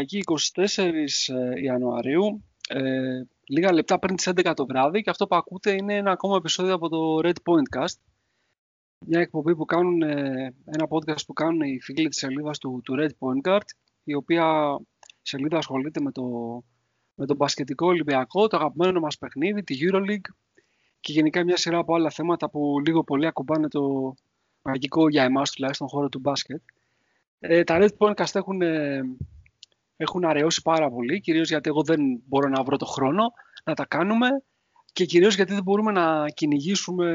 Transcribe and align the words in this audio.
Είναι 0.00 0.08
η 0.10 0.22
Κυριακή 0.22 1.04
24 1.26 1.34
ε, 1.34 1.62
Ιανουαρίου, 1.62 2.44
ε, 2.68 3.22
λίγα 3.48 3.72
λεπτά 3.72 3.98
πριν 3.98 4.16
τις 4.16 4.28
11 4.28 4.52
το 4.56 4.66
βράδυ 4.66 5.02
και 5.02 5.10
αυτό 5.10 5.26
που 5.26 5.36
ακούτε 5.36 5.72
είναι 5.72 5.94
ένα 5.94 6.10
ακόμα 6.10 6.36
επεισόδιο 6.36 6.74
από 6.74 6.88
το 6.88 7.20
Red 7.22 7.52
Point 7.52 7.78
Cast. 7.78 7.94
Μια 9.06 9.20
εκπομπή 9.20 9.56
που 9.56 9.64
κάνουν, 9.64 10.02
ε, 10.02 10.54
ένα 10.64 10.86
podcast 10.88 11.24
που 11.26 11.32
κάνουν 11.32 11.60
οι 11.60 11.80
φίλοι 11.80 12.08
της 12.08 12.18
σελίδας 12.18 12.58
του, 12.58 12.80
του 12.84 12.94
Red 12.98 13.10
Point 13.18 13.50
Card, 13.50 13.64
η 14.04 14.14
οποία 14.14 14.78
σελίδα 15.22 15.58
ασχολείται 15.58 16.00
με 16.00 16.12
το, 16.12 16.24
με 17.14 17.26
τον 17.26 17.36
μπασκετικό 17.36 17.86
Ολυμπιακό, 17.86 18.46
το 18.46 18.56
αγαπημένο 18.56 19.00
μας 19.00 19.18
παιχνίδι, 19.18 19.62
τη 19.62 19.78
EuroLeague 19.80 20.30
και 21.00 21.12
γενικά 21.12 21.44
μια 21.44 21.56
σειρά 21.56 21.78
από 21.78 21.94
άλλα 21.94 22.10
θέματα 22.10 22.50
που 22.50 22.80
λίγο 22.86 23.04
πολύ 23.04 23.26
ακουμπάνε 23.26 23.68
το 23.68 24.14
μαγικό 24.62 25.08
για 25.08 25.22
εμάς 25.22 25.50
τουλάχιστον 25.50 25.88
χώρο 25.88 26.08
του 26.08 26.18
μπάσκετ. 26.18 26.62
Ε, 27.38 27.64
τα 27.64 27.78
Red 27.80 27.96
Point 27.98 28.34
έχουν, 28.34 28.62
ε, 28.62 29.02
έχουν 30.02 30.24
αραιώσει 30.24 30.62
πάρα 30.62 30.90
πολύ, 30.90 31.20
κυρίως 31.20 31.48
γιατί 31.48 31.68
εγώ 31.68 31.82
δεν 31.82 32.00
μπορώ 32.26 32.48
να 32.48 32.62
βρω 32.62 32.76
το 32.76 32.86
χρόνο 32.86 33.32
να 33.64 33.74
τα 33.74 33.86
κάνουμε 33.86 34.28
και 34.92 35.04
κυρίως 35.04 35.34
γιατί 35.34 35.52
δεν 35.52 35.62
μπορούμε 35.62 35.92
να 35.92 36.28
κυνηγήσουμε, 36.28 37.08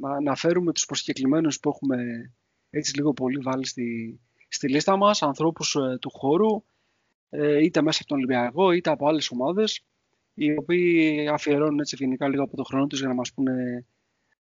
να, 0.00 0.20
να 0.20 0.34
φέρουμε 0.34 0.72
τους 0.72 0.86
προσκεκλημένους 0.86 1.60
που 1.60 1.68
έχουμε 1.68 2.30
έτσι 2.70 2.96
λίγο 2.96 3.12
πολύ 3.12 3.38
βάλει 3.38 3.66
στη, 3.66 4.20
στη 4.48 4.68
λίστα 4.68 4.96
μας, 4.96 5.22
ανθρώπους 5.22 5.74
ε, 5.74 5.98
του 6.00 6.10
χώρου, 6.10 6.64
ε, 7.28 7.64
είτε 7.64 7.82
μέσα 7.82 7.98
από 8.00 8.08
τον 8.08 8.16
Ολυμπιακό, 8.16 8.72
είτε 8.72 8.90
από 8.90 9.08
άλλες 9.08 9.30
ομάδες, 9.30 9.84
οι 10.34 10.56
οποίοι 10.56 11.28
αφιερώνουν 11.28 11.80
έτσι 11.80 11.96
γενικά 11.98 12.28
λίγο 12.28 12.42
από 12.42 12.56
το 12.56 12.62
χρόνο 12.62 12.86
τους 12.86 12.98
για 12.98 13.08
να 13.08 13.14
μας 13.14 13.32
πούνε 13.32 13.86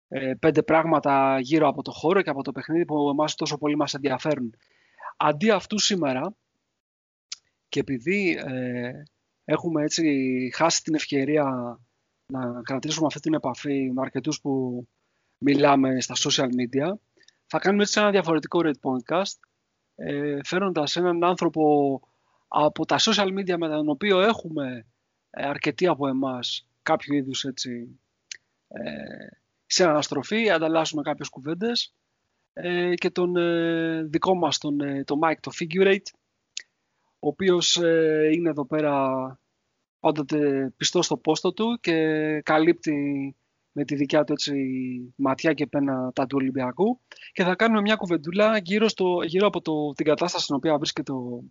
ε, 0.07 0.33
πέντε 0.39 0.63
πράγματα 0.63 1.39
γύρω 1.39 1.67
από 1.67 1.81
το 1.81 1.91
χώρο 1.91 2.21
και 2.21 2.29
από 2.29 2.44
το 2.44 2.51
παιχνίδι 2.51 2.85
που 2.85 3.09
εμάς 3.09 3.35
τόσο 3.35 3.57
πολύ 3.57 3.75
μας 3.75 3.94
ενδιαφέρουν. 3.94 4.55
Αντί 5.17 5.50
αυτού 5.50 5.79
σήμερα, 5.79 6.35
και 7.73 7.79
επειδή 7.79 8.44
ε, 8.45 9.03
έχουμε 9.45 9.84
έτσι 9.84 10.51
χάσει 10.56 10.84
την 10.84 10.95
ευκαιρία 10.95 11.79
να 12.25 12.62
κρατήσουμε 12.62 13.06
αυτή 13.06 13.19
την 13.19 13.33
επαφή 13.33 13.92
με 13.94 14.01
αρκετούς 14.01 14.42
που 14.42 14.83
μιλάμε 15.38 16.01
στα 16.01 16.15
social 16.18 16.47
media, 16.47 16.94
θα 17.45 17.59
κάνουμε 17.59 17.83
έτσι 17.83 18.00
ένα 18.00 18.12
διαφορετικό 18.12 18.62
Red 18.63 18.71
Podcast, 18.81 19.39
ε, 19.95 20.39
φέροντας 20.44 20.95
έναν 20.95 21.24
άνθρωπο 21.24 22.00
από 22.47 22.86
τα 22.86 22.97
social 23.00 23.27
media 23.27 23.57
με 23.57 23.68
τον 23.68 23.89
οποίο 23.89 24.21
έχουμε 24.21 24.86
ε, 25.30 25.47
αρκετοί 25.47 25.88
από 25.88 26.07
εμάς 26.07 26.68
κάποιο 26.81 27.15
είδους 27.15 27.44
έτσι, 27.44 28.00
ε, 28.68 28.81
σε 29.65 29.83
αναστροφή, 29.83 30.50
ανταλλάσσουμε 30.50 31.01
κάποιες 31.01 31.30
κουβέντες 31.30 31.94
ε, 32.53 32.94
και 32.94 33.09
τον 33.09 33.36
ε, 33.36 34.03
δικό 34.03 34.36
μας 34.36 34.57
τον, 34.57 34.81
ε, 34.81 35.03
το 35.03 35.19
Mike, 35.24 35.39
το 35.39 35.51
Figurate, 35.59 36.07
ο 37.23 37.27
οποίος 37.27 37.75
είναι 38.33 38.49
εδώ 38.49 38.65
πέρα 38.65 38.95
πάντοτε 39.99 40.73
πιστός 40.77 41.05
στο 41.05 41.17
πόστο 41.17 41.53
του 41.53 41.77
και 41.81 41.97
καλύπτει 42.41 43.35
με 43.71 43.83
τη 43.83 43.95
δικιά 43.95 44.23
του 44.23 44.31
έτσι, 44.31 44.53
ματιά 45.15 45.53
και 45.53 45.67
πένα 45.67 46.11
τα 46.13 46.25
του 46.25 46.37
Ολυμπιακού 46.39 46.99
και 47.31 47.43
θα 47.43 47.55
κάνουμε 47.55 47.81
μια 47.81 47.95
κουβεντούλα 47.95 48.57
γύρω, 48.57 48.87
στο, 48.87 49.19
γύρω 49.25 49.47
από 49.47 49.61
το, 49.61 49.93
την 49.93 50.05
κατάσταση 50.05 50.43
στην 50.43 50.55
οποία 50.55 50.77
βρίσκεται 50.77 51.11
ο, 51.11 51.43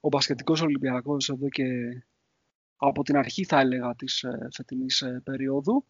ο 0.00 0.08
μπασκετικός 0.08 0.62
Ολυμπιακός 0.62 1.28
εδώ 1.28 1.48
και 1.48 1.64
από 2.76 3.02
την 3.02 3.16
αρχή 3.16 3.44
θα 3.44 3.60
έλεγα 3.60 3.94
της 3.94 4.22
ε, 4.22 4.48
φετινής 4.54 5.00
ε, 5.00 5.20
περίοδου. 5.24 5.84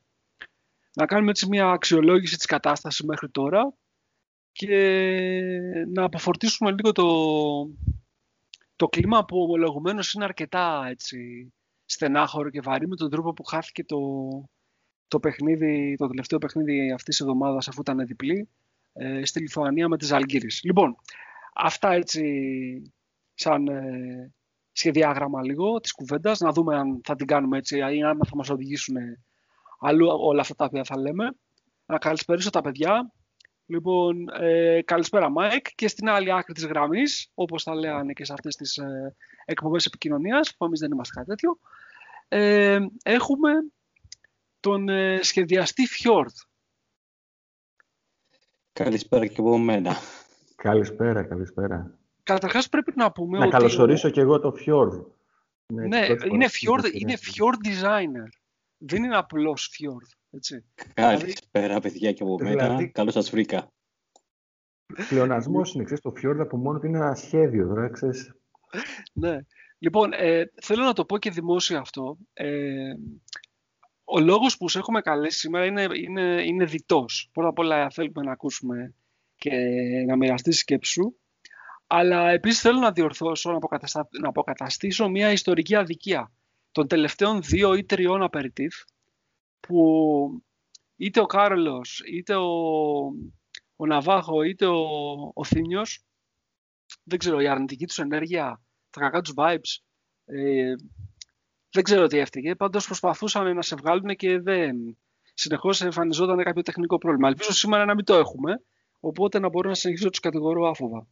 Να 0.94 1.06
κάνουμε 1.06 1.30
έτσι 1.30 1.46
μια 1.48 1.68
αξιολόγηση 1.68 2.36
της 2.36 2.46
κατάστασης 2.46 3.02
μέχρι 3.04 3.28
τώρα 3.28 3.74
και 4.52 4.76
να 5.92 6.04
αποφορτήσουμε 6.04 6.70
λίγο 6.70 6.92
το, 6.92 7.04
το 8.76 8.88
κλίμα 8.88 9.24
που 9.24 9.42
ομολογουμένως 9.42 10.12
είναι 10.12 10.24
αρκετά 10.24 10.86
έτσι, 10.88 11.52
στενάχωρο 11.84 12.50
και 12.50 12.60
βαρύ 12.60 12.88
με 12.88 12.96
τον 12.96 13.10
τρόπο 13.10 13.32
που 13.32 13.44
χάθηκε 13.44 13.84
το, 13.84 13.98
το, 15.08 15.20
παιχνίδι, 15.20 15.96
το 15.98 16.06
τελευταίο 16.06 16.38
παιχνίδι 16.38 16.92
αυτής 16.92 17.16
της 17.16 17.20
εβδομάδας 17.20 17.68
αφού 17.68 17.80
ήταν 17.80 18.06
διπλή 18.06 18.48
ε, 18.92 19.24
στη 19.24 19.40
Λιθουανία 19.40 19.88
με 19.88 19.96
τις 19.96 20.12
Αλγύρες. 20.12 20.60
Λοιπόν, 20.64 20.96
αυτά 21.54 21.92
έτσι 21.92 22.22
σαν 23.34 23.66
ε, 23.66 24.32
σχεδιάγραμμα 24.72 25.42
λίγο 25.42 25.80
της 25.80 25.92
κουβέντας, 25.92 26.40
να 26.40 26.52
δούμε 26.52 26.76
αν 26.76 27.00
θα 27.04 27.14
την 27.14 27.26
κάνουμε 27.26 27.58
έτσι 27.58 27.78
ή 27.78 28.02
αν 28.02 28.20
θα 28.24 28.36
μας 28.36 28.50
οδηγήσουν 28.50 28.96
αλλού 29.80 30.06
όλα 30.08 30.40
αυτά 30.40 30.54
τα 30.54 30.64
οποία 30.64 30.84
θα 30.84 30.98
λέμε. 30.98 31.30
Να 31.86 31.98
καλησπέρισω 31.98 32.50
τα 32.50 32.60
παιδιά. 32.60 33.12
Λοιπόν, 33.66 34.28
ε, 34.28 34.82
καλησπέρα 34.82 35.28
Μάικ 35.28 35.66
και 35.74 35.88
στην 35.88 36.08
άλλη 36.08 36.32
άκρη 36.32 36.54
της 36.54 36.66
γραμμής, 36.66 37.30
όπως 37.34 37.62
θα 37.62 37.74
λέγανε 37.74 38.12
και 38.12 38.24
σε 38.24 38.32
αυτές 38.32 38.56
τις 38.56 38.76
ε, 38.76 39.16
εκπομπές 39.44 39.86
επικοινωνίας, 39.86 40.56
που 40.56 40.64
εμείς 40.64 40.80
δεν 40.80 40.90
είμαστε 40.92 41.14
κάτι 41.14 41.28
τέτοιο, 41.28 41.58
ε, 42.28 42.78
έχουμε 43.02 43.52
τον 44.60 44.88
ε, 44.88 45.18
σχεδιαστή 45.22 45.86
Φιόρδ. 45.86 46.34
Καλησπέρα 48.72 49.26
και 49.26 49.40
από 49.40 49.58
μένα. 49.58 49.96
Καλησπέρα, 50.56 51.22
καλησπέρα. 51.22 51.98
Καταρχάς 52.22 52.68
πρέπει 52.68 52.92
να 52.96 53.12
πούμε 53.12 53.38
να 53.38 53.44
ότι... 53.44 53.52
Να 53.52 53.58
καλωσορίσω 53.58 54.10
και 54.10 54.20
εγώ 54.20 54.40
το 54.40 54.54
Fjord. 54.58 55.04
Ναι, 55.66 56.06
είναι 56.30 56.46
Fjord, 56.48 56.92
είναι 56.92 57.18
Fjord 57.18 57.66
Designer. 57.68 58.28
Δεν 58.76 59.04
είναι 59.04 59.16
απλώ 59.16 59.56
Fjord. 59.58 60.21
Έτσι. 60.34 60.64
Καλησπέρα, 60.94 61.80
παιδιά, 61.80 62.12
και 62.12 62.22
από 62.22 62.38
μένα. 62.40 62.66
Δηλαδή... 62.66 62.90
Καλώς 62.90 63.12
σας 63.12 63.30
βρήκα. 63.30 63.72
Πλεονασμός 65.08 65.74
είναι, 65.74 65.84
ξέρεις, 65.84 66.02
το 66.02 66.12
Fjord 66.16 66.38
από 66.38 66.56
μόνο 66.56 66.78
του 66.78 66.86
είναι 66.86 66.98
ένα 66.98 67.14
σχέδιο, 67.14 67.66
τώρα, 67.66 67.90
ξέρεις. 67.90 68.34
ναι. 69.12 69.38
Λοιπόν, 69.78 70.12
ε, 70.12 70.52
θέλω 70.62 70.84
να 70.84 70.92
το 70.92 71.04
πω 71.04 71.18
και 71.18 71.30
δημόσια 71.30 71.78
αυτό. 71.78 72.16
Ε, 72.32 72.94
ο 74.04 74.20
λόγος 74.20 74.56
που 74.56 74.68
σε 74.68 74.78
έχουμε 74.78 75.00
καλέσει 75.00 75.38
σήμερα 75.38 75.64
είναι, 75.64 75.86
είναι, 75.94 76.42
είναι 76.44 76.64
διτός. 76.64 77.30
Πρώτα 77.32 77.48
απ' 77.48 77.58
όλα 77.58 77.90
θέλουμε 77.90 78.22
να 78.22 78.32
ακούσουμε 78.32 78.94
και 79.36 79.50
να 80.06 80.16
μοιραστεί 80.16 80.50
τη 80.50 80.56
σκέψη 80.56 80.92
σου. 80.92 81.16
Αλλά 81.86 82.30
επίσης 82.30 82.60
θέλω 82.60 82.78
να 82.78 82.92
διορθώσω, 82.92 83.50
να, 83.50 83.58
να 84.20 84.28
αποκαταστήσω 84.28 85.08
μια 85.08 85.32
ιστορική 85.32 85.74
αδικία 85.74 86.32
των 86.72 86.86
τελευταίων 86.86 87.42
δύο 87.42 87.74
ή 87.74 87.84
τριών 87.84 88.22
απεριτήφ 88.22 88.74
που 89.66 90.42
είτε 90.96 91.20
ο 91.20 91.26
Κάρολος, 91.26 92.02
είτε 92.06 92.34
ο, 92.34 92.50
ο 93.76 93.86
Ναβάχο, 93.86 94.42
είτε 94.42 94.66
ο, 94.66 94.80
ο 95.34 95.44
Θήμιος, 95.44 96.04
δεν 97.02 97.18
ξέρω, 97.18 97.40
η 97.40 97.48
αρνητική 97.48 97.86
τους 97.86 97.98
ενέργεια, 97.98 98.62
τα 98.90 99.00
κακά 99.00 99.20
τους 99.20 99.34
vibes, 99.36 99.82
ε, 100.24 100.74
δεν 101.70 101.82
ξέρω 101.82 102.06
τι 102.06 102.18
έφταιγε. 102.18 102.54
Πάντως 102.54 102.86
προσπαθούσαν 102.86 103.54
να 103.54 103.62
σε 103.62 103.76
βγάλουν 103.76 104.16
και 104.16 104.38
δεν. 104.38 104.98
Συνεχώς 105.34 105.82
εμφανιζόταν 105.82 106.42
κάποιο 106.42 106.62
τεχνικό 106.62 106.98
πρόβλημα. 106.98 107.28
Ελπίζω 107.28 107.52
σήμερα 107.52 107.84
να 107.84 107.94
μην 107.94 108.04
το 108.04 108.14
έχουμε, 108.14 108.62
οπότε 109.00 109.38
να 109.38 109.48
μπορώ 109.48 109.68
να 109.68 109.74
συνεχίσω 109.74 110.10
τους 110.10 110.20
κατηγορώ 110.20 110.68
άφοβα. 110.68 111.06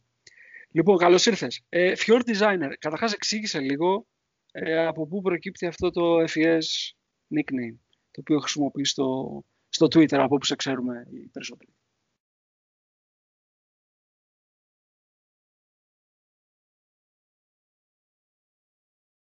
Λοιπόν, 0.71 0.97
καλώς 0.97 1.25
ήρθες. 1.25 1.61
Ε, 1.69 1.93
Fjord 1.97 2.21
Designer, 2.25 2.73
καταρχάς 2.79 3.13
εξήγησε 3.13 3.59
λίγο 3.59 4.07
ε, 4.51 4.85
από 4.85 5.07
πού 5.07 5.21
προκύπτει 5.21 5.65
αυτό 5.65 5.91
το 5.91 6.23
FES 6.23 6.65
nickname, 7.35 7.77
το 8.11 8.21
οποίο 8.21 8.39
χρησιμοποιείς 8.39 8.89
στο, 8.89 9.41
στο 9.69 9.85
Twitter, 9.85 10.17
από 10.17 10.35
όπου 10.35 10.45
σε 10.45 10.55
ξέρουμε 10.55 11.07
οι 11.11 11.27
περισσότεροι. 11.27 11.73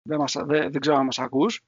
Δεν, 0.03 0.19
μας, 0.19 0.33
δεν, 0.33 0.71
δεν 0.71 0.81
ξέρω 0.81 0.97
αν 0.97 1.05
μας 1.05 1.19
ακούς. 1.19 1.63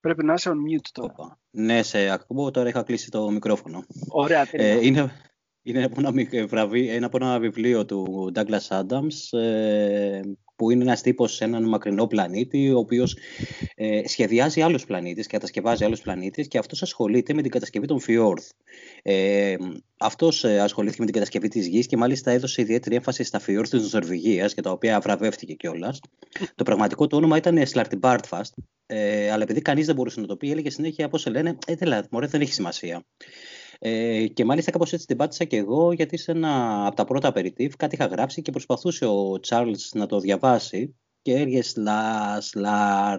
Πρέπει 0.00 0.24
να 0.24 0.32
είσαι 0.32 0.50
on 0.50 0.54
mute 0.54 0.88
τώρα. 0.92 1.38
Ναι, 1.50 1.82
σε 1.82 2.08
ακούω. 2.10 2.50
Τώρα 2.50 2.68
είχα 2.68 2.82
κλείσει 2.82 3.10
το 3.10 3.30
μικρόφωνο. 3.30 3.84
Ωραία, 4.08 4.48
ε, 4.50 4.86
είναι, 4.86 5.10
είναι 5.62 5.84
από 5.84 6.00
ένα, 6.00 6.46
βραβεί, 6.46 6.88
ένα 6.88 7.06
από 7.06 7.16
ένα 7.16 7.38
βιβλίο 7.38 7.84
του 7.84 8.32
Douglas 8.34 8.68
Adams 8.68 9.38
ε, 9.38 10.20
που 10.58 10.70
είναι 10.70 10.82
ένας 10.82 11.02
τύπος 11.02 11.34
σε 11.34 11.44
έναν 11.44 11.68
μακρινό 11.68 12.06
πλανήτη 12.06 12.70
ο 12.70 12.78
οποίος 12.78 13.16
ε, 13.74 14.08
σχεδιάζει 14.08 14.60
άλλους 14.60 14.84
πλανήτες 14.84 15.26
και 15.26 15.32
κατασκευάζει 15.32 15.84
άλλους 15.84 16.00
πλανήτες 16.00 16.48
και 16.48 16.58
αυτός 16.58 16.82
ασχολείται 16.82 17.34
με 17.34 17.42
την 17.42 17.50
κατασκευή 17.50 17.86
των 17.86 18.00
Fjord. 18.06 18.42
Ε, 19.02 19.54
αυτός 19.98 20.44
ε, 20.44 20.60
ασχολήθηκε 20.60 21.00
με 21.00 21.06
την 21.06 21.14
κατασκευή 21.14 21.48
της 21.48 21.66
γης 21.66 21.86
και 21.86 21.96
μάλιστα 21.96 22.30
έδωσε 22.30 22.62
ιδιαίτερη 22.62 22.94
έμφαση 22.94 23.24
στα 23.24 23.40
Fjord 23.46 23.68
της 23.68 23.92
Νορβηγίας 23.92 24.52
για 24.52 24.62
τα 24.62 24.70
οποία 24.70 25.00
βραβεύτηκε 25.00 25.54
κιόλας. 25.54 26.00
Το 26.54 26.64
πραγματικό 26.64 27.06
του 27.06 27.16
όνομα 27.16 27.36
ήταν 27.36 27.62
Slartibartfast 27.72 28.52
ε, 28.90 29.30
αλλά 29.30 29.42
επειδή 29.42 29.62
κανείς 29.62 29.86
δεν 29.86 29.94
μπορούσε 29.94 30.20
να 30.20 30.26
το 30.26 30.36
πει 30.36 30.50
έλεγε 30.50 30.70
συνέχεια 30.70 31.08
πώς 31.08 31.20
σε 31.20 31.30
λένε 31.30 31.58
«Ε, 31.66 32.00
μωρέ, 32.10 32.26
δεν 32.26 32.40
έχει 32.40 32.52
σημασία». 32.52 33.04
Ε, 33.78 34.26
και 34.26 34.44
μάλιστα 34.44 34.70
κάπως 34.70 34.92
έτσι 34.92 35.06
την 35.06 35.16
πάτησα 35.16 35.44
και 35.44 35.56
εγώ 35.56 35.92
γιατί 35.92 36.16
σε 36.16 36.30
ένα 36.30 36.86
από 36.86 36.96
τα 36.96 37.04
πρώτα 37.04 37.28
απεριτήφ 37.28 37.76
κάτι 37.76 37.94
είχα 37.94 38.06
γράψει 38.06 38.42
και 38.42 38.50
προσπαθούσε 38.50 39.06
ο 39.06 39.40
Τσάρλς 39.40 39.92
να 39.94 40.06
το 40.06 40.20
διαβάσει 40.20 40.96
και 41.22 41.34
έργε 41.34 41.62
σλα, 41.62 42.40
σλα, 42.40 43.16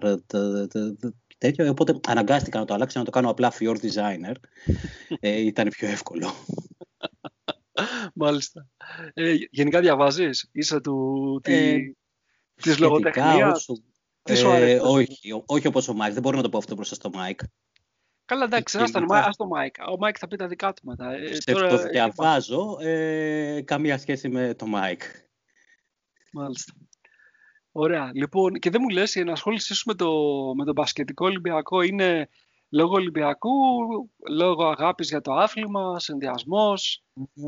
τέτοιο, 1.37 1.69
οπότε 1.69 1.99
αναγκάστηκα 2.07 2.59
να 2.59 2.65
το 2.65 2.73
αλλάξω 2.73 2.99
να 2.99 3.05
το 3.05 3.11
κάνω 3.11 3.29
απλά 3.29 3.53
Fjord 3.59 3.77
Designer. 3.77 4.35
Ε, 5.19 5.39
ήταν 5.39 5.67
πιο 5.67 5.87
εύκολο. 5.87 6.31
Μάλιστα. 8.13 8.67
Ε, 9.13 9.35
γενικά 9.51 9.79
διαβάζεις, 9.79 10.49
είσαι 10.51 10.79
του... 10.79 11.41
Ε, 11.43 11.77
Της 12.55 12.79
λογοτεχνίας; 12.79 13.67
Ε, 14.23 14.79
όχι, 14.79 15.43
όχι 15.45 15.67
όπως 15.67 15.87
ο 15.87 15.93
Μάικ. 15.93 16.13
Δεν 16.13 16.21
μπορώ 16.21 16.37
να 16.37 16.43
το 16.43 16.49
πω 16.49 16.57
αυτό 16.57 16.75
μπροστά 16.75 16.95
στο 16.95 17.09
Μάικ. 17.09 17.39
Καλά, 18.29 18.43
εντάξει, 18.43 18.77
άσ' 18.77 18.91
τον 18.91 19.47
Μάικ. 19.47 19.75
Ο 19.91 19.97
Μάικ 19.97 20.15
θα 20.19 20.27
πει 20.27 20.35
τα 20.35 20.47
δικά 20.47 20.73
του 20.73 20.81
μετά. 20.85 21.11
Ε, 21.11 21.37
τώρα... 21.45 21.67
Το 21.69 21.77
διαβάζω, 21.77 22.77
ε, 22.79 23.61
καμία 23.61 23.97
σχέση 23.97 24.29
με 24.29 24.53
το 24.53 24.65
Μάικ. 24.65 25.01
Μάλιστα. 26.31 26.73
Ωραία. 27.71 28.11
Λοιπόν, 28.13 28.53
και 28.53 28.69
δεν 28.69 28.81
μου 28.83 28.89
λες, 28.89 29.15
η 29.15 29.19
ενασχόλησή 29.19 29.73
σου 29.73 29.83
με 29.85 29.93
το, 29.93 30.11
με 30.55 30.65
το 30.65 30.71
μπασκετικό 30.71 31.25
Ολυμπιακό 31.25 31.81
είναι 31.81 32.29
λόγω 32.69 32.93
Ολυμπιακού, 32.93 33.49
λόγω 34.29 34.65
αγάπης 34.65 35.09
για 35.09 35.21
το 35.21 35.33
άθλημα, 35.33 35.99
συνδυασμός; 35.99 37.03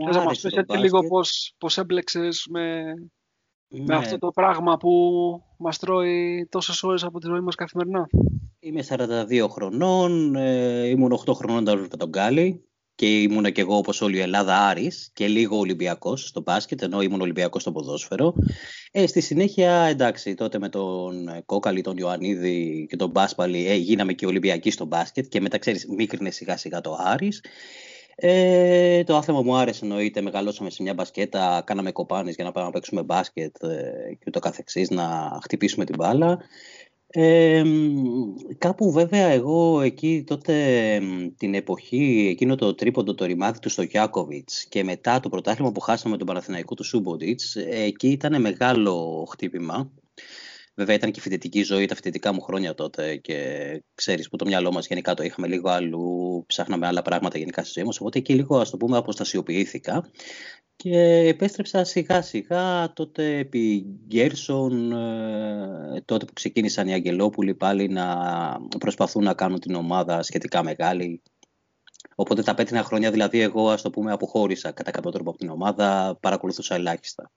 Θες 0.05 0.15
να 0.15 0.23
μας 0.23 0.39
πεις 0.39 0.53
έτσι 0.53 0.77
λίγο 0.77 1.07
πώς, 1.07 1.53
πώς 1.57 1.77
έμπλεξες 1.77 2.47
με, 2.49 2.93
με 3.71 3.83
ναι. 3.83 3.95
αυτό 3.95 4.17
το 4.17 4.31
πράγμα 4.31 4.77
που 4.77 4.91
μας 5.57 5.77
τρώει 5.79 6.47
τόσες 6.51 6.83
ώρες 6.83 7.03
από 7.03 7.19
τη 7.19 7.27
ζωή 7.27 7.39
μας 7.39 7.55
καθημερινά. 7.55 8.07
Είμαι 8.59 8.83
42 8.89 9.47
χρονών, 9.49 10.35
ε, 10.35 10.87
ήμουν 10.87 11.11
8 11.11 11.33
χρονών 11.33 11.57
όταν 11.57 11.79
με 11.79 11.87
τον 11.87 12.09
Γκάλι 12.09 12.65
και 12.95 13.21
ήμουν 13.21 13.51
και 13.51 13.61
εγώ 13.61 13.77
όπως 13.77 14.01
όλη 14.01 14.17
η 14.17 14.19
Ελλάδα 14.19 14.67
Άρης 14.67 15.11
και 15.13 15.27
λίγο 15.27 15.57
Ολυμπιακός 15.57 16.27
στο 16.27 16.41
μπάσκετ 16.41 16.81
ενώ 16.81 17.01
ήμουν 17.01 17.21
Ολυμπιακός 17.21 17.61
στο 17.61 17.71
ποδόσφαιρο. 17.71 18.33
Ε, 18.91 19.07
στη 19.07 19.21
συνέχεια 19.21 19.71
εντάξει 19.71 20.33
τότε 20.33 20.59
με 20.59 20.69
τον 20.69 21.29
Κόκαλη, 21.45 21.81
τον 21.81 21.97
Ιωαννίδη 21.97 22.85
και 22.89 22.95
τον 22.95 23.09
Μπάσπαλη 23.09 23.67
ε, 23.67 23.75
γίναμε 23.75 24.13
και 24.13 24.25
Ολυμπιακοί 24.25 24.71
στο 24.71 24.85
μπάσκετ 24.85 25.25
και 25.27 25.41
μετά 25.41 25.57
ξέρεις 25.57 25.87
μίκρινε 25.87 26.31
σιγά 26.31 26.57
σιγά 26.57 26.81
το 26.81 26.97
Άρης. 26.99 27.41
Ε, 28.15 29.03
το 29.03 29.15
άθλημα 29.15 29.41
μου 29.41 29.55
άρεσε 29.55 29.85
εννοείται, 29.85 30.21
μεγαλώσαμε 30.21 30.69
σε 30.69 30.83
μια 30.83 30.93
μπασκέτα, 30.93 31.63
κάναμε 31.65 31.91
κοπάνες 31.91 32.35
για 32.35 32.43
να 32.43 32.51
πάμε 32.51 32.65
να 32.65 32.71
παίξουμε 32.71 33.03
μπάσκετ 33.03 33.63
ε, 33.63 34.15
και 34.19 34.25
ούτω 34.27 34.39
καθεξής, 34.39 34.89
να 34.89 35.39
χτυπήσουμε 35.43 35.85
την 35.85 35.95
μπάλα. 35.97 36.39
Ε, 37.13 37.63
κάπου 38.57 38.91
βέβαια 38.91 39.27
εγώ 39.27 39.81
εκεί 39.81 40.23
τότε 40.27 40.55
την 41.37 41.53
εποχή, 41.53 42.27
εκείνο 42.31 42.55
το 42.55 42.75
τρίποντο 42.75 43.13
το 43.13 43.25
ρημάδι 43.25 43.59
του 43.59 43.69
στο 43.69 43.81
Γιάκοβιτς 43.81 44.65
και 44.65 44.83
μετά 44.83 45.19
το 45.19 45.29
πρωτάθλημα 45.29 45.71
που 45.71 45.79
χάσαμε 45.79 46.17
τον 46.17 46.27
Παναθηναϊκό 46.27 46.75
του 46.75 46.83
Σούμποντιτς, 46.83 47.55
εκεί 47.55 48.07
ήταν 48.07 48.41
μεγάλο 48.41 49.25
χτύπημα. 49.31 49.91
Βέβαια 50.75 50.95
ήταν 50.95 51.11
και 51.11 51.19
η 51.19 51.21
φοιτητική 51.21 51.63
ζωή, 51.63 51.85
τα 51.85 51.95
φοιτητικά 51.95 52.33
μου 52.33 52.41
χρόνια 52.41 52.73
τότε 52.73 53.15
και 53.15 53.83
ξέρεις 53.93 54.29
που 54.29 54.35
το 54.35 54.45
μυαλό 54.45 54.71
μας 54.71 54.87
γενικά 54.87 55.13
το 55.13 55.23
είχαμε 55.23 55.47
λίγο 55.47 55.69
αλλού, 55.69 56.43
ψάχναμε 56.47 56.87
άλλα 56.87 57.01
πράγματα 57.01 57.37
γενικά 57.37 57.63
στη 57.63 57.71
ζωή 57.75 57.83
μας, 57.83 57.99
οπότε 57.99 58.19
εκεί 58.19 58.33
λίγο 58.33 58.59
ας 58.59 58.69
το 58.69 58.77
πούμε 58.77 58.97
αποστασιοποιήθηκα 58.97 60.11
και 60.75 60.97
επέστρεψα 61.27 61.83
σιγά 61.83 62.21
σιγά 62.21 62.93
τότε 62.93 63.37
επί 63.37 63.85
Γκέρσον, 64.07 64.91
ε, 64.91 66.01
τότε 66.05 66.25
που 66.25 66.33
ξεκίνησαν 66.33 66.87
οι 66.87 66.93
Αγγελόπουλοι 66.93 67.55
πάλι 67.55 67.87
να 67.87 68.05
προσπαθούν 68.79 69.23
να 69.23 69.33
κάνουν 69.33 69.59
την 69.59 69.75
ομάδα 69.75 70.23
σχετικά 70.23 70.63
μεγάλη. 70.63 71.21
Οπότε 72.15 72.43
τα 72.43 72.53
πέτρινα 72.53 72.83
χρόνια 72.83 73.11
δηλαδή 73.11 73.39
εγώ 73.39 73.69
ας 73.69 73.81
το 73.81 73.89
πούμε 73.89 74.11
αποχώρησα 74.11 74.71
κατά 74.71 74.91
κάποιο 74.91 75.11
τρόπο 75.11 75.29
από 75.29 75.39
την 75.39 75.49
ομάδα, 75.49 76.17
παρακολουθούσα 76.21 76.75
ελάχιστα. 76.75 77.31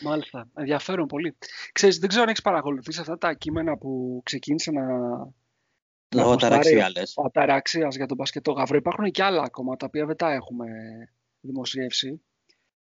Μάλιστα, 0.00 0.48
ενδιαφέρον 0.54 1.06
πολύ. 1.06 1.36
Ξέρεις, 1.72 1.98
δεν 1.98 2.08
ξέρω 2.08 2.22
αν 2.22 2.28
έχεις 2.28 2.42
παρακολουθήσει 2.42 3.00
αυτά 3.00 3.18
τα 3.18 3.34
κείμενα 3.34 3.78
που 3.78 4.20
ξεκίνησε 4.24 4.70
να... 4.70 4.84
Ο 6.24 6.30
Αταραξία 6.30 6.90
λες. 6.90 7.14
Ο 7.16 7.22
Αταραξίας 7.24 7.96
για 7.96 8.06
τον 8.06 8.16
Πασκετό 8.16 8.52
Γαβρό. 8.52 8.76
Υπάρχουν 8.76 9.10
και 9.10 9.22
άλλα 9.22 9.42
ακόμα 9.42 9.76
τα 9.76 9.86
οποία 9.86 10.06
δεν 10.06 10.16
τα 10.16 10.32
έχουμε 10.32 10.66
δημοσιεύσει. 11.40 12.22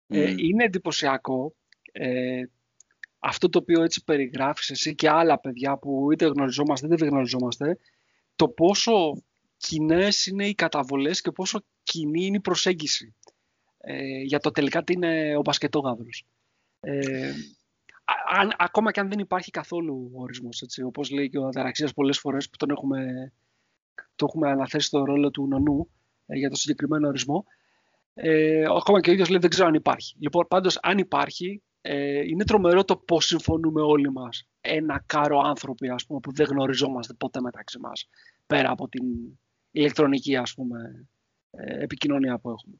Ε, 0.07 0.35
είναι 0.37 0.65
εντυπωσιακό 0.65 1.55
ε, 1.93 2.43
αυτό 3.19 3.49
το 3.49 3.59
οποίο 3.59 3.83
έτσι 3.83 4.05
περιγράφεις 4.05 4.71
εσύ 4.71 4.95
και 4.95 5.09
άλλα 5.09 5.41
παιδιά 5.41 5.79
που 5.79 6.13
είτε 6.13 6.27
γνωριζόμαστε 6.27 6.87
είτε 6.87 6.97
δεν 6.97 7.09
γνωριζόμαστε 7.09 7.79
το 8.37 8.49
πόσο 8.49 9.23
κοινές 9.57 10.27
είναι 10.27 10.47
οι 10.47 10.55
καταβολές 10.55 11.21
και 11.21 11.31
πόσο 11.31 11.65
κοινή 11.83 12.25
είναι 12.25 12.37
η 12.37 12.41
προσέγγιση 12.41 13.15
ε, 13.79 14.21
για 14.23 14.39
το 14.39 14.51
τελικά 14.51 14.85
τι 14.85 14.93
είναι 14.93 15.37
ο 15.37 15.41
μπασκετόγαυρος. 15.41 16.27
Ε, 16.81 17.33
αν, 18.31 18.53
ακόμα 18.59 18.91
και 18.91 19.01
αν 19.01 19.09
δεν 19.09 19.19
υπάρχει 19.19 19.51
καθόλου 19.51 20.11
ορισμός, 20.15 20.63
έτσι, 20.63 20.83
όπως 20.83 21.11
λέει 21.11 21.29
και 21.29 21.39
ο 21.39 21.47
Αδαραξίας 21.47 21.93
πολλές 21.93 22.19
φορές 22.19 22.51
που 22.51 22.57
τον 22.57 22.71
έχουμε, 22.71 23.33
το 24.15 24.27
έχουμε 24.29 24.51
αναθέσει 24.51 24.87
στο 24.87 25.05
ρόλο 25.05 25.31
του 25.31 25.47
νονού 25.47 25.91
ε, 26.27 26.37
για 26.37 26.51
το 26.51 26.57
συγκεκριμένο 26.57 27.09
ορισμό, 27.09 27.45
ε, 28.15 28.65
ακόμα 28.77 29.01
και 29.01 29.11
ο 29.11 29.13
ίδιος 29.13 29.29
λέει 29.29 29.39
δεν 29.39 29.51
ξέρω 29.51 29.69
αν 29.69 29.75
υπάρχει. 29.75 30.17
Λοιπόν, 30.19 30.47
πάντως 30.49 30.79
αν 30.83 30.99
υπάρχει, 30.99 31.63
ε, 31.81 32.21
είναι 32.21 32.45
τρομερό 32.45 32.85
το 32.85 32.97
πώς 32.97 33.27
συμφωνούμε 33.27 33.81
όλοι 33.81 34.13
μας. 34.13 34.49
Ένα 34.61 35.03
κάρο 35.07 35.39
άνθρωποι, 35.39 35.89
ας 35.89 36.07
πούμε, 36.07 36.21
που 36.21 36.33
δεν 36.33 36.47
γνωριζόμαστε 36.51 37.15
ποτέ 37.15 37.41
μεταξύ 37.41 37.79
μας, 37.79 38.09
πέρα 38.47 38.71
από 38.71 38.89
την 38.89 39.05
ηλεκτρονική, 39.71 40.37
ας 40.37 40.55
πούμε, 40.55 41.09
ε, 41.51 41.83
επικοινωνία 41.83 42.39
που 42.39 42.51
έχουμε. 42.51 42.75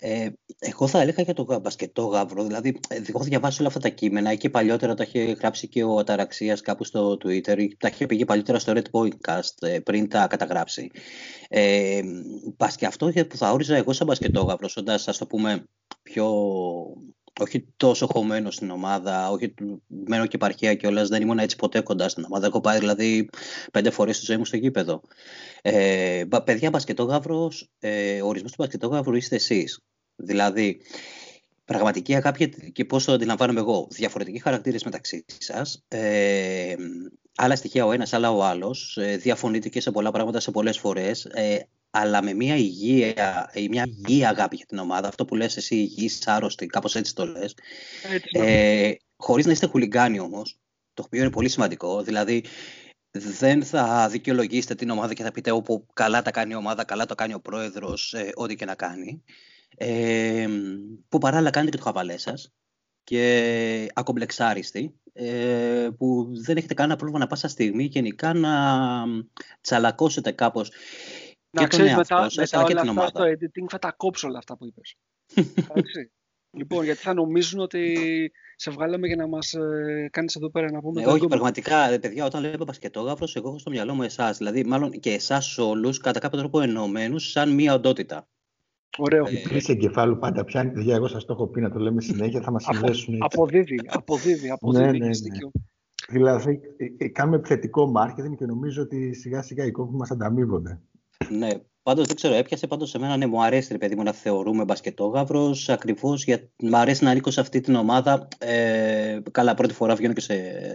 Ε, 0.00 0.28
εγώ 0.58 0.86
θα 0.86 1.00
έλεγα 1.00 1.22
για 1.22 1.34
το 1.34 1.60
μπασκετό 1.62 2.04
γαύρο, 2.04 2.44
δηλαδή 2.44 2.80
εγώ 2.88 3.02
έχω 3.08 3.24
διαβάσει 3.24 3.58
όλα 3.58 3.68
αυτά 3.68 3.80
τα 3.80 3.88
κείμενα 3.88 4.34
και 4.34 4.50
παλιότερα 4.50 4.94
τα 4.94 5.02
είχε 5.02 5.20
γράψει 5.20 5.68
και 5.68 5.84
ο 5.84 5.98
Αταραξίας 5.98 6.60
κάπου 6.60 6.84
στο 6.84 7.18
Twitter, 7.24 7.68
τα 7.78 7.88
είχε 7.88 8.06
πει 8.06 8.24
παλιότερα 8.24 8.58
στο 8.58 8.72
Red 8.76 8.90
Podcast 8.90 9.68
ε, 9.68 9.78
πριν 9.78 10.08
τα 10.08 10.26
καταγράψει. 10.26 10.90
Ε, 11.48 12.00
και 12.76 12.86
αυτό 12.86 13.12
που 13.28 13.36
θα 13.36 13.52
όριζα 13.52 13.76
εγώ 13.76 13.92
σαν 13.92 14.06
μπασκετό 14.06 14.42
γαύρος, 14.42 14.76
όντας 14.76 15.08
ας 15.08 15.18
το 15.18 15.26
πούμε 15.26 15.64
πιο 16.02 16.26
όχι 17.40 17.68
τόσο 17.76 18.06
χωμένο 18.06 18.50
στην 18.50 18.70
ομάδα, 18.70 19.30
όχι 19.30 19.54
μένω 19.86 20.26
και 20.26 20.36
επαρχία 20.36 20.74
κιόλας, 20.74 21.08
δεν 21.08 21.22
ήμουν 21.22 21.38
έτσι 21.38 21.56
ποτέ 21.56 21.80
κοντά 21.80 22.08
στην 22.08 22.24
ομάδα. 22.24 22.46
Έχω 22.46 22.60
πάει 22.60 22.78
δηλαδή 22.78 23.28
πέντε 23.72 23.90
φορές 23.90 24.16
στη 24.16 24.24
ζωή 24.24 24.36
μου 24.36 24.44
στο 24.44 24.56
γήπεδο. 24.56 25.00
Ε, 25.62 26.24
παιδιά, 26.44 26.70
μπασκετόγαυρο, 26.70 27.50
ε, 27.78 28.22
ο 28.22 28.26
ορισμός 28.26 28.50
του 28.50 28.56
μπασκετόγαυρου 28.62 29.14
είστε 29.14 29.34
εσείς. 29.34 29.80
Δηλαδή, 30.20 30.80
πραγματική 31.64 32.14
αγάπη 32.14 32.48
και 32.72 32.84
πώ 32.84 33.02
το 33.02 33.12
αντιλαμβάνομαι 33.12 33.60
εγώ. 33.60 33.88
Διαφορετικοί 33.90 34.38
χαρακτήρες 34.38 34.84
μεταξύ 34.84 35.24
σας. 35.38 35.84
Ε, 35.88 36.74
άλλα 37.36 37.56
στοιχεία 37.56 37.86
ο 37.86 37.92
ένας, 37.92 38.12
άλλα 38.12 38.32
ο 38.32 38.44
άλλος. 38.44 38.96
Ε, 38.96 39.16
διαφωνείτε 39.16 39.68
και 39.68 39.80
σε 39.80 39.90
πολλά 39.90 40.10
πράγματα 40.10 40.40
σε 40.40 40.50
πολλές 40.50 40.78
φορές. 40.78 41.24
Ε, 41.24 41.68
αλλά 41.90 42.22
με 42.22 42.32
μια 42.32 42.56
υγεία, 42.56 43.50
ε, 43.52 43.68
μια 43.68 43.84
υγεία 43.86 44.28
αγάπη 44.28 44.56
για 44.56 44.66
την 44.66 44.78
ομάδα, 44.78 45.08
αυτό 45.08 45.24
που 45.24 45.36
λες 45.36 45.56
εσύ 45.56 45.74
υγιής, 45.74 46.26
άρρωστη, 46.26 46.66
κάπως 46.66 46.96
έτσι 46.96 47.14
το 47.14 47.26
λες, 47.26 47.54
ε, 48.32 48.92
χωρίς 49.16 49.46
να 49.46 49.52
είστε 49.52 49.66
χουλιγκάνοι 49.66 50.20
όμως, 50.20 50.58
το 50.94 51.02
οποίο 51.06 51.20
είναι 51.20 51.30
πολύ 51.30 51.48
σημαντικό, 51.48 52.02
δηλαδή 52.02 52.44
δεν 53.10 53.64
θα 53.64 54.08
δικαιολογήσετε 54.10 54.74
την 54.74 54.90
ομάδα 54.90 55.14
και 55.14 55.22
θα 55.22 55.30
πείτε 55.30 55.50
όπου 55.50 55.86
καλά 55.92 56.22
τα 56.22 56.30
κάνει 56.30 56.52
η 56.52 56.56
ομάδα, 56.56 56.84
καλά 56.84 57.06
το 57.06 57.14
κάνει 57.14 57.34
ο 57.34 57.40
πρόεδρος, 57.40 58.14
ε, 58.14 58.30
ό,τι 58.34 58.54
και 58.54 58.64
να 58.64 58.74
κάνει, 58.74 59.22
ε, 59.76 60.46
που 61.08 61.18
παράλληλα 61.18 61.50
κάνετε 61.50 61.70
και 61.70 61.76
το 61.76 61.84
χαβαλέ 61.84 62.16
σας 62.16 62.52
και 63.04 63.90
ακομπλεξάριστοι, 63.94 65.00
ε, 65.12 65.88
που 65.98 66.28
δεν 66.30 66.56
έχετε 66.56 66.74
κανένα 66.74 66.96
πρόβλημα 66.96 67.20
να 67.20 67.26
πάσα 67.26 67.48
στιγμή 67.48 67.84
γενικά 67.84 68.34
να 68.34 69.04
τσαλακώσετε 69.60 70.32
κάπως 70.32 70.70
να 71.50 71.66
ξέρεις 71.66 71.94
μετά, 71.94 72.28
μετά 72.36 72.64
όλα 72.64 72.80
αυτά 72.80 73.06
στο 73.06 73.24
editing 73.24 73.66
θα 73.68 73.78
τα 73.78 73.92
κόψω 73.92 74.28
όλα 74.28 74.38
αυτά 74.38 74.56
που 74.56 74.66
είπες. 74.66 74.96
λοιπόν, 76.58 76.84
γιατί 76.84 77.00
θα 77.00 77.14
νομίζουν 77.14 77.60
ότι 77.60 77.96
σε 78.56 78.70
βγάλαμε 78.70 79.06
για 79.06 79.16
να 79.16 79.26
μας 79.26 79.54
ε, 79.54 80.08
κάνεις 80.12 80.34
εδώ 80.34 80.50
πέρα 80.50 80.70
να 80.70 80.80
πούμε. 80.80 81.02
Ε, 81.02 81.06
όχι, 81.06 81.26
πραγματικά, 81.26 81.98
παιδιά, 82.00 82.24
όταν 82.24 82.42
λέω 82.42 82.64
μπασκετόγραφο, 82.66 83.24
εγώ 83.34 83.48
έχω 83.48 83.58
στο 83.58 83.70
μυαλό 83.70 83.94
μου 83.94 84.02
εσάς. 84.02 84.38
Δηλαδή, 84.38 84.64
μάλλον 84.64 84.90
και 84.90 85.12
εσάς 85.12 85.58
όλους 85.58 85.98
κατά 85.98 86.18
κάποιο 86.18 86.38
τρόπο 86.38 86.60
ενωμένους 86.60 87.30
σαν 87.30 87.54
μία 87.54 87.74
οντότητα. 87.74 88.28
Ωραίο. 88.98 89.24
Η 89.28 89.36
κρίση 89.36 89.72
εγκεφάλου 89.72 90.18
πάντα 90.18 90.44
πιάνει, 90.44 90.70
παιδιά. 90.70 90.94
Εγώ 90.94 91.08
σας 91.08 91.24
το 91.24 91.32
έχω 91.32 91.46
πει 91.46 91.60
να 91.60 91.70
το 91.70 91.78
λέμε 91.78 92.00
συνέχεια, 92.00 92.40
θα 92.40 92.50
μας 92.50 92.64
συνδέσουν. 92.64 93.16
Αποδίδει, 93.20 93.80
αποδίδει. 93.86 94.50
αποδίδει 94.50 94.84
ναι, 94.84 94.90
ναι, 94.90 95.06
ναι. 95.06 95.50
Δηλαδή, 96.08 96.60
ε, 96.76 97.04
ε, 97.04 97.08
κάνουμε 97.08 97.36
επιθετικό 97.36 97.92
marketing 97.96 98.36
και 98.36 98.46
νομίζω 98.46 98.82
ότι 98.82 99.14
σιγά 99.14 99.42
σιγά 99.42 99.64
οι 99.64 99.70
κόποι 99.70 99.96
μας 99.96 100.10
ανταμείβονται. 100.10 100.80
Ναι, 101.30 101.48
πάντως 101.88 102.06
δεν 102.06 102.16
ξέρω, 102.16 102.34
έπιασε 102.34 102.66
πάντως 102.66 102.90
σε 102.90 102.98
μένα. 102.98 103.16
Ναι, 103.16 103.26
μου 103.26 103.42
αρέσει 103.42 103.72
ρε 103.72 103.78
παιδί 103.78 103.94
μου 103.94 104.02
να 104.02 104.12
θεωρούμε 104.12 104.64
μπασκετόγαυρος. 104.64 105.68
Ακριβώς 105.68 106.24
γιατί 106.24 106.50
μου 106.58 106.76
αρέσει 106.76 107.04
να 107.04 107.10
ανήκω 107.10 107.30
σε 107.30 107.40
αυτή 107.40 107.60
την 107.60 107.74
ομάδα. 107.74 108.28
Ε, 108.38 109.18
καλά, 109.30 109.54
πρώτη 109.54 109.74
φορά 109.74 109.94
βγαίνω 109.94 110.12
και 110.12 110.20
σε. 110.20 110.34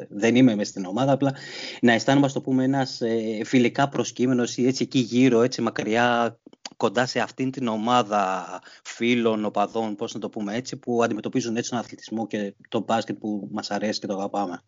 Δεν 0.09 0.35
είμαι 0.35 0.55
μες 0.55 0.67
στην 0.67 0.85
ομάδα. 0.85 1.11
Απλά 1.11 1.33
να 1.81 1.93
αισθάνομαι, 1.93 2.25
ας 2.25 2.33
το 2.33 2.41
πούμε, 2.41 2.63
ένας 2.63 3.01
ε, 3.01 3.41
φιλικά 3.43 3.89
προσκύμενος 3.89 4.57
έτσι 4.57 4.83
εκεί 4.83 4.99
γύρω, 4.99 5.41
έτσι 5.41 5.61
μακριά, 5.61 6.39
κοντά 6.77 7.05
σε 7.05 7.19
αυτήν 7.19 7.51
την 7.51 7.67
ομάδα 7.67 8.61
φίλων, 8.83 9.45
οπαδών, 9.45 9.95
πώς 9.95 10.13
να 10.13 10.19
το 10.19 10.29
πούμε 10.29 10.55
έτσι, 10.55 10.77
που 10.77 11.03
αντιμετωπίζουν 11.03 11.57
έτσι 11.57 11.69
τον 11.69 11.79
αθλητισμό 11.79 12.27
και 12.27 12.53
το 12.69 12.79
μπάσκετ 12.79 13.17
που 13.17 13.49
μας 13.51 13.71
αρέσει 13.71 13.99
και 13.99 14.07
το 14.07 14.13
αγαπάμε. 14.13 14.61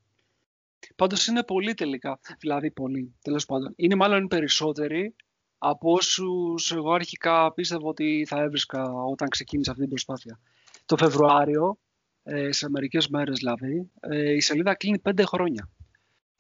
Πάντως 0.95 1.27
είναι 1.27 1.43
πολύ 1.43 1.73
τελικά, 1.73 2.19
δηλαδή 2.39 2.71
πολύ, 2.71 3.15
τέλος 3.21 3.45
πάντων. 3.45 3.73
Είναι 3.75 3.95
μάλλον 3.95 4.27
περισσότεροι 4.27 5.15
από 5.57 5.91
όσους 5.91 6.71
εγώ 6.71 6.91
αρχικά 6.91 7.53
πίστευα 7.53 7.88
ότι 7.88 8.25
θα 8.27 8.41
έβρισκα 8.41 8.91
όταν 8.93 9.29
ξεκίνησα 9.29 9.71
αυτή 9.71 9.83
την 9.83 9.89
προσπάθεια. 9.89 10.39
Το 10.85 10.97
Φεβρουάριο 10.97 11.77
ε, 12.24 12.51
σε 12.51 12.69
μερικές 12.69 13.07
μέρες 13.07 13.38
δηλαδή, 13.38 13.91
ε, 14.00 14.33
η 14.33 14.39
σελίδα 14.39 14.75
κλείνει 14.75 15.00
πέντε 15.00 15.25
χρόνια. 15.25 15.69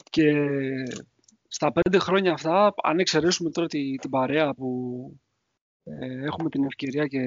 Και 0.09 0.33
στα 1.47 1.71
πέντε 1.71 1.97
χρόνια 1.97 2.33
αυτά, 2.33 2.73
αν 2.83 2.99
εξαιρέσουμε 2.99 3.49
τώρα 3.49 3.67
την, 3.67 3.97
την 3.97 4.09
παρέα 4.09 4.53
που 4.53 4.69
ε, 5.83 6.23
έχουμε 6.23 6.49
την 6.49 6.63
ευκαιρία 6.63 7.07
και 7.07 7.19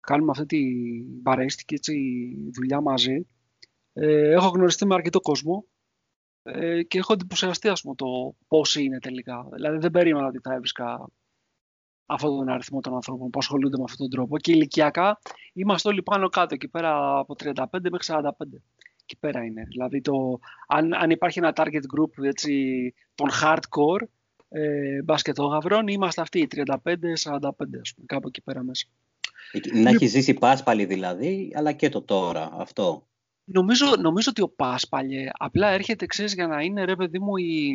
κάνουμε 0.00 0.30
αυτή 0.30 0.46
την 0.46 1.22
παρέστικη 1.22 1.74
έτσι, 1.74 1.94
δουλειά 2.54 2.80
μαζί, 2.80 3.26
ε, 3.92 4.30
έχω 4.30 4.48
γνωριστεί 4.48 4.86
με 4.86 4.94
αρκετό 4.94 5.20
κόσμο 5.20 5.66
ε, 6.46 6.82
και 6.82 6.98
έχω 6.98 7.12
εντυπωσιαστεί 7.12 7.68
ας 7.68 7.80
πούμε, 7.80 7.94
το 7.94 8.34
πώς 8.48 8.76
είναι 8.76 8.98
τελικά. 8.98 9.48
Δηλαδή 9.52 9.78
δεν 9.78 9.90
περίμενα 9.90 10.26
ότι 10.26 10.38
θα 10.42 10.54
έβρισκα 10.54 11.08
αυτόν 12.06 12.36
τον 12.36 12.48
αριθμό 12.48 12.80
των 12.80 12.94
ανθρώπων 12.94 13.30
που 13.30 13.38
ασχολούνται 13.38 13.76
με 13.76 13.84
αυτόν 13.84 14.08
τον 14.08 14.18
τρόπο. 14.18 14.38
Και 14.38 14.52
ηλικιακά 14.52 15.18
είμαστε 15.52 15.88
όλοι 15.88 16.02
πάνω 16.02 16.28
κάτω, 16.28 16.54
εκεί 16.54 16.68
πέρα 16.68 17.18
από 17.18 17.34
35 17.38 17.64
μέχρι 17.90 18.14
45. 18.14 18.30
Εκεί 19.02 19.16
πέρα 19.20 19.44
είναι. 19.44 19.64
Δηλαδή, 19.68 20.00
το, 20.00 20.38
αν, 20.66 20.94
αν 20.94 21.10
υπάρχει 21.10 21.38
ένα 21.38 21.52
target 21.56 21.82
group 21.96 22.24
έτσι, 22.24 22.94
των 23.14 23.28
hardcore 23.42 24.06
ε, 24.48 25.02
μπασκετόγαυρων, 25.02 25.88
είμαστε 25.88 26.20
αυτοί 26.20 26.38
οι 26.38 26.48
35-45, 26.50 26.64
ας 27.80 27.94
πούμε, 27.94 28.06
κάπου 28.06 28.28
εκεί 28.28 28.40
πέρα 28.40 28.62
μέσα. 28.62 28.86
Να 29.72 29.90
έχει 29.90 30.06
ζήσει 30.06 30.34
Πάσπαλη 30.34 30.84
δηλαδή, 30.84 31.52
αλλά 31.54 31.72
και 31.72 31.88
το 31.88 32.02
τώρα 32.02 32.50
αυτό. 32.52 33.06
Νομίζω, 33.48 33.96
νομίζω 33.96 34.30
ότι 34.30 34.42
ο 34.42 34.48
Πάσπαλε 34.48 35.28
απλά 35.32 35.68
έρχεται, 35.68 36.06
ξέρεις, 36.06 36.34
για 36.34 36.46
να 36.46 36.62
είναι, 36.62 36.84
ρε 36.84 36.96
παιδί 36.96 37.18
μου, 37.18 37.36
η, 37.36 37.70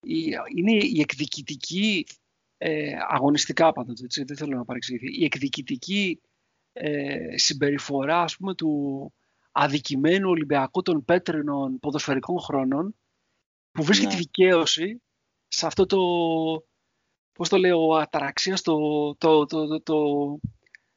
η, 0.00 0.34
είναι 0.54 0.72
η 0.72 1.00
εκδικητική 1.00 2.06
ε, 2.58 2.92
αγωνιστικά 3.08 3.72
πάντοτε, 3.72 4.04
έτσι, 4.04 4.24
δεν 4.24 4.36
θέλω 4.36 4.56
να 4.56 4.64
παρεξηγηθεί, 4.64 5.20
η 5.20 5.24
εκδικητική 5.24 6.20
ε, 6.72 7.38
συμπεριφορά 7.38 8.22
ας 8.22 8.36
πούμε, 8.36 8.54
του 8.54 9.12
αδικημένου 9.52 10.30
Ολυμπιακού 10.30 10.82
των 10.82 11.04
πέτρινων 11.04 11.78
ποδοσφαιρικών 11.78 12.40
χρόνων 12.40 12.94
που 13.70 13.82
βρίσκει 13.82 14.04
ναι. 14.04 14.10
τη 14.10 14.16
δικαίωση 14.16 15.02
σε 15.48 15.66
αυτό 15.66 15.86
το, 15.86 15.98
πώς 17.32 17.48
το 17.48 17.56
λέω, 17.56 17.94
αταραξία 17.94 18.56
στο 18.56 18.76
το, 19.18 19.46
το, 19.46 19.66
το, 19.66 19.82
το, 19.82 20.38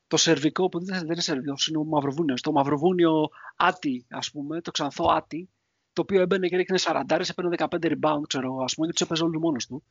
το 0.09 0.17
σερβικό, 0.17 0.69
που 0.69 0.85
δεν 0.85 1.03
είναι 1.05 1.21
σερβικό, 1.21 1.53
είναι 1.69 1.77
ο 1.77 1.83
Μαυροβούνιος, 1.83 2.41
το 2.41 2.51
Μαυροβούνιο 2.51 3.29
Άτι, 3.55 4.05
ας 4.09 4.31
πούμε, 4.31 4.61
το 4.61 4.71
ξανθό 4.71 5.05
Άτι, 5.09 5.49
το 5.93 6.01
οποίο 6.01 6.21
έμπαινε 6.21 6.47
και 6.47 6.57
ρίχνε 6.57 6.79
40, 6.81 7.01
έπαιρνε 7.29 7.55
15 7.57 7.67
rebound, 7.69 8.21
ξέρω, 8.27 8.57
ας 8.63 8.75
πούμε, 8.75 8.87
και 8.87 8.93
τους 8.93 9.01
έπαιζε 9.01 9.23
όλους 9.23 9.41
μόνος 9.41 9.65
του 9.67 9.83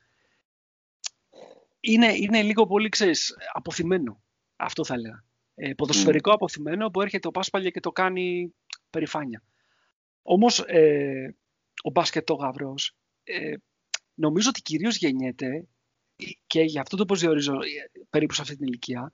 είναι, 1.81 2.13
είναι 2.17 2.43
λίγο 2.43 2.67
πολύ, 2.67 2.89
ξέρεις, 2.89 3.37
αποθυμένο. 3.53 4.23
Αυτό 4.57 4.85
θα 4.85 4.95
έλεγα. 4.95 5.25
Ε, 5.55 5.75
ποδοσφαιρικό 5.75 6.31
mm. 6.31 6.35
αποθυμένο 6.35 6.91
που 6.91 7.01
έρχεται 7.01 7.29
ο 7.29 7.31
Πάσπαλια 7.31 7.71
και 7.71 7.81
το 7.81 7.93
κάνει 7.93 8.55
περηφάνεια. 8.91 9.43
Όμως 10.23 10.59
ε, 10.59 11.37
ο 11.83 11.91
μπασκετόγαυρος 11.91 12.97
ε, 13.25 13.55
νομίζω 14.15 14.49
ότι 14.49 14.63
κυρίως 14.63 14.97
γεννιέται 14.97 15.67
και 16.47 16.61
γι' 16.61 16.79
αυτό 16.79 16.97
το 16.97 17.05
προσδιορίζω 17.05 17.53
ε, 17.55 18.01
περίπου 18.11 18.35
σε 18.35 18.43
αυτή 18.43 18.57
την 18.57 18.67
ηλικία 18.67 19.13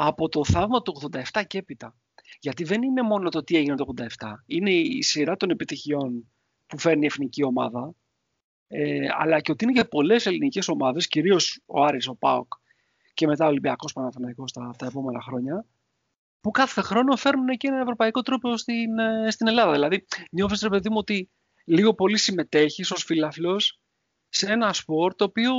από 0.00 0.28
το 0.28 0.44
θαύμα 0.44 0.82
του 0.82 1.10
87 1.32 1.42
και 1.46 1.58
έπειτα. 1.58 1.96
Γιατί 2.40 2.64
δεν 2.64 2.82
είναι 2.82 3.02
μόνο 3.02 3.28
το 3.28 3.44
τι 3.44 3.56
έγινε 3.56 3.76
το 3.76 3.86
87. 3.96 4.04
Είναι 4.46 4.70
η 4.70 5.02
σειρά 5.02 5.36
των 5.36 5.50
επιτυχιών 5.50 6.30
που 6.66 6.78
φέρνει 6.78 7.02
η 7.02 7.06
εθνική 7.06 7.44
ομάδα 7.44 7.94
ε, 8.68 9.06
αλλά 9.18 9.40
και 9.40 9.52
ότι 9.52 9.64
είναι 9.64 9.72
και 9.72 9.84
πολλές 9.84 10.26
ελληνικές 10.26 10.68
ομάδες, 10.68 11.08
κυρίως 11.08 11.62
ο 11.66 11.84
Άρης, 11.84 12.08
ο 12.08 12.14
ΠΑΟΚ 12.14 12.52
και 13.14 13.26
μετά 13.26 13.44
ο 13.44 13.48
Ολυμπιακός 13.48 13.92
Παναθηναϊκός 13.92 14.52
τα, 14.52 14.74
τα 14.78 14.86
επόμενα 14.86 15.22
χρόνια, 15.22 15.66
που 16.40 16.50
κάθε 16.50 16.80
χρόνο 16.80 17.16
φέρνουν 17.16 17.56
και 17.56 17.68
ένα 17.68 17.80
ευρωπαϊκό 17.80 18.22
τρόπο 18.22 18.56
στην, 18.56 18.98
ε, 18.98 19.30
στην 19.30 19.46
Ελλάδα. 19.46 19.72
Δηλαδή, 19.72 20.06
νιώθεις 20.30 20.62
ρε 20.62 20.68
παιδί 20.68 20.90
μου 20.90 20.96
ότι 20.98 21.30
λίγο 21.64 21.94
πολύ 21.94 22.18
συμμετέχεις 22.18 22.90
ως 22.90 23.04
φιλάθλος 23.04 23.80
σε 24.28 24.52
ένα 24.52 24.72
σπορ 24.72 25.14
το 25.14 25.24
οποίο 25.24 25.52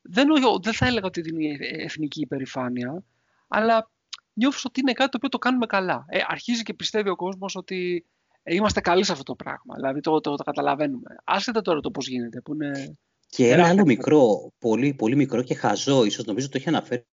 δεν, 0.00 0.26
δεν 0.62 0.72
θα 0.72 0.86
έλεγα 0.86 1.06
ότι 1.06 1.22
είναι 1.28 1.56
εθνική 1.60 2.20
υπερηφάνεια, 2.20 3.04
αλλά 3.52 3.90
νιώθω 4.32 4.60
ότι 4.64 4.80
είναι 4.80 4.92
κάτι 4.92 5.10
το 5.10 5.16
οποίο 5.16 5.28
το 5.28 5.38
κάνουμε 5.38 5.66
καλά. 5.66 6.04
Ε, 6.08 6.18
αρχίζει 6.26 6.62
και 6.62 6.74
πιστεύει 6.74 7.08
ο 7.08 7.16
κόσμος 7.16 7.56
ότι 7.56 8.06
είμαστε 8.42 8.80
καλοί 8.80 9.04
σε 9.04 9.12
αυτό 9.12 9.24
το 9.24 9.34
πράγμα. 9.34 9.74
Δηλαδή 9.74 10.00
το, 10.00 10.20
το, 10.20 10.36
το 10.36 10.44
καταλαβαίνουμε. 10.44 11.16
Άσχετα 11.24 11.60
τώρα 11.60 11.80
το 11.80 11.90
πώς 11.90 12.08
γίνεται. 12.08 12.40
Που 12.40 12.54
είναι... 12.54 12.98
Και 13.26 13.50
ένα 13.50 13.68
άλλο 13.68 13.84
μικρό, 13.84 14.52
πολύ, 14.58 14.94
πολύ 14.94 15.16
μικρό 15.16 15.42
και 15.42 15.54
χαζό, 15.54 16.04
ίσως 16.04 16.24
νομίζω 16.24 16.48
το 16.48 16.56
έχει 16.56 16.68
αναφέρει 16.68 17.06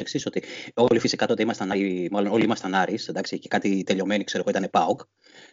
εξή, 0.00 0.22
ότι 0.26 0.42
όλοι 0.74 0.98
φυσικά 0.98 1.26
τότε 1.26 1.42
ήμασταν, 1.42 1.72
μάλλον 2.10 2.32
όλοι 2.32 2.44
ήμασταν 2.44 2.74
Άρης, 2.74 3.08
εντάξει, 3.08 3.38
και 3.38 3.48
κάτι 3.48 3.82
τελειωμένοι, 3.82 4.24
ξέρω 4.24 4.42
εγώ, 4.46 4.58
ήταν 4.58 4.70
ΠΑΟΚ, 4.70 5.00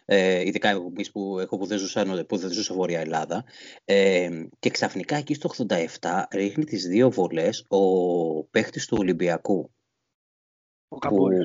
ε, 0.04 0.40
ειδικά 0.40 0.68
εμείς 0.68 1.10
που, 1.10 1.38
εγώ 1.38 1.56
που 1.56 1.66
δεν 1.66 1.78
ζούσα, 1.78 2.24
που 2.28 2.36
δεν 2.36 2.50
ζούσα 2.52 2.74
Βόρεια 2.74 3.00
Ελλάδα. 3.00 3.44
Ε, 3.84 4.28
και 4.58 4.70
ξαφνικά 4.70 5.16
εκεί 5.16 5.34
στο 5.34 5.50
87 6.00 6.22
ρίχνει 6.30 6.64
τις 6.64 6.86
δύο 6.86 7.10
βολές 7.10 7.64
ο 7.68 8.44
παίχτης 8.44 8.86
του 8.86 8.96
Ολυμπιακού, 9.00 9.70
ο 10.88 10.98
Καμπούρης. 10.98 11.44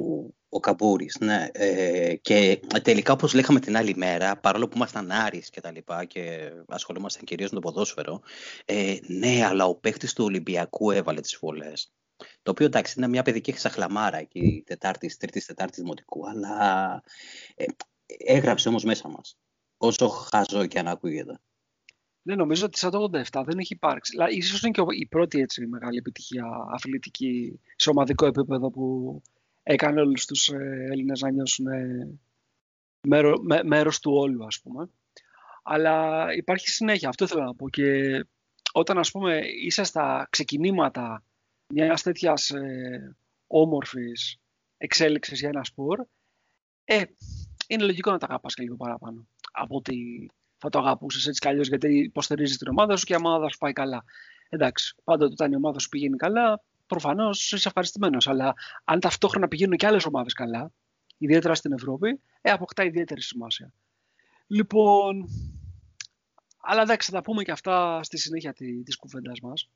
Ο 0.50 0.60
Καμπούρης, 0.60 1.18
ναι. 1.20 1.48
Ε, 1.52 2.16
και 2.16 2.60
τελικά, 2.82 3.14
όπως 3.14 3.34
λέγαμε 3.34 3.60
την 3.60 3.78
άλλη 3.78 3.96
μέρα, 3.96 4.38
παρόλο 4.38 4.68
που 4.68 4.76
ήμασταν 4.76 5.12
Άρης 5.12 5.50
και 5.50 5.62
τα 5.62 5.72
λοιπά 5.72 6.06
και 6.06 6.52
ασχολούμασταν 6.68 7.24
κυρίως 7.24 7.50
με 7.50 7.60
το 7.60 7.68
ποδόσφαιρο, 7.68 8.22
ε, 8.66 8.98
ναι, 9.08 9.46
αλλά 9.46 9.66
ο 9.66 9.76
παίχτης 9.76 10.14
του 10.14 10.24
Ολυμπιακού 10.24 10.92
έβαλε 10.92 11.22
τις 11.22 11.38
βολές. 11.42 11.92
Το 12.18 12.52
οποίο 12.52 12.66
εντάξει 12.66 12.94
είναι 12.98 13.08
μια 13.08 13.24
παιδική 13.24 13.52
ξαχλαμάρα 13.52 14.18
εκεί, 14.18 14.64
τετάρτης, 14.66 15.18
τρίτης, 15.18 15.46
τετάρτης 15.46 15.80
δημοτικού, 15.80 16.30
αλλά 16.30 17.04
ε, 17.56 17.66
έγραψε 18.06 18.70
όμως 18.70 18.84
μέσα 18.84 19.08
μας. 19.08 19.38
Όσο 19.78 20.08
χαζό 20.08 20.66
και 20.66 20.80
αν 20.80 20.88
ακούγεται. 20.88 21.40
Ναι, 22.22 22.36
νομίζω 22.36 22.66
ότι 22.66 22.78
σαν 22.78 22.92
το 22.92 23.10
87 23.32 23.44
δεν 23.46 23.58
έχει 23.58 23.74
υπάρξει. 23.74 24.12
Δηλαδή, 24.12 24.36
ίσως 24.36 24.62
είναι 24.62 24.72
και 24.72 24.82
η 25.00 25.06
πρώτη 25.06 25.40
έτσι, 25.40 25.66
μεγάλη 25.66 25.98
επιτυχία 25.98 26.46
αθλητική 26.72 27.60
σε 27.76 27.90
ομαδικό 27.90 28.26
επίπεδο 28.26 28.72
που 28.72 29.22
έκανε 29.64 30.02
όλους 30.02 30.26
τους 30.26 30.48
ε, 30.48 30.88
Έλληνες 30.92 31.22
να 31.22 31.32
νιώσουν 31.32 31.68
ε, 31.68 32.20
μέρο, 33.08 33.38
με, 33.42 33.64
μέρος 33.64 34.00
του 34.00 34.12
όλου, 34.14 34.46
ας 34.46 34.62
πούμε. 34.62 34.90
Αλλά 35.64 36.26
υπάρχει 36.36 36.70
συνέχεια, 36.70 37.10
αυτό 37.10 37.24
ήθελα 37.24 37.44
να 37.44 37.56
πω. 37.56 37.70
Και 37.70 38.20
όταν, 38.72 38.98
ας 38.98 39.12
πούμε, 39.12 39.42
είσαι 39.64 39.84
στα 39.84 40.28
ξεκινήματα 40.30 41.24
μιας 41.68 42.02
τέτοιας 42.02 42.50
ε, 42.50 43.16
όμορφης 43.48 44.40
εξέλιξης 44.78 45.40
για 45.40 45.50
ένα 45.50 45.64
σπορ, 45.64 46.06
ε, 46.84 47.04
είναι 47.68 47.84
λογικό 47.84 48.12
να 48.12 48.18
τα 48.18 48.26
αγαπάς 48.26 48.54
και 48.54 48.64
λίγο 48.64 48.76
παραπάνω 48.76 49.28
από 49.52 49.76
ότι 49.76 50.30
θα 50.58 50.70
το 50.70 50.80
αγαπούσες 50.80 51.28
έτσι 51.28 51.40
κι 51.40 51.48
αλλιώς 51.48 51.68
γιατί 51.68 51.98
υποστηρίζεις 51.98 52.58
την 52.58 52.68
ομάδα 52.68 52.96
σου 52.96 53.06
και 53.06 53.14
η 53.14 53.18
ομάδα 53.20 53.50
σου 53.50 53.58
πάει 53.58 53.74
καλά. 53.74 54.04
Εντάξει, 54.50 54.96
πάντοτε 55.04 55.32
όταν 55.32 55.52
η 55.52 55.56
ομάδα 55.56 55.80
σου 55.80 55.90
πηγαίνει 55.90 56.18
καλά, 56.18 56.62
προφανώς 56.88 57.52
είσαι 57.52 57.68
ευχαριστημένος. 57.68 58.28
Αλλά 58.28 58.54
αν 58.84 59.00
ταυτόχρονα 59.00 59.48
πηγαίνουν 59.48 59.78
και 59.78 59.86
άλλες 59.86 60.06
ομάδες 60.06 60.34
καλά, 60.34 60.72
ιδιαίτερα 61.18 61.56
στην 61.56 61.74
Ευρώπη, 61.74 62.22
ε, 62.42 62.52
αποκτά 62.52 62.84
ιδιαίτερη 62.84 63.22
σημασία. 63.22 63.72
Λοιπόν, 64.48 65.30
αλλά 66.58 66.82
εντάξει, 66.82 67.10
θα 67.10 67.16
τα 67.16 67.22
πούμε 67.22 67.44
και 67.44 67.52
αυτά 67.52 68.04
στη 68.04 68.18
συνέχεια 68.18 68.54
τη 68.54 68.98
κουβέντας 69.00 69.40
μας. 69.40 69.70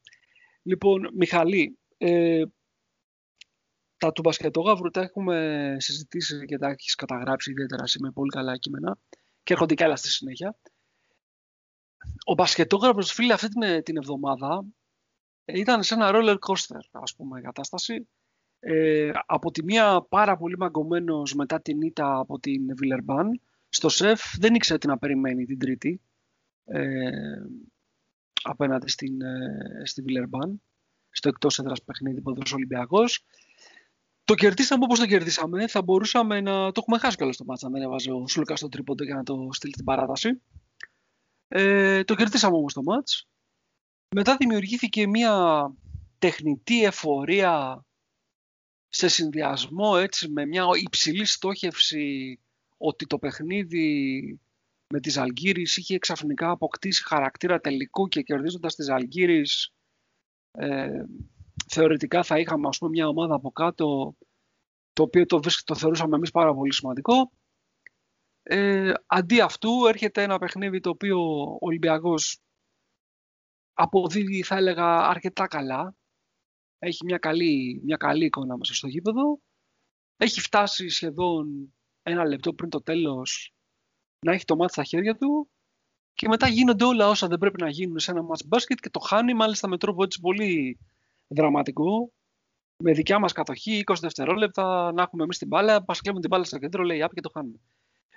Λοιπόν, 0.62 1.10
Μιχαλή, 1.14 1.78
ε, 1.98 2.44
τα 3.98 4.12
του 4.12 4.22
μπασκετόγαυρου 4.22 4.90
τα 4.90 5.02
έχουμε 5.02 5.76
συζητήσει 5.80 6.46
και 6.46 6.58
τα 6.58 6.68
έχεις 6.68 6.96
καταγράψει 6.96 7.52
ιδιαίτερα 7.52 7.84
με 8.00 8.12
πολύ 8.12 8.30
καλά 8.30 8.58
κείμενα 8.58 8.98
και 9.44 9.54
έρχονται 9.54 9.74
και 9.74 9.84
άλλα 9.84 9.96
στη 9.96 10.10
συνέχεια. 10.10 10.58
Ο 12.26 12.34
μπασκετόγραφος, 12.34 13.12
φίλε, 13.12 13.34
αυτή 13.34 13.48
την, 13.48 13.84
την 13.84 13.98
εβδομάδα 13.98 14.66
ήταν 15.46 15.84
σε 15.84 15.94
ένα 15.94 16.12
roller 16.14 16.38
coaster, 16.48 16.80
ας 16.92 17.16
πούμε, 17.16 17.42
κατάσταση. 17.42 18.08
Ε, 18.60 19.12
από 19.26 19.52
τη 19.52 19.64
μία 19.64 20.06
πάρα 20.10 20.38
πολύ 20.38 20.58
μαγκωμένος 20.58 21.34
μετά 21.34 21.62
την 21.62 21.82
ήττα 21.82 22.18
από 22.18 22.40
την 22.40 22.76
Βιλερμπάν. 22.76 23.42
Στο 23.70 23.90
ΣΕΦ 23.90 24.22
δεν 24.38 24.56
ήξερε 24.56 24.80
τι 24.80 24.88
να 24.88 24.98
περιμένει 24.98 25.46
την 25.46 25.60
Τρίτη 25.60 26.02
ε, 26.66 27.10
απέναντι 28.50 28.90
στην, 28.90 29.22
ε, 29.22 29.82
στη 29.84 30.02
Βιλερμπάν, 30.02 30.62
στο 31.10 31.30
εκτός 31.30 31.60
έδρας 31.60 31.84
παιχνίδι 31.84 32.22
που 32.22 32.30
έδωσε 32.30 32.54
ο 32.54 32.56
Ολυμπιακός. 32.56 33.26
Το 34.24 34.36
κερδίσαμε 34.36 34.84
όπως 34.84 35.00
το 35.00 35.06
κερδίσαμε. 35.06 35.68
Θα 35.68 35.82
μπορούσαμε 35.82 36.42
να 36.42 36.72
το 36.72 36.80
έχουμε 36.82 36.98
χάσει 36.98 37.18
κιόλας 37.18 37.38
το 37.38 37.44
μάτσα 37.46 37.66
αν 37.66 37.72
δεν 37.72 37.82
έβαζε 37.82 38.12
ο 38.12 38.28
Σούλκα 38.28 38.56
στο 38.56 38.70
τρίποντο 38.70 39.04
για 39.04 39.16
να 39.16 39.24
το 39.24 39.48
στείλει 39.52 39.74
την 39.74 39.84
παράταση. 39.84 40.42
Ε, 41.48 42.04
το 42.04 42.16
κερδίσαμε 42.16 42.56
όμως 42.56 42.74
το 42.74 42.84
μάτς. 42.84 43.28
Μετά 44.16 44.38
δημιουργήθηκε 44.38 45.08
μια 45.08 45.68
τεχνητή 46.18 46.84
εφορία 46.84 47.86
σε 48.88 49.08
συνδυασμό 49.08 49.94
έτσι, 49.98 50.30
με 50.30 50.46
μια 50.46 50.66
υψηλή 50.84 51.26
στόχευση 51.26 52.40
ότι 52.78 53.06
το 53.06 53.20
παιχνίδι 53.20 54.40
με 54.90 55.00
τις 55.00 55.18
Αλγύρης 55.18 55.78
είχε 55.78 55.98
ξαφνικά 55.98 56.50
αποκτήσει 56.50 57.04
χαρακτήρα 57.04 57.60
τελικού 57.60 58.08
και 58.08 58.22
κερδίζοντας 58.22 58.76
τις 58.76 58.90
Αλγύρης 58.90 59.72
ε, 60.52 61.04
θεωρητικά 61.68 62.24
θα 62.24 62.40
είχαμε 62.40 62.68
ας 62.68 62.78
πούμε, 62.78 62.90
μια 62.92 63.08
ομάδα 63.08 63.36
από 63.36 63.52
κάτω 63.52 64.16
το 64.94 65.04
οποίο 65.04 65.26
το, 65.26 65.40
το 65.66 65.76
θεωρούσαμε 65.76 66.16
εμείς 66.16 66.32
πάρα 66.32 66.54
πολύ 66.54 66.74
σημαντικό. 66.74 67.32
Ε, 68.44 68.94
αντί 69.06 69.42
αυτού 69.42 69.86
έρχεται 69.88 70.24
ένα 70.24 70.38
παιχνίδι 70.38 70.80
το 70.80 70.90
οποίο 70.90 71.20
ο 71.44 71.58
Ολυμπιακός 71.60 72.40
αποδίδει 73.74 74.44
θα 74.44 74.56
έλεγα 74.56 75.08
αρκετά 75.08 75.48
καλά. 75.48 75.96
Έχει 76.80 77.06
μια 77.06 77.18
καλή, 77.18 77.82
μια 77.84 77.98
καλή 77.98 78.26
εικόνα 78.26 78.58
μέσα 78.58 78.74
στο 78.74 78.88
γήπεδο. 78.88 79.40
Έχει 80.18 80.42
φτάσει 80.42 80.90
σχεδόν 80.90 81.74
ένα 82.02 82.26
λεπτό 82.26 82.54
πριν 82.54 82.70
το 82.70 82.82
τέλος 82.82 83.57
να 84.20 84.32
έχει 84.32 84.46
το 84.46 84.56
μάτι 84.56 84.72
στα 84.72 84.84
χέρια 84.84 85.16
του 85.16 85.50
και 86.14 86.28
μετά 86.28 86.48
γίνονται 86.48 86.86
όλα 86.86 87.10
όσα 87.10 87.28
δεν 87.28 87.38
πρέπει 87.38 87.62
να 87.62 87.70
γίνουν 87.70 88.00
σε 88.00 88.12
ένα 88.12 88.22
μάτς 88.22 88.48
μπάσκετ 88.48 88.80
και 88.80 88.90
το 88.90 89.00
χάνει 89.00 89.34
μάλιστα 89.34 89.68
με 89.68 89.78
τρόπο 89.78 90.04
έτσι 90.04 90.20
πολύ 90.20 90.80
δραματικό 91.28 92.12
με 92.84 92.92
δικιά 92.92 93.20
μας 93.20 93.32
κατοχή 93.32 93.84
20 93.86 93.96
δευτερόλεπτα 94.02 94.92
να 94.92 95.02
έχουμε 95.02 95.24
εμείς 95.24 95.38
την 95.38 95.48
μπάλα, 95.48 95.84
πας 95.84 96.02
κλέβουμε 96.02 96.22
την 96.22 96.30
μπάλα 96.30 96.44
στο 96.44 96.58
κέντρο, 96.58 96.84
λέει 96.84 97.02
άπ 97.02 97.14
και 97.14 97.22
το 97.22 97.30
χάνουμε. 97.34 97.60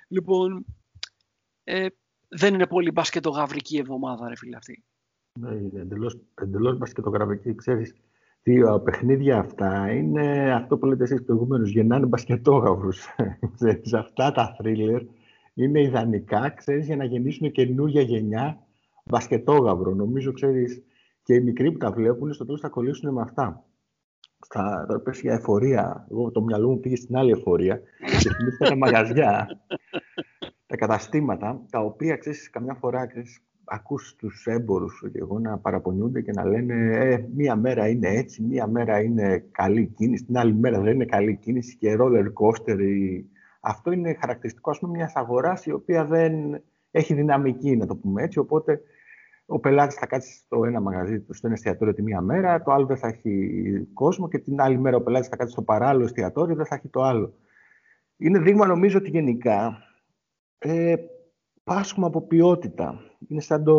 Λοιπόν, 0.08 0.64
ε, 1.64 1.86
δεν 2.28 2.54
είναι 2.54 2.66
πολύ 2.66 2.90
μπασκετογαυρική 2.90 3.76
εβδομάδα 3.76 4.28
ρε 4.28 4.36
φίλε 4.36 4.56
αυτή. 4.56 4.84
Ναι, 5.40 5.54
είναι 5.54 5.80
εντελώς, 5.80 6.18
εντελώς 6.34 6.78
μπασκετογραφική. 6.78 7.54
Ξέρεις, 7.54 7.94
δύο 8.42 8.80
παιχνίδια 8.80 9.38
αυτά 9.38 9.92
είναι 9.92 10.54
αυτό 10.54 10.78
που 10.78 10.86
λέτε 10.86 11.02
εσείς 11.02 11.24
προηγουμένως, 11.24 11.70
γεννάνε 11.70 12.06
μπασκετόγαυρους. 12.06 13.06
ξέρεις, 13.56 13.94
αυτά 13.94 14.32
τα 14.32 14.54
θρίλερ 14.58 15.02
είναι 15.54 15.82
ιδανικά, 15.82 16.50
ξέρεις, 16.50 16.86
για 16.86 16.96
να 16.96 17.04
γεννήσουν 17.04 17.50
καινούργια 17.50 18.02
γενιά 18.02 18.66
μπασκετόγαυρο. 19.04 19.94
Νομίζω, 19.94 20.32
ξέρεις, 20.32 20.82
και 21.22 21.34
οι 21.34 21.40
μικροί 21.40 21.72
που 21.72 21.78
τα 21.78 21.92
βλέπουν, 21.92 22.32
στο 22.32 22.44
τέλος 22.44 22.60
θα 22.60 22.68
κολλήσουν 22.68 23.12
με 23.12 23.20
αυτά. 23.20 23.64
Στα, 24.40 24.84
τώρα 24.88 25.00
πες 25.00 25.20
για 25.20 25.32
εφορία, 25.32 26.06
εγώ 26.10 26.30
το 26.30 26.42
μυαλό 26.42 26.68
μου 26.68 26.80
πήγε 26.80 26.96
στην 26.96 27.16
άλλη 27.16 27.30
εφορία 27.30 27.80
και 28.20 28.30
θυμήθηκα 28.36 28.68
τα 28.68 28.76
μαγαζιά, 28.76 29.60
τα 30.66 30.76
καταστήματα, 30.76 31.60
τα 31.70 31.80
οποία, 31.80 32.16
ξέρεις, 32.16 32.50
καμιά 32.50 32.74
φορά, 32.74 33.06
ξέρεις, 33.06 33.42
ακούς 33.64 34.14
τους 34.18 34.46
έμπορους 34.46 35.04
και 35.12 35.18
εγώ 35.18 35.38
να 35.38 35.58
παραπονιούνται 35.58 36.20
και 36.20 36.32
να 36.32 36.44
λένε 36.44 36.74
ε, 36.96 37.28
μία 37.34 37.56
μέρα 37.56 37.88
είναι 37.88 38.08
έτσι, 38.08 38.42
μία 38.42 38.66
μέρα 38.66 39.02
είναι 39.02 39.44
καλή 39.50 39.86
κίνηση, 39.86 40.24
την 40.24 40.38
άλλη 40.38 40.54
μέρα 40.54 40.80
δεν 40.80 40.94
είναι 40.94 41.04
καλή 41.04 41.36
κίνηση 41.36 41.76
και 41.76 41.96
roller 42.00 42.24
coaster. 42.24 42.78
Αυτό 43.61 43.92
είναι 43.92 44.16
χαρακτηριστικό 44.20 44.70
ας 44.70 44.79
πούμε 44.79 44.96
μιας 44.96 45.12
αγοράς 45.14 45.66
η 45.66 45.73
οποία 45.73 46.05
δεν 46.05 46.62
έχει 46.90 47.14
δυναμική 47.14 47.77
να 47.77 47.87
το 47.87 47.96
πούμε 47.96 48.23
έτσι, 48.23 48.38
οπότε 48.38 48.81
ο 49.46 49.59
πελάτης 49.59 49.94
θα 49.96 50.07
κάτσει 50.07 50.35
στο 50.35 50.64
ένα 50.64 50.81
μαγαζί 50.81 51.20
του, 51.20 51.35
στο 51.35 51.46
ένα 51.46 51.57
εστιατόριο 51.57 51.94
τη 51.94 52.03
μία 52.03 52.20
μέρα, 52.20 52.62
το 52.62 52.73
άλλο 52.73 52.87
δεν 52.87 52.96
θα 52.96 53.09
έχει 53.09 53.88
κόσμο 53.92 54.29
και 54.29 54.38
την 54.38 54.61
άλλη 54.61 54.79
μέρα 54.79 54.96
ο 54.96 55.01
πελάτης 55.01 55.29
θα 55.29 55.37
κάτσει 55.37 55.53
στο 55.53 55.62
παράλληλο 55.62 56.05
εστιατόριο, 56.05 56.55
δεν 56.55 56.66
θα 56.66 56.75
έχει 56.75 56.88
το 56.88 57.03
άλλο. 57.03 57.35
Είναι 58.16 58.38
δείγμα 58.38 58.66
νομίζω 58.66 58.99
ότι 58.99 59.11
γενικά 59.11 59.79
ε, 60.59 60.94
πάσχουμε 61.64 62.07
από 62.07 62.23
ποιότητα. 62.23 63.01
Είναι 63.29 63.40
σαν 63.40 63.64
το 63.64 63.77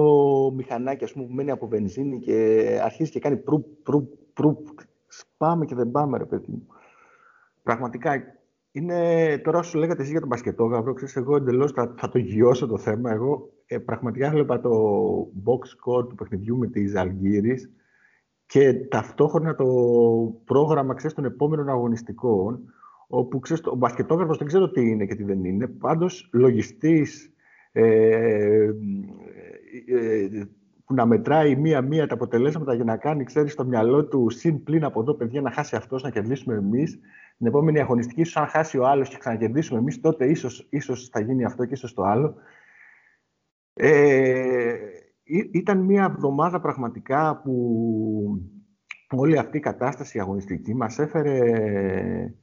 μηχανάκι 0.55 1.03
ας 1.03 1.13
πούμε, 1.13 1.25
που 1.25 1.33
μένει 1.33 1.51
από 1.51 1.67
βενζίνη 1.67 2.19
και 2.19 2.79
αρχίζει 2.83 3.11
και 3.11 3.19
κάνει 3.19 3.37
πρου, 3.37 3.81
πρου, 3.83 4.07
πρου. 4.33 4.63
Πάμε 5.37 5.65
και 5.65 5.75
δεν 5.75 5.91
πάμε, 5.91 6.17
ρε 6.17 6.25
παιδί 6.25 6.51
μου. 6.51 6.67
Πραγματικά, 7.63 8.23
είναι, 8.71 9.37
τώρα 9.37 9.59
όσο 9.59 9.77
λέγατε 9.77 9.99
εσείς 9.99 10.11
για 10.11 10.19
τον 10.19 10.29
μπασκετόγαυρο, 10.29 10.93
ξέρεις, 10.93 11.15
εγώ 11.15 11.35
εντελώς 11.35 11.71
θα, 11.71 11.93
θα, 11.97 12.09
το 12.09 12.17
γιώσω 12.17 12.67
το 12.67 12.77
θέμα. 12.77 13.11
Εγώ 13.11 13.49
ε, 13.65 13.77
πραγματικά 13.77 14.27
έβλεπα 14.27 14.59
το 14.59 14.71
box 15.45 15.59
score 15.59 16.09
του 16.09 16.15
παιχνιδιού 16.15 16.57
με 16.57 16.67
τη 16.67 16.87
Ζαλγκύρης 16.87 17.71
και 18.45 18.73
ταυτόχρονα 18.73 19.55
το 19.55 19.65
πρόγραμμα 20.45 20.93
ξέρεις, 20.93 21.15
των 21.15 21.25
επόμενων 21.25 21.69
αγωνιστικών, 21.69 22.59
όπου 23.07 23.39
ξέρεις, 23.39 23.65
ο 23.65 23.75
μπασκετόγραφος 23.75 24.37
δεν 24.37 24.47
ξέρω 24.47 24.71
τι 24.71 24.89
είναι 24.89 25.05
και 25.05 25.15
τι 25.15 25.23
δεν 25.23 25.43
είναι, 25.43 25.67
πάντως 25.67 26.29
λογιστής 26.33 27.33
ε, 27.71 28.69
ε, 29.87 30.29
που 30.85 30.93
να 30.93 31.05
μετράει 31.05 31.55
μία-μία 31.55 32.07
τα 32.07 32.13
αποτελέσματα 32.13 32.73
για 32.73 32.83
να 32.83 32.97
κάνει, 32.97 33.23
ξέρεις, 33.23 33.51
στο 33.51 33.65
μυαλό 33.65 34.05
του 34.05 34.29
συν 34.29 34.63
πλήν 34.63 34.83
από 34.83 35.01
εδώ, 35.01 35.13
παιδιά, 35.13 35.41
να 35.41 35.51
χάσει 35.51 35.75
αυτός, 35.75 36.03
να 36.03 36.09
κερδίσουμε 36.09 36.55
εμείς. 36.55 36.99
Την 37.41 37.49
επόμενη 37.49 37.79
αγωνιστική, 37.79 38.21
ίσως 38.21 38.37
αν 38.37 38.47
χάσει 38.47 38.77
ο 38.77 38.87
άλλος 38.87 39.09
και 39.09 39.17
ξανακερδίσουμε 39.17 39.79
εμείς, 39.79 39.99
τότε 39.99 40.25
ίσως, 40.25 40.67
ίσως 40.69 41.09
θα 41.11 41.19
γίνει 41.19 41.43
αυτό 41.45 41.65
και 41.65 41.73
ίσως 41.73 41.93
το 41.93 42.03
άλλο. 42.03 42.35
Ε, 43.73 44.77
ήταν 45.51 45.79
μία 45.79 46.03
εβδομάδα 46.03 46.59
πραγματικά 46.59 47.41
που, 47.43 47.51
που 49.07 49.17
όλη 49.17 49.37
αυτή 49.37 49.57
η 49.57 49.59
κατάσταση 49.59 50.19
αγωνιστική 50.19 50.73
μας 50.73 50.99
έφερε, 50.99 52.35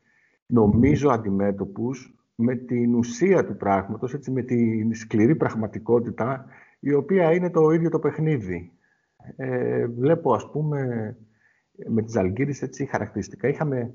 νομίζω, 0.47 1.11
αντιμέτωπους 1.11 2.15
με 2.35 2.57
την 2.57 2.95
ουσία 2.95 3.47
του 3.47 3.57
πράγματος, 3.57 4.15
έτσι, 4.15 4.31
με 4.31 4.43
την 4.43 4.95
σκληρή 4.95 5.37
πραγματικότητα, 5.37 6.47
η 6.81 6.93
οποία 6.93 7.33
είναι 7.33 7.51
το 7.51 7.71
ίδιο 7.71 7.91
το 7.91 7.99
παιχνίδι. 7.99 8.73
Ε, 9.37 9.87
βλέπω, 9.87 10.35
ας 10.35 10.51
πούμε, 10.51 11.17
με 11.87 12.03
τις 12.03 12.17
Αλγύρης, 12.17 12.63
έτσι, 12.63 12.87
χαρακτηριστικά. 12.87 13.49
Είχαμε, 13.49 13.95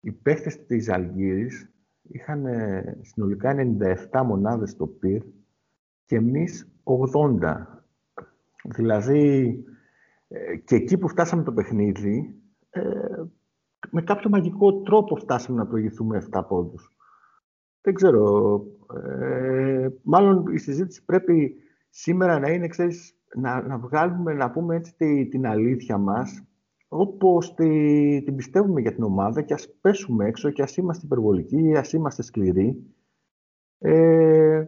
οι 0.00 0.12
παίχτες 0.12 0.66
της 0.66 0.88
Αλγύρης 0.88 1.70
είχαν 2.02 2.44
συνολικά 3.00 3.54
97 4.10 4.22
μονάδες 4.24 4.70
στο 4.70 4.86
πυρ 4.86 5.22
και 6.04 6.16
εμείς 6.16 6.68
80. 6.84 7.84
Δηλαδή, 8.64 9.54
ε, 10.28 10.56
και 10.56 10.74
εκεί 10.74 10.98
που 10.98 11.08
φτάσαμε 11.08 11.42
το 11.42 11.52
παιχνίδι, 11.52 12.34
ε, 12.70 12.82
με 13.90 14.02
κάποιο 14.02 14.30
μαγικό 14.30 14.82
τρόπο 14.82 15.16
φτάσαμε 15.16 15.58
να 15.58 15.66
προηγηθούμε 15.66 16.16
7 16.16 16.44
πόντους. 16.48 16.96
Δεν 17.80 17.94
ξέρω. 17.94 18.64
Ε, 18.94 19.88
μάλλον 20.02 20.46
η 20.52 20.58
συζήτηση 20.58 21.04
πρέπει 21.04 21.54
σήμερα 21.88 22.38
να 22.38 22.50
είναι, 22.50 22.66
ξέρεις, 22.66 23.14
να, 23.34 23.62
να 23.62 23.78
βγάλουμε, 23.78 24.32
να 24.32 24.50
πούμε 24.50 24.76
έτσι 24.76 25.28
την 25.30 25.46
αλήθεια 25.46 25.98
μας, 25.98 26.44
όπως 26.92 27.54
τη, 27.54 28.22
την 28.22 28.36
πιστεύουμε 28.36 28.80
για 28.80 28.94
την 28.94 29.02
ομάδα 29.02 29.42
και 29.42 29.54
ας 29.54 29.68
πέσουμε 29.80 30.26
έξω 30.26 30.50
και 30.50 30.62
ας 30.62 30.76
είμαστε 30.76 31.06
υπερβολικοί, 31.06 31.76
ας 31.76 31.92
είμαστε 31.92 32.22
σκληροί. 32.22 32.94
Ε, 33.78 34.64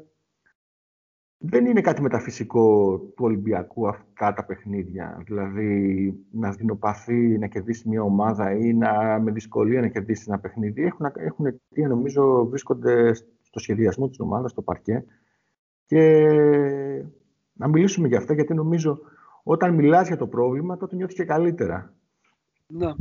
δεν 1.38 1.66
είναι 1.66 1.80
κάτι 1.80 2.02
μεταφυσικό 2.02 2.98
του 2.98 3.24
Ολυμπιακού 3.24 3.88
αυτά 3.88 4.32
τα 4.32 4.44
παιχνίδια. 4.44 5.22
Δηλαδή, 5.24 6.14
να 6.30 6.50
δεινοπαθεί 6.50 7.38
να 7.38 7.46
κερδίσει 7.46 7.88
μια 7.88 8.02
ομάδα 8.02 8.52
ή 8.56 8.74
να, 8.74 9.20
με 9.20 9.30
δυσκολία 9.30 9.80
να 9.80 9.88
κερδίσει 9.88 10.24
ένα 10.28 10.38
παιχνίδι. 10.38 10.82
Έχουν, 10.82 11.06
έχουν 11.14 11.46
αιτία, 11.46 11.88
νομίζω, 11.88 12.46
βρίσκονται 12.46 13.14
στο 13.40 13.58
σχεδιασμό 13.58 14.08
της 14.08 14.20
ομάδας, 14.20 14.50
στο 14.50 14.62
παρκέ. 14.62 15.04
Και 15.86 16.26
να 17.52 17.68
μιλήσουμε 17.68 18.08
για 18.08 18.18
αυτά, 18.18 18.34
γιατί 18.34 18.54
νομίζω 18.54 19.00
όταν 19.42 19.74
μιλάς 19.74 20.06
για 20.06 20.16
το 20.16 20.26
πρόβλημα, 20.26 20.76
τότε 20.76 20.96
νιώθεις 20.96 21.16
και 21.16 21.24
καλύτερα. 21.24 21.94
Ναι. 22.66 22.92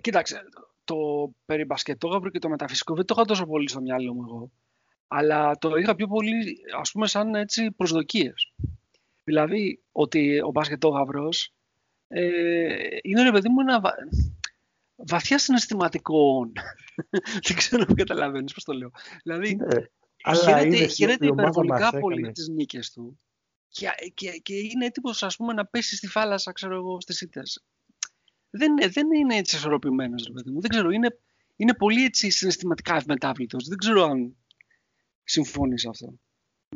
Κοίταξε, 0.00 0.42
το 0.84 0.96
περί 1.44 1.66
και 1.84 2.38
το 2.38 2.48
μεταφυσικό 2.48 2.94
δεν 2.94 3.04
το 3.04 3.14
είχα 3.16 3.26
τόσο 3.26 3.46
πολύ 3.46 3.68
στο 3.68 3.80
μυαλό 3.80 4.14
μου 4.14 4.22
εγώ 4.22 4.50
αλλά 5.16 5.58
το 5.58 5.76
είχα 5.76 5.94
πιο 5.94 6.06
πολύ, 6.06 6.56
ας 6.80 6.90
πούμε, 6.90 7.06
σαν 7.06 7.34
έτσι 7.34 7.70
προσδοκίες. 7.70 8.52
Δηλαδή, 9.24 9.82
ότι 9.92 10.40
ο 10.40 10.50
μπασκετόγαυρος 10.50 11.54
ε, 12.08 12.76
είναι, 13.02 13.22
ρε 13.22 13.30
παιδί 13.30 13.48
μου, 13.48 13.60
ένα 13.60 13.80
βα... 13.80 13.92
βαθιά 14.94 15.38
συναισθηματικό. 15.38 16.52
Δεν 17.46 17.56
ξέρω 17.56 17.84
αν 17.88 17.94
καταλαβαίνεις 17.94 18.54
πώς 18.54 18.64
το 18.64 18.72
λέω. 18.72 18.90
Δηλαδή, 19.22 19.54
ναι, 19.54 19.66
χαίρεται, 20.34 20.86
χαίρεται 20.86 21.26
υπερβολικά 21.26 21.98
πολύ 21.98 22.32
τις 22.32 22.48
νίκες 22.48 22.92
του 22.92 23.20
και, 23.74 23.88
και, 24.14 24.30
και 24.42 24.54
είναι 24.54 24.84
έτοιμος, 24.84 25.22
ας 25.22 25.36
πούμε, 25.36 25.52
να 25.52 25.66
πέσεις 25.66 25.98
στη 25.98 26.06
φάλασσα, 26.06 26.52
ξέρω 26.52 26.74
εγώ, 26.74 27.00
στις 27.00 27.20
ήττες. 27.20 27.64
Δεν, 28.50 28.74
δεν 28.92 29.12
είναι 29.12 29.36
έτσι 29.36 29.56
ισορροπημένος, 29.56 30.24
ρε 30.26 30.32
παιδί 30.32 30.50
μου. 30.50 30.60
Δεν 30.60 30.70
ξέρω, 30.70 30.90
είναι, 30.90 31.18
είναι 31.56 31.74
πολύ 31.74 32.04
έτσι 32.04 32.30
συναισθηματικά 32.30 32.96
ευμετάβλητος. 32.96 33.68
Δεν 33.68 33.78
ξέρω 33.78 34.02
αν 34.02 34.36
συμφωνείς 35.24 35.80
σε 35.80 35.88
αυτό. 35.88 36.14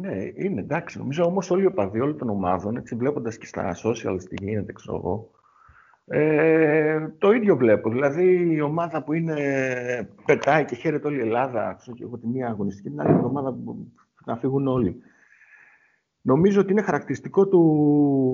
Ναι, 0.01 0.17
είναι 0.35 0.61
εντάξει. 0.61 0.99
Νομίζω 0.99 1.25
όμως 1.25 1.51
όλοι 1.51 1.63
οι 1.63 1.67
οπαδοί 1.67 2.01
όλων 2.01 2.19
των 2.19 2.31
ομάδων, 2.31 2.77
έτσι 2.77 2.95
βλέποντας 2.95 3.39
και 3.39 3.47
στα 3.47 3.77
social 3.85 4.19
τι 4.29 4.45
γίνεται, 4.45 4.73
ξέρω 4.73 4.97
εγώ, 4.97 5.31
ε, 6.05 7.09
το 7.19 7.31
ίδιο 7.31 7.57
βλέπω. 7.57 7.91
Δηλαδή 7.91 8.55
η 8.55 8.61
ομάδα 8.61 9.03
που 9.03 9.13
είναι, 9.13 9.37
πετάει 10.25 10.65
και 10.65 10.75
χαίρεται 10.75 11.07
όλη 11.07 11.17
η 11.17 11.21
Ελλάδα, 11.21 11.77
ξέρω 11.79 11.97
και 11.97 12.03
εγώ 12.03 12.19
τη 12.19 12.27
μία 12.27 12.49
αγωνιστική, 12.49 12.89
την 12.89 13.01
άλλη 13.01 13.25
ομάδα 13.25 13.53
που 13.53 13.93
να 14.25 14.37
φύγουν 14.37 14.67
όλοι. 14.67 15.03
Νομίζω 16.21 16.61
ότι 16.61 16.73
είναι 16.73 16.83
χαρακτηριστικό 16.83 17.49
του 17.49 17.61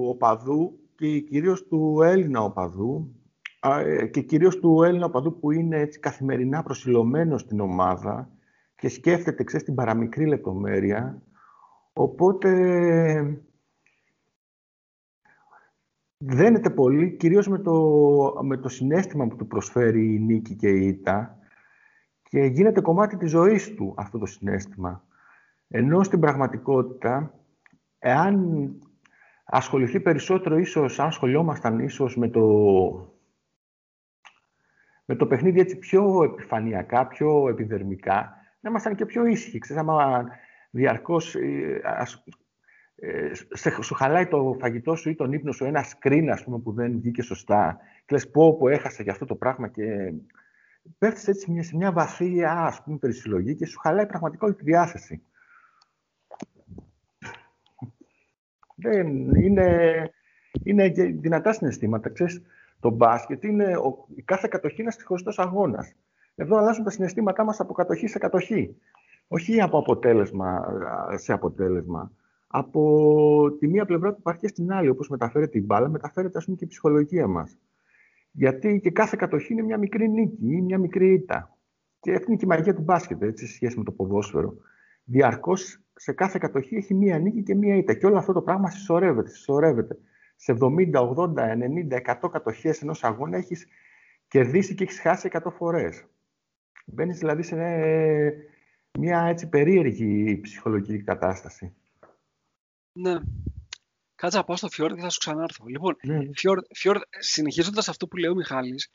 οπαδού 0.08 0.78
και 0.94 1.20
κυρίως 1.20 1.66
του 1.66 2.00
Έλληνα 2.02 2.40
οπαδού 2.40 3.14
ε, 3.60 4.06
και 4.06 4.20
κυρίως 4.20 4.58
του 4.58 4.82
Έλληνα 4.82 5.06
οπαδού 5.06 5.38
που 5.38 5.50
είναι 5.50 5.78
έτσι 5.78 6.00
καθημερινά 6.00 6.62
προσιλωμένος 6.62 7.40
στην 7.40 7.60
ομάδα 7.60 8.30
και 8.76 8.88
σκέφτεται, 8.88 9.44
ξέρεις, 9.44 9.64
την 9.64 9.74
παραμικρή 9.74 10.26
λεπτομέρεια. 10.26 11.22
Οπότε 11.92 12.50
δένεται 16.16 16.70
πολύ, 16.70 17.16
κυρίως 17.16 17.48
με 17.48 17.58
το, 17.58 17.72
με 18.42 18.56
το 18.56 18.68
συνέστημα 18.68 19.26
που 19.26 19.36
του 19.36 19.46
προσφέρει 19.46 20.14
η 20.14 20.18
νίκη 20.18 20.54
και 20.54 20.68
η 20.68 20.86
ήττα 20.86 21.38
και 22.22 22.40
γίνεται 22.40 22.80
κομμάτι 22.80 23.16
της 23.16 23.30
ζωής 23.30 23.74
του 23.74 23.94
αυτό 23.96 24.18
το 24.18 24.26
συνέστημα. 24.26 25.04
Ενώ 25.68 26.02
στην 26.02 26.20
πραγματικότητα, 26.20 27.34
εάν 28.04 28.68
ασχοληθεί 29.44 30.00
περισσότερο 30.00 30.58
ίσως, 30.58 30.98
αν 30.98 31.12
σχολιόμασταν 31.12 31.78
ίσως 31.78 32.16
με 32.16 32.28
το, 32.28 32.42
με 35.04 35.16
το 35.16 35.26
παιχνίδι 35.26 35.60
έτσι 35.60 35.78
πιο 35.78 36.22
επιφανειακά, 36.22 37.06
πιο 37.06 37.48
επιδερμικά, 37.48 38.36
να 38.60 38.70
ήμασταν 38.70 38.94
και 38.94 39.06
πιο 39.06 39.26
ήσυχοι. 39.26 39.58
Ξέρεις, 39.58 39.82
άμα 39.82 40.24
διαρκώς 40.70 41.34
ε, 41.34 41.80
ε, 42.96 43.30
σε, 43.50 43.82
σου 43.82 43.94
χαλάει 43.94 44.26
το 44.26 44.56
φαγητό 44.60 44.94
σου 44.94 45.10
ή 45.10 45.14
τον 45.14 45.32
ύπνο 45.32 45.52
σου 45.52 45.64
ένα 45.64 45.84
screen, 45.84 46.28
ας 46.32 46.44
πούμε, 46.44 46.58
που 46.58 46.72
δεν 46.72 46.92
βγήκε 46.92 47.22
σωστά 47.22 47.78
και 48.06 48.14
λες 48.14 48.30
πω, 48.30 48.56
πω 48.56 48.68
έχασα 48.68 49.02
για 49.02 49.12
αυτό 49.12 49.24
το 49.24 49.34
πράγμα 49.34 49.68
και 49.68 50.12
πέφτεις 50.98 51.28
έτσι 51.28 51.62
σε 51.62 51.76
μια 51.76 51.92
βαθία, 51.92 52.52
ας 52.52 52.82
πούμε, 52.82 52.96
περισυλλογή 52.96 53.54
και 53.54 53.66
σου 53.66 53.78
χαλάει 53.78 54.06
πραγματικά 54.06 54.46
όλη 54.46 54.54
τη 54.54 54.64
διάθεση. 54.64 55.22
Δεν, 58.74 59.34
είναι, 59.34 60.10
είναι 60.62 60.88
δυνατά 61.20 61.52
συναισθήματα. 61.52 62.08
Ξέρεις, 62.08 62.42
το 62.80 62.90
μπάσκετ 62.90 63.44
είναι 63.44 63.76
ο, 63.76 64.06
η 64.14 64.22
κάθε 64.22 64.48
κατοχή 64.50 64.80
είναι 64.80 64.90
ξεχωριστός 64.96 65.38
αγώνας. 65.38 65.94
Εδώ 66.34 66.56
αλλάζουν 66.56 66.84
τα 66.84 66.90
συναισθήματά 66.90 67.44
μας 67.44 67.60
από 67.60 67.72
κατοχή 67.72 68.06
σε 68.06 68.18
κατοχή. 68.18 68.76
Όχι 69.28 69.60
από 69.60 69.78
αποτέλεσμα 69.78 70.66
σε 71.14 71.32
αποτέλεσμα. 71.32 72.12
Από 72.46 73.56
τη 73.58 73.68
μία 73.68 73.84
πλευρά 73.84 74.14
του 74.14 74.22
παρκέ 74.22 74.48
στην 74.48 74.72
άλλη, 74.72 74.88
όπως 74.88 75.08
μεταφέρεται 75.08 75.58
η 75.58 75.62
μπάλα, 75.66 75.88
μεταφέρεται 75.88 76.38
ας 76.38 76.44
πούμε, 76.44 76.56
και 76.56 76.64
η 76.64 76.68
ψυχολογία 76.68 77.26
μας. 77.26 77.58
Γιατί 78.30 78.80
και 78.80 78.90
κάθε 78.90 79.16
κατοχή 79.16 79.52
είναι 79.52 79.62
μια 79.62 79.78
μικρή 79.78 80.08
νίκη 80.08 80.54
ή 80.54 80.60
μια 80.60 80.78
μικρή 80.78 81.12
ήττα. 81.12 81.56
Και 82.00 82.12
αυτή 82.12 82.24
είναι 82.26 82.36
και 82.36 82.44
η 82.44 82.48
μαγεία 82.48 82.74
του 82.74 82.82
μπάσκετ, 82.82 83.22
έτσι, 83.22 83.46
σε 83.46 83.54
σχέση 83.54 83.78
με 83.78 83.84
το 83.84 83.92
ποδόσφαιρο. 83.92 84.54
Διαρκώς 85.04 85.78
σε 85.94 86.12
κάθε 86.12 86.38
κατοχή 86.38 86.76
έχει 86.76 86.94
μία 86.94 87.18
νίκη 87.18 87.42
και 87.42 87.54
μία 87.54 87.76
ήττα. 87.76 87.94
Και 87.94 88.06
όλο 88.06 88.18
αυτό 88.18 88.32
το 88.32 88.42
πράγμα 88.42 88.70
συσσωρεύεται. 88.70 89.30
συσσωρεύεται. 89.30 89.98
Σε 90.36 90.52
70, 90.52 90.92
80, 90.92 91.56
90, 91.56 92.00
100 92.22 92.28
κατοχές 92.30 92.82
ενός 92.82 93.04
αγώνα 93.04 93.36
έχεις 93.36 93.66
κερδίσει 94.28 94.74
και 94.74 94.84
έχεις 94.84 95.00
χάσει 95.00 95.28
100 95.32 95.50
φορές. 95.56 96.04
Μπαίνεις 96.86 97.18
δηλαδή 97.18 97.42
σε 97.42 97.56
μια 98.98 99.22
έτσι 99.22 99.48
περίεργη 99.48 100.40
ψυχολογική 100.40 101.02
κατάσταση. 101.02 101.74
Ναι. 102.92 103.20
Κάτσε 104.14 104.36
να 104.36 104.44
πάω 104.44 104.56
στο 104.56 104.68
Φιόρντ 104.68 104.94
και 104.94 105.00
θα 105.00 105.10
σου 105.10 105.18
ξανάρθω. 105.18 105.64
Λοιπόν, 105.66 105.96
ναι. 106.02 106.20
Φιόρντ, 106.74 107.02
συνεχίζοντας 107.18 107.88
αυτό 107.88 108.06
που 108.06 108.16
λέει 108.16 108.30
ο 108.30 108.34
Μιχάλης, 108.34 108.90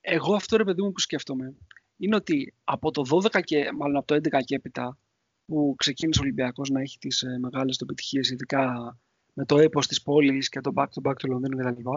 εγώ 0.00 0.34
αυτό 0.34 0.56
ρε 0.56 0.64
παιδί 0.64 0.82
μου 0.82 0.92
που 0.92 1.00
σκέφτομαι, 1.00 1.54
είναι 1.96 2.16
ότι 2.16 2.54
από 2.64 2.90
το 2.90 3.02
12 3.10 3.40
και 3.40 3.72
μάλλον 3.72 3.96
από 3.96 4.06
το 4.06 4.14
11 4.14 4.40
και 4.44 4.54
έπειτα, 4.54 4.98
που 5.46 5.74
ξεκίνησε 5.78 6.20
ο 6.20 6.22
Ολυμπιακός 6.22 6.70
να 6.70 6.80
έχει 6.80 6.98
τις 6.98 7.22
ε, 7.22 7.38
μεγάλες 7.38 7.78
επιτυχίες, 7.78 8.30
ειδικά 8.30 8.96
με 9.32 9.44
το 9.44 9.58
έπος 9.58 9.86
της 9.86 10.02
πόλης 10.02 10.48
και 10.48 10.60
το 10.60 10.72
back-to-back 10.74 11.14
του 11.18 11.28
Λονδίνου 11.28 11.56
κτλ. 11.56 11.90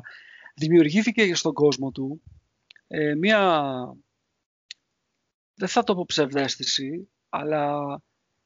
Δημιουργήθηκε 0.56 1.36
στον 1.36 1.54
κόσμο 1.54 1.92
του 1.92 2.22
ε, 2.88 3.16
μία, 3.16 3.40
δεν 5.54 5.68
θα 5.68 5.84
το 5.84 5.96
πω 5.96 6.06
ψευδέστηση, 6.06 7.10
αλλά 7.30 7.82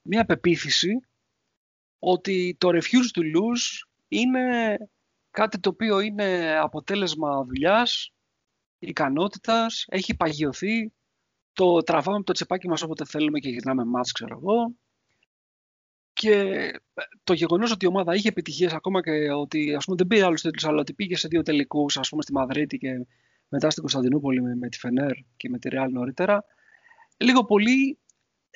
μία 0.02 0.26
πεποίθηση 0.26 1.00
ότι 2.00 2.56
το 2.60 2.70
refuse 2.70 3.20
to 3.20 3.22
lose 3.22 3.88
είναι 4.08 4.78
κάτι 5.32 5.60
το 5.60 5.70
οποίο 5.70 6.00
είναι 6.00 6.58
αποτέλεσμα 6.58 7.44
δουλειάς, 7.44 8.14
ικανότητας, 8.80 9.86
έχει 9.88 10.16
παγιωθεί, 10.16 10.94
το 11.54 11.80
τραβάμε 11.80 12.24
το 12.24 12.34
τσεπάκι 12.34 12.68
μας 12.68 12.82
όποτε 12.82 13.06
θέλουμε 13.06 13.40
και 13.40 13.50
γυρνάμε 13.50 13.86
μάτς, 13.86 14.12
ξέρω 14.12 14.40
εγώ. 14.42 14.76
Και 16.20 16.32
ε, 16.32 16.72
το 17.24 17.34
γεγονός 17.34 17.72
ότι 17.72 17.86
η 17.86 17.88
ομάδα 17.88 18.16
είχε 18.16 18.28
επιτυχίες, 18.28 18.74
ακόμα 18.74 19.02
και 19.02 19.32
ότι 19.32 19.76
ας 19.76 19.86
πούμε, 19.86 19.98
δεν 19.98 20.08
πήρε 20.08 20.26
άλλους 20.26 20.42
τίτλους, 20.42 20.66
αλλά 20.66 20.80
ότι 20.80 20.94
πήγε 20.94 21.16
σε 21.16 21.28
δύο 21.28 21.42
τελικούς, 21.42 21.98
ας 21.98 22.10
πούμε, 22.10 22.22
στη 22.22 22.34
Μαδρίτη 22.34 22.78
και 22.78 23.06
μετά 23.50 23.70
στην 23.70 23.82
Κωνσταντινούπολη 23.82 24.42
με, 24.42 24.56
με 24.56 24.70
τη 24.70 24.78
Φενέρ 24.80 25.12
και 25.38 25.50
με 25.50 25.60
τη 25.60 25.70
Ρεάλ 25.70 25.92
νωρίτερα, 25.92 26.46
λίγο 27.18 27.46
πολύ 27.46 28.00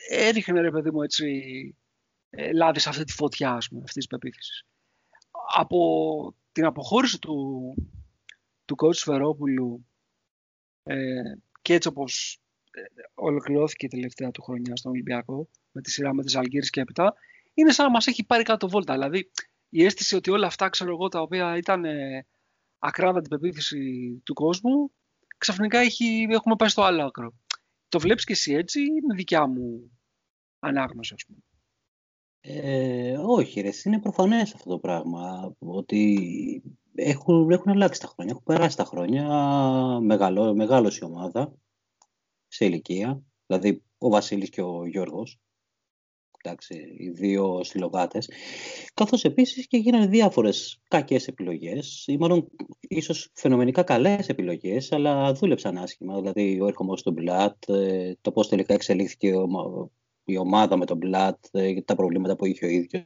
έριχνε 0.09 0.61
ρε 0.61 0.71
παιδί 0.71 0.91
μου 0.91 1.01
έτσι 1.01 1.25
ε, 2.29 2.53
λάδι 2.53 2.79
σε 2.79 2.89
αυτή 2.89 3.03
τη 3.03 3.13
φωτιά 3.13 3.53
ας 3.53 3.67
πούμε, 3.67 3.79
αυτής 3.79 3.95
της 3.95 4.07
πεποίθησης. 4.07 4.65
Από 5.55 6.35
την 6.51 6.65
αποχώρηση 6.65 7.19
του, 7.19 7.73
του 8.65 8.75
coach 8.77 8.95
Σφερόπουλου 8.95 9.85
ε, 10.83 11.21
και 11.61 11.73
έτσι 11.73 11.87
όπως 11.87 12.41
ε, 12.71 12.81
ολοκληρώθηκε 13.13 13.85
η 13.85 13.89
τελευταία 13.89 14.31
του 14.31 14.41
χρονιά 14.41 14.75
στον 14.75 14.91
Ολυμπιακό 14.91 15.49
με 15.71 15.81
τη 15.81 15.91
σειρά 15.91 16.13
με 16.13 16.23
τις 16.23 16.35
Αλγύρες 16.35 16.69
και 16.69 16.81
έπειτα 16.81 17.13
είναι 17.53 17.71
σαν 17.71 17.85
να 17.85 17.91
μας 17.91 18.07
έχει 18.07 18.25
πάρει 18.25 18.43
κάτω 18.43 18.69
βόλτα. 18.69 18.93
Δηλαδή 18.93 19.31
η 19.69 19.83
αίσθηση 19.83 20.15
ότι 20.15 20.31
όλα 20.31 20.47
αυτά 20.47 20.69
ξέρω 20.69 20.91
εγώ 20.91 21.07
τα 21.07 21.21
οποία 21.21 21.57
ήταν 21.57 21.85
ε, 21.85 22.25
ακράδαντη 22.79 23.27
πεποίθηση 23.27 24.11
του 24.23 24.33
κόσμου 24.33 24.91
ξαφνικά 25.37 25.79
έχει, 25.79 26.27
έχουμε 26.29 26.55
πάει 26.55 26.69
στο 26.69 26.81
άλλο 26.81 27.05
άκρο. 27.05 27.33
Το 27.89 27.99
βλέπεις 27.99 28.23
και 28.23 28.33
εσύ 28.33 28.53
έτσι 28.53 28.79
είναι 28.81 29.15
δικιά 29.15 29.47
μου 29.47 29.91
ανάγνωση 30.59 31.13
ας 31.13 31.25
πούμε; 31.25 31.39
Ε, 32.39 33.17
όχι 33.17 33.61
ρε, 33.61 33.69
είναι 33.83 33.99
προφανές 33.99 34.53
αυτό 34.53 34.69
το 34.69 34.79
πράγμα 34.79 35.55
ότι 35.59 36.63
έχουν, 36.95 37.51
έχουν 37.51 37.71
αλλάξει 37.71 37.99
τα 37.99 38.07
χρόνια, 38.07 38.31
έχουν 38.33 38.45
περάσει 38.45 38.77
τα 38.77 38.83
χρόνια, 38.83 39.23
μεγάλο, 40.01 40.55
μεγάλωσε 40.55 40.99
η 41.01 41.05
ομάδα 41.05 41.53
σε 42.47 42.65
ηλικία, 42.65 43.23
δηλαδή 43.45 43.83
ο 43.97 44.09
Βασίλης 44.09 44.49
και 44.49 44.61
ο 44.61 44.85
Γιώργος, 44.85 45.39
εντάξει, 46.43 46.95
οι 46.97 47.09
δύο 47.09 47.63
συλλογάτες, 47.63 48.29
καθώς 48.93 49.23
επίσης 49.23 49.67
και 49.67 49.77
γίνανε 49.77 50.07
διάφορες 50.07 50.81
κακές 50.87 51.27
επιλογές, 51.27 52.03
ή 52.07 52.17
μάλλον 52.17 52.47
ίσως 52.79 53.29
φαινομενικά 53.33 53.83
καλές 53.83 54.29
επιλογές, 54.29 54.91
αλλά 54.91 55.33
δούλεψαν 55.33 55.77
άσχημα, 55.77 56.19
δηλαδή 56.19 56.61
ο 56.61 56.67
έρχομος 56.67 57.01
του 57.01 57.11
Μπλατ, 57.11 57.69
ε, 57.69 58.13
το 58.21 58.31
πώς 58.31 58.49
τελικά 58.49 58.73
εξελίχθηκε 58.73 59.33
η 60.25 60.37
ομάδα 60.37 60.77
με 60.77 60.85
τον 60.85 60.97
Μπλατ, 60.97 61.45
ε, 61.51 61.81
τα 61.81 61.95
προβλήματα 61.95 62.35
που 62.35 62.45
είχε 62.45 62.65
ο 62.65 62.69
ίδιος 62.69 63.03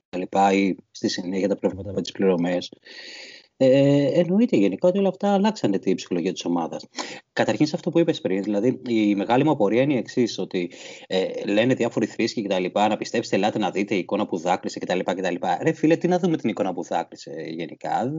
ή 0.51 0.75
στη 0.91 1.07
συνέχεια 1.07 1.47
τα 1.47 1.55
προβλήματα 1.55 1.93
με 1.93 2.01
τις 2.01 2.11
πληρωμές. 2.11 2.69
Ε, 3.59 4.19
εννοείται 4.19 4.57
γενικά 4.57 4.87
ότι 4.87 4.97
όλα 4.97 5.07
αυτά 5.07 5.33
αλλάξανε 5.33 5.79
την 5.79 5.95
ψυχολογία 5.95 6.33
της 6.33 6.45
ομάδας. 6.45 6.85
Καταρχήν 7.33 7.65
σε 7.65 7.75
αυτό 7.75 7.89
που 7.89 7.99
είπες 7.99 8.21
πριν, 8.21 8.43
δηλαδή 8.43 8.81
η 8.87 9.15
μεγάλη 9.15 9.43
μου 9.43 9.51
απορία 9.51 9.81
είναι 9.81 9.93
η 9.93 9.97
εξής, 9.97 10.37
ότι 10.39 10.71
ε, 11.07 11.45
λένε 11.45 11.73
διάφοροι 11.73 12.05
θρήσκοι 12.05 12.41
κτλ. 12.41 12.65
Να 12.73 12.97
πιστέψετε, 12.97 13.35
ελάτε 13.35 13.59
να 13.59 13.71
δείτε 13.71 13.95
η 13.95 13.97
εικόνα 13.97 14.25
που 14.25 14.37
δάκρυσε 14.37 14.79
κτλ. 14.79 14.99
κτλ. 14.99 15.35
Ρε 15.61 15.73
φίλε, 15.73 15.95
τι 15.95 16.07
να 16.07 16.19
δούμε 16.19 16.37
την 16.37 16.49
εικόνα 16.49 16.73
που 16.73 16.83
δάκρυσε 16.83 17.31
γενικά; 17.47 18.11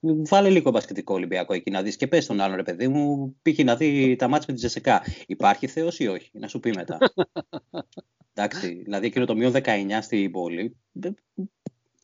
Βάλε 0.00 0.48
λίγο 0.48 0.70
μπασκετικό 0.70 1.14
Ολυμπιακό 1.14 1.54
εκεί 1.54 1.70
να 1.70 1.82
δεις 1.82 1.96
και 1.96 2.06
πες 2.06 2.26
τον 2.26 2.40
άλλον 2.40 2.56
ρε 2.56 2.62
παιδί 2.62 2.88
μου, 2.88 3.36
πήγε 3.42 3.64
να 3.64 3.76
δει 3.76 4.16
τα 4.16 4.28
μάτια 4.28 4.46
με 4.48 4.54
τη 4.54 4.60
Ζεσεκά. 4.60 5.02
Υπάρχει 5.26 5.66
Θεός 5.66 5.98
ή 5.98 6.06
όχι, 6.06 6.30
να 6.32 6.48
σου 6.48 6.60
πει 6.60 6.70
μετά. 6.76 6.98
Εντάξει, 8.34 8.82
δηλαδή 8.82 9.06
εκείνο 9.06 9.24
το 9.24 9.34
μείον 9.34 9.52
19 9.54 9.98
στην 10.00 10.30
πόλη 10.30 10.76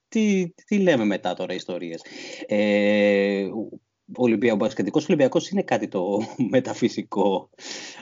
τι, 0.08 0.52
τι 0.66 0.78
λέμε 0.78 1.04
μετά 1.04 1.34
τώρα 1.34 1.54
ιστορίες; 1.54 2.04
Ε, 2.46 3.48
ο 4.16 4.22
Ολυμπιακός, 4.22 4.60
ο 4.60 4.64
μπασκετικός 4.64 5.08
Ολυμπιακός 5.08 5.50
είναι 5.50 5.62
κάτι 5.62 5.88
το 5.88 6.18
μεταφυσικό 6.50 7.50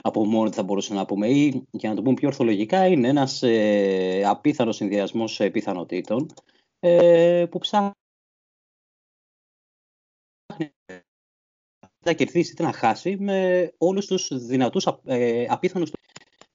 από 0.01 0.25
μόνο 0.25 0.51
θα 0.51 0.63
μπορούσαμε 0.63 0.99
να 0.99 1.05
πούμε 1.05 1.27
ή 1.27 1.67
για 1.71 1.89
να 1.89 1.95
το 1.95 2.01
πούμε 2.01 2.13
πιο 2.13 2.27
ορθολογικά 2.27 2.87
είναι 2.87 3.07
ένας 3.07 3.43
ε, 3.43 4.23
απίθανος 4.25 4.75
συνδυασμός 4.75 5.41
πιθανότητων 5.51 6.33
ε, 6.79 7.45
που 7.49 7.59
ψάχνει 7.59 7.91
να 12.05 12.13
κερδίσει 12.13 12.51
είτε 12.51 12.63
να 12.63 12.71
χάσει 12.73 13.17
με 13.19 13.71
όλους 13.77 14.05
τους 14.05 14.45
δυνατούς 14.45 14.87
ε, 15.05 15.45
απίθανους 15.49 15.91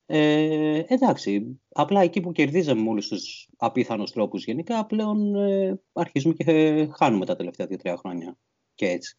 ε, 0.07 0.83
εντάξει, 0.87 1.61
απλά 1.73 2.01
εκεί 2.01 2.21
που 2.21 2.33
κερδίζαμε 2.33 2.83
με 2.83 2.89
όλους 2.89 3.09
τους 3.09 3.49
απίθανους 3.57 4.13
τρόπους 4.13 4.45
γενικά, 4.45 4.87
πλέον 4.87 5.35
ε, 5.35 5.81
αρχίζουμε 5.93 6.35
και 6.35 6.89
χάνουμε 6.97 7.27
τα 7.27 7.37
τελευταία 7.37 7.67
δύο-τρία 7.67 7.97
χρόνια. 7.97 8.37
Και 8.75 8.87
έτσι. 8.87 9.17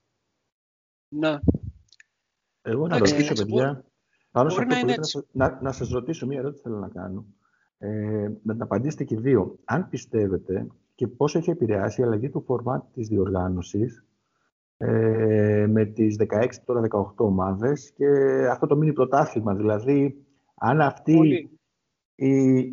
Ναι. 1.07 1.39
Εγώ 2.61 2.87
να 2.87 2.97
ρωτήσω, 2.97 3.33
παιδιά, 3.33 3.85
πάνω 4.31 4.49
σε 4.49 4.61
αυτό 4.61 4.85
που 4.85 5.25
να, 5.31 5.59
να, 5.61 5.71
σας 5.71 5.89
ρωτήσω 5.89 6.25
μία 6.27 6.39
ερώτηση 6.39 6.61
θέλω 6.63 6.77
να 6.77 6.89
κάνω. 6.89 7.25
Ε, 7.77 8.31
να 8.43 8.53
την 8.53 8.61
απαντήσετε 8.61 9.03
και 9.03 9.19
δύο. 9.19 9.59
Αν 9.63 9.89
πιστεύετε 9.89 10.67
και 10.95 11.07
πώς 11.07 11.35
έχει 11.35 11.49
επηρεάσει 11.49 12.01
η 12.01 12.03
αλλαγή 12.03 12.29
του 12.29 12.41
φορμάτ 12.41 12.83
της 12.93 13.07
διοργάνωσης 13.07 14.05
ε, 14.77 15.65
με 15.69 15.85
τις 15.85 16.15
16 16.19 16.47
τώρα 16.65 16.81
18 16.89 17.03
ομάδες 17.15 17.91
και 17.91 18.07
αυτό 18.51 18.67
το 18.67 18.75
μίνι 18.75 18.93
πρωτάθλημα, 18.93 19.55
δηλαδή 19.55 20.25
αν 20.53 20.81
αυτή 20.81 21.49
η, 22.15 22.63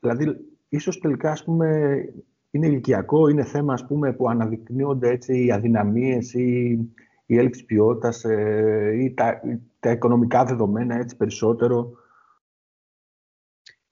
δηλαδή 0.00 0.36
ίσως 0.68 0.98
τελικά 0.98 1.30
ας 1.30 1.44
πούμε 1.44 1.98
είναι 2.50 2.66
ηλικιακό, 2.66 3.28
είναι 3.28 3.44
θέμα 3.44 3.72
ας 3.72 3.86
πούμε, 3.86 4.12
που 4.12 4.28
αναδεικνύονται 4.28 5.08
έτσι, 5.08 5.44
οι 5.44 5.52
αδυναμίες 5.52 6.32
ή 6.34 6.78
η 7.26 7.38
έλλειψη 7.38 7.64
ποιότητας 7.64 8.24
ε, 8.24 8.96
ή 9.02 9.14
τα, 9.14 9.40
τα 9.80 9.90
οικονομικά 9.90 10.44
δεδομένα 10.44 10.94
έτσι 10.94 11.16
περισσότερο. 11.16 11.92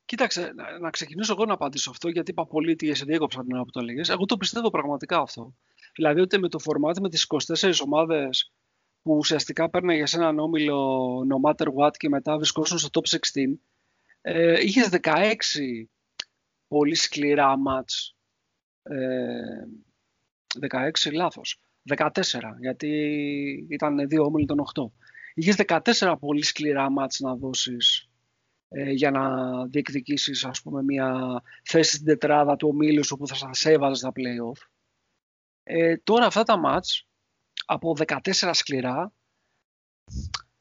Κοίταξε, 0.05 0.53
να 0.81 0.90
ξεκινήσω 0.90 1.33
εγώ 1.33 1.44
να 1.44 1.53
απαντήσω 1.53 1.90
αυτό, 1.90 2.09
γιατί 2.09 2.31
είπα 2.31 2.46
πολύ 2.46 2.77
τι 2.77 2.90
εσύ 2.90 3.05
διέκοψα 3.05 3.42
την 3.42 3.55
ώρα 3.55 3.64
που 3.64 3.70
το 3.70 3.81
έλεγε. 3.81 4.12
Εγώ 4.12 4.24
το 4.24 4.37
πιστεύω 4.37 4.70
πραγματικά 4.70 5.18
αυτό. 5.18 5.55
Δηλαδή 5.94 6.20
ότι 6.20 6.38
με 6.38 6.48
το 6.48 6.59
φορμάτι 6.59 7.01
με 7.01 7.09
τις 7.09 7.27
24 7.59 7.72
ομάδες 7.85 8.53
που 9.02 9.16
ουσιαστικά 9.16 9.70
παίρνει 9.70 10.06
σε 10.06 10.16
έναν 10.16 10.38
όμιλο 10.38 11.18
no 11.18 11.50
matter 11.50 11.66
what 11.66 11.96
και 11.96 12.08
μετά 12.08 12.37
βρισκόσουν 12.37 12.78
στο 12.78 12.88
top 12.92 13.18
16, 13.18 13.18
ε, 14.20 14.61
είχες 14.61 14.88
16 14.88 15.88
πολύ 16.68 16.94
σκληρά 16.94 17.58
μάτς. 17.58 18.16
Ε, 18.82 19.64
16 20.61 21.12
λάθος. 21.12 21.61
14, 21.82 22.56
γιατί 22.61 22.88
ήταν 23.70 24.08
δύο 24.08 24.24
όμιλοι 24.24 24.46
των 24.46 24.61
8. 24.61 24.92
Είχες 25.34 25.56
14 25.56 26.16
πολύ 26.20 26.42
σκληρά 26.42 26.90
μάτς 26.90 27.20
να 27.20 27.34
δώσεις 27.34 28.11
ε, 28.68 28.90
για 28.90 29.11
να 29.11 29.30
διεκδικήσεις 29.66 30.44
ας 30.44 30.62
πούμε 30.62 30.82
μια 30.82 31.40
θέση 31.64 31.94
στην 31.94 32.06
τετράδα 32.06 32.56
του 32.56 32.68
ομίλου 32.68 33.04
σου 33.04 33.16
που 33.16 33.26
θα 33.26 33.34
σας 33.34 33.64
έβαλε 33.64 33.94
στα 33.94 34.12
play-off. 34.14 34.68
Ε, 35.62 35.96
τώρα 35.96 36.26
αυτά 36.26 36.42
τα 36.42 36.58
μάτς 36.58 37.07
από 37.70 37.96
14 38.07 38.50
σκληρά. 38.52 39.12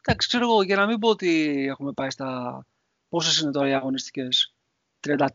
Εντάξει 0.01 0.27
ξέρω 0.27 0.43
εγώ 0.43 0.63
για 0.63 0.75
να 0.75 0.85
μην 0.85 0.99
πω 0.99 1.09
ότι 1.09 1.65
έχουμε 1.69 1.93
πάει 1.93 2.09
στα 2.09 2.65
πόσες 3.09 3.39
είναι 3.39 3.51
τώρα 3.51 3.67
οι 3.69 3.73
αγωνιστικές 3.73 4.55
34 4.99 5.27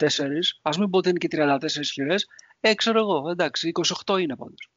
ας 0.62 0.78
μην 0.78 0.90
πω 0.90 0.98
ότι 0.98 1.08
είναι 1.08 1.18
και 1.18 1.28
34 1.30 1.58
σκληρές. 1.80 2.26
Ε 2.60 2.74
ξέρω 2.74 2.98
εγώ 2.98 3.30
εντάξει 3.30 3.72
28 4.06 4.20
είναι 4.20 4.36
πάντως. 4.36 4.70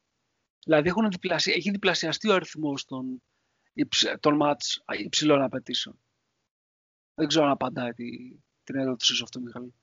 Δηλαδή 0.64 0.88
έχουν 0.88 1.10
διπλασια, 1.10 1.54
έχει 1.54 1.70
διπλασιαστεί 1.70 2.28
ο 2.28 2.34
αριθμός 2.34 2.84
των, 2.84 3.22
των 4.20 4.36
μάτς 4.36 4.84
υψηλών 4.98 5.42
απαιτήσεων. 5.42 5.98
Δεν 7.14 7.28
ξέρω 7.28 7.44
αν 7.44 7.50
απαντάει 7.50 7.92
την 8.64 8.76
ερώτηση 8.76 9.14
σε 9.14 9.22
αυτό 9.22 9.40
Μιχαλή. 9.40 9.74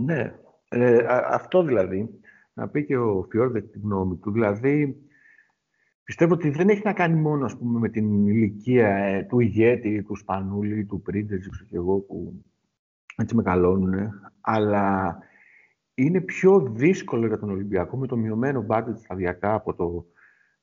Ναι. 0.00 0.38
Ε, 0.68 1.04
αυτό 1.08 1.62
δηλαδή, 1.62 2.20
να 2.56 2.68
πει 2.68 2.84
και 2.84 2.96
ο 2.96 3.26
Φιόρδε 3.30 3.60
την 3.60 3.80
γνώμη 3.84 4.16
του, 4.16 4.30
δηλαδή 4.30 4.96
πιστεύω 6.04 6.34
ότι 6.34 6.50
δεν 6.50 6.68
έχει 6.68 6.80
να 6.84 6.92
κάνει 6.92 7.20
μόνο 7.20 7.44
ας 7.44 7.56
πούμε, 7.56 7.78
με 7.78 7.88
την 7.88 8.26
ηλικία 8.26 8.88
ε, 8.88 9.22
του 9.22 9.40
ηγέτη, 9.40 10.02
του 10.02 10.16
Σπανούλη, 10.16 10.84
του 10.84 11.02
Πρίντεζ, 11.02 11.46
και 11.46 11.76
εγώ 11.76 11.98
που 11.98 12.44
έτσι 13.16 13.34
μεγαλώνουν, 13.34 14.10
αλλά 14.40 15.18
είναι 15.94 16.20
πιο 16.20 16.60
δύσκολο 16.60 17.26
για 17.26 17.38
τον 17.38 17.50
Ολυμπιακό 17.50 17.96
με 17.96 18.06
το 18.06 18.16
μειωμένο 18.16 18.62
μπάτζετ 18.62 18.98
σταδιακά 18.98 19.54
από 19.54 19.74
το 19.74 20.06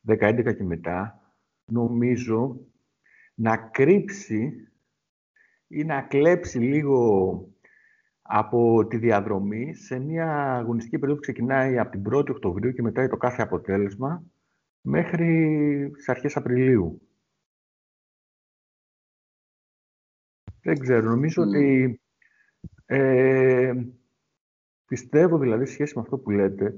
2011 0.08 0.56
και 0.56 0.64
μετά, 0.64 1.22
νομίζω, 1.66 2.60
να 3.36 3.58
κρύψει 3.58 4.68
ή 5.68 5.84
να 5.84 6.02
κλέψει 6.02 6.60
λίγο 6.60 7.48
από 8.26 8.88
τη 8.88 8.98
διαδρομή 8.98 9.76
σε 9.76 10.00
μια 10.00 10.56
αγωνιστική 10.56 10.98
περίοδο 10.98 11.20
που 11.20 11.26
ξεκινάει 11.26 11.78
από 11.78 11.92
την 11.92 12.04
1η 12.14 12.30
Οκτωβρίου 12.30 12.72
και 12.72 12.82
μετά 12.82 13.08
το 13.08 13.18
κάθε 13.18 13.42
αποτέλεσμα 13.42 14.24
μέχρι 14.82 15.92
τις 15.94 16.10
αρχές 16.10 16.36
Απριλίου. 16.36 17.02
Δεν 20.62 20.80
ξέρω, 20.80 21.10
νομίζω 21.10 21.44
ότι 21.44 22.00
ε, 22.86 23.74
πιστεύω 24.86 25.38
δηλαδή 25.38 25.66
σχέση 25.66 25.94
με 25.96 26.02
αυτό 26.02 26.18
που 26.18 26.32
λέτε, 26.32 26.76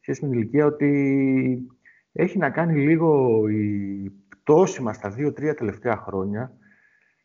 σχέση 0.00 0.24
με 0.24 0.30
την 0.30 0.38
ηλικία, 0.38 0.66
ότι 0.66 1.66
έχει 2.12 2.38
να 2.38 2.50
κάνει 2.50 2.80
λίγο 2.80 3.42
η 3.48 4.10
πτώση 4.28 4.82
μας 4.82 4.98
τα 4.98 5.10
δύο-τρία 5.10 5.54
τελευταία 5.54 5.96
χρόνια, 5.96 6.52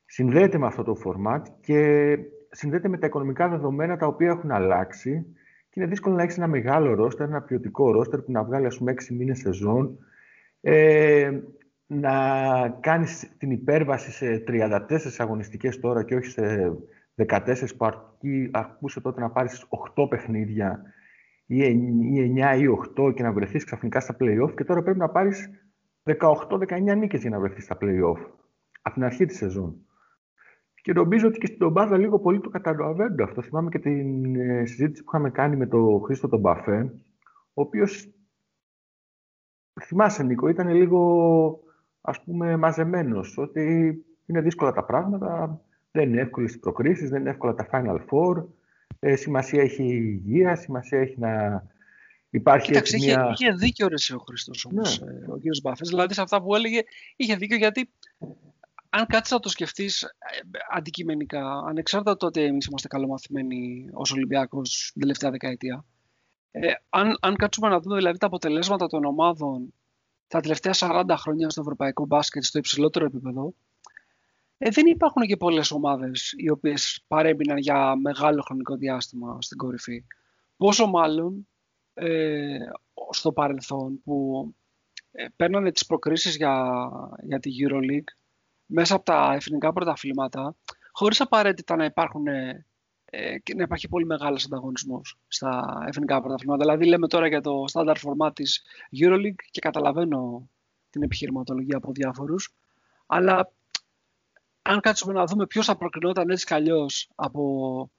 συνδέεται 0.05 0.57
με 0.57 0.65
αυτό 0.65 0.83
το 0.83 0.95
format 1.05 1.41
και 1.61 2.17
συνδέεται 2.53 2.87
με 2.87 2.97
τα 2.97 3.05
οικονομικά 3.05 3.49
δεδομένα 3.49 3.97
τα 3.97 4.07
οποία 4.07 4.29
έχουν 4.29 4.51
αλλάξει 4.51 5.25
και 5.69 5.79
είναι 5.79 5.89
δύσκολο 5.89 6.15
να 6.15 6.23
έχεις 6.23 6.37
ένα 6.37 6.47
μεγάλο 6.47 6.93
ρόστερ, 6.93 7.27
ένα 7.27 7.41
ποιοτικό 7.41 7.91
ρόστερ 7.91 8.21
που 8.21 8.31
να 8.31 8.43
βγάλει 8.43 8.65
ας 8.65 8.77
πούμε 8.77 8.91
6 8.91 9.13
μήνες 9.15 9.39
σεζόν, 9.39 9.97
ε, 10.61 11.31
να 11.85 12.13
κάνεις 12.79 13.35
την 13.37 13.51
υπέρβαση 13.51 14.11
σε 14.11 14.43
34 14.47 14.79
αγωνιστικές 15.17 15.79
τώρα 15.79 16.03
και 16.03 16.15
όχι 16.15 16.29
σε 16.29 16.73
14 17.15 17.75
που 17.77 17.85
αρκούσε 18.51 19.01
τότε 19.01 19.21
να 19.21 19.29
πάρεις 19.29 19.65
8 19.95 20.09
παιχνίδια 20.09 20.81
ή 21.45 21.61
9 21.61 22.57
ή 22.57 22.67
8 22.97 23.13
και 23.13 23.23
να 23.23 23.31
βρεθείς 23.31 23.63
ξαφνικά 23.63 23.99
στα 23.99 24.15
play-off 24.19 24.53
και 24.55 24.63
τώρα 24.63 24.83
πρέπει 24.83 24.97
να 24.97 25.09
πάρεις 25.09 25.49
18-19 26.03 26.95
νίκες 26.97 27.21
για 27.21 27.29
να 27.29 27.39
βρεθείς 27.39 27.63
στα 27.63 27.77
play-off 27.81 28.19
από 28.81 28.93
την 28.93 29.03
αρχή 29.03 29.25
της 29.25 29.37
σεζόν. 29.37 29.75
Και 30.83 30.93
νομίζω 30.93 31.27
ότι 31.27 31.39
και 31.39 31.45
στην 31.45 31.59
Τομπάδα 31.59 31.97
λίγο 31.97 32.19
πολύ 32.19 32.39
το 32.39 32.49
καταλαβαίνουν 32.49 33.21
αυτό. 33.21 33.41
Θυμάμαι 33.41 33.69
και 33.69 33.79
την 33.79 34.35
ε, 34.35 34.65
συζήτηση 34.65 35.03
που 35.03 35.09
είχαμε 35.13 35.29
κάνει 35.29 35.55
με 35.55 35.67
τον 35.67 36.01
Χρήστο 36.03 36.27
τον 36.27 36.39
Μπαφέ, 36.39 36.93
ο 37.53 37.61
οποίος. 37.61 38.09
Θυμάσαι, 39.81 40.23
Νίκο, 40.23 40.47
ήταν 40.47 40.69
λίγο 40.69 41.59
ας 42.01 42.23
πούμε 42.23 42.57
μαζεμένος, 42.57 43.37
ότι 43.37 43.63
είναι 44.25 44.41
δύσκολα 44.41 44.71
τα 44.71 44.83
πράγματα, 44.83 45.61
δεν 45.91 46.09
είναι 46.09 46.21
εύκολες 46.21 46.53
οι 46.53 46.59
προκρίσεις, 46.59 47.09
δεν 47.09 47.19
είναι 47.19 47.29
εύκολα 47.29 47.53
τα 47.53 47.67
Final 47.71 47.99
Four, 48.09 48.45
ε, 48.99 49.15
σημασία 49.15 49.61
έχει 49.61 49.83
η 49.83 50.21
υγεία, 50.25 50.55
σημασία 50.55 50.99
έχει 50.99 51.19
να 51.19 51.63
υπάρχει 52.29 52.67
Κοίταξε, 52.67 52.97
μια... 52.97 53.05
είχε, 53.05 53.45
είχε 53.45 53.51
δίκιο 53.51 53.87
ρε, 53.87 54.15
ο 54.15 54.19
Χρήστος 54.19 54.65
όμως, 54.65 55.01
ναι. 55.01 55.11
Ε, 55.11 55.31
ο 55.31 55.35
κύριος 55.35 55.61
Μπαφές, 55.61 55.89
δηλαδή 55.89 56.13
σε 56.13 56.21
αυτά 56.21 56.41
που 56.41 56.55
έλεγε 56.55 56.81
είχε 57.15 57.35
δίκιο 57.35 57.57
γιατί 57.57 57.89
αν 58.95 59.05
κάτσεις 59.05 59.33
να 59.33 59.39
το 59.39 59.49
σκεφτείς 59.49 60.01
ε, 60.03 60.07
αντικειμενικά, 60.71 61.63
ανεξάρτητα 61.67 62.17
το 62.17 62.25
ότι 62.25 62.41
εμείς 62.41 62.65
είμαστε 62.65 62.87
καλομαθημένοι 62.87 63.89
ως 63.93 64.11
Ολυμπιακός 64.11 64.89
την 64.91 65.01
τελευταία 65.01 65.31
δεκαετία, 65.31 65.85
ε, 66.51 66.71
αν, 66.89 67.17
αν 67.21 67.35
κάτσουμε 67.35 67.67
να 67.67 67.79
δούμε 67.79 67.95
δηλαδή 67.95 68.17
τα 68.17 68.25
αποτελέσματα 68.25 68.87
των 68.87 69.05
ομάδων 69.05 69.73
τα 70.27 70.39
τελευταία 70.39 70.73
40 70.75 71.03
χρόνια 71.17 71.49
στο 71.49 71.61
ευρωπαϊκό 71.61 72.05
μπάσκετ 72.05 72.43
στο 72.43 72.57
υψηλότερο 72.57 73.05
επίπεδο, 73.05 73.53
ε, 74.57 74.69
δεν 74.69 74.85
υπάρχουν 74.85 75.23
και 75.23 75.37
πολλές 75.37 75.71
ομάδες 75.71 76.33
οι 76.37 76.49
οποίες 76.49 77.03
παρέμπιναν 77.07 77.57
για 77.57 77.95
μεγάλο 77.95 78.41
χρονικό 78.41 78.75
διάστημα 78.75 79.37
στην 79.41 79.57
κορυφή. 79.57 80.05
Πόσο 80.57 80.87
μάλλον 80.87 81.47
ε, 81.93 82.57
στο 83.09 83.31
παρελθόν 83.31 84.01
που 84.03 84.47
ε, 85.11 85.25
παίρνανε 85.35 85.71
τις 85.71 85.85
προκρίσεις 85.85 86.35
για, 86.35 86.89
για 87.23 87.39
τη 87.39 87.51
EuroLeague 87.59 88.22
μέσα 88.65 88.95
από 88.95 89.05
τα 89.05 89.33
εθνικά 89.33 89.73
πρωταθλήματα, 89.73 90.55
χωρίς 90.91 91.21
απαραίτητα 91.21 91.75
να, 91.75 91.85
υπάρχουν, 91.85 92.27
ε, 92.27 92.65
να 93.55 93.63
υπάρχει 93.63 93.87
πολύ 93.87 94.05
μεγάλος 94.05 94.45
ανταγωνισμός 94.45 95.17
στα 95.27 95.83
εθνικά 95.87 96.21
πρωταθλήματα. 96.21 96.61
Δηλαδή 96.61 96.85
λέμε 96.85 97.07
τώρα 97.07 97.27
για 97.27 97.41
το 97.41 97.63
standard 97.71 97.95
format 97.95 98.31
της 98.33 98.61
EuroLeague 98.99 99.43
και 99.51 99.59
καταλαβαίνω 99.59 100.49
την 100.89 101.03
επιχειρηματολογία 101.03 101.77
από 101.77 101.91
διάφορους, 101.91 102.53
αλλά 103.05 103.51
αν 104.61 104.79
κάτσουμε 104.79 105.13
να 105.13 105.25
δούμε 105.25 105.47
ποιος 105.47 105.65
θα 105.65 105.75
προκρινόταν 105.77 106.29
έτσι 106.29 106.45
κι 106.45 106.53
από 107.15 107.91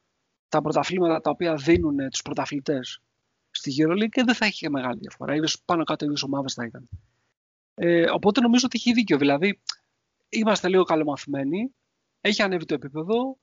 τα 0.48 0.62
πρωταθλήματα 0.62 1.20
τα 1.20 1.30
οποία 1.30 1.54
δίνουν 1.54 2.08
τους 2.10 2.22
πρωταθλητές 2.22 3.02
στη 3.50 3.74
EuroLeague 3.78 4.22
δεν 4.24 4.34
θα 4.34 4.46
είχε 4.46 4.68
μεγάλη 4.68 4.98
διαφορά. 4.98 5.34
Είδες 5.34 5.62
πάνω 5.64 5.84
κάτω 5.84 6.04
οι 6.04 6.12
ομάδες 6.24 6.52
θα 6.52 6.64
ήταν. 6.64 6.88
Ε, 7.74 8.10
οπότε 8.10 8.40
νομίζω 8.40 8.66
ότι 8.66 8.78
έχει 8.78 8.92
δίκιο. 8.92 9.18
Δηλαδή, 9.18 9.60
είμαστε 10.38 10.68
λίγο 10.68 10.82
καλομαθημένοι, 10.82 11.74
έχει 12.20 12.42
ανέβει 12.42 12.64
το 12.64 12.74
επίπεδο 12.74 13.38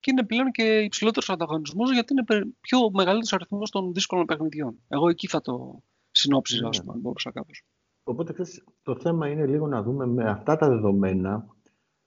και 0.00 0.10
είναι 0.10 0.24
πλέον 0.24 0.50
και 0.50 0.78
υψηλότερος 0.78 1.30
ανταγωνισμός 1.30 1.92
γιατί 1.92 2.12
είναι 2.12 2.52
πιο 2.60 2.90
μεγαλύτερος 2.90 3.32
αριθμός 3.32 3.70
των 3.70 3.92
δύσκολων 3.92 4.24
παιχνιδιών. 4.24 4.78
Εγώ 4.88 5.08
εκεί 5.08 5.26
θα 5.26 5.40
το 5.40 5.82
συνόψιζα, 6.10 6.68
ναι. 6.68 6.92
αν 6.92 7.00
μπορούσα 7.00 7.32
κάπως. 7.32 7.62
Οπότε 8.02 8.34
το 8.82 8.96
θέμα 9.00 9.28
είναι 9.28 9.46
λίγο 9.46 9.66
να 9.66 9.82
δούμε 9.82 10.06
με 10.06 10.24
αυτά 10.24 10.56
τα 10.56 10.68
δεδομένα 10.68 11.46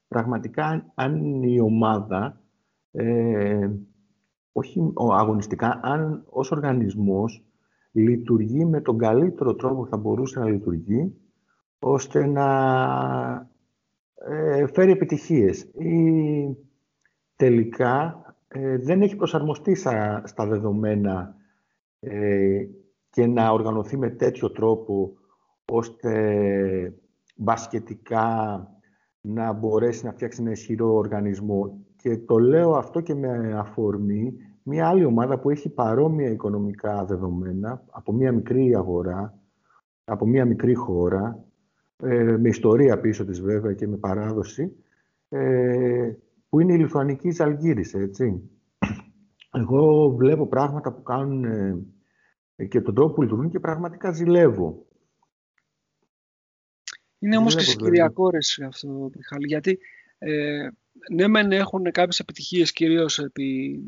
πραγματικά 0.08 0.91
αν 0.96 1.44
η 1.44 1.60
ομάδα, 1.60 2.41
ε, 2.91 3.70
όχι 4.52 4.94
αγωνιστικά, 5.12 5.80
αν 5.84 6.24
ως 6.30 6.52
οργανισμός 6.52 7.44
λειτουργεί 7.91 8.65
με 8.65 8.82
τον 8.82 8.98
καλύτερο 8.98 9.56
τρόπο 9.56 9.82
που 9.82 9.88
θα 9.88 9.98
μπορούσε 9.98 10.39
να 10.39 10.50
λειτουργεί, 10.50 11.15
ώστε 11.80 12.26
να 12.26 13.51
ε, 14.30 14.68
φέρει 14.68 14.92
επιτυχίες 14.92 15.62
ή 15.62 16.58
τελικά 17.36 18.22
ε, 18.48 18.78
δεν 18.78 19.02
έχει 19.02 19.16
προσαρμοστεί 19.16 19.76
στα, 19.76 20.46
δεδομένα 20.48 21.36
ε, 22.00 22.66
και 23.10 23.28
να 23.28 23.52
οργανωθεί 23.52 23.98
με 23.98 24.10
τέτοιο 24.10 24.52
τρόπο 24.52 25.14
ώστε 25.66 26.94
μπασκετικά 27.36 28.68
να 29.22 29.54
μπορέσει 29.54 30.06
να 30.06 30.12
φτιάξει 30.12 30.42
ένα 30.42 30.52
ισχυρό 30.52 30.94
οργανισμό. 30.94 31.80
Και 31.96 32.18
το 32.18 32.38
λέω 32.38 32.76
αυτό 32.76 33.02
και 33.02 33.16
με 33.16 33.54
αφορμή 33.58 34.34
μια 34.64 34.88
άλλη 34.88 35.06
ομάδα 35.06 35.40
που 35.40 35.50
έχει 35.50 35.70
παρόμοια 35.70 36.30
οικονομικά 36.30 37.06
δεδομένα 37.06 37.84
από 37.92 38.12
μια 38.12 38.32
μικρή 38.32 38.76
αγορά, 38.76 39.40
από 40.04 40.26
μια 40.26 40.46
μικρή 40.46 40.74
χώρα, 40.74 41.44
ε, 42.04 42.38
με 42.38 42.50
ιστορία 42.50 43.00
πίσω 43.00 43.26
της 43.26 43.42
βέβαια 43.42 43.74
και 43.74 43.88
με 43.88 43.98
παράδοση, 43.98 44.76
ε, 45.30 46.12
που 46.50 46.60
είναι 46.60 46.74
η 46.74 46.78
Λιθουανική 46.78 47.32
Ζαλγκύρης, 47.32 47.94
έτσι. 47.94 48.50
Εγώ 49.54 50.10
βλέπω 50.18 50.48
πράγματα 50.48 50.94
που 50.94 51.04
κάνουν 51.04 51.44
ε, 52.56 52.66
και 52.66 52.82
τον 52.82 52.96
τρόπο 52.96 53.14
που 53.14 53.22
λειτουργούν 53.22 53.50
και 53.50 53.60
πραγματικά 53.60 54.12
ζηλεύω. 54.12 54.86
Είναι 57.20 57.38
όμως 57.38 57.56
και 57.56 57.64
συγκυριακό 57.64 58.30
ρε 58.30 58.38
αυτό, 58.68 59.10
Μιχάλη, 59.16 59.48
γιατί 59.48 59.80
ε, 60.18 60.68
ναι 61.14 61.28
μεν 61.28 61.52
έχουν 61.52 61.92
κάποιες 61.92 62.20
επιτυχίες 62.20 62.72
κυρίως 62.72 63.20
επί, 63.20 63.80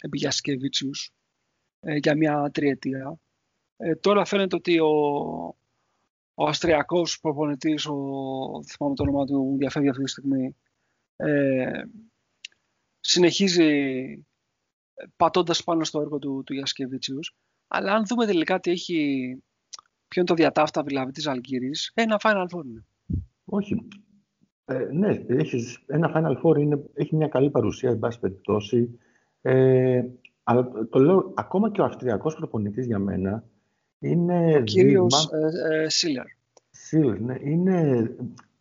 επί 0.00 0.18
Γιασκεβίτσιους 0.18 1.10
ε, 1.80 1.96
για 1.96 2.16
μια 2.16 2.50
τριετία. 2.52 3.18
Ε, 3.76 3.94
τώρα 3.94 4.24
φαίνεται 4.24 4.56
ότι 4.56 4.78
ο, 4.78 4.90
ο 6.40 6.46
Αυστριακός 6.46 7.20
προπονητής, 7.20 7.86
ο, 7.86 7.94
θυμάμαι 8.66 8.94
το 8.94 9.02
όνομα 9.02 9.26
του, 9.26 9.56
διαφεύγει 9.58 9.88
αυτή 9.88 10.02
τη 10.02 10.10
στιγμή, 10.10 10.56
ε, 11.16 11.82
συνεχίζει 13.00 13.70
πατώντας 15.16 15.64
πάνω 15.64 15.84
στο 15.84 16.00
έργο 16.00 16.18
του, 16.18 16.42
του 16.46 16.54
Γιασκεβίτσιους. 16.54 17.36
Αλλά 17.68 17.94
αν 17.94 18.06
δούμε 18.06 18.26
τελικά 18.26 18.60
τι 18.60 18.70
έχει, 18.70 18.96
ποιο 20.08 20.20
είναι 20.20 20.24
το 20.24 20.34
διατάφτα 20.34 20.82
δηλαδή 20.82 21.12
της 21.12 21.26
Αλγύρης, 21.26 21.92
ένα 21.94 22.20
Final 22.22 22.46
Four 22.54 22.64
είναι. 22.64 22.84
Όχι. 23.44 23.88
Ε, 24.64 24.88
ναι, 24.92 25.24
έχεις, 25.26 25.82
ένα 25.86 26.12
Final 26.14 26.42
Four 26.42 26.58
είναι, 26.58 26.84
έχει 26.94 27.16
μια 27.16 27.28
καλή 27.28 27.50
παρουσία, 27.50 27.90
εν 27.90 27.98
πάση 27.98 28.20
περιπτώσει. 28.20 28.98
Ε, 29.40 30.04
αλλά 30.42 30.70
το 30.90 30.98
λέω, 30.98 31.32
ακόμα 31.36 31.70
και 31.70 31.80
ο 31.80 31.84
Αυστριακός 31.84 32.34
προπονητής 32.34 32.86
για 32.86 32.98
μένα 32.98 33.44
είναι 34.00 34.56
ο 34.56 34.62
κύριος 34.62 35.30
ε, 35.32 35.82
ε, 35.82 35.88
Σίλερ. 35.88 36.24
Σίλερ, 36.70 37.20
ναι. 37.20 37.36
Είναι, 37.40 38.10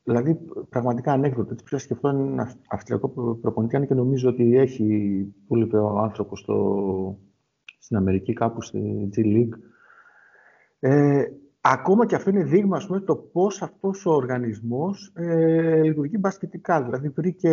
δηλαδή, 0.03 0.39
πραγματικά 0.69 1.11
ανέκδοτο. 1.11 1.51
Έτσι, 1.51 1.63
πια 1.65 1.77
σκεφτώ 1.77 2.07
ένα 2.07 2.55
Αυστριακό 2.67 3.09
προπονητή, 3.41 3.75
αν 3.75 3.87
και 3.87 3.93
νομίζω 3.93 4.29
ότι 4.29 4.57
έχει, 4.57 5.25
που 5.47 5.57
είπε 5.57 5.77
ο 5.77 5.99
άνθρωπος 5.99 6.45
στην 7.79 7.97
Αμερική, 7.97 8.33
κάπου 8.33 8.61
στη 8.61 9.09
G 9.15 9.19
League. 9.19 9.57
Ε, 10.79 11.23
ακόμα 11.61 12.05
και 12.05 12.15
αυτό 12.15 12.29
είναι 12.29 12.43
δείγμα, 12.43 12.77
ας 12.77 12.87
πούμε, 12.87 12.99
το 12.99 13.15
πώς 13.15 13.61
αυτός 13.61 14.05
ο 14.05 14.11
οργανισμός 14.11 15.11
ε, 15.15 15.81
λειτουργεί 15.81 16.15
μπασκετικά. 16.19 16.83
Δηλαδή, 16.83 17.09
βρήκε 17.09 17.49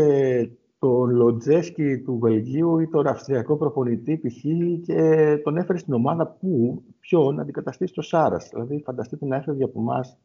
τον 0.86 1.10
Λοντζέσκι 1.10 1.98
του 1.98 2.18
Βελγίου 2.18 2.78
ή 2.78 2.88
τον 2.88 3.06
Αυστριακό 3.06 3.56
προπονητή 3.56 4.18
π.χ. 4.18 4.42
και 4.86 5.40
τον 5.44 5.56
έφερε 5.56 5.78
στην 5.78 5.92
ομάδα 5.92 6.26
που, 6.26 6.82
ποιο, 7.00 7.32
να 7.32 7.42
αντικαταστήσει 7.42 7.92
το 7.92 8.02
Σάρας. 8.02 8.48
Δηλαδή, 8.52 8.82
φανταστείτε 8.84 9.26
να 9.26 9.36
έφευγε 9.36 9.64
από 9.64 9.80
εμάς 9.80 10.18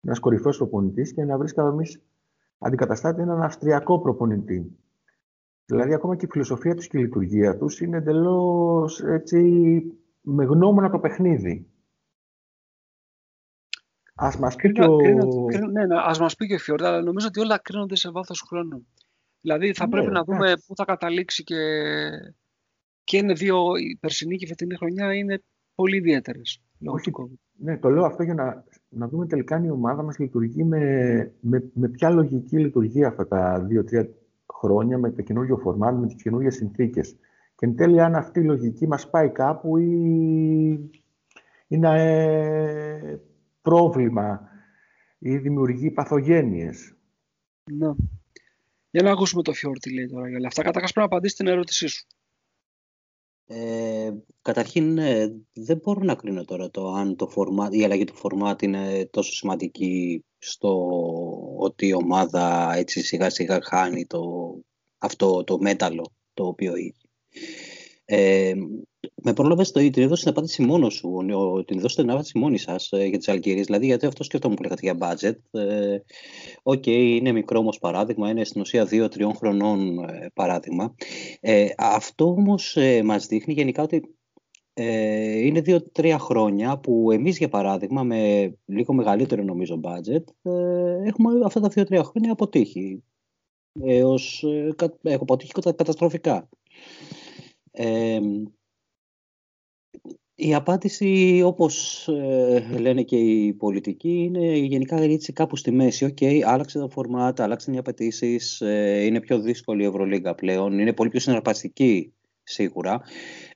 ένας 0.00 0.18
κορυφαίος 0.18 0.56
προπονητής 0.56 1.14
και 1.14 1.24
να 1.24 1.38
βρίσκαμε 1.38 1.68
εμείς 1.68 2.02
αντικαταστάτη 2.58 3.20
έναν 3.20 3.42
Αυστριακό 3.42 4.00
προπονητή. 4.00 4.78
Δηλαδή, 5.64 5.94
ακόμα 5.94 6.16
και 6.16 6.24
η 6.24 6.28
φιλοσοφία 6.30 6.74
τους 6.74 6.86
και 6.86 6.98
η 6.98 7.00
λειτουργία 7.00 7.56
τους 7.56 7.80
είναι 7.80 7.96
εντελώς 7.96 9.02
έτσι 9.02 9.82
με 10.20 10.44
γνώμονα 10.44 10.90
το 10.90 10.98
παιχνίδι. 10.98 11.68
Α 14.14 14.28
μας 14.38 14.56
πει 14.56 14.72
και 14.72 14.82
ο. 14.82 14.96
Ναι, 15.72 15.86
ναι, 15.86 15.96
ας 16.04 16.18
μας 16.18 16.36
πει 16.36 16.46
και 16.46 16.54
ο 16.54 16.58
Φιόρντα, 16.58 16.88
αλλά 16.88 17.02
νομίζω 17.02 17.26
ότι 17.26 17.40
όλα 17.40 17.58
κρίνονται 17.58 17.96
σε 17.96 18.10
βάθος 18.10 18.44
χρόνου. 18.48 18.86
Δηλαδή 19.44 19.72
θα 19.72 19.88
πρέπει 19.88 20.06
ναι, 20.06 20.12
να 20.12 20.24
δούμε 20.24 20.52
πού 20.66 20.74
θα 20.76 20.84
καταλήξει 20.84 21.44
και, 21.44 21.54
και 23.04 23.16
είναι 23.16 23.32
δύο, 23.32 23.76
η 23.76 23.98
περσινή 24.00 24.36
και 24.36 24.44
η 24.44 24.48
φετινή 24.48 24.76
χρονιά 24.76 25.14
είναι 25.14 25.42
πολύ 25.74 25.96
ιδιαίτερες. 25.96 26.62
Ναι, 27.56 27.78
το 27.78 27.88
λέω 27.88 28.04
αυτό 28.04 28.22
για 28.22 28.34
να, 28.34 28.64
να 28.88 29.08
δούμε 29.08 29.26
τελικά 29.26 29.56
αν 29.56 29.64
η 29.64 29.70
ομάδα 29.70 30.02
μας 30.02 30.18
λειτουργεί 30.18 30.64
με, 30.64 30.80
με, 31.40 31.70
με 31.74 31.88
ποια 31.88 32.10
λογική 32.10 32.58
λειτουργεί 32.58 33.04
αυτά 33.04 33.26
τα 33.28 33.60
δύο-τρία 33.60 34.08
χρόνια 34.54 34.98
με 34.98 35.10
το 35.10 35.22
καινούργιο 35.22 35.56
φορμάτ, 35.56 35.98
με 35.98 36.06
τις 36.06 36.22
καινούργιες 36.22 36.54
συνθήκες. 36.54 37.16
Και 37.56 37.66
εν 37.66 37.76
τέλει 37.76 38.00
αν 38.00 38.14
αυτή 38.14 38.40
η 38.40 38.44
λογική 38.44 38.86
μας 38.86 39.10
πάει 39.10 39.30
κάπου 39.30 39.76
ή 39.76 40.90
είναι 41.68 41.88
ε, 41.94 43.18
πρόβλημα 43.62 44.48
ή 45.18 45.36
δημιουργεί 45.36 45.90
παθογένειες. 45.90 46.94
Ναι. 47.72 47.94
Για 48.94 49.02
να 49.02 49.10
ακούσουμε 49.10 49.42
το 49.42 49.52
Φιόρ 49.52 49.78
τι 49.78 49.94
λέει 49.94 50.06
τώρα 50.06 50.28
για 50.28 50.36
όλα 50.38 50.46
αυτά. 50.46 50.62
Καταρχάς 50.62 50.92
πρέπει 50.92 51.08
να 51.08 51.14
απαντήσεις 51.14 51.36
την 51.36 51.46
ερώτησή 51.46 51.86
σου. 51.86 52.06
Ε, 53.46 54.10
καταρχήν, 54.42 54.92
ναι, 54.92 55.26
δεν 55.52 55.76
μπορώ 55.76 56.00
να 56.02 56.14
κρίνω 56.14 56.44
τώρα 56.44 56.70
το 56.70 56.92
αν 56.92 57.16
το 57.16 57.32
format, 57.36 57.72
η 57.74 57.84
αλλαγή 57.84 58.04
του 58.04 58.14
φορμάτ 58.14 58.62
είναι 58.62 59.08
τόσο 59.12 59.32
σημαντική 59.32 60.24
στο 60.38 60.88
ότι 61.56 61.86
η 61.86 61.94
ομάδα 61.94 62.72
έτσι 62.74 63.02
σιγά 63.02 63.30
σιγά 63.30 63.60
χάνει 63.62 64.06
το, 64.06 64.20
αυτό 64.98 65.44
το 65.44 65.58
μέταλλο 65.58 66.12
το 66.34 66.46
οποίο 66.46 66.76
είχε. 66.76 67.08
Ε, 68.04 68.52
με 69.22 69.32
πρόλαβες 69.32 69.70
το 69.70 69.90
την 69.90 70.02
έδωσες 70.02 70.20
την 70.20 70.30
απάντηση 70.30 70.62
μόνος 70.62 70.94
σου, 70.94 71.24
την 71.66 71.80
δώσετε 71.80 72.02
την 72.02 72.10
απάντηση 72.10 72.38
μόνη 72.38 72.58
σας 72.58 72.92
ε, 72.92 73.04
για 73.04 73.18
τη 73.18 73.28
Ζαλγκίρις. 73.28 73.62
Δηλαδή, 73.62 73.86
γιατί 73.86 74.06
αυτό 74.06 74.24
σκέφτομαι 74.24 74.54
που 74.54 74.62
λέγατε 74.62 74.80
για 74.82 74.96
budget. 75.00 75.60
Ε, 75.60 75.98
ok, 76.62 76.82
okay, 76.86 77.16
είναι 77.18 77.32
μικρό 77.32 77.58
όμως 77.58 77.78
παράδειγμα, 77.78 78.30
είναι 78.30 78.44
στην 78.44 78.60
ουσία 78.60 78.88
2-3 78.90 79.30
χρονών 79.36 79.98
ε, 79.98 80.30
παράδειγμα. 80.34 80.94
Ε, 81.40 81.66
αυτό 81.76 82.28
όμως 82.28 82.76
ε, 82.76 83.02
μας 83.02 83.26
δείχνει 83.26 83.54
γενικά 83.54 83.82
ότι 83.82 84.14
ε, 84.74 85.46
είναι 85.46 85.62
2-3 85.94 86.16
χρόνια 86.18 86.78
που 86.78 87.10
εμείς, 87.10 87.38
για 87.38 87.48
παράδειγμα, 87.48 88.02
με 88.02 88.52
λίγο 88.64 88.94
μεγαλύτερο 88.94 89.42
νομίζω 89.42 89.80
budget, 89.82 90.24
ε, 90.42 91.06
έχουμε 91.06 91.44
αυτά 91.44 91.60
τα 91.60 91.68
2-3 91.74 92.00
χρόνια 92.04 92.32
αποτύχει. 92.32 93.02
Έως, 93.84 94.42
ε, 94.42 94.74
έχουμε 95.02 95.22
αποτύχει 95.22 95.52
καταστροφικά. 95.52 96.48
Ε, 97.76 98.20
η 100.36 100.54
απάντηση, 100.54 101.42
όπως 101.44 102.08
ε, 102.08 102.78
λένε 102.78 103.02
και 103.02 103.16
οι 103.16 103.52
πολιτικοί, 103.52 104.22
είναι 104.22 104.56
γενικά 104.56 104.96
έτσι 104.96 105.32
κάπου 105.32 105.56
στη 105.56 105.70
μέση. 105.70 106.04
Ok, 106.04 106.16
okay, 106.20 106.40
άλλαξε 106.44 106.78
το 106.78 106.88
φορμάτ, 106.88 107.40
άλλαξαν 107.40 107.74
οι 107.74 107.78
απαιτήσεις, 107.78 108.60
ε, 108.60 109.04
είναι 109.04 109.20
πιο 109.20 109.40
δύσκολη 109.40 109.82
η 109.82 109.86
Ευρωλίγκα 109.86 110.34
πλέον, 110.34 110.78
είναι 110.78 110.92
πολύ 110.92 111.08
πιο 111.10 111.20
συναρπαστική 111.20 112.12
σίγουρα. 112.42 113.00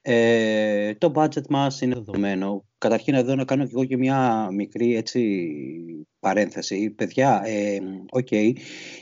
Ε, 0.02 0.94
το 0.94 1.12
budget 1.14 1.46
μας 1.48 1.80
είναι 1.80 1.94
δεδομένο. 1.94 2.64
Καταρχήν 2.78 3.14
εδώ 3.14 3.34
να 3.34 3.44
κάνω 3.44 3.64
και 3.64 3.70
εγώ 3.74 3.84
και 3.84 3.96
μια 3.96 4.48
μικρή 4.52 4.96
έτσι, 4.96 5.48
παρένθεση. 6.20 6.90
Παιδιά, 6.90 7.42
ε, 7.44 7.78
okay, 8.12 8.52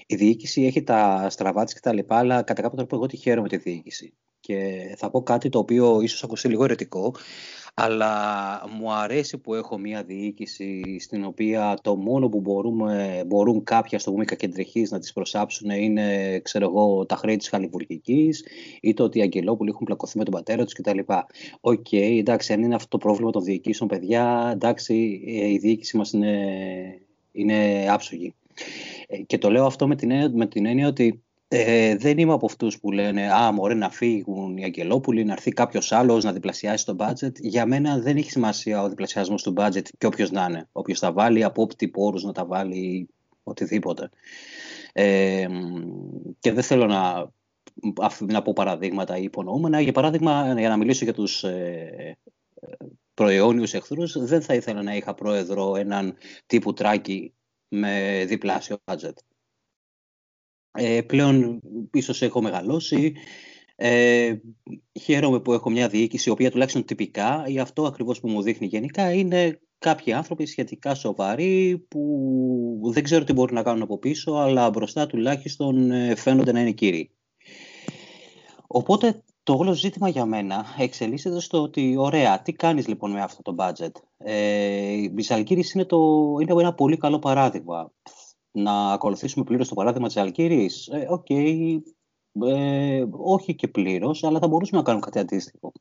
η 0.07 0.14
διοίκηση 0.14 0.62
έχει 0.62 0.83
τα 0.83 1.27
στραβά 1.31 1.64
της 1.64 1.75
και 1.75 1.81
τα 1.83 1.93
λοιπά, 1.93 2.17
αλλά 2.17 2.43
κατά 2.43 2.62
κάποιο 2.62 2.77
τρόπο 2.77 2.97
εγώ 2.97 3.07
τη 3.07 3.17
χαίρομαι 3.17 3.49
τη 3.49 3.57
διοίκηση. 3.57 4.14
Και 4.47 4.95
θα 4.97 5.11
πω 5.11 5.23
κάτι 5.23 5.49
το 5.49 5.59
οποίο 5.59 6.01
ίσως 6.01 6.25
ακουστεί 6.25 6.49
λίγο 6.49 6.65
ερετικό, 6.65 7.15
αλλά 7.75 8.63
μου 8.79 8.93
αρέσει 8.93 9.39
που 9.39 9.55
έχω 9.55 9.79
μια 9.79 10.03
διοίκηση 10.03 10.99
στην 11.01 11.25
οποία 11.25 11.79
το 11.83 11.97
μόνο 11.97 12.29
που 12.29 12.41
μπορούμε, 12.41 13.25
μπορούν 13.27 13.65
κάποια 13.65 13.99
στο 13.99 14.11
πούμε 14.11 14.25
κακεντρεχείς 14.25 14.91
να 14.91 14.99
τις 14.99 15.13
προσάψουν 15.13 15.71
είναι 15.71 16.39
ξέρω 16.39 16.65
εγώ, 16.65 17.07
τα 17.07 17.17
χρέη 17.17 17.37
της 17.37 17.49
Χαλιβουργικής 17.49 18.45
ή 18.81 18.95
το 18.95 19.05
ότι 19.05 19.19
οι 19.19 19.23
Αγγελόπουλοι 19.23 19.71
έχουν 19.71 19.87
πλακωθεί 19.87 20.19
με 20.19 20.25
τον 20.25 20.33
πατέρα 20.35 20.65
τους 20.65 20.73
κτλ. 20.73 20.99
Ok, 21.61 21.87
okay, 21.91 22.17
εντάξει, 22.19 22.53
αν 22.53 22.63
είναι 22.63 22.75
αυτό 22.75 22.89
το 22.89 22.99
πρόβλημα 22.99 23.31
των 23.31 23.43
διοικήσεων, 23.43 23.89
παιδιά, 23.89 24.51
εντάξει, 24.53 25.23
ε, 25.27 25.49
η 25.49 25.59
διοίκηση 25.59 25.97
μας 25.97 26.13
είναι, 26.13 26.37
είναι 27.33 27.87
άψογη. 27.91 28.35
Ε, 29.07 29.17
και 29.17 29.39
το 29.39 29.51
λέω 29.51 29.67
αυτό 29.67 29.87
με 29.87 29.97
την, 29.97 30.37
με 30.37 30.47
την 30.47 30.67
έννοια 30.67 30.89
ότι 30.89 31.26
ε, 31.49 31.97
δεν 31.97 32.19
είμαι 32.19 32.33
από 32.33 32.47
αυτούς 32.47 32.81
που 32.81 32.93
λένε 32.93 33.33
Α, 33.33 33.53
μωρέ 33.53 33.75
να 33.75 33.91
φύγουν 33.91 34.57
οι 34.57 34.65
Αγγελόπουλοι, 34.65 35.25
να 35.25 35.33
έρθει 35.33 35.51
κάποιος 35.51 35.93
άλλος 35.93 36.25
να 36.25 36.33
διπλασιάσει 36.33 36.85
το 36.85 36.97
budget. 36.99 37.33
Για 37.41 37.67
μένα 37.67 37.99
δεν 37.99 38.17
έχει 38.17 38.31
σημασία 38.31 38.83
ο 38.83 38.89
διπλασιασμός 38.89 39.43
του 39.43 39.55
budget 39.57 39.83
και 39.99 40.07
όποιος 40.07 40.31
να 40.31 40.47
είναι. 40.49 40.69
Όποιος 40.73 40.99
τα 40.99 41.13
βάλει, 41.13 41.45
από 41.45 41.63
όποιοι 41.63 41.89
πόρους 41.89 42.23
να 42.23 42.33
τα 42.33 42.45
βάλει, 42.45 43.09
οτιδήποτε. 43.43 44.11
Ε, 44.93 45.47
και 46.39 46.53
δεν 46.53 46.63
θέλω 46.63 46.87
να, 46.87 47.31
να 48.21 48.43
πω 48.43 48.53
παραδείγματα 48.53 49.17
ή 49.17 49.23
υπονοούμενα. 49.23 49.81
Για 49.81 49.93
παράδειγμα, 49.93 50.55
για 50.59 50.69
να 50.69 50.77
μιλήσω 50.77 51.05
για 51.05 51.15
τους 51.15 51.45
ε, 51.45 52.19
προαιώνιους 53.15 53.75
εχθρούς, 53.75 54.19
δεν 54.19 54.43
θα 54.43 54.55
ήθελα 54.55 54.83
να 54.83 54.95
είχα 54.97 55.15
πρόεδρο 55.15 55.77
έναν 55.77 56.17
τύπου 56.47 56.73
τράκι 56.73 57.33
με 57.69 58.25
διπλάσιο 58.27 58.77
budget. 58.85 59.15
Ε, 60.77 61.01
πλέον 61.01 61.61
ίσως 61.93 62.22
έχω 62.22 62.43
μεγαλώσει. 62.43 63.14
Ε, 63.77 64.35
χαίρομαι 65.01 65.41
που 65.41 65.53
έχω 65.53 65.70
μια 65.70 65.89
διοίκηση, 65.89 66.29
η 66.29 66.33
οποία 66.33 66.51
τουλάχιστον 66.51 66.85
τυπικά, 66.85 67.45
ή 67.47 67.59
αυτό 67.59 67.83
ακριβώς 67.83 68.20
που 68.20 68.29
μου 68.29 68.43
δείχνει 68.43 68.66
γενικά, 68.66 69.12
είναι 69.12 69.61
κάποιοι 69.79 70.12
άνθρωποι 70.12 70.47
σχετικά 70.47 70.95
σοβαροί 70.95 71.87
που 71.89 72.91
δεν 72.93 73.03
ξέρω 73.03 73.24
τι 73.24 73.33
μπορούν 73.33 73.55
να 73.55 73.62
κάνουν 73.62 73.83
από 73.83 73.99
πίσω, 73.99 74.33
αλλά 74.33 74.70
μπροστά 74.70 75.07
τουλάχιστον 75.07 75.91
ε, 75.91 76.14
φαίνονται 76.14 76.53
να 76.53 76.61
είναι 76.61 76.72
κύριοι. 76.72 77.11
Οπότε 78.66 79.22
το 79.43 79.55
όλο 79.55 79.72
ζήτημα 79.72 80.09
για 80.09 80.24
μένα 80.24 80.64
εξελίσσεται 80.79 81.41
στο 81.41 81.62
ότι, 81.62 81.95
ωραία, 81.99 82.43
τι 82.43 82.53
κάνεις 82.53 82.87
λοιπόν 82.87 83.11
με 83.11 83.20
αυτό 83.20 83.43
το 83.43 83.55
budget; 83.59 83.91
Ε, 84.18 84.93
η 84.93 85.20
Ζαλγκίρις 85.21 85.73
είναι, 85.72 85.85
το, 85.85 85.99
είναι 86.41 86.53
ένα 86.61 86.74
πολύ 86.74 86.97
καλό 86.97 87.18
παράδειγμα. 87.18 87.93
Να 88.59 88.93
ακολουθήσουμε 88.93 89.45
πλήρως 89.45 89.69
το 89.69 89.75
παράδειγμα 89.75 90.07
της 90.07 90.17
Ζαλγκίρις. 90.17 90.89
Ε, 90.89 91.07
Ok, 91.11 91.27
okay, 91.29 91.79
ε, 92.47 93.05
όχι 93.11 93.55
και 93.55 93.69
πλήρως, 93.69 94.25
αλλά 94.25 94.39
θα 94.39 94.49
μπορούσαμε 94.49 94.79
να 94.79 94.85
κάνουμε 94.85 95.05
κάτι 95.05 95.19
αντίστοιχο. 95.19 95.73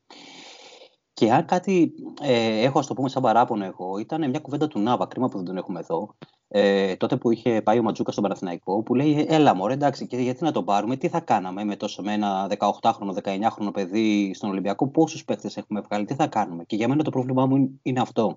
Και 1.13 1.31
αν 1.31 1.45
κάτι 1.45 1.93
ε, 2.21 2.61
έχω, 2.61 2.79
ας 2.79 2.87
το 2.87 2.93
πούμε, 2.93 3.09
σαν 3.09 3.21
παράπονο 3.21 3.65
εγώ, 3.65 3.97
ήταν 3.97 4.29
μια 4.29 4.39
κουβέντα 4.39 4.67
του 4.67 4.79
Νάβα, 4.79 5.05
κρίμα 5.05 5.27
που 5.27 5.37
δεν 5.37 5.45
τον 5.45 5.57
έχουμε 5.57 5.79
εδώ, 5.79 6.15
ε, 6.47 6.95
τότε 6.95 7.17
που 7.17 7.31
είχε 7.31 7.61
πάει 7.61 7.79
ο 7.79 7.83
Μαντζούκας 7.83 8.11
στον 8.11 8.23
Παναθηναϊκό, 8.23 8.83
που 8.83 8.95
λέει: 8.95 9.25
Έλα, 9.29 9.55
μωρέ, 9.55 9.73
εντάξει, 9.73 10.07
και 10.07 10.17
γιατί 10.17 10.43
να 10.43 10.51
τον 10.51 10.65
πάρουμε, 10.65 10.95
τι 10.95 11.07
θα 11.07 11.19
κάναμε 11.19 11.63
με, 11.63 11.75
τόσο, 11.75 12.01
με 12.01 12.13
ένα 12.13 12.47
18χρονο, 12.57 13.13
19χρονο 13.23 13.73
παιδί 13.73 14.31
στον 14.33 14.49
Ολυμπιακό, 14.49 14.87
πόσους 14.87 15.25
παίχτες 15.25 15.49
έχουμε 15.55 15.81
βγάλει, 15.81 16.05
τι 16.05 16.15
θα 16.15 16.27
κάνουμε. 16.27 16.63
Και 16.63 16.75
για 16.75 16.87
μένα 16.87 17.03
το 17.03 17.09
πρόβλημά 17.09 17.45
μου 17.45 17.79
είναι 17.81 17.99
αυτό. 18.01 18.35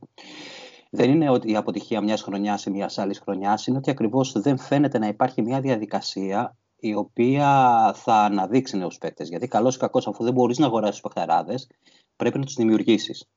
Δεν 0.91 1.11
είναι 1.11 1.31
ότι 1.31 1.51
η 1.51 1.57
αποτυχία 1.57 2.01
μιας 2.01 2.23
χρονιάς 2.23 2.65
ή 2.65 2.71
μιας 2.71 2.99
άλλης 2.99 3.19
χρονιάς, 3.19 3.67
είναι 3.67 3.79
ότι 3.79 3.91
ακριβώς 3.91 4.33
δεν 4.33 4.59
φαίνεται 4.59 4.99
να 4.99 5.07
υπάρχει 5.07 5.43
μια 5.43 5.61
διαδικασία 5.61 6.57
η 6.81 6.95
οποία 6.95 7.93
θα 7.97 8.15
αναδείξει 8.15 8.77
νέους 8.77 8.99
παίκτες. 8.99 9.29
Γιατί 9.29 9.49
καλός 9.49 9.75
ή 9.75 9.79
κακός, 9.79 10.07
αφού 10.07 10.25
δεν 10.25 10.33
μπορείς 10.33 10.59
να 10.59 10.67
αγοράσεις 10.67 11.01
παιχταράδε, 11.01 11.55
πρέπει 12.17 12.39
να 12.39 12.45
τους 12.45 12.55
δημιουργήσεις. 12.55 13.29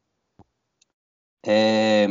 Ε, 1.39 2.07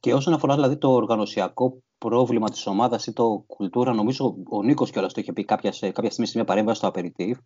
και 0.00 0.14
όσον 0.14 0.34
αφορά 0.34 0.54
δηλαδή 0.54 0.76
το 0.76 0.92
οργανωσιακό 0.92 1.82
πρόβλημα 1.98 2.50
της 2.50 2.66
ομάδας 2.66 3.06
ή 3.06 3.12
το 3.12 3.44
κουλτούρα, 3.46 3.92
νομίζω 3.92 4.36
ο 4.50 4.62
Νίκος 4.62 4.90
κιόλας 4.90 5.12
το 5.12 5.20
είχε 5.20 5.32
πει 5.32 5.44
κάποια, 5.44 5.70
κάποια 5.70 6.10
στιγμή 6.10 6.26
σε 6.26 6.32
μια 6.34 6.44
παρέμβαση 6.44 6.78
στο 6.78 6.86
Απεριτίβ. 6.86 7.38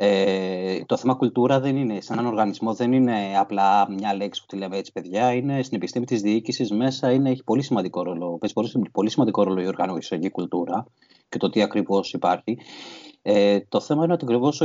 Ε, 0.00 0.84
το 0.86 0.96
θέμα 0.96 1.14
κουλτούρα 1.14 1.60
δεν 1.60 1.76
είναι, 1.76 2.00
σε 2.00 2.12
έναν 2.12 2.26
οργανισμό 2.26 2.74
δεν 2.74 2.92
είναι 2.92 3.38
απλά 3.38 3.90
μια 3.90 4.14
λέξη 4.14 4.40
που 4.40 4.46
τη 4.46 4.56
λέμε 4.56 4.76
έτσι, 4.76 4.92
παιδιά. 4.92 5.32
Είναι 5.32 5.62
στην 5.62 5.76
επιστήμη 5.76 6.04
της 6.04 6.20
διοίκησης 6.20 6.70
μέσα, 6.70 7.12
είναι, 7.12 7.30
έχει 7.30 7.44
πολύ 7.44 7.62
σημαντικό 7.62 8.02
ρόλο. 8.02 8.38
Παίζει 8.38 8.54
πολύ, 8.54 8.90
πολύ 8.92 9.10
σημαντικό 9.10 9.42
ρόλο 9.42 9.60
η 9.60 9.66
οργανωσιακή 9.66 10.30
κουλτούρα 10.30 10.86
και 11.28 11.38
το 11.38 11.50
τι 11.50 11.62
ακριβώς 11.62 12.12
υπάρχει. 12.12 12.58
Ε, 13.22 13.60
το 13.68 13.80
θέμα 13.80 14.04
είναι 14.04 14.12
ότι 14.12 14.24
ακριβώς 14.24 14.62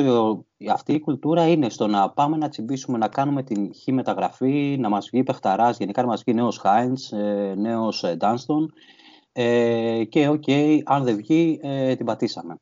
αυτή 0.71 0.93
η 0.93 0.99
κουλτούρα 0.99 1.47
είναι 1.47 1.69
στο 1.69 1.87
να 1.87 2.09
πάμε 2.09 2.37
να 2.37 2.49
τσιμπήσουμε, 2.49 2.97
να 2.97 3.07
κάνουμε 3.07 3.43
την 3.43 3.71
χ 3.75 3.91
μεταγραφή, 3.91 4.77
να 4.79 4.89
μας 4.89 5.09
βγει 5.11 5.23
παιχταράς, 5.23 5.77
γενικά 5.77 6.01
να 6.01 6.07
μας 6.07 6.23
βγει 6.25 6.35
νέος 6.35 6.57
Χάινς, 6.57 7.11
ε, 7.11 7.53
νέος 7.57 8.03
Ντάνστον. 8.17 8.73
Ε, 9.31 10.03
και 10.09 10.27
ok, 10.27 10.43
okay, 10.47 10.79
αν 10.83 11.03
δεν 11.03 11.15
βγει, 11.15 11.59
ε, 11.61 11.95
την 11.95 12.05
πατήσαμε. 12.05 12.55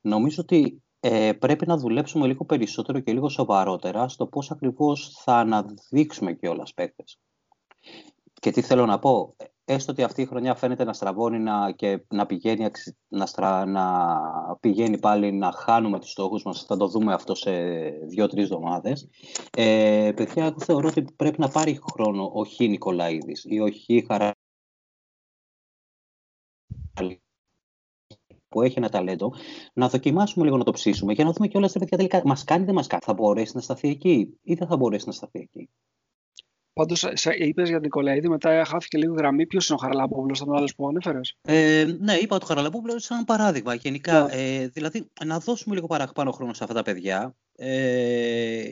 Νομίζω 0.00 0.42
ότι 0.42 0.82
ε, 1.00 1.32
πρέπει 1.32 1.66
να 1.66 1.76
δουλέψουμε 1.76 2.26
λίγο 2.26 2.44
περισσότερο 2.44 3.00
και 3.00 3.12
λίγο 3.12 3.28
σοβαρότερα 3.28 4.08
στο 4.08 4.26
πώς 4.26 4.50
ακριβώς 4.50 5.20
θα 5.24 5.34
αναδείξουμε 5.34 6.32
και 6.32 6.48
άλλους 6.48 6.66
παίκτες. 6.74 7.18
Και 8.40 8.50
τι 8.50 8.60
θέλω 8.60 8.86
να 8.86 8.98
πω, 8.98 9.36
έστω 9.64 9.92
ότι 9.92 10.02
αυτή 10.02 10.22
η 10.22 10.26
χρονιά 10.26 10.54
φαίνεται 10.54 10.84
να 10.84 10.92
στραβώνει 10.92 11.38
να, 11.38 11.70
και 11.70 12.04
να 12.08 12.26
πηγαίνει, 12.26 12.70
να, 13.08 13.26
στρα, 13.26 13.66
να 13.66 13.86
πηγαίνει 14.60 14.98
πάλι 14.98 15.32
να 15.32 15.52
χάνουμε 15.52 15.98
τους 15.98 16.10
στόχους 16.10 16.42
μας, 16.42 16.64
θα 16.64 16.76
το 16.76 16.88
δούμε 16.88 17.12
αυτό 17.12 17.34
σε 17.34 17.50
δύο-τρεις 17.88 18.44
εβδομάδες. 18.44 19.08
Ε, 19.56 20.12
παιδιά, 20.16 20.44
εγώ 20.44 20.60
θεωρώ 20.60 20.88
ότι 20.88 21.04
πρέπει 21.16 21.40
να 21.40 21.48
πάρει 21.48 21.78
χρόνο 21.92 22.30
ο 22.34 22.44
Χ 22.44 22.58
Νικολαίδης 22.58 23.44
ή 23.44 23.60
ο 23.60 23.66
Χ 23.70 24.06
Χαρα 24.06 24.32
που 28.48 28.62
έχει 28.62 28.78
ένα 28.78 28.88
ταλέντο, 28.88 29.32
να 29.72 29.88
δοκιμάσουμε 29.88 30.44
λίγο 30.44 30.56
να 30.56 30.64
το 30.64 30.72
ψήσουμε 30.72 31.14
και 31.14 31.24
να 31.24 31.32
δούμε 31.32 31.48
και 31.48 31.56
όλα 31.56 31.66
αυτά 31.66 31.78
παιδιά 31.78 31.96
τελικά 31.96 32.22
μας 32.24 32.44
κάνει 32.44 32.62
ή 32.62 32.66
δεν 32.66 32.74
μας 32.74 32.86
κάνει. 32.86 33.02
Θα 33.04 33.14
μπορέσει 33.14 33.52
να 33.54 33.60
σταθεί 33.60 33.88
εκεί 33.88 34.38
ή 34.42 34.54
δεν 34.54 34.68
θα 34.68 34.76
μπορέσει 34.76 35.06
να 35.06 35.12
σταθεί 35.12 35.38
εκεί; 35.40 35.70
Πάντως, 36.72 37.02
είπες 37.38 37.68
για 37.68 37.78
Νικολαίδη, 37.78 38.28
μετά 38.28 38.64
χάθηκε 38.64 38.98
λίγο 38.98 39.14
γραμμή. 39.14 39.46
Ποιος 39.46 39.68
είναι 39.68 39.78
ο 39.80 39.82
Χαραλαμπόπουλος, 39.82 40.38
ήταν 40.40 40.52
ο 40.52 40.56
άλλο 40.56 40.68
που 40.76 40.88
ανέφερες; 40.88 41.36
Ε, 41.42 41.86
ναι, 41.98 42.14
είπα 42.14 42.38
το 42.38 42.46
Χαραλαμπόπουλος 42.46 43.04
σαν 43.04 43.24
παράδειγμα. 43.24 43.74
Γενικά, 43.74 44.24
ναι. 44.24 44.32
ε, 44.32 44.68
δηλαδή, 44.68 45.10
να 45.24 45.38
δώσουμε 45.38 45.74
λίγο 45.74 45.86
παραπάνω 45.86 46.30
χρόνο 46.30 46.54
σε 46.54 46.62
αυτά 46.64 46.74
τα 46.74 46.82
παιδιά. 46.82 47.36
Ε, 47.56 48.64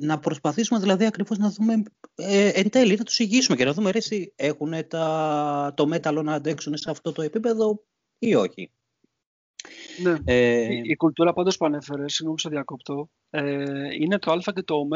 να 0.00 0.18
προσπαθήσουμε 0.18 0.80
δηλαδή 0.80 1.04
ακριβώς 1.04 1.38
να 1.38 1.50
δούμε 1.50 1.82
ε, 2.14 2.48
εν 2.48 2.70
τέλει 2.70 2.96
να 2.96 3.04
τους 3.04 3.18
ηγήσουμε 3.18 3.56
και 3.56 3.64
να 3.64 3.72
δούμε 3.72 3.90
ρε, 3.90 4.00
έχουν 4.36 4.72
τα, 4.88 5.72
το 5.76 5.86
μέταλλο 5.86 6.22
να 6.22 6.32
αντέξουν 6.32 6.76
σε 6.76 6.90
αυτό 6.90 7.12
το 7.12 7.22
επίπεδο 7.22 7.84
ή 8.18 8.34
όχι. 8.34 8.72
Ναι. 10.02 10.18
Ε, 10.24 10.74
η, 10.74 10.82
η, 10.84 10.96
κουλτούρα 10.96 11.32
πάντως 11.32 11.56
που 11.56 11.64
ανέφερε, 11.64 12.08
συγγνώμη 12.08 12.40
σε 12.40 12.48
διακόπτω, 12.48 13.10
ε, 13.30 13.94
είναι 14.00 14.18
το 14.18 14.32
α 14.32 14.52
και 14.54 14.62
το 14.62 14.74
ω 14.74 14.86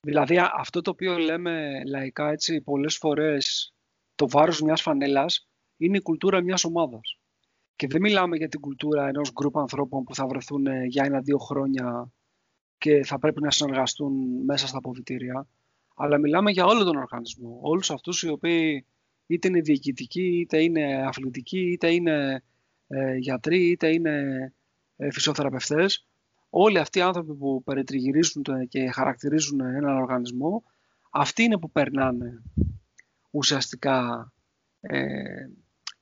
Δηλαδή 0.00 0.38
αυτό 0.38 0.80
το 0.80 0.90
οποίο 0.90 1.18
λέμε 1.18 1.82
λαϊκά 1.86 2.30
έτσι 2.30 2.60
πολλές 2.60 2.96
φορές 2.96 3.74
το 4.14 4.28
βάρος 4.28 4.60
μιας 4.60 4.82
φανέλας 4.82 5.48
είναι 5.76 5.96
η 5.96 6.02
κουλτούρα 6.02 6.42
μιας 6.42 6.64
ομάδας. 6.64 7.18
Και 7.76 7.86
δεν 7.86 8.00
μιλάμε 8.00 8.36
για 8.36 8.48
την 8.48 8.60
κουλτούρα 8.60 9.08
ενός 9.08 9.32
γκρουπ 9.32 9.58
ανθρώπων 9.58 10.04
που 10.04 10.14
θα 10.14 10.26
βρεθούν 10.26 10.66
ε, 10.66 10.84
για 10.84 11.04
ένα-δύο 11.04 11.38
χρόνια 11.38 12.12
και 12.78 13.04
θα 13.04 13.18
πρέπει 13.18 13.42
να 13.42 13.50
συνεργαστούν 13.50 14.12
μέσα 14.44 14.66
στα 14.66 14.78
αποβιτήρια, 14.78 15.48
αλλά 15.96 16.18
μιλάμε 16.18 16.50
για 16.50 16.64
όλο 16.64 16.84
τον 16.84 16.96
οργανισμό. 16.96 17.58
Όλους 17.62 17.90
αυτούς 17.90 18.22
οι 18.22 18.28
οποίοι 18.28 18.86
είτε 19.26 19.48
είναι 19.48 19.60
διοικητικοί, 19.60 20.40
είτε 20.40 20.62
είναι 20.62 21.06
αθλητικοί, 21.06 21.70
είτε 21.70 21.92
είναι 21.92 22.42
ε, 22.92 23.16
γιατροί, 23.16 23.70
είτε 23.70 23.92
είναι 23.92 24.54
ε, 24.96 25.10
φυσιοθεραπευτές, 25.10 26.06
όλοι 26.50 26.78
αυτοί 26.78 26.98
οι 26.98 27.02
άνθρωποι 27.02 27.34
που 27.34 27.62
περιτριγυρίζουν 27.62 28.44
και 28.68 28.90
χαρακτηρίζουν 28.90 29.60
έναν 29.60 29.96
οργανισμό, 29.96 30.64
αυτοί 31.10 31.42
είναι 31.42 31.58
που 31.58 31.70
περνάνε 31.70 32.42
ουσιαστικά 33.30 34.32
ε, 34.80 35.22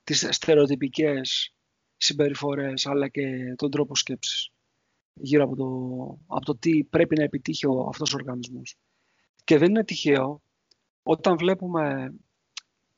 τις 0.05 0.29
στερεοτυπικές 0.31 1.55
συμπεριφορές 1.97 2.87
αλλά 2.87 3.09
και 3.09 3.55
τον 3.57 3.71
τρόπο 3.71 3.97
σκέψης 3.97 4.53
γύρω 5.21 5.45
από 5.45 5.57
το, 5.57 5.67
από 6.27 6.45
το 6.45 6.57
τι 6.57 6.85
πρέπει 6.85 7.17
να 7.17 7.23
επιτύχει 7.23 7.67
ο, 7.67 7.87
αυτός 7.89 8.13
ο 8.13 8.17
οργανισμός. 8.17 8.77
Και 9.45 9.59
δεν 9.59 9.69
είναι 9.69 9.85
τυχαίο 9.85 10.43
όταν 11.03 11.37
βλέπουμε 11.37 12.15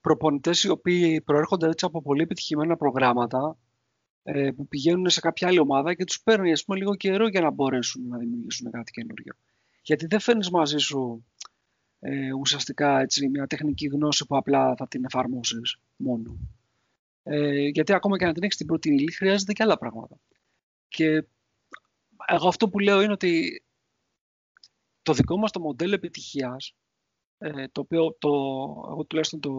προπονητές 0.01 0.65
οι 0.65 0.69
οποίοι 0.69 1.21
προέρχονται 1.21 1.69
έτσι 1.69 1.85
από 1.85 2.03
πολύ 2.03 2.23
επιτυχημένα 2.23 2.77
προγράμματα 2.77 3.57
ε, 4.23 4.51
που 4.51 4.69
πηγαίνουν 4.69 5.11
σε 5.11 5.21
κάποια 5.21 5.49
άλλη 5.49 5.59
ομάδα 5.59 5.95
και 5.95 6.05
τους 6.05 6.23
παίρνει 6.23 6.53
ας 6.53 6.65
πούμε, 6.65 6.79
λίγο 6.79 6.95
καιρό 6.95 7.29
για 7.29 7.41
να 7.41 7.51
μπορέσουν 7.51 8.09
να 8.09 8.19
δημιουργήσουν 8.19 8.71
κάτι 8.71 8.93
καινούριο. 8.93 9.33
Γιατί 9.83 10.07
δεν 10.07 10.21
φέρνεις 10.21 10.51
μαζί 10.51 10.79
σου 10.79 11.25
ε, 12.01 12.33
ουσιαστικά 12.33 13.01
έτσι, 13.01 13.29
μια 13.29 13.47
τεχνική 13.47 13.87
γνώση 13.87 14.27
που 14.27 14.37
απλά 14.37 14.75
θα 14.77 14.89
την 14.89 15.05
εφαρμόσει 15.05 15.61
μόνο. 15.97 16.37
Ε, 17.23 17.67
γιατί 17.67 17.93
ακόμα 17.93 18.19
και 18.19 18.25
να 18.25 18.33
την 18.33 18.43
έχεις 18.43 18.57
την 18.57 18.67
πρώτη 18.67 18.89
ύλη 18.89 19.13
χρειάζεται 19.13 19.53
και 19.53 19.63
άλλα 19.63 19.79
πράγματα. 19.79 20.17
Και 20.89 21.25
εγώ 22.27 22.49
αυτό 22.49 22.69
που 22.69 22.79
λέω 22.79 23.01
είναι 23.01 23.13
ότι 23.13 23.63
το 25.03 25.13
δικό 25.13 25.37
μας 25.37 25.51
το 25.51 25.61
μοντέλο 25.61 25.95
επιτυχίας, 25.95 26.75
ε, 27.39 27.69
το 27.69 27.81
οποίο 27.81 28.17
το, 28.19 28.29
εγώ 28.91 29.05
τουλάχιστον 29.05 29.41
το, 29.41 29.53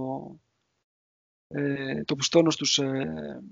ε, 1.47 2.03
το 2.03 2.15
πιστώνω 2.15 2.49
στους, 2.49 2.79
ε, 2.79 3.43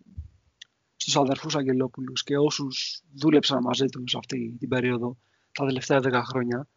στους 1.01 1.15
αδερφούς 1.15 1.55
Αγγελόπουλους 1.55 2.23
και 2.23 2.37
όσους 2.37 3.01
δούλεψαν 3.13 3.59
μαζί 3.61 3.85
τους 3.85 4.15
αυτή 4.15 4.55
την 4.59 4.69
περίοδο 4.69 5.17
τα 5.51 5.65
τελευταία 5.65 5.99
10 6.03 6.21
χρόνια, 6.25 6.67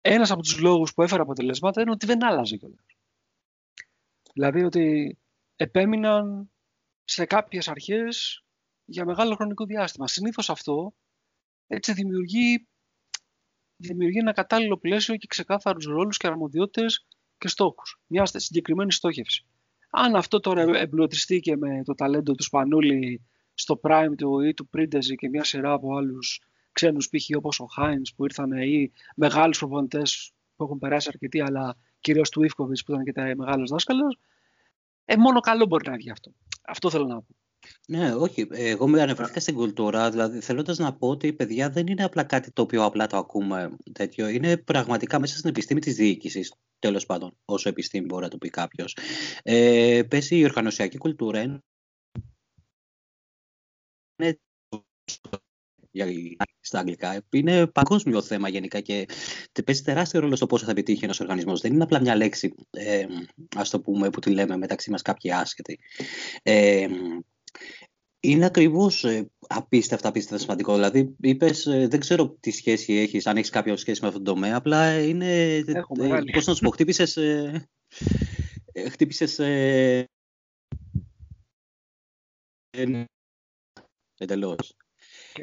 ένας 0.00 0.30
από 0.30 0.42
τους 0.42 0.58
λόγους 0.58 0.94
που 0.94 1.02
έφερε 1.02 1.22
αποτελέσματα 1.22 1.80
είναι 1.80 1.90
ότι 1.90 2.06
δεν 2.06 2.24
άλλαζε 2.24 2.56
κιόλας. 2.56 2.84
Δηλαδή 4.34 4.62
ότι 4.62 5.18
επέμειναν 5.56 6.50
σε 7.04 7.24
κάποιες 7.24 7.68
αρχές 7.68 8.44
για 8.84 9.04
μεγάλο 9.04 9.34
χρονικό 9.34 9.64
διάστημα. 9.64 10.08
Συνήθως 10.08 10.50
αυτό 10.50 10.94
έτσι 11.66 11.92
δημιουργεί, 11.92 12.68
δημιουργεί 13.76 14.18
ένα 14.18 14.32
κατάλληλο 14.32 14.78
πλαίσιο 14.78 15.16
και 15.16 15.26
ξεκάθαρους 15.26 15.84
ρόλους 15.84 16.16
και 16.16 16.26
αρμοδιότητες 16.26 17.06
και 17.38 17.48
στόχους. 17.48 18.00
Μια 18.06 18.26
συγκεκριμένη 18.26 18.92
στόχευση. 18.92 19.46
Αν 19.90 20.16
αυτό 20.16 20.40
τώρα 20.40 20.62
εμπλουτιστεί 20.62 21.40
και 21.40 21.56
με 21.56 21.82
το 21.84 21.94
ταλέντο 21.94 22.34
του 22.34 22.42
Σπανούλη 22.42 23.30
στο 23.60 23.80
prime 23.82 24.12
του 24.16 24.40
ή 24.40 24.54
του 24.54 24.68
Πρίντεζη 24.68 25.14
και 25.14 25.28
μια 25.28 25.44
σειρά 25.44 25.72
από 25.72 25.96
άλλους 25.96 26.40
ξένους 26.72 27.08
π.χ. 27.08 27.36
όπως 27.36 27.60
ο 27.60 27.64
Χάινς 27.64 28.14
που 28.14 28.24
ήρθαν 28.24 28.52
ή 28.52 28.92
μεγάλους 29.16 29.58
προπονητές 29.58 30.32
που 30.56 30.64
έχουν 30.64 30.78
περάσει 30.78 31.08
αρκετοί 31.12 31.40
αλλά 31.40 31.76
κυρίως 32.00 32.30
του 32.30 32.42
Ιφκοβιτς 32.42 32.84
που 32.84 32.92
ήταν 32.92 33.04
και 33.04 33.12
τα 33.12 33.32
μεγάλος 33.36 33.70
δάσκαλος 33.70 34.18
ε, 35.04 35.16
μόνο 35.16 35.40
καλό 35.40 35.66
μπορεί 35.66 35.90
να 35.90 35.96
βγει 35.96 36.10
αυτό. 36.10 36.32
Αυτό 36.66 36.90
θέλω 36.90 37.04
να 37.04 37.16
πω. 37.16 37.26
Ναι, 37.86 38.14
όχι. 38.14 38.46
Εγώ 38.50 38.88
με 38.88 39.02
αναφερθήκα 39.02 39.40
στην 39.40 39.54
κουλτούρα, 39.54 40.10
δηλαδή 40.10 40.40
θέλοντας 40.40 40.78
να 40.78 40.94
πω 40.94 41.08
ότι 41.08 41.26
η 41.26 41.32
παιδιά 41.32 41.70
δεν 41.70 41.86
είναι 41.86 42.04
απλά 42.04 42.22
κάτι 42.22 42.52
το 42.52 42.62
οποίο 42.62 42.84
απλά 42.84 43.06
το 43.06 43.16
ακούμε 43.16 43.70
τέτοιο. 43.92 44.28
Είναι 44.28 44.56
πραγματικά 44.56 45.18
μέσα 45.18 45.36
στην 45.36 45.50
επιστήμη 45.50 45.80
της 45.80 45.94
διοίκησης, 45.94 46.54
τέλος 46.78 47.06
πάντων, 47.06 47.36
όσο 47.44 47.68
επιστήμη 47.68 48.04
μπορεί 48.04 48.22
να 48.22 48.28
το 48.28 48.38
πει 48.38 48.48
κάποιος. 48.48 48.96
Ε, 49.42 50.02
πέσει 50.08 50.36
η 50.36 50.44
οργανωσιακή 50.44 50.98
κουλτούρα 50.98 51.40
είναι 51.40 51.62
για, 55.90 56.06
στα 56.60 56.78
αγγλικά. 56.78 57.22
Είναι 57.30 57.66
παγκόσμιο 57.66 58.22
θέμα 58.22 58.48
γενικά 58.48 58.80
και 58.80 59.06
παίζει 59.64 59.82
τεράστιο 59.82 60.20
ρόλο 60.20 60.36
στο 60.36 60.46
πόσο 60.46 60.64
θα 60.64 60.70
επιτύχει 60.70 61.04
ένας 61.04 61.20
οργανισμός. 61.20 61.60
Δεν 61.60 61.72
είναι 61.72 61.82
απλά 61.82 62.00
μια 62.00 62.16
λέξη, 62.16 62.54
ε, 62.70 63.06
ας 63.56 63.70
το 63.70 63.80
πούμε, 63.80 64.10
που 64.10 64.20
τη 64.20 64.30
λέμε 64.30 64.56
μεταξύ 64.56 64.90
μας 64.90 65.02
κάποιοι 65.02 65.32
άσχετοι. 65.32 65.78
Ε, 66.42 66.88
είναι 68.20 68.44
ακριβώς 68.44 69.04
ε, 69.04 69.30
απίστευτα, 69.48 70.08
απίστευτα 70.08 70.38
σημαντικό. 70.38 70.74
Δηλαδή, 70.74 71.14
είπες, 71.20 71.66
ε, 71.66 71.86
δεν 71.86 72.00
ξέρω 72.00 72.36
τι 72.40 72.50
σχέση 72.50 72.94
έχεις, 72.94 73.26
αν 73.26 73.36
έχεις 73.36 73.50
κάποια 73.50 73.76
σχέση 73.76 74.00
με 74.00 74.08
αυτόν 74.08 74.24
τον 74.24 74.34
τομέα. 74.34 74.56
Απλά 74.56 75.00
είναι. 75.00 75.54
Ε, 75.54 75.62
Πώς 76.32 76.46
να 76.46 76.54
σου 76.54 76.64
πω, 76.64 76.70
χτύπησες. 76.70 77.18
χτύπησες. 78.90 79.40
Εντελώ. 84.22 84.56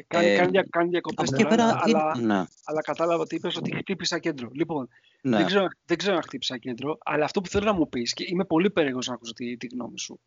Κάνει, 0.06 0.36
κάνει, 0.36 0.68
κάνει 0.68 0.88
διακοπές 0.88 1.32
αλλά, 1.32 1.78
αλλά, 1.82 2.18
ναι. 2.18 2.44
αλλά 2.64 2.80
κατάλαβα 2.82 3.22
ότι 3.22 3.34
είπες 3.34 3.56
ότι 3.56 3.76
χτύπησα 3.76 4.18
κέντρο. 4.18 4.50
Λοιπόν, 4.52 4.88
ναι. 5.22 5.36
δεν, 5.36 5.46
ξέρω, 5.46 5.66
δεν 5.84 5.96
ξέρω 5.96 6.16
αν 6.16 6.22
χτύπησα 6.22 6.58
κέντρο, 6.58 6.98
αλλά 7.04 7.24
αυτό 7.24 7.40
που 7.40 7.48
θέλω 7.48 7.64
να 7.64 7.72
μου 7.72 7.88
πεις 7.88 8.12
και 8.12 8.24
είμαι 8.28 8.44
πολύ 8.44 8.70
περίεργος 8.70 9.06
να 9.06 9.14
ακούσω 9.14 9.32
τη, 9.32 9.56
τη 9.56 9.66
γνώμη 9.66 9.98
σου. 9.98 10.20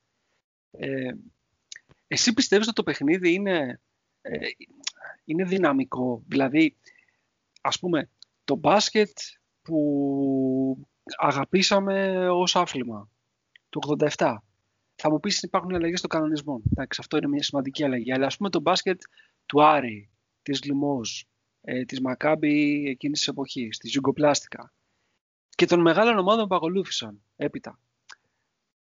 Ε, 0.72 1.12
εσύ 2.08 2.34
πιστεύεις 2.34 2.68
ότι 2.68 2.76
το 2.76 2.84
παιχνίδι 2.84 3.34
είναι, 3.34 3.82
ε, 4.22 4.38
είναι 5.26 5.44
δυναμικό; 5.44 6.24
Δηλαδή, 6.28 6.76
ας 7.62 7.80
πούμε, 7.80 8.10
το 8.44 8.56
μπάσκετ 8.56 9.18
που 9.62 10.88
αγαπήσαμε 11.18 12.28
ως 12.30 12.56
άθλημα, 12.56 13.10
το 13.70 13.80
87. 14.18 14.36
Θα 15.04 15.12
μου 15.12 15.20
πεις 15.20 15.44
υπάρχουν 15.44 15.76
αλλαγές 15.76 16.00
στο 16.00 16.08
κανονισμό. 16.08 16.62
Εντάξει, 16.72 17.00
αυτό 17.02 17.18
είναι 17.18 17.28
μια 17.28 17.44
σημαντική 17.44 17.84
αλλαγή. 17.84 18.14
Αλλά 18.14 18.26
ας 18.26 18.38
πούμε 18.38 18.50
το 18.50 18.60
μπάσκετ 18.60 19.02
του 19.46 19.64
Άρη, 19.64 20.10
της 20.42 20.64
Λιμός, 20.64 21.26
ε, 21.62 21.84
της 21.84 22.02
Μακάμπη 22.02 22.86
εκείνης 22.90 23.20
της 23.20 23.28
εποχής, 23.28 23.78
της 23.78 23.94
Ιουγκοπλάστικα 23.94 24.74
και 25.50 25.66
των 25.66 25.82
μεγάλων 25.82 26.18
ομάδων 26.18 26.48
που 26.48 26.56
ακολούθησαν 26.56 27.22
έπειτα. 27.36 27.80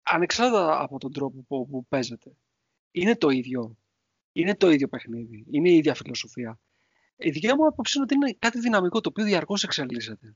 Ανεξάρτητα 0.03 0.81
από 0.81 0.97
τον 0.97 1.13
τρόπο 1.13 1.45
που, 1.47 1.67
που 1.69 1.85
παίζεται 1.87 2.35
είναι 2.91 3.15
το 3.15 3.29
ίδιο. 3.29 3.77
Είναι 4.31 4.55
το 4.55 4.69
ίδιο 4.69 4.87
παιχνίδι. 4.87 5.45
Είναι 5.51 5.69
η 5.69 5.75
ίδια 5.75 5.93
φιλοσοφία. 5.93 6.59
Η 7.15 7.29
δικιά 7.29 7.55
μου 7.55 7.67
άποψη 7.67 7.93
είναι 7.97 8.03
ότι 8.03 8.15
είναι 8.15 8.35
κάτι 8.39 8.59
δυναμικό 8.59 9.01
το 9.01 9.09
οποίο 9.09 9.25
διαρκώς 9.25 9.63
εξελίσσεται. 9.63 10.35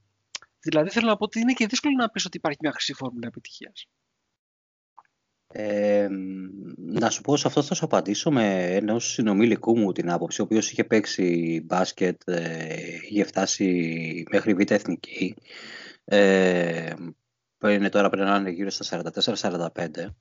Δηλαδή 0.59 0.89
θέλω 0.89 1.07
να 1.07 1.17
πω 1.17 1.23
ότι 1.23 1.39
είναι 1.39 1.53
και 1.53 1.67
δύσκολο 1.67 1.95
να 1.95 2.09
πεις 2.09 2.25
ότι 2.25 2.37
υπάρχει 2.37 2.57
μια 2.61 2.71
χρυσή 2.71 2.93
φόρμουλα 2.93 3.27
επιτυχίας. 3.27 3.87
Ε, 5.55 6.07
να 6.77 7.09
σου 7.09 7.21
πω 7.21 7.37
σε 7.37 7.47
αυτό 7.47 7.61
θα 7.61 7.73
σου 7.73 7.85
απαντήσω 7.85 8.31
με 8.31 8.75
ενός 8.75 9.11
συνομιλικού 9.11 9.77
μου 9.77 9.91
την 9.91 10.11
άποψη, 10.11 10.41
ο 10.41 10.43
οποίος 10.43 10.71
είχε 10.71 10.83
παίξει 10.83 11.61
μπάσκετ, 11.65 12.21
ε, 12.29 12.75
είχε 13.09 13.23
φτάσει 13.23 14.23
μέχρι 14.31 14.53
β' 14.53 14.71
εθνική. 14.71 15.35
Ε, 16.05 16.93
είναι 17.63 17.89
τώρα 17.89 18.09
πρέπει 18.09 18.27
να 18.27 18.35
είναι 18.35 18.49
γύρω 18.49 18.69
στα 18.69 18.83
44-45 18.85 20.15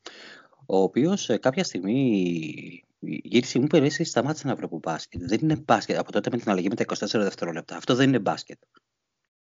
ο 0.66 0.76
οποίος 0.76 1.28
ε, 1.28 1.36
κάποια 1.36 1.64
στιγμή 1.64 2.84
γύρισε 2.98 3.58
μου 3.58 3.66
είπε 3.70 4.04
σταμάτησε 4.04 4.46
να 4.46 4.54
βλέπω 4.54 4.78
μπάσκετ. 4.78 5.22
Δεν 5.24 5.38
είναι 5.42 5.56
μπάσκετ. 5.56 5.98
Από 5.98 6.12
τότε 6.12 6.30
με 6.32 6.38
την 6.38 6.50
αλλαγή 6.50 6.68
με 6.68 6.74
τα 6.74 6.84
24 6.84 7.06
δευτερόλεπτα. 7.12 7.76
Αυτό 7.76 7.94
δεν 7.94 8.08
είναι 8.08 8.18
μπάσκετ. 8.18 8.58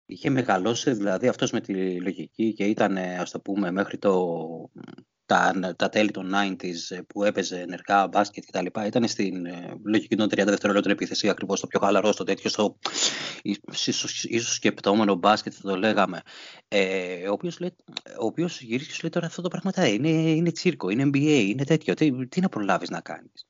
Είχε 0.06 0.30
μεγαλώσει 0.30 0.92
δηλαδή 0.92 1.28
αυτός 1.28 1.50
με 1.50 1.60
τη 1.60 2.00
λογική 2.00 2.52
και 2.52 2.64
ήταν 2.64 2.96
ας 2.96 3.30
το 3.30 3.40
πούμε 3.40 3.70
μέχρι 3.70 3.98
το 3.98 4.36
τα, 5.32 5.74
τα 5.76 5.88
τέλη 5.88 6.10
των 6.10 6.32
90s 6.34 6.96
ε, 6.96 7.00
που 7.06 7.24
έπαιζε 7.24 7.60
ενεργά 7.60 8.08
μπάσκετ 8.08 8.44
κτλ. 8.46 8.66
Ήταν 8.86 9.08
στην 9.08 9.46
ε, 9.46 9.74
λογική 9.84 10.16
των 10.16 10.26
30 10.26 10.44
δευτερόλεπτων 10.46 10.92
επίθεση 10.92 11.28
ακριβώς 11.28 11.60
το 11.60 11.66
πιο 11.66 11.80
χαλαρό, 11.80 12.12
στο 12.12 12.24
τέτοιο, 12.24 12.50
στο 12.50 12.78
ίσως 13.42 14.54
σκεπτόμενο 14.54 15.14
μπάσκετ 15.14 15.52
θα 15.56 15.68
το 15.68 15.76
λέγαμε. 15.76 16.20
Ε, 16.68 17.28
ο 17.28 18.26
οποίος 18.26 18.60
γυρίζει 18.60 18.86
και 18.86 18.94
σου 18.94 19.00
λέει 19.02 19.10
τώρα 19.10 19.26
αυτό 19.26 19.42
το 19.42 19.48
πράγμα 19.48 19.88
είναι, 19.88 20.08
είναι 20.08 20.52
τσίρκο, 20.52 20.88
είναι 20.88 21.02
NBA, 21.04 21.46
είναι 21.48 21.64
τέτοιο. 21.64 21.94
Τι, 21.94 22.28
τι 22.28 22.40
να 22.40 22.48
προλάβεις 22.48 22.90
να 22.90 23.00
κάνεις; 23.00 23.46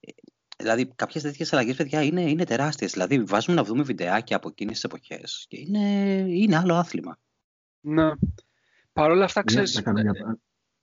Ε, 0.00 0.10
δηλαδή, 0.56 0.92
κάποιες 0.94 1.22
τέτοιες 1.22 1.52
αλλαγές, 1.52 1.76
παιδιά, 1.76 2.02
είναι, 2.02 2.20
είναι 2.20 2.44
τεράστιες. 2.44 2.92
Δηλαδή, 2.92 3.22
βάζουμε 3.22 3.56
να 3.56 3.64
δούμε 3.64 3.82
βιντεάκια 3.82 4.36
από 4.36 4.48
εκείνες 4.48 4.74
τις 4.74 4.84
εποχές 4.84 5.46
και 5.48 5.58
είναι, 5.60 5.78
είναι 6.28 6.56
άλλο 6.56 6.74
άθλημα. 6.74 7.18
Ναι. 7.80 8.10
Παρ' 8.92 9.10
όλα 9.10 9.24
αυτά, 9.24 9.42
ξέρεις. 9.44 9.82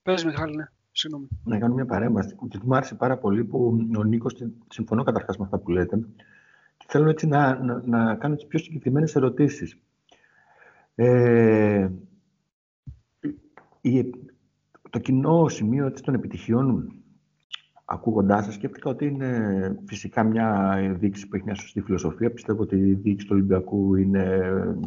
Πες 0.05 0.25
Μιχάλη, 0.25 0.55
ναι. 0.55 0.65
Συγγνώμη. 0.91 1.27
Να 1.43 1.59
κάνω 1.59 1.73
μια 1.73 1.85
παρέμβαση. 1.85 2.35
Και 2.49 2.59
μου 2.63 2.75
άρεσε 2.75 2.95
πάρα 2.95 3.17
πολύ 3.17 3.43
που 3.43 3.77
ο 3.97 4.03
Νίκος, 4.03 4.35
συμφωνώ 4.69 5.03
καταρχάς 5.03 5.37
με 5.37 5.43
αυτά 5.43 5.57
που 5.57 5.71
λέτε, 5.71 5.97
και 6.77 6.85
θέλω 6.87 7.09
έτσι 7.09 7.27
να, 7.27 7.63
να, 7.63 7.81
να 7.85 8.15
κάνω 8.15 8.35
τις 8.35 8.45
πιο 8.45 8.59
συγκεκριμένες 8.59 9.15
ερωτήσεις. 9.15 9.77
Ε, 10.95 11.89
η, 13.81 14.09
το 14.89 14.99
κοινό 14.99 15.47
σημείο 15.47 15.85
έτσι, 15.85 16.03
των 16.03 16.13
επιτυχιών, 16.13 16.93
ακούγοντάς 17.85 18.45
σας, 18.45 18.53
σκέφτηκα 18.53 18.89
ότι 18.89 19.05
είναι 19.05 19.79
φυσικά 19.85 20.23
μια 20.23 20.77
δείξη 20.99 21.27
που 21.27 21.35
έχει 21.35 21.45
μια 21.45 21.55
σωστή 21.55 21.81
φιλοσοφία. 21.81 22.31
Πιστεύω 22.31 22.61
ότι 22.61 22.75
η 22.75 22.93
δείξη 22.93 23.25
του 23.25 23.33
Ολυμπιακού 23.35 23.95
είναι, 23.95 24.39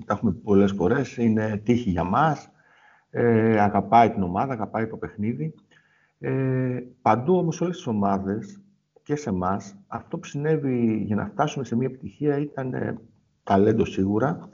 τα 0.04 0.14
έχουμε 0.14 0.32
πολλές 0.32 0.72
φορές, 0.72 1.16
είναι 1.16 1.60
τύχη 1.64 1.90
για 1.90 2.04
μας 2.04 2.50
ε, 3.10 3.60
αγαπάει 3.60 4.10
την 4.10 4.22
ομάδα, 4.22 4.52
αγαπάει 4.52 4.86
το 4.86 4.96
παιχνίδι. 4.96 5.54
Ε, 6.18 6.80
παντού 7.02 7.36
όμως 7.36 7.56
σε 7.56 7.64
όλες 7.64 7.76
τις 7.76 7.86
ομάδες 7.86 8.60
και 9.02 9.16
σε 9.16 9.28
εμάς, 9.28 9.76
αυτό 9.86 10.18
που 10.18 10.26
συνέβη 10.26 11.02
για 11.06 11.16
να 11.16 11.26
φτάσουμε 11.26 11.64
σε 11.64 11.76
μια 11.76 11.86
επιτυχία 11.86 12.38
ήταν 12.38 12.74
ε, 12.74 12.98
ταλέντο 13.42 13.84
σίγουρα, 13.84 14.48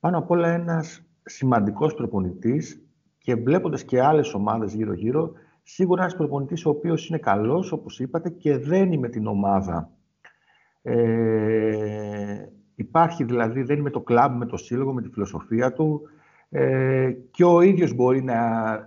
πάνω 0.00 0.18
απ' 0.18 0.30
όλα 0.30 0.48
ένας 0.48 1.02
σημαντικός 1.22 1.94
προπονητής 1.94 2.80
και 3.18 3.34
βλέποντας 3.34 3.84
και 3.84 4.02
άλλες 4.02 4.34
ομάδες 4.34 4.74
γύρω-γύρω, 4.74 5.32
σίγουρα 5.62 6.02
ένας 6.02 6.16
προπονητής 6.16 6.66
ο 6.66 6.70
οποίος 6.70 7.08
είναι 7.08 7.18
καλός, 7.18 7.72
όπως 7.72 8.00
είπατε, 8.00 8.30
και 8.30 8.56
δένει 8.56 8.98
με 8.98 9.08
την 9.08 9.26
ομάδα. 9.26 9.90
Ε, 10.82 12.46
υπάρχει 12.74 13.24
δηλαδή, 13.24 13.62
δεν 13.62 13.80
με 13.80 13.90
το 13.90 14.00
κλαμπ, 14.00 14.36
με 14.36 14.46
το 14.46 14.56
σύλλογο, 14.56 14.92
με 14.92 15.02
τη 15.02 15.08
φιλοσοφία 15.08 15.72
του, 15.72 16.02
ε, 16.48 17.16
και 17.30 17.44
ο 17.44 17.60
ίδιος 17.60 17.94
μπορεί 17.94 18.22
να, 18.22 18.40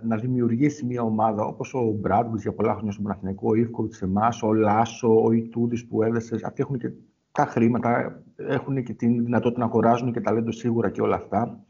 να 0.04 0.16
δημιουργήσει 0.16 0.86
μια 0.86 1.02
ομάδα 1.02 1.44
όπως 1.44 1.74
ο 1.74 1.82
Μπράντμπους 1.82 2.42
για 2.42 2.52
πολλά 2.52 2.72
χρόνια 2.72 2.92
στον 2.92 3.04
Παναθηναϊκό, 3.04 3.48
ο 3.48 3.54
Ιβκοβιτς 3.54 3.96
σε 3.96 4.04
εμάς, 4.04 4.42
ο 4.42 4.52
Λάσο, 4.52 5.22
ο 5.22 5.32
Ιτούδης 5.32 5.86
που 5.86 6.02
έδεσε. 6.02 6.38
Αυτοί 6.44 6.62
έχουν 6.62 6.78
και 6.78 6.90
τα 7.32 7.44
χρήματα, 7.44 8.22
έχουν 8.36 8.82
και 8.82 8.92
τη 8.92 9.06
δυνατότητα 9.06 9.60
να 9.60 9.66
αγοράζουν 9.66 10.12
και 10.12 10.20
ταλέντο 10.20 10.52
σίγουρα 10.52 10.90
και 10.90 11.02
όλα 11.02 11.16
αυτά. 11.16 11.64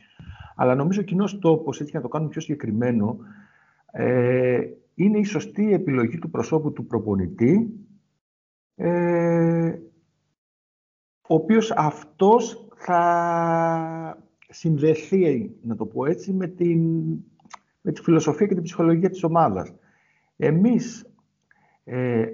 Αλλά 0.56 0.74
νομίζω 0.74 1.00
ο 1.00 1.04
κοινός 1.04 1.38
τόπος, 1.38 1.80
έτσι 1.80 1.94
να 1.94 2.00
το 2.00 2.08
κάνουμε 2.08 2.30
πιο 2.30 2.40
συγκεκριμένο, 2.40 3.16
ε, 3.92 4.60
είναι 4.94 5.18
η 5.18 5.24
σωστή 5.24 5.72
επιλογή 5.72 6.18
του 6.18 6.30
προσώπου 6.30 6.72
του 6.72 6.86
προπονητή, 6.86 7.70
ε, 8.74 9.78
ο 11.28 11.34
οποίος 11.34 11.70
αυτός 11.70 12.68
θα 12.74 14.29
συνδεθεί, 14.50 15.54
να 15.62 15.76
το 15.76 15.86
πω 15.86 16.06
έτσι, 16.06 16.32
με, 16.32 16.46
την, 16.46 16.80
με 17.80 17.92
τη 17.92 18.02
φιλοσοφία 18.02 18.46
και 18.46 18.54
την 18.54 18.62
ψυχολογία 18.62 19.10
της 19.10 19.24
ομάδας. 19.24 19.74
Εμείς 20.36 21.06
ε, 21.84 22.26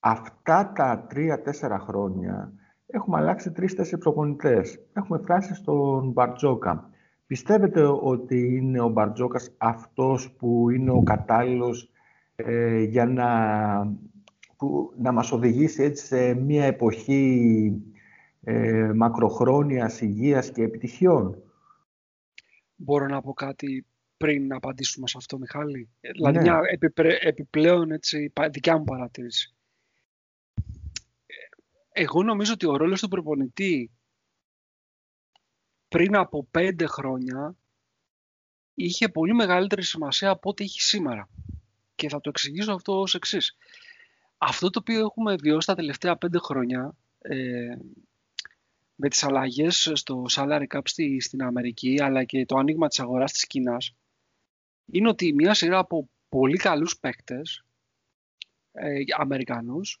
αυτά 0.00 0.72
τα 0.74 1.06
τρία-τέσσερα 1.08 1.78
χρόνια 1.78 2.52
έχουμε 2.86 3.16
αλλάξει 3.16 3.52
τρεις-τέσσερις 3.52 4.04
προπονητές. 4.04 4.80
Έχουμε 4.92 5.18
φτάσει 5.18 5.54
στον 5.54 6.10
Μπαρτζόκα. 6.10 6.90
Πιστεύετε 7.26 7.82
ότι 7.82 8.56
είναι 8.56 8.80
ο 8.80 8.88
Μπαρτζόκας 8.88 9.54
αυτός 9.58 10.32
που 10.32 10.70
είναι 10.70 10.90
ο 10.90 11.02
κατάλληλος 11.02 11.90
ε, 12.36 12.82
για 12.82 13.06
να, 13.06 13.28
που, 14.56 14.92
να 14.98 15.12
μας 15.12 15.32
οδηγήσει 15.32 15.82
έτσι 15.82 16.06
σε 16.06 16.34
μια 16.34 16.64
εποχή 16.64 17.72
ε, 18.44 18.92
μακροχρόνιας 18.94 20.00
υγείας 20.00 20.50
και 20.50 20.62
επιτυχιών; 20.62 21.42
Μπορώ 22.82 23.06
να 23.06 23.20
πω 23.20 23.32
κάτι 23.32 23.86
πριν 24.16 24.46
να 24.46 24.56
απαντήσουμε 24.56 25.08
σε 25.08 25.16
αυτό, 25.16 25.38
Μιχάλη; 25.38 25.90
Δηλαδή, 26.00 26.36
ναι. 26.36 26.42
μια 26.42 26.60
επιπλέον 27.20 27.90
έτσι, 27.90 28.32
δικιά 28.50 28.78
μου 28.78 28.84
παρατήρηση. 28.84 29.54
Εγώ 31.92 32.22
νομίζω 32.22 32.52
ότι 32.52 32.66
ο 32.66 32.76
ρόλος 32.76 33.00
του 33.00 33.08
προπονητή 33.08 33.90
πριν 35.88 36.16
από 36.16 36.44
πέντε 36.50 36.86
χρόνια 36.86 37.56
είχε 38.74 39.08
πολύ 39.08 39.34
μεγαλύτερη 39.34 39.82
σημασία 39.82 40.30
από 40.30 40.50
ό,τι 40.50 40.64
έχει 40.64 40.80
σήμερα. 40.80 41.28
Και 41.94 42.08
θα 42.08 42.20
το 42.20 42.28
εξηγήσω 42.28 42.72
αυτό 42.72 43.00
ως 43.00 43.14
εξής. 43.14 43.56
Αυτό 44.38 44.70
το 44.70 44.78
οποίο 44.78 45.00
έχουμε 45.00 45.34
βιώσει 45.34 45.66
τα 45.66 45.74
τελευταία 45.74 46.16
πέντε 46.16 46.38
χρόνια 46.38 46.96
ε, 47.18 47.76
με 49.00 49.08
τις 49.08 49.22
αλλαγές 49.22 49.90
στο 49.94 50.24
salary 50.30 50.66
cap 50.66 50.80
στη, 50.84 51.20
στην 51.20 51.42
Αμερική 51.42 52.02
αλλά 52.02 52.24
και 52.24 52.46
το 52.46 52.56
άνοιγμα 52.56 52.88
της 52.88 53.00
αγοράς 53.00 53.32
της 53.32 53.46
Κίνας 53.46 53.94
είναι 54.92 55.08
ότι 55.08 55.32
μια 55.32 55.54
σειρά 55.54 55.78
από 55.78 56.08
πολύ 56.28 56.56
καλούς 56.56 56.98
παίκτες 56.98 57.64
ε, 58.72 59.00
Αμερικανούς 59.18 60.00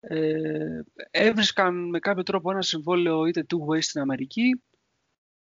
ε, 0.00 0.80
έβρισκαν 1.10 1.88
με 1.88 1.98
κάποιο 1.98 2.22
τρόπο 2.22 2.50
ένα 2.50 2.62
συμβόλαιο 2.62 3.26
είτε 3.26 3.46
two-way 3.48 3.82
στην 3.82 4.00
Αμερική, 4.00 4.62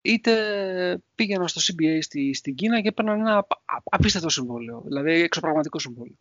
είτε 0.01 1.01
πήγαιναν 1.15 1.47
στο 1.47 1.61
CBA 1.73 1.97
στη, 2.01 2.33
στην 2.33 2.55
Κίνα 2.55 2.81
και 2.81 2.87
έπαιρναν 2.87 3.19
ένα 3.19 3.47
απίστευτο 3.83 4.29
συμβόλαιο, 4.29 4.81
δηλαδή 4.85 5.11
εξωπραγματικό 5.11 5.79
συμβόλαιο. 5.79 6.15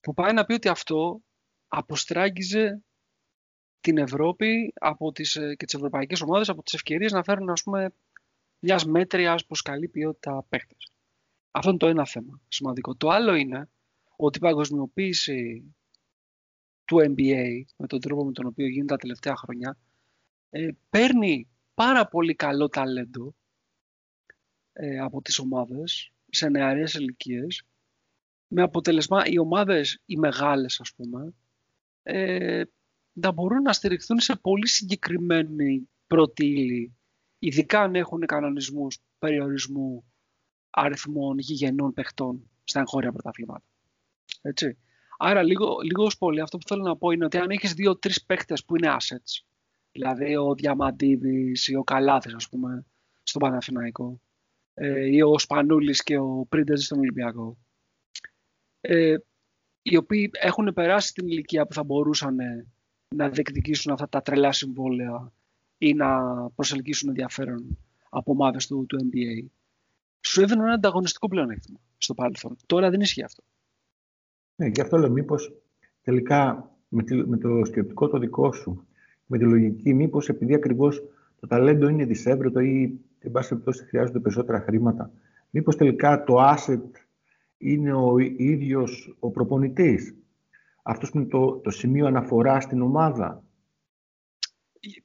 Που 0.00 0.14
πάει 0.14 0.32
να 0.32 0.44
πει 0.44 0.52
ότι 0.52 0.68
αυτό 0.68 1.20
αποστράγγιζε 1.68 2.82
την 3.80 3.98
Ευρώπη 3.98 4.72
από 4.74 5.12
τις, 5.12 5.36
ε, 5.36 5.54
και 5.54 5.64
τις 5.64 5.74
ευρωπαϊκές 5.74 6.20
ομάδες 6.20 6.48
από 6.48 6.62
τις 6.62 6.74
ευκαιρίες 6.74 7.12
να 7.12 7.22
φέρουν 7.22 7.50
ας 7.50 7.62
πούμε 7.62 7.94
μιας 8.58 8.84
μέτριας 8.84 9.46
προς 9.46 9.62
καλή 9.62 9.88
ποιότητα 9.88 10.44
παίχτες. 10.48 10.92
Αυτό 11.50 11.68
είναι 11.68 11.78
το 11.78 11.86
ένα 11.86 12.06
θέμα 12.06 12.40
σημαντικό. 12.48 12.96
Το 12.96 13.08
άλλο 13.08 13.34
είναι 13.34 13.70
ότι 14.16 14.38
η 14.38 14.40
παγκοσμιοποίηση 14.40 15.74
του 16.84 16.96
NBA 16.98 17.62
με 17.76 17.86
τον 17.86 18.00
τρόπο 18.00 18.24
με 18.24 18.32
τον 18.32 18.46
οποίο 18.46 18.66
γίνεται 18.66 18.86
τα 18.86 18.96
τελευταία 18.96 19.36
χρόνια 19.36 19.78
ε, 20.50 20.68
παίρνει 20.90 21.48
πάρα 21.74 22.08
πολύ 22.08 22.34
καλό 22.34 22.68
ταλέντο 22.68 23.34
ε, 24.72 24.98
από 24.98 25.22
τις 25.22 25.38
ομάδες 25.38 26.12
σε 26.30 26.48
νεαρές 26.48 26.94
ηλικίες, 26.94 27.62
με 28.46 28.62
αποτελεσμά 28.62 29.26
οι 29.26 29.38
ομάδες 29.38 30.02
οι 30.04 30.16
μεγάλες 30.16 30.80
ας 30.80 30.94
πούμε 30.94 31.34
ε, 32.02 32.62
να 33.20 33.32
μπορούν 33.32 33.62
να 33.62 33.72
στηριχθούν 33.72 34.20
σε 34.20 34.36
πολύ 34.36 34.68
συγκεκριμένη 34.68 35.88
πρώτη 36.06 36.46
ύλη 36.46 36.94
ειδικά 37.40 37.80
αν 37.80 37.94
έχουν 37.94 38.26
κανονισμούς 38.26 38.98
περιορισμού 39.18 40.04
αριθμών 40.70 41.38
γηγενών 41.38 41.92
παιχτών 41.92 42.50
στα 42.64 42.80
εγχώρια 42.80 43.12
πρωταθλήματα. 43.12 43.64
Έτσι. 44.40 44.78
Άρα, 45.18 45.42
λίγο, 45.42 45.76
λίγο 45.82 46.04
ως 46.04 46.18
πολύ, 46.18 46.40
αυτό 46.40 46.58
που 46.58 46.68
θέλω 46.68 46.82
να 46.82 46.96
πω 46.96 47.10
είναι 47.10 47.24
ότι 47.24 47.38
αν 47.38 47.50
έχεις 47.50 47.72
δύο-τρεις 47.72 48.24
παίκτες 48.24 48.64
που 48.64 48.76
είναι 48.76 48.96
assets, 48.98 49.44
δηλαδή 49.92 50.36
ο 50.36 50.54
Διαμαντίδης 50.54 51.68
ή 51.68 51.74
ο 51.74 51.82
Καλάθης, 51.82 52.34
ας 52.34 52.48
πούμε, 52.48 52.86
στον 53.22 53.40
Παναθηναϊκό, 53.40 54.20
ε, 54.74 55.06
ή 55.06 55.22
ο 55.22 55.38
Σπανούλης 55.38 56.02
και 56.02 56.18
ο 56.18 56.46
Πρίντεζης 56.48 56.86
στον 56.86 56.98
Ολυμπιακό, 56.98 57.58
ε, 58.80 59.16
οι 59.82 59.96
οποίοι 59.96 60.30
έχουν 60.32 60.72
περάσει 60.74 61.12
την 61.12 61.26
ηλικία 61.26 61.66
που 61.66 61.74
θα 61.74 61.84
μπορούσαν 61.84 62.36
να 63.16 63.28
διεκδικήσουν 63.28 63.92
αυτά 63.92 64.08
τα 64.08 64.22
τρελά 64.22 64.52
συμβόλαια 64.52 65.32
ή 65.78 65.94
να 65.94 66.20
προσελκύσουν 66.50 67.08
ενδιαφέρον 67.08 67.78
από 68.08 68.32
ομάδες 68.32 68.66
του, 68.66 68.86
του 68.86 68.98
NBA, 68.98 69.46
σου 70.20 70.40
έδινε 70.42 70.62
ένα 70.62 70.72
ανταγωνιστικό 70.72 71.28
πλεονέκτημα 71.28 71.78
στο 71.98 72.14
παρελθόν. 72.14 72.56
Τώρα 72.66 72.90
δεν 72.90 73.00
ισχύει 73.00 73.22
αυτό. 73.22 73.42
Ναι, 74.56 74.66
γι' 74.66 74.80
αυτό 74.80 74.96
λέω 74.96 75.10
μήπως 75.10 75.52
τελικά 76.02 76.70
με, 76.88 77.36
το 77.38 77.64
σκεπτικό 77.64 78.08
το 78.08 78.18
δικό 78.18 78.52
σου, 78.52 78.86
με 79.26 79.38
τη 79.38 79.44
λογική, 79.44 79.94
μήπως 79.94 80.28
επειδή 80.28 80.54
ακριβώς 80.54 81.02
το 81.40 81.46
ταλέντο 81.46 81.88
είναι 81.88 82.04
δυσέβρετο 82.04 82.60
ή 82.60 83.00
εν 83.18 83.30
πάση 83.30 83.48
περιπτώσει 83.48 83.84
χρειάζονται 83.84 84.18
περισσότερα 84.18 84.60
χρήματα, 84.60 85.12
μήπως 85.50 85.76
τελικά 85.76 86.24
το 86.24 86.36
asset 86.54 86.90
είναι 87.58 87.92
ο 87.92 88.18
ίδιος 88.36 89.16
ο 89.18 89.30
προπονητής; 89.30 90.14
Αυτός 90.90 91.10
που 91.10 91.18
είναι 91.18 91.26
το, 91.26 91.58
το 91.58 91.70
σημείο 91.70 92.06
αναφοράς 92.06 92.64
στην 92.64 92.82
ομάδα. 92.82 93.42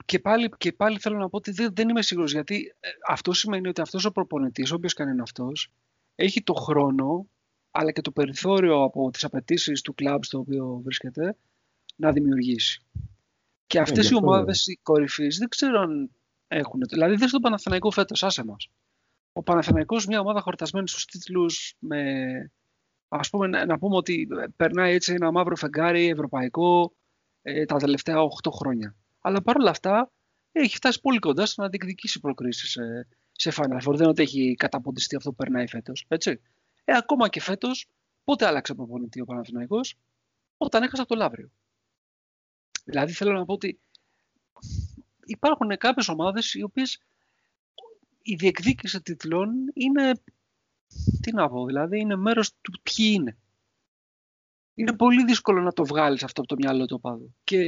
Και 0.06 0.20
πάλι, 0.20 0.50
και 0.58 0.74
πάλι 0.74 1.00
θέλω 1.00 1.18
να 1.18 1.30
πω 1.30 1.38
ότι 1.38 1.52
δεν, 1.52 1.74
δεν 1.74 1.90
είμαι 1.90 2.02
σίγουρος, 2.02 2.32
γιατί 2.32 2.76
ε, 2.80 2.90
αυτό 3.08 3.34
σημαίνει 3.34 3.68
ότι 3.68 3.82
αυτός 3.82 4.06
ο 4.06 4.12
προπονητής, 4.12 4.72
όποιος 4.72 4.94
κάνει 4.94 5.12
είναι 5.12 5.22
αυτός, 5.22 5.72
έχει 6.16 6.44
το 6.44 6.54
χρόνο 6.54 7.28
αλλά 7.72 7.92
και 7.92 8.02
το 8.02 8.12
περιθώριο 8.12 8.84
από 8.84 9.10
τις 9.12 9.24
απαιτήσεις 9.24 9.82
του 9.82 9.94
κλαμπ 9.94 10.24
στο 10.24 10.40
οποίο 10.40 10.82
βρίσκεται 10.84 11.38
να 11.96 12.12
δημιουργήσει. 12.12 12.82
Και 13.68 13.80
αυτές 13.80 14.10
οι 14.10 14.16
ομάδες 14.16 14.68
οι 14.68 14.80
κορυφής 14.84 15.38
δεν 15.38 15.50
ξέρω 15.50 15.80
αν 15.80 16.12
έχουν. 16.48 16.82
Δηλαδή 16.90 17.16
δεν 17.16 17.28
στον 17.28 17.42
Παναθηναϊκό 17.42 17.92
φέτος, 17.92 18.24
άσε 18.24 18.46
μας. 18.46 18.70
Ο 19.34 19.44
Παναθηναϊκός 19.44 20.06
μια 20.06 20.20
ομάδα 20.20 20.42
χορτασμένη 20.42 20.88
στους 20.88 21.06
τίτλους 21.06 21.76
με... 21.80 22.02
Ας 23.20 23.30
πούμε 23.30 23.48
να 23.48 23.78
πούμε 23.78 23.96
ότι 23.96 24.28
περνάει 24.56 24.94
έτσι 24.94 25.14
ένα 25.14 25.32
μαύρο 25.32 25.56
φεγγάρι 25.56 26.08
ευρωπαϊκό 26.08 26.96
ε, 27.42 27.66
τα 27.66 27.78
τελευταία 27.78 28.16
8 28.44 28.52
χρόνια. 28.52 28.96
Αλλά 29.20 29.42
παρόλα 29.42 29.70
αυτά 29.70 30.12
έχει 30.52 30.76
φτάσει 30.76 31.02
πολύ 31.02 31.20
κοντά 31.20 31.46
στο 31.46 31.62
να 31.62 31.70
διεκδικήσει 31.70 32.20
προκρίσεις 32.20 32.70
σε, 32.70 33.08
σε 33.32 33.52
Final 33.56 33.82
Four. 33.82 33.92
Δεν 33.92 33.94
είναι 33.94 34.08
ότι 34.08 34.22
έχει 34.22 34.56
καταποντιστεί 34.56 35.16
αυτό 35.16 35.30
που 35.30 35.36
περνάει 35.36 35.68
φέτος. 35.68 36.06
Έτσι. 36.08 36.42
Ε, 36.84 36.94
ακόμα 36.96 37.30
και 37.30 37.42
φέτος, 37.42 37.88
πότε 38.24 38.46
άλλαξε 38.46 38.74
προπονητής 38.74 39.22
ο 39.22 39.26
Παναθηναϊκός, 39.26 39.96
όταν 40.58 40.84
έχασα 40.84 41.06
το 41.06 41.16
Λαύριο. 41.16 41.52
Δηλαδή 42.84 43.12
θέλω 43.12 43.32
να 43.34 43.46
πω 43.46 43.54
ότι 43.54 43.80
υπάρχουν 45.26 45.78
κάποιες 45.78 46.08
ομάδες 46.08 46.54
οι 46.54 46.64
οποίες 46.64 47.00
η 48.22 48.36
διεκδίκηση 48.36 49.02
τίτλων 49.02 49.52
είναι, 49.74 50.12
τι 51.22 51.34
να 51.34 51.50
πω, 51.50 51.66
δηλαδή 51.66 52.00
είναι 52.00 52.16
μέρος 52.16 52.52
του 52.62 52.80
ποιοι 52.84 53.08
είναι. 53.14 53.38
Είναι 54.74 54.94
πολύ 54.94 55.24
δύσκολο 55.24 55.62
να 55.62 55.72
το 55.72 55.86
βγάλεις 55.86 56.24
αυτό 56.24 56.42
από 56.42 56.50
το 56.50 56.56
μυαλό 56.60 56.86
του 56.86 56.96
οπαδού. 56.98 57.36
Και 57.44 57.60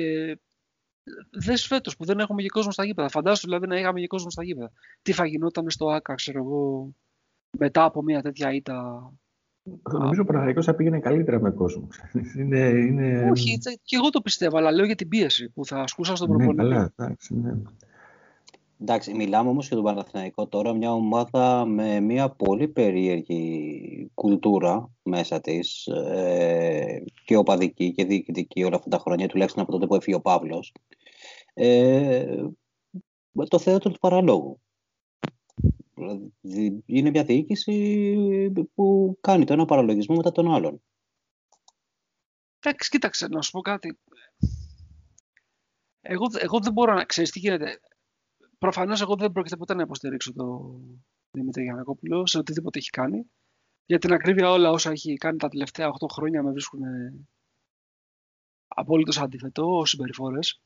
δες 1.32 1.65
φέτος 1.65 1.97
που 1.97 2.05
δεν 2.05 2.20
έχουμε 2.20 2.41
και 2.41 2.47
κόσμο 2.47 2.72
στα 2.72 2.86
γήπεδα. 2.86 3.09
Φαντάσου 3.09 3.45
δηλαδή 3.45 3.68
να 3.68 3.80
είχαμε 3.80 3.99
και 3.99 4.07
κόσμο 4.07 4.30
στα 4.30 4.43
γήπεδα. 4.43 4.72
Τι 5.01 5.11
θα 5.11 5.26
γινόταν 5.26 5.70
στο 5.70 5.89
ΑΚΑ, 5.89 6.15
ξέρω 6.15 6.39
εγώ, 6.39 6.93
μετά 7.57 7.84
από 7.84 8.03
μια 8.03 8.22
τέτοια 8.22 8.53
ήττα. 8.53 9.11
Νομίζω 9.91 10.22
ο 10.22 10.26
Παναθηναϊκός 10.26 10.65
θα 10.65 10.76
πήγαινε 10.76 10.99
καλύτερα 10.99 11.41
με 11.41 11.51
κόσμο. 11.51 11.88
Είναι, 12.38 12.59
είναι... 12.59 13.30
Όχι, 13.32 13.57
και 13.84 13.95
εγώ 13.95 14.09
το 14.09 14.22
πιστεύω, 14.22 14.57
αλλά 14.57 14.72
λέω 14.72 14.86
για 14.86 14.95
την 14.95 15.07
πίεση 15.07 15.49
που 15.49 15.65
θα 15.65 15.80
ασκούσα 15.80 16.15
στον 16.15 16.30
ναι, 16.30 16.36
προπονητή. 16.36 16.68
Ναι, 16.68 16.74
καλά, 16.74 16.93
εντάξει, 16.95 17.36
ναι. 17.36 17.51
Εντάξει, 18.82 19.13
μιλάμε 19.13 19.49
όμως 19.49 19.67
για 19.67 19.75
τον 19.75 19.86
Παναθηναϊκό 19.86 20.47
τώρα, 20.47 20.73
μια 20.73 20.93
ομάδα 20.93 21.65
με 21.65 21.99
μια 21.99 22.30
πολύ 22.30 22.67
περίεργη 22.67 24.11
κουλτούρα 24.13 24.91
μέσα 25.03 25.41
της 25.41 25.88
ε, 25.88 27.03
και 27.25 27.36
οπαδική 27.36 27.91
και 27.91 28.05
διοικητική 28.05 28.63
όλα 28.63 28.75
αυτά 28.75 28.89
τα 28.89 28.97
χρόνια, 28.97 29.28
τουλάχιστον 29.28 29.63
από 29.63 29.71
τότε 29.71 29.88
που 29.88 29.95
έφυγε 29.95 30.15
ο 30.15 30.21
Παύλος. 30.21 30.73
Ε, 31.53 32.43
το 33.47 33.59
θέατρο 33.59 33.91
του 33.91 33.99
παραλόγου. 33.99 34.61
Δηλαδή, 36.41 36.84
είναι 36.86 37.09
μια 37.09 37.23
διοίκηση 37.23 38.51
που 38.75 39.17
κάνει 39.21 39.45
το 39.45 39.53
ένα 39.53 39.65
παραλογισμό 39.65 40.15
μετά 40.15 40.32
τον 40.32 40.53
άλλον. 40.53 40.82
Εντάξει, 42.59 42.89
κοίταξε, 42.89 43.28
να 43.28 43.41
σου 43.41 43.51
πω 43.51 43.61
κάτι. 43.61 43.99
Εγώ, 46.01 46.25
εγώ 46.39 46.59
δεν 46.59 46.73
μπορώ 46.73 46.93
να 46.93 47.03
ξέρεις 47.03 47.32
τι 47.32 47.39
γίνεται. 47.39 47.80
Προφανώς 48.58 49.01
εγώ 49.01 49.16
δεν 49.16 49.32
πρόκειται 49.32 49.58
ποτέ 49.58 49.74
να 49.74 49.82
υποστηρίξω 49.82 50.34
το 50.34 50.76
Δημήτρη 51.32 51.64
Γιανακόπουλο 51.64 52.28
σε 52.28 52.38
οτιδήποτε 52.38 52.80
έχει 52.80 52.89
κάνει. 52.89 53.32
Για 53.86 53.99
την 53.99 54.14
ακρίβεια, 54.14 54.49
όλα 54.51 54.70
όσα 54.70 54.91
έχει 54.91 55.16
κάνει 55.16 55.38
τα 55.38 55.47
τελευταία 55.47 55.89
8 55.89 56.08
χρόνια 56.12 56.43
με 56.43 56.51
βρίσκουν 56.51 56.82
απόλυτος 58.68 59.20
αντίθετο 59.20 59.78
ως 59.78 59.89
συμπεριφορές. 59.89 60.62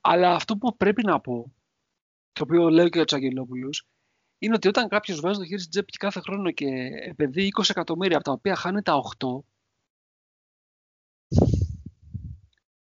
Αλλά 0.00 0.34
αυτό 0.34 0.56
που 0.56 0.76
πρέπει 0.76 1.02
να 1.04 1.20
πω, 1.20 1.52
το 2.32 2.42
οποίο 2.42 2.68
λέω 2.68 2.88
και 2.88 3.00
ο 3.00 3.04
Τσαγγελόπουλος, 3.04 3.86
είναι 4.38 4.54
ότι 4.54 4.68
όταν 4.68 4.88
κάποιος 4.88 5.20
βάζει 5.20 5.38
το 5.38 5.44
χέρι 5.44 5.58
στην 5.58 5.70
τσέπη 5.70 5.92
κάθε 5.92 6.20
χρόνο 6.20 6.50
και 6.50 6.66
επενδύει 7.08 7.52
20 7.58 7.70
εκατομμύρια 7.70 8.16
από 8.16 8.24
τα 8.24 8.32
οποία 8.32 8.54
χάνει 8.54 8.82
τα 8.82 8.94
8, 9.18 9.44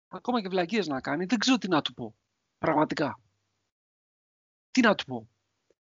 ακόμα 0.07 0.41
και 0.41 0.47
βλακίες 0.47 0.87
να 0.87 1.01
κάνει, 1.01 1.25
δεν 1.25 1.37
ξέρω 1.37 1.57
τι 1.57 1.67
να 1.67 1.81
του 1.81 1.93
πω. 1.93 2.15
Πραγματικά. 2.57 3.19
Τι 4.77 4.83
να 4.83 4.95
του 4.95 5.05
πω. 5.05 5.27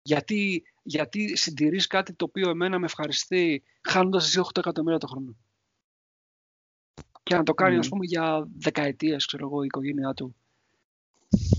Γιατί, 0.01 0.63
γιατί 0.83 1.37
συντηρείς 1.37 1.87
κάτι 1.87 2.13
το 2.13 2.25
οποίο 2.25 2.49
εμένα 2.49 2.79
με 2.79 2.85
ευχαριστεί 2.85 3.63
χάνοντας 3.81 4.25
εσύ 4.25 4.39
8 4.43 4.57
εκατομμύρια 4.57 4.97
το 4.97 5.07
χρόνο. 5.07 5.35
Και 7.23 7.35
να 7.35 7.43
το 7.43 7.53
κάνει, 7.53 7.75
mm. 7.75 7.79
ας 7.79 7.89
πούμε, 7.89 8.05
για 8.05 8.47
δεκαετίες, 8.57 9.25
ξέρω 9.25 9.45
εγώ, 9.45 9.63
η 9.63 9.65
οικογένειά 9.65 10.13
του 10.13 10.35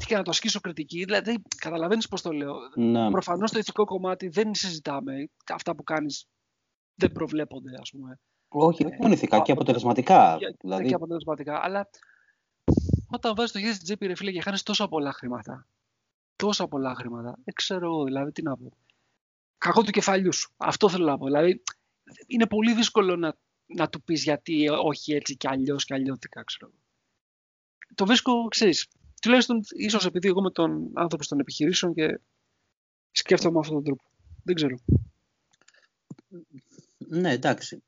και 0.07 0.17
να 0.17 0.23
το 0.23 0.31
ασκήσω 0.31 0.61
κριτική. 0.61 1.05
Δηλαδή, 1.05 1.43
καταλαβαίνεις 1.57 2.09
πώς 2.09 2.23
το 2.23 2.33
λέω. 2.33 2.55
Ναι. 2.75 3.11
Προφανώς 3.11 3.51
το 3.51 3.59
ηθικό 3.59 3.85
κομμάτι 3.85 4.29
δεν 4.29 4.55
συζητάμε. 4.55 5.29
Αυτά 5.53 5.75
που 5.75 5.83
κάνεις 5.83 6.27
δεν 6.95 7.13
προβλέπονται, 7.13 7.79
ας 7.81 7.91
πούμε. 7.91 8.21
Όχι, 8.49 8.85
δεν 8.85 8.99
είναι 9.03 9.13
ηθικά 9.13 9.41
και 9.41 9.53
αποτελεσματικά. 9.53 10.39
δηλαδή... 10.61 10.89
Και 10.89 10.95
αποτελεσματικά. 10.95 11.61
Αλλά 11.63 11.91
όταν 13.11 13.35
βάζεις 13.35 13.53
το 13.53 13.59
χέρι 13.59 13.73
στην 13.73 13.85
τσέπη, 13.85 14.07
ρε 14.07 14.15
φίλε, 14.15 14.31
και 14.33 14.41
χάνεις 14.41 14.63
τόσα 14.63 14.89
πολλά 14.89 15.13
χρήματα. 15.13 15.67
Τόσα 16.41 16.69
πολλά 16.69 16.95
χρήματα. 16.95 17.39
Δεν 17.45 17.55
ξέρω 17.55 17.87
εγώ, 17.87 18.05
δηλαδή, 18.05 18.33
τι 18.33 18.43
να 18.43 18.57
πω. 18.57 18.73
Κακό 19.59 19.83
του 19.83 19.91
κεφαλιού 19.91 20.33
σου. 20.33 20.53
Αυτό 20.57 20.89
θέλω 20.89 21.05
να 21.05 21.19
πω. 21.19 21.25
Δηλαδή, 21.25 21.63
είναι 22.27 22.47
πολύ 22.47 22.75
δύσκολο 22.75 23.17
να, 23.17 23.37
να 23.67 23.89
του 23.89 24.03
πεις 24.03 24.23
γιατί 24.23 24.69
όχι 24.69 25.13
έτσι 25.13 25.37
και 25.37 25.49
αλλιώς 25.49 25.85
και 25.85 25.95
αλλιώτικα, 25.95 26.43
ξέρω. 26.45 26.73
Το 27.95 28.07
βρίσκω, 28.07 28.49
ξέρεις, 28.49 28.89
τουλάχιστον 29.23 29.61
ίσως 29.71 30.07
επειδή 30.07 30.29
εγώ 30.29 30.41
είμαι 30.41 30.51
τον 30.51 30.91
άνθρωπο 30.95 31.27
των 31.27 31.41
επιχειρήσεων 31.41 31.95
και 31.95 32.21
σκέφτομαι 33.11 33.53
με 33.53 33.59
αυτόν 33.59 33.75
τον 33.75 33.85
τρόπο. 33.85 34.03
Δεν 34.45 34.55
ξέρω. 34.55 34.77
Ναι, 36.99 37.33
εντάξει. 37.33 37.83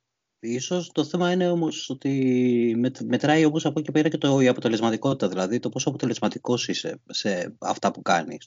Ίσως 0.44 0.92
το 0.92 1.04
θέμα 1.04 1.32
είναι 1.32 1.50
όμως 1.50 1.90
ότι 1.90 2.94
μετράει 3.04 3.44
όπως 3.44 3.64
από 3.64 3.80
εκεί 3.80 3.92
πέρα 3.92 4.08
και 4.08 4.18
το, 4.18 4.40
η 4.40 4.48
αποτελεσματικότητα, 4.48 5.28
δηλαδή 5.28 5.58
το 5.58 5.68
πόσο 5.68 5.88
αποτελεσματικός 5.88 6.68
είσαι 6.68 7.00
σε 7.06 7.56
αυτά 7.58 7.90
που 7.90 8.02
κάνεις. 8.02 8.46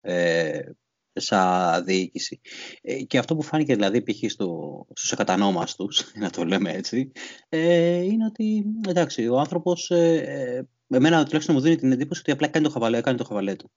Ε, 0.00 0.70
σαν 1.12 1.84
διοίκηση. 1.84 2.40
Ε, 2.82 3.02
και 3.02 3.18
αυτό 3.18 3.36
που 3.36 3.42
φάνηκε 3.42 3.74
δηλαδή 3.74 4.02
π.χ. 4.02 4.30
Στο, 4.30 4.86
στους 4.94 5.12
ακατανόμαστους, 5.12 6.12
να 6.22 6.30
το 6.30 6.44
λέμε 6.44 6.72
έτσι, 6.72 7.12
ε, 7.48 8.02
είναι 8.02 8.24
ότι 8.24 8.64
εντάξει, 8.88 9.28
ο 9.28 9.38
άνθρωπος, 9.38 9.90
ε, 9.90 10.16
ε 10.16 10.68
εμένα 10.96 11.24
τουλάχιστον 11.24 11.54
μου 11.54 11.60
δίνει 11.60 11.76
την 11.76 11.92
εντύπωση 11.92 12.20
ότι 12.20 12.30
απλά 12.30 12.48
κάνει 12.48 12.64
το 12.64 12.72
χαβαλέ, 12.72 13.00
κάνει 13.00 13.18
το 13.18 13.24
χαβαλέ 13.24 13.56
του. 13.56 13.70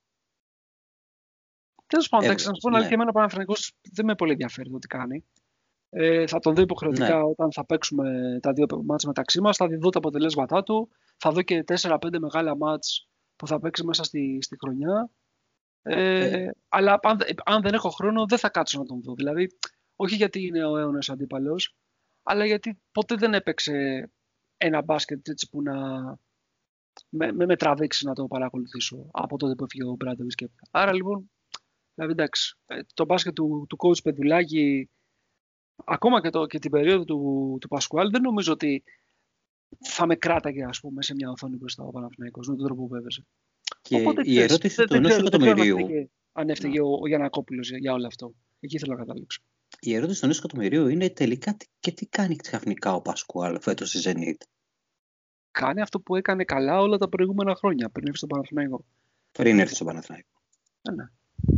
Τέλος 1.87 2.09
πάντων, 2.09 2.25
εντάξει, 2.25 2.47
να 2.47 2.53
σου 2.53 2.59
πω 2.61 2.69
ναι. 2.69 2.87
και 2.87 2.93
εμένα 2.93 3.11
ο 3.47 3.53
δεν 3.91 4.05
με 4.05 4.15
πολύ 4.15 4.31
ενδιαφέρει 4.31 4.69
το 4.69 4.79
τι 4.79 4.87
κάνει. 4.87 5.25
Ε, 5.89 6.27
θα 6.27 6.39
τον 6.39 6.55
δω 6.55 6.61
υποχρεωτικά 6.61 7.17
ναι. 7.17 7.23
όταν 7.23 7.51
θα 7.51 7.65
παίξουμε 7.65 8.39
τα 8.41 8.53
δύο 8.53 8.65
μάτς 8.85 9.05
μεταξύ 9.05 9.41
μας, 9.41 9.57
θα 9.57 9.67
δω 9.79 9.89
τα 9.89 9.97
αποτελέσματά 9.97 10.63
του, 10.63 10.89
θα 11.17 11.31
δω 11.31 11.41
και 11.41 11.63
4-5 11.81 11.97
μεγάλα 12.19 12.57
μάτς 12.57 13.07
που 13.35 13.47
θα 13.47 13.59
παίξει 13.59 13.85
μέσα 13.85 14.03
στη, 14.03 14.37
στη 14.41 14.57
χρονιά. 14.59 15.09
Ε, 15.81 16.43
ε. 16.43 16.51
Αλλά 16.67 16.99
αν, 17.01 17.17
αν, 17.45 17.61
δεν 17.61 17.73
έχω 17.73 17.89
χρόνο 17.89 18.25
δεν 18.25 18.37
θα 18.37 18.49
κάτσω 18.49 18.79
να 18.79 18.85
τον 18.85 19.01
δω. 19.01 19.13
Δηλαδή, 19.13 19.47
όχι 19.95 20.15
γιατί 20.15 20.45
είναι 20.45 20.65
ο 20.65 20.77
αιώνας 20.77 21.09
αντίπαλος, 21.09 21.75
αλλά 22.23 22.45
γιατί 22.45 22.81
ποτέ 22.91 23.15
δεν 23.15 23.33
έπαιξε 23.33 24.09
ένα 24.57 24.81
μπάσκετ 24.81 25.27
έτσι 25.27 25.49
που 25.49 25.61
να 25.61 25.75
με, 27.09 27.31
με, 27.31 27.45
με 27.45 27.55
τραβήξει 27.55 28.05
να 28.05 28.13
το 28.13 28.27
παρακολουθήσω 28.27 29.09
από 29.11 29.37
τότε 29.37 29.55
που 29.55 29.63
έφυγε 29.63 29.83
ο 29.83 29.95
Μπράντοβιτ 29.95 30.31
και 30.35 30.49
Άρα 30.71 30.93
λοιπόν, 30.93 31.31
δηλαδή 31.93 32.13
εντάξει, 32.13 32.57
ε, 32.65 32.79
το 32.93 33.05
μπάσκετ 33.05 33.33
του, 33.33 33.65
του 33.69 33.77
coach 33.79 34.03
Πεδουλάκη 34.03 34.89
ακόμα 35.85 36.21
και, 36.21 36.29
το, 36.29 36.45
και 36.45 36.59
την 36.59 36.71
περίοδο 36.71 37.03
του, 37.03 37.57
του 37.61 37.67
Πασκουάλ 37.67 38.09
δεν 38.09 38.21
νομίζω 38.21 38.53
ότι 38.53 38.83
θα 39.79 40.05
με 40.05 40.15
κράταγε 40.15 40.63
ας 40.63 40.79
πούμε, 40.79 41.03
σε 41.03 41.13
μια 41.13 41.29
οθόνη 41.29 41.55
μπροστά 41.55 41.83
ο 41.83 41.91
Παναθηναϊκός 41.91 42.47
με 42.47 42.55
τον 42.55 42.65
τρόπο 42.65 42.87
που 42.87 42.95
έπαιζε. 42.95 43.25
Και 43.81 43.95
Οπότε, 43.95 44.21
η 44.25 44.39
ερώτηση 44.39 44.83
του 44.83 44.95
ενός 44.95 45.17
εκατομμυρίου... 45.17 45.77
Αν 46.31 46.49
έφταιγε 46.49 46.81
ο, 46.81 46.89
ο 47.01 47.07
Γιανακόπουλος 47.07 47.69
για, 47.69 47.93
όλο 47.93 48.07
αυτό. 48.07 48.33
Εκεί 48.59 48.79
θέλω 48.79 48.93
να 48.93 48.99
καταλήξω. 48.99 49.41
Η 49.79 49.93
ερώτηση 49.93 50.19
του 50.19 50.25
ενός 50.25 50.37
εκατομμυρίου 50.37 50.87
είναι 50.87 51.09
τελικά 51.09 51.57
και 51.79 51.91
τι 51.91 52.05
κάνει 52.05 52.35
ξαφνικά 52.35 52.93
ο 52.93 53.01
Πασκουάλ 53.01 53.61
φέτος 53.61 53.89
στη 53.89 53.99
Zenit; 54.03 54.45
Κάνει 55.51 55.81
αυτό 55.81 55.99
που 55.99 56.15
έκανε 56.15 56.43
καλά 56.43 56.79
όλα 56.79 56.97
τα 56.97 57.09
προηγούμενα 57.09 57.55
χρόνια 57.55 57.89
πριν 57.89 58.05
έρθει 58.05 58.17
στον 58.17 58.29
Παναθηναϊκό. 58.29 58.85
Πριν 59.31 59.59
έρθει 59.59 59.75
στον 59.75 59.87
Παναθηναϊκό. 59.87 60.41
Ναι, 60.81 60.95
ναι. 60.95 61.09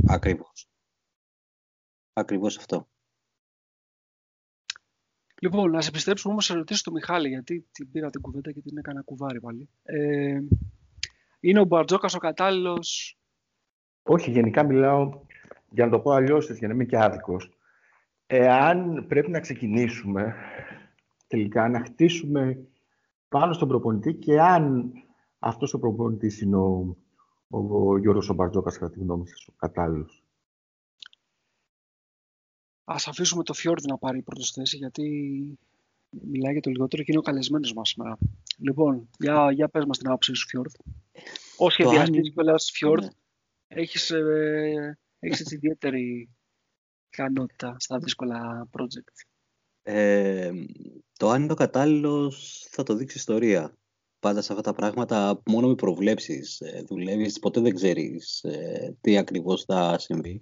Ακριβώς. 0.08 0.68
Ακριβώς 2.14 2.58
αυτό. 2.58 2.88
Λοιπόν, 5.42 5.72
να 5.72 5.82
σε 5.82 5.90
επιστρέψουμε 5.90 6.32
όμως 6.32 6.46
σε 6.46 6.54
ερωτήσεις 6.54 6.84
του 6.84 6.92
Μιχάλη, 6.92 7.28
γιατί 7.28 7.68
την 7.72 7.92
πήρα 7.92 8.10
την 8.10 8.22
κουβέντα 8.22 8.52
και 8.52 8.62
την 8.62 8.78
έκανα 8.78 9.02
κουβάρι 9.02 9.40
πάλι. 9.40 9.70
Ε, 9.84 10.40
είναι 11.40 11.60
ο 11.60 11.66
Μπαρτζόκας 11.66 12.16
ο 12.16 12.18
κατάλληλος... 12.18 13.18
Όχι, 14.04 14.32
γενικά 14.32 14.64
μιλάω, 14.64 15.22
για 15.70 15.86
να 15.86 15.92
το 15.92 16.00
πω 16.00 16.12
αλλιώς, 16.12 16.52
για 16.52 16.68
να 16.68 16.74
είμαι 16.74 16.86
και 16.86 16.98
άδικος. 16.98 17.50
Εάν 18.28 19.06
πρέπει 19.08 19.32
να 19.32 19.40
ξεκινήσουμε, 19.40 20.36
τελικά 21.28 21.70
να 21.70 21.80
χτίσουμε 21.80 22.68
πάνω 23.30 23.54
στον 23.54 23.68
προπονητή 23.68 24.14
και 24.14 24.42
αν 24.42 24.92
αυτός 25.40 25.74
ο 25.74 25.80
προπονητής 25.80 26.42
είναι 26.42 26.56
ο, 26.56 26.98
ο, 27.50 27.90
ο 27.90 27.98
Γιώργος 27.98 28.30
ο 28.30 28.34
Μπαρτζόκας, 28.34 28.78
κατά 28.78 28.92
τη 28.92 29.00
γνώμη 29.00 29.28
σας, 29.28 29.48
ο 29.48 29.54
κατάλληλος. 29.58 30.24
Α 32.90 32.96
αφήσουμε 33.06 33.44
το 33.44 33.54
Φιόρντ 33.54 33.86
να 33.86 33.98
πάρει 33.98 34.22
πρώτη 34.22 34.46
θέση, 34.54 34.78
γιατί 34.78 35.08
μιλάει 36.10 36.52
για 36.52 36.62
το 36.62 36.70
λιγότερο 36.70 37.04
και 37.04 37.12
είναι 37.12 37.20
ο 37.20 37.24
καλεσμένος 37.24 37.74
μας 37.74 37.90
σήμερα. 37.90 38.18
Λοιπόν, 38.58 39.10
για, 39.20 39.52
για 39.52 39.70
πες 39.70 39.86
μας 39.86 39.98
την 39.98 40.08
άποψή 40.08 40.34
σου, 40.34 40.48
Φιόρντ. 40.48 40.72
Ω 41.58 41.70
σχεδιαστής 41.70 42.32
κιόλας, 42.34 42.72
Φιόρντ, 42.74 43.04
ναι. 43.04 43.10
έχεις 43.68 44.12
ε, 44.12 44.98
έχεις 45.20 45.52
ιδιαίτερη 45.52 46.30
ικανότητα 47.10 47.76
στα 47.80 48.00
δύσκολα 48.00 48.68
project. 48.72 49.26
Ε, 49.82 50.52
το 51.18 51.30
αν 51.30 51.44
είναι 51.44 51.52
ο 51.52 51.56
κατάλληλος 51.56 52.66
θα 52.70 52.84
το 52.84 52.94
δείξει 52.96 53.18
ιστορία 53.18 53.79
πάντα 54.20 54.42
σε 54.42 54.52
αυτά 54.52 54.64
τα 54.64 54.74
πράγματα 54.74 55.42
μόνο 55.46 55.68
με 55.68 55.76
προβλέψεις 55.76 56.60
ε, 56.60 56.84
δουλεύεις, 56.88 57.40
ποτέ 57.40 57.62
δεν 57.62 57.76
ξέρεις 57.76 58.44
ε, 58.44 58.98
τι 59.02 59.18
ακριβώς 59.18 59.64
θα 59.64 60.00
συμβεί. 60.00 60.42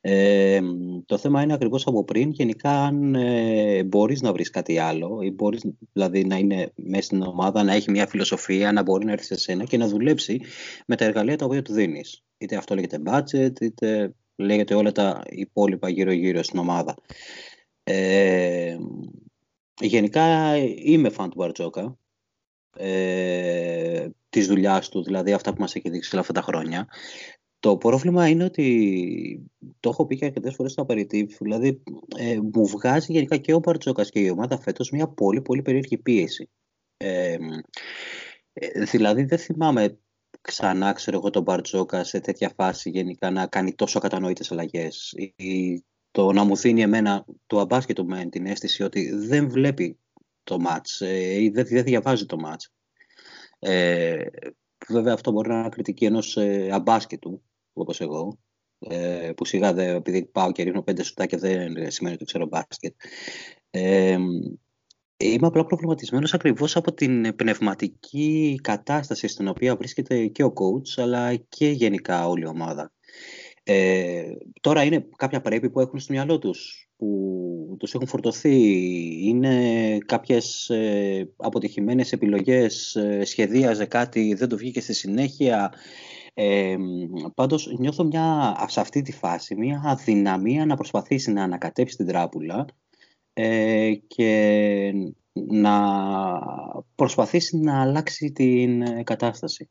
Ε, 0.00 0.60
το 1.06 1.18
θέμα 1.18 1.42
είναι 1.42 1.52
ακριβώς 1.52 1.86
από 1.86 2.04
πριν, 2.04 2.30
γενικά 2.30 2.70
αν 2.70 3.14
ε, 3.14 3.84
μπορείς 3.84 4.20
να 4.20 4.32
βρεις 4.32 4.50
κάτι 4.50 4.78
άλλο 4.78 5.18
ή 5.22 5.30
μπορείς 5.30 5.62
δηλαδή 5.92 6.24
να 6.24 6.36
είναι 6.36 6.72
μέσα 6.74 7.02
στην 7.02 7.22
ομάδα, 7.22 7.62
να 7.62 7.72
έχει 7.72 7.90
μια 7.90 8.06
φιλοσοφία, 8.06 8.72
να 8.72 8.82
μπορεί 8.82 9.04
να 9.04 9.12
έρθει 9.12 9.24
σε 9.24 9.36
σένα 9.36 9.64
και 9.64 9.76
να 9.76 9.88
δουλέψει 9.88 10.40
με 10.86 10.96
τα 10.96 11.04
εργαλεία 11.04 11.36
τα 11.36 11.44
οποία 11.44 11.62
του 11.62 11.72
δίνεις. 11.72 12.24
Είτε 12.38 12.56
αυτό 12.56 12.74
λέγεται 12.74 13.00
budget, 13.06 13.60
είτε 13.60 14.14
λέγεται 14.36 14.74
όλα 14.74 14.92
τα 14.92 15.22
υπόλοιπα 15.28 15.88
γύρω-γύρω 15.88 16.42
στην 16.42 16.58
ομάδα. 16.58 16.94
Ε, 17.82 18.76
γενικά 19.80 20.56
είμαι 20.56 21.08
φαν 21.08 21.30
του 21.30 21.36
Μπαρτζόκα 21.38 21.98
ε, 22.76 24.08
της 24.28 24.46
δουλειάς 24.46 24.88
του, 24.88 25.02
δηλαδή 25.02 25.32
αυτά 25.32 25.52
που 25.52 25.60
μας 25.60 25.74
έχει 25.74 25.90
δείξει 25.90 26.10
όλα 26.12 26.20
αυτά 26.20 26.32
τα 26.32 26.42
χρόνια. 26.42 26.88
Το 27.58 27.76
πρόβλημα 27.76 28.28
είναι 28.28 28.44
ότι 28.44 29.50
το 29.80 29.88
έχω 29.88 30.06
πει 30.06 30.16
και 30.16 30.24
αρκετές 30.24 30.54
φορές 30.54 30.72
στο 30.72 30.86
aperitif, 30.88 31.26
δηλαδή 31.40 31.82
ε, 32.16 32.38
μου 32.52 32.66
βγάζει 32.66 33.12
γενικά 33.12 33.36
και 33.36 33.54
ο 33.54 33.58
Μπαρτζόκας 33.58 34.10
και 34.10 34.20
η 34.20 34.30
ομάδα 34.30 34.58
φέτος 34.58 34.90
μια 34.90 35.08
πολύ 35.08 35.42
πολύ 35.42 35.62
περίεργη 35.62 35.98
πίεση. 35.98 36.50
Ε, 36.96 37.36
ε, 38.52 38.84
δηλαδή 38.84 39.24
δεν 39.24 39.38
θυμάμαι 39.38 39.98
ξανά, 40.40 40.92
ξέρω 40.92 41.16
εγώ, 41.16 41.30
τον 41.30 41.42
Μπαρτζόκα 41.42 42.04
σε 42.04 42.20
τέτοια 42.20 42.52
φάση 42.56 42.90
γενικά 42.90 43.30
να 43.30 43.46
κάνει 43.46 43.74
τόσο 43.74 44.00
κατανοητές 44.00 44.52
αλλαγές. 44.52 45.14
ή 45.36 45.84
το 46.10 46.32
να 46.32 46.44
μου 46.44 46.56
δίνει 46.56 46.82
εμένα 46.82 47.24
το 47.46 47.60
αμπάσκετο 47.60 48.04
με 48.04 48.24
την 48.24 48.46
αίσθηση 48.46 48.82
ότι 48.82 49.10
δεν 49.14 49.50
βλέπει 49.50 49.98
το 50.46 50.58
μάτς 50.58 51.00
ε, 51.00 51.42
ή 51.42 51.48
δεν, 51.48 51.66
δεν 51.66 51.84
διαβάζει 51.84 52.26
το 52.26 52.36
μάτς. 52.38 52.72
Ε, 53.58 54.26
βέβαια 54.88 55.14
αυτό 55.14 55.32
μπορεί 55.32 55.48
να 55.48 55.58
είναι 55.58 55.68
κριτική 55.68 56.04
ενός 56.04 56.36
ε, 56.36 56.68
αμπάσκετου, 56.72 57.42
όπως 57.72 58.00
εγώ, 58.00 58.38
ε, 58.78 59.32
που 59.36 59.44
σιγά 59.44 59.72
δεν, 59.72 59.94
επειδή 59.94 60.24
πάω 60.24 60.52
και 60.52 60.62
ρίχνω 60.62 60.82
πέντε 60.82 61.02
σουτάκια 61.02 61.38
δεν 61.38 61.90
σημαίνει 61.90 62.14
ότι 62.14 62.24
ξέρω 62.24 62.46
μπάσκετ. 62.46 62.94
Ε, 63.70 64.18
είμαι 65.16 65.46
απλά 65.46 65.64
προβληματισμένος 65.64 66.34
ακριβώς 66.34 66.76
από 66.76 66.94
την 66.94 67.36
πνευματική 67.36 68.58
κατάσταση 68.62 69.28
στην 69.28 69.48
οποία 69.48 69.76
βρίσκεται 69.76 70.26
και 70.26 70.44
ο 70.44 70.52
coach 70.54 71.02
αλλά 71.02 71.34
και 71.34 71.68
γενικά 71.68 72.28
όλη 72.28 72.42
η 72.42 72.46
ομάδα. 72.46 72.92
Ε, 73.62 74.32
τώρα 74.60 74.82
είναι 74.82 75.08
κάποια 75.16 75.40
πρέπει 75.40 75.70
που 75.70 75.80
έχουν 75.80 75.98
στο 75.98 76.12
μυαλό 76.12 76.38
τους 76.38 76.85
που 76.96 77.76
τους 77.78 77.94
έχουν 77.94 78.06
φορτωθεί 78.06 78.58
είναι 79.26 79.98
κάποιες 79.98 80.70
ε, 80.70 81.32
αποτυχημένες 81.36 82.12
επιλογές 82.12 82.94
ε, 82.96 83.24
σχεδίαζε 83.24 83.86
κάτι 83.86 84.34
δεν 84.34 84.48
το 84.48 84.56
βγήκε 84.56 84.80
στη 84.80 84.94
συνέχεια 84.94 85.72
ε, 86.34 86.76
πάντως 87.34 87.74
νιώθω 87.78 88.04
μια, 88.04 88.56
σε 88.68 88.80
αυτή 88.80 89.02
τη 89.02 89.12
φάση 89.12 89.54
μια 89.54 89.82
αδυναμία 89.84 90.66
να 90.66 90.76
προσπαθήσει 90.76 91.32
να 91.32 91.42
ανακατέψει 91.42 91.96
την 91.96 92.06
τράπουλα 92.06 92.66
ε, 93.32 93.94
και 94.06 94.92
να 95.32 95.78
προσπαθήσει 96.94 97.56
να 97.56 97.80
αλλάξει 97.80 98.32
την 98.32 98.84
κατάσταση. 99.04 99.70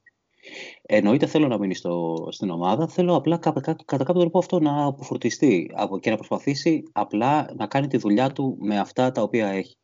Εννοείται 0.81 1.25
θέλω 1.25 1.47
να 1.47 1.57
μείνει 1.57 1.75
στο, 1.75 2.27
στην 2.31 2.49
ομάδα, 2.49 2.87
θέλω 2.87 3.15
απλά 3.15 3.37
κατά, 3.37 3.61
κατά 3.85 4.03
κάποιο 4.03 4.21
τρόπο 4.21 4.37
αυτό 4.37 4.59
να 4.59 4.85
αποφορτιστεί 4.85 5.71
και 5.99 6.09
να 6.09 6.15
προσπαθήσει 6.15 6.83
απλά 6.91 7.53
να 7.55 7.67
κάνει 7.67 7.87
τη 7.87 7.97
δουλειά 7.97 8.31
του 8.31 8.57
με 8.59 8.79
αυτά 8.79 9.11
τα 9.11 9.21
οποία 9.21 9.47
έχει. 9.47 9.77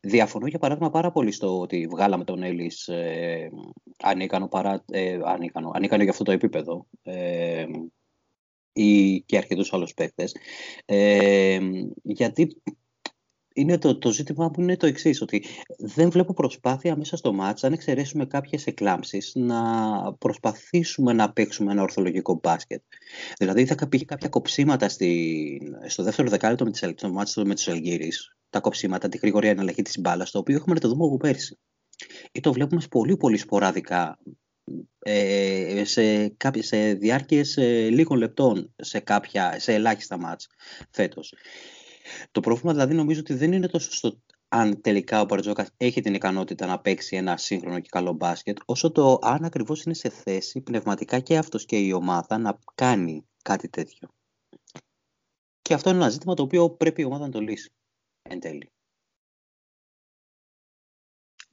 Διαφωνώ 0.00 0.46
για 0.46 0.58
παράδειγμα 0.58 0.90
πάρα 0.90 1.10
πολύ 1.10 1.32
στο 1.32 1.60
ότι 1.60 1.86
βγάλαμε 1.86 2.24
τον 2.24 2.42
Έλλης 2.42 2.88
ε, 2.88 3.50
ανίκανο, 4.02 4.48
παρά, 4.48 4.84
ε, 4.90 5.18
ανίκανο, 5.24 5.70
ανίκανο 5.74 6.02
για 6.02 6.12
αυτό 6.12 6.24
το 6.24 6.32
επίπεδο 6.32 6.86
ε, 7.02 7.66
ή 8.72 9.20
και 9.20 9.36
αρκετούς 9.36 9.72
άλλους 9.72 9.94
παίκτες. 9.94 10.36
Ε, 10.84 11.60
γιατί 12.02 12.62
είναι 13.54 13.78
το, 13.78 13.98
το 13.98 14.10
ζήτημά 14.10 14.44
μου 14.44 14.62
είναι 14.62 14.76
το 14.76 14.86
εξής, 14.86 15.20
ότι 15.20 15.44
δεν 15.78 16.10
βλέπω 16.10 16.32
προσπάθεια 16.32 16.96
μέσα 16.96 17.16
στο 17.16 17.32
μάτς, 17.32 17.64
αν 17.64 17.72
εξαιρέσουμε 17.72 18.26
κάποιες 18.26 18.66
εκλάμψεις, 18.66 19.32
να 19.34 19.62
προσπαθήσουμε 20.18 21.12
να 21.12 21.32
παίξουμε 21.32 21.72
ένα 21.72 21.82
ορθολογικό 21.82 22.40
μπάσκετ. 22.42 22.82
Δηλαδή 23.38 23.66
θα 23.66 23.88
πήγε 23.88 24.04
κάποια 24.04 24.28
κοψίματα 24.28 24.88
στη, 24.88 25.60
στο 25.86 26.02
δεύτερο 26.02 26.28
δεκάλεπτο 26.28 26.64
με, 26.64 26.70
τις, 26.70 26.92
το 26.94 27.08
μάτς 27.08 27.36
με 27.36 27.54
τους 27.54 27.68
Αλγύρης, 27.68 28.36
τα 28.50 28.60
κοψίματα, 28.60 29.08
τη 29.08 29.18
γρήγορη 29.18 29.48
αναλλαγή 29.48 29.82
της 29.82 29.98
μπάλας, 30.00 30.30
το 30.30 30.38
οποίο 30.38 30.54
έχουμε 30.54 30.74
να 30.74 30.80
το 30.80 30.88
δούμε 30.88 31.04
από 31.04 31.16
πέρσι. 31.16 31.58
Ή 32.32 32.40
το 32.40 32.52
βλέπουμε 32.52 32.82
πολύ 32.90 33.16
πολύ 33.16 33.36
σποράδικα 33.36 34.18
ε, 34.98 35.82
σε, 35.84 36.28
κάποιες, 36.28 36.66
σε 36.66 36.92
διάρκειες 36.92 37.56
ε, 37.56 37.88
λίγων 37.88 38.18
λεπτών 38.18 38.74
σε, 38.76 39.00
κάποια, 39.00 39.58
σε 39.58 39.72
ελάχιστα 39.72 40.18
μάτς 40.18 40.48
φέτος. 40.90 41.34
Το 42.30 42.40
πρόβλημα 42.40 42.72
δηλαδή 42.72 42.94
νομίζω 42.94 43.20
ότι 43.20 43.34
δεν 43.34 43.52
είναι 43.52 43.68
τόσο 43.68 43.92
στο 43.92 44.22
αν 44.48 44.80
τελικά 44.80 45.20
ο 45.20 45.24
Μπαρτζόκας 45.24 45.70
έχει 45.76 46.00
την 46.00 46.14
ικανότητα 46.14 46.66
να 46.66 46.80
παίξει 46.80 47.16
ένα 47.16 47.36
σύγχρονο 47.36 47.80
και 47.80 47.88
καλό 47.90 48.12
μπάσκετ, 48.12 48.58
όσο 48.64 48.92
το 48.92 49.18
αν 49.22 49.44
ακριβώς 49.44 49.82
είναι 49.82 49.94
σε 49.94 50.08
θέση 50.08 50.60
πνευματικά 50.60 51.20
και 51.20 51.36
αυτός 51.36 51.64
και 51.64 51.78
η 51.78 51.92
ομάδα 51.92 52.38
να 52.38 52.58
κάνει 52.74 53.26
κάτι 53.42 53.68
τέτοιο. 53.68 54.08
Και 55.62 55.74
αυτό 55.74 55.90
είναι 55.90 55.98
ένα 55.98 56.08
ζήτημα 56.08 56.34
το 56.34 56.42
οποίο 56.42 56.70
πρέπει 56.70 57.02
η 57.02 57.04
ομάδα 57.04 57.24
να 57.24 57.30
το 57.30 57.40
λύσει 57.40 57.72
εν 58.22 58.40
τέλει. 58.40 58.72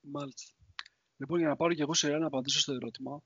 Μάλιστα. 0.02 0.54
Λοιπόν, 1.18 1.40
για 1.40 1.48
να 1.48 1.56
πάρω 1.56 1.74
και 1.74 1.82
εγώ 1.82 1.94
σειρά 1.94 2.18
να 2.18 2.28
απαντήσω 2.28 2.60
στο 2.60 2.74
ερώτημα. 2.74 3.24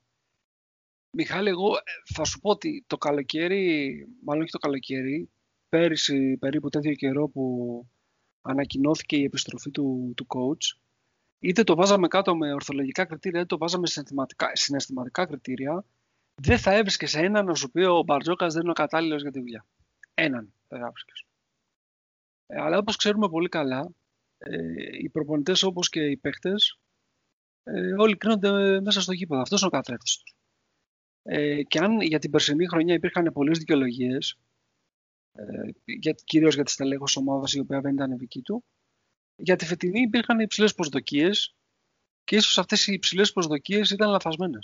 Μιχάλη, 1.10 1.48
εγώ 1.48 1.76
ε, 1.76 2.12
θα 2.14 2.24
σου 2.24 2.40
πω 2.40 2.50
ότι 2.50 2.84
το 2.86 2.96
καλοκαίρι, 2.96 4.06
μάλλον 4.24 4.42
όχι 4.42 4.50
το 4.50 4.58
καλοκαίρι, 4.58 5.30
πέρυσι 5.68 6.36
περίπου 6.36 6.68
τέτοιο 6.68 6.94
καιρό 6.94 7.28
που 7.28 7.86
ανακοινώθηκε 8.42 9.16
η 9.16 9.24
επιστροφή 9.24 9.70
του, 9.70 10.12
του 10.16 10.26
coach, 10.28 10.78
είτε 11.38 11.64
το 11.64 11.74
βάζαμε 11.74 12.08
κάτω 12.08 12.36
με 12.36 12.52
ορθολογικά 12.52 13.04
κριτήρια, 13.04 13.38
είτε 13.38 13.48
το 13.48 13.58
βάζαμε 13.58 13.86
συναισθηματικά, 13.86 14.50
συναισθηματικά 14.52 15.26
κριτήρια, 15.26 15.84
δεν 16.42 16.58
θα 16.58 16.74
έβρισκες 16.74 17.10
σε 17.10 17.18
έναν 17.18 17.44
να 17.44 17.54
σου 17.54 17.70
πει 17.70 17.82
ο 17.82 18.02
Μπαρτζόκας 18.02 18.52
δεν 18.52 18.62
είναι 18.62 18.70
ο 18.70 18.74
κατάλληλος 18.74 19.22
για 19.22 19.30
τη 19.30 19.38
δουλειά. 19.38 19.66
Έναν 20.14 20.52
δεν 20.68 20.80
θα 20.80 20.86
έβρισκες. 20.86 21.24
Ε, 22.46 22.60
αλλά 22.60 22.78
όπως 22.78 22.96
ξέρουμε 22.96 23.28
πολύ 23.28 23.48
καλά, 23.48 23.90
ε, 24.38 24.58
οι 25.02 25.08
προπονητές 25.08 25.62
όπως 25.62 25.88
και 25.88 26.04
οι 26.04 26.16
παίχτε, 26.16 26.54
ε, 27.62 27.92
όλοι 27.92 28.16
κρίνονται 28.16 28.80
μέσα 28.80 29.00
στο 29.00 29.12
γήπεδο. 29.12 29.40
Αυτός 29.40 29.60
είναι 29.60 29.70
ο 29.72 29.76
καθρέφτης 29.76 30.16
τους. 30.16 30.34
Ε, 31.22 31.62
και 31.62 31.78
αν 31.78 32.00
για 32.00 32.18
την 32.18 32.30
περσινή 32.30 32.66
χρονιά 32.66 32.94
υπήρχαν 32.94 33.32
πολλές 33.32 33.58
δικαιολογίες, 33.58 34.30
ε, 34.30 34.45
για, 35.84 36.12
κυρίως 36.24 36.54
για 36.54 36.64
τη 36.64 36.70
στελέχωση 36.70 37.18
ομάδας 37.18 37.52
η 37.52 37.60
οποία 37.60 37.80
δεν 37.80 37.92
ήταν 37.92 38.18
δική 38.18 38.40
του. 38.42 38.64
Για 39.36 39.56
τη 39.56 39.66
φετινή 39.66 40.00
υπήρχαν 40.00 40.40
υψηλές 40.40 40.74
προσδοκίες 40.74 41.54
και 42.24 42.36
ίσως 42.36 42.58
αυτές 42.58 42.86
οι 42.86 42.92
υψηλές 42.92 43.32
προσδοκίες 43.32 43.90
ήταν 43.90 44.10
λαθασμένε. 44.10 44.58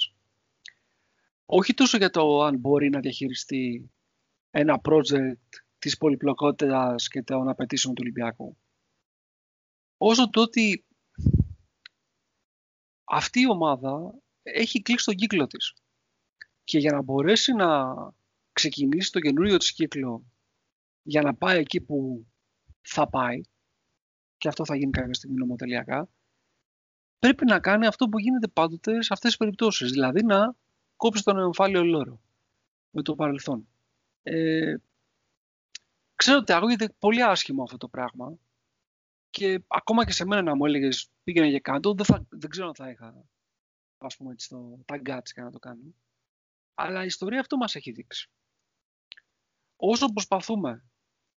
Όχι 1.44 1.74
τόσο 1.74 1.96
για 1.96 2.10
το 2.10 2.42
αν 2.42 2.58
μπορεί 2.58 2.88
να 2.88 3.00
διαχειριστεί 3.00 3.90
ένα 4.50 4.80
project 4.84 5.48
της 5.78 5.96
πολυπλοκότητας 5.96 7.08
και 7.08 7.22
των 7.22 7.48
απαιτήσεων 7.48 7.94
του 7.94 8.00
Ολυμπιακού. 8.04 8.56
Όσο 9.96 10.30
το 10.30 10.40
ότι 10.40 10.84
αυτή 13.04 13.40
η 13.40 13.48
ομάδα 13.48 14.14
έχει 14.42 14.82
κλείσει 14.82 15.04
τον 15.04 15.14
κύκλο 15.14 15.46
της. 15.46 15.74
Και 16.64 16.78
για 16.78 16.92
να 16.92 17.02
μπορέσει 17.02 17.52
να 17.52 17.94
ξεκινήσει 18.52 19.12
το 19.12 19.20
καινούριο 19.20 19.56
της 19.56 19.72
κύκλο 19.72 20.31
για 21.02 21.22
να 21.22 21.34
πάει 21.34 21.58
εκεί 21.58 21.80
που 21.80 22.26
θα 22.80 23.08
πάει, 23.08 23.40
και 24.36 24.48
αυτό 24.48 24.64
θα 24.64 24.76
γίνει 24.76 24.90
κάποια 24.90 25.14
στιγμή 25.14 25.36
νομοτελειακά, 25.36 26.08
πρέπει 27.18 27.44
να 27.44 27.60
κάνει 27.60 27.86
αυτό 27.86 28.08
που 28.08 28.18
γίνεται 28.18 28.48
πάντοτε 28.48 29.02
σε 29.02 29.12
αυτές 29.12 29.30
τις 29.30 29.36
περιπτώσεις. 29.36 29.90
Δηλαδή 29.90 30.22
να 30.22 30.56
κόψει 30.96 31.22
τον 31.22 31.38
εμφάλιο 31.38 31.84
λόρο 31.84 32.20
με 32.90 33.02
το 33.02 33.14
παρελθόν. 33.14 33.68
Ε, 34.22 34.74
ξέρω 36.14 36.38
ότι 36.38 36.52
ακούγεται 36.52 36.88
πολύ 36.98 37.22
άσχημο 37.22 37.62
αυτό 37.62 37.76
το 37.76 37.88
πράγμα 37.88 38.38
και 39.30 39.62
ακόμα 39.66 40.04
και 40.04 40.12
σε 40.12 40.24
μένα 40.24 40.42
να 40.42 40.56
μου 40.56 40.66
έλεγες 40.66 41.10
πήγαινε 41.22 41.46
για 41.46 41.60
κάτω, 41.60 41.94
δεν, 41.94 42.04
θα, 42.04 42.26
δεν 42.28 42.50
ξέρω 42.50 42.66
αν 42.66 42.74
θα 42.74 42.90
είχα 42.90 43.24
ας 43.98 44.16
πούμε 44.16 44.32
έτσι 44.32 44.48
το, 44.48 44.82
τα 44.84 44.96
γκάτς 44.96 45.32
για 45.32 45.42
να 45.42 45.50
το 45.50 45.58
κάνω. 45.58 45.94
Αλλά 46.74 47.02
η 47.02 47.06
ιστορία 47.06 47.40
αυτό 47.40 47.56
μας 47.56 47.74
έχει 47.74 47.90
δείξει. 47.90 48.30
Όσο 49.76 50.06
προσπαθούμε 50.06 50.84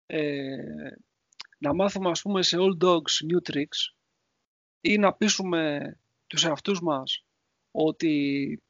ε, 0.06 0.58
να 1.58 1.74
μάθουμε 1.74 2.10
ας 2.10 2.22
πούμε 2.22 2.44
σε 2.44 2.58
old 2.60 2.84
dogs 2.84 3.32
new 3.32 3.52
tricks 3.52 3.96
ή 4.82 4.98
να 4.98 5.14
πείσουμε 5.14 5.94
τους 6.28 6.46
εαυτούς 6.46 6.82
μας 6.82 7.26
ότι 7.72 8.64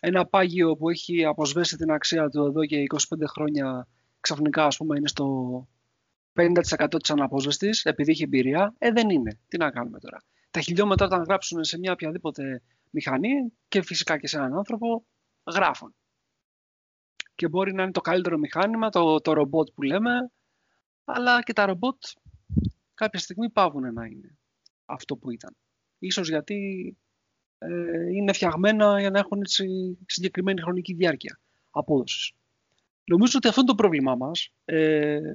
ένα 0.00 0.26
πάγιο 0.26 0.76
που 0.76 0.88
έχει 0.88 1.24
αποσβέσει 1.24 1.76
την 1.76 1.90
αξία 1.90 2.28
του 2.28 2.44
εδώ 2.44 2.64
και 2.64 2.84
25 2.94 2.98
χρόνια 3.26 3.88
ξαφνικά 4.20 4.64
ας 4.66 4.76
πούμε 4.76 4.96
είναι 4.96 5.08
στο 5.08 5.26
50% 6.34 6.86
της 7.00 7.10
αναπόσβεστης 7.10 7.84
επειδή 7.84 8.10
έχει 8.10 8.22
εμπειρία, 8.22 8.74
ε 8.78 8.90
δεν 8.90 9.10
είναι. 9.10 9.38
Τι 9.48 9.56
να 9.56 9.70
κάνουμε 9.70 9.98
τώρα. 9.98 10.22
Τα 10.50 10.60
χιλιόμετρα 10.60 11.06
όταν 11.06 11.22
γράψουν 11.22 11.64
σε 11.64 11.78
μια 11.78 11.92
οποιαδήποτε 11.92 12.62
μηχανή 12.90 13.52
και 13.68 13.82
φυσικά 13.82 14.18
και 14.18 14.26
σε 14.26 14.36
έναν 14.36 14.54
άνθρωπο 14.54 15.04
γράφουν. 15.54 15.94
Και 17.34 17.48
μπορεί 17.48 17.72
να 17.72 17.82
είναι 17.82 17.92
το 17.92 18.00
καλύτερο 18.00 18.38
μηχάνημα, 18.38 18.88
το, 18.88 19.20
το 19.20 19.32
ρομπότ 19.32 19.68
που 19.74 19.82
λέμε, 19.82 20.30
αλλά 21.04 21.42
και 21.42 21.52
τα 21.52 21.66
ρομπότ 21.66 22.04
κάποια 22.94 23.18
στιγμή 23.18 23.50
πάβουν 23.50 23.92
να 23.92 24.06
είναι 24.06 24.38
αυτό 24.84 25.16
που 25.16 25.30
ήταν. 25.30 25.56
Ίσως 25.98 26.28
γιατί 26.28 26.96
ε, 27.58 28.08
είναι 28.12 28.32
φτιαγμένα 28.32 29.00
για 29.00 29.10
να 29.10 29.18
έχουν 29.18 29.40
έτσι 29.40 29.66
συγκεκριμένη 30.06 30.60
χρονική 30.60 30.94
διάρκεια 30.94 31.40
απόδοσης. 31.70 32.32
Νομίζω 33.04 33.38
ότι 33.38 33.48
αυτό 33.48 33.60
είναι 33.60 33.70
το 33.70 33.74
πρόβλημά 33.74 34.14
μας. 34.14 34.52
Ε, 34.64 35.34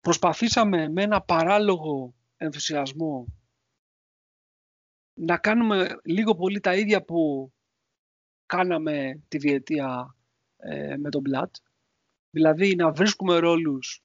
προσπαθήσαμε 0.00 0.88
με 0.88 1.02
ένα 1.02 1.22
παράλογο 1.22 2.14
ενθουσιασμό 2.36 3.26
να 5.14 5.38
κάνουμε 5.38 5.88
λίγο 6.04 6.34
πολύ 6.34 6.60
τα 6.60 6.74
ίδια 6.74 7.04
που 7.04 7.52
κάναμε 8.46 9.22
τη 9.28 9.38
διετία 9.38 10.16
ε, 10.56 10.96
με 10.96 11.10
τον 11.10 11.20
Μπλατ. 11.20 11.54
Δηλαδή 12.30 12.74
να 12.74 12.92
βρίσκουμε 12.92 13.36
ρόλους 13.38 14.02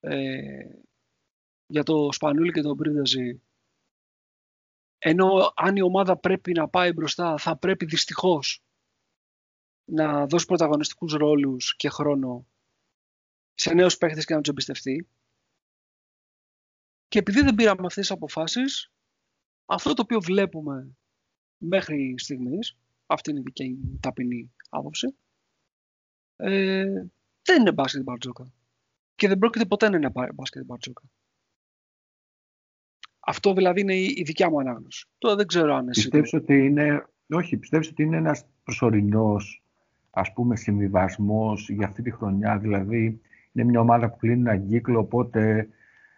ε, 0.00 0.68
για 1.66 1.82
το 1.82 2.12
Σπανούλη 2.12 2.52
και 2.52 2.60
τον 2.60 2.76
Πρίνταζη 2.76 3.42
ενώ 4.98 5.52
αν 5.54 5.76
η 5.76 5.82
ομάδα 5.82 6.16
πρέπει 6.16 6.52
να 6.52 6.68
πάει 6.68 6.92
μπροστά 6.92 7.38
θα 7.38 7.56
πρέπει 7.56 7.84
δυστυχώς 7.84 8.62
να 9.84 10.26
δώσει 10.26 10.46
πρωταγωνιστικούς 10.46 11.12
ρόλους 11.12 11.76
και 11.76 11.88
χρόνο 11.88 12.46
σε 13.54 13.74
νέους 13.74 13.98
παίχτες 13.98 14.24
και 14.24 14.34
να 14.34 14.40
τους 14.40 14.50
εμπιστευτεί. 14.50 15.08
Και 17.08 17.18
επειδή 17.18 17.40
δεν 17.40 17.54
πήραμε 17.54 17.86
αυτές 17.86 18.06
τις 18.06 18.10
αποφάσεις, 18.10 18.92
αυτό 19.66 19.94
το 19.94 20.02
οποίο 20.02 20.20
βλέπουμε 20.20 20.96
μέχρι 21.56 22.14
στιγμής, 22.18 22.76
αυτή 23.06 23.30
είναι 23.30 23.38
η 23.38 23.42
δική 23.42 23.68
μου 23.68 23.98
ταπεινή 24.02 24.52
άποψη, 24.68 25.16
ε, 26.36 27.06
δεν 27.42 27.60
είναι 27.60 27.72
μπάσκετ 27.72 28.02
μπαρτζόκα. 28.02 28.52
Και 29.18 29.28
δεν 29.28 29.38
πρόκειται 29.38 29.64
ποτέ 29.64 29.88
να 29.88 29.96
είναι 29.96 30.10
μπάσκετ 30.34 30.64
μπαρτζόκα. 30.64 31.02
Αυτό 33.18 33.52
δηλαδή 33.52 33.80
είναι 33.80 33.94
η 33.94 34.22
δικιά 34.26 34.50
μου 34.50 34.60
ανάγνωση. 34.60 35.06
Τώρα 35.18 35.36
δεν 35.36 35.46
ξέρω 35.46 35.74
αν 35.74 35.88
εσύ... 35.88 36.00
Πιστεύεις 36.00 36.32
ότι 36.32 36.64
είναι... 36.64 37.06
Όχι, 37.28 37.56
πιστεύεις 37.56 37.88
ότι 37.88 38.02
είναι 38.02 38.16
ένας 38.16 38.44
προσωρινός 38.64 39.62
ας 40.10 40.32
πούμε 40.32 40.56
συμβιβασμός 40.56 41.68
για 41.68 41.86
αυτή 41.86 42.02
τη 42.02 42.10
χρονιά. 42.10 42.58
Δηλαδή 42.58 43.20
είναι 43.52 43.64
μια 43.64 43.80
ομάδα 43.80 44.10
που 44.10 44.16
κλείνει 44.16 44.40
έναν 44.40 44.68
κύκλο, 44.68 44.98
οπότε 44.98 45.68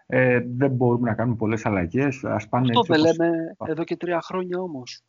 ε, 0.07 0.41
δεν 0.47 0.71
μπορούμε 0.71 1.09
να 1.09 1.17
κάνουμε 1.17 1.37
πολλές 1.37 1.67
αλλαγές. 1.67 2.25
Ας 2.25 2.49
πάνε 2.49 2.67
Αυτό 2.69 2.95
δεν 2.95 3.01
λέμε 3.01 3.57
εδώ 3.67 3.85
και 3.85 3.97
τρία 3.97 4.21
χρόνια 4.21 4.59
όμως. 4.59 5.03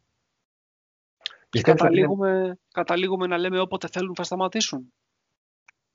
Και 1.49 1.61
καταλήγουμε, 1.61 2.59
καταλήγουμε 2.71 3.27
να 3.27 3.37
λέμε 3.37 3.59
όποτε 3.59 3.87
θέλουν 3.87 4.15
θα 4.15 4.23
σταματήσουν. 4.23 4.93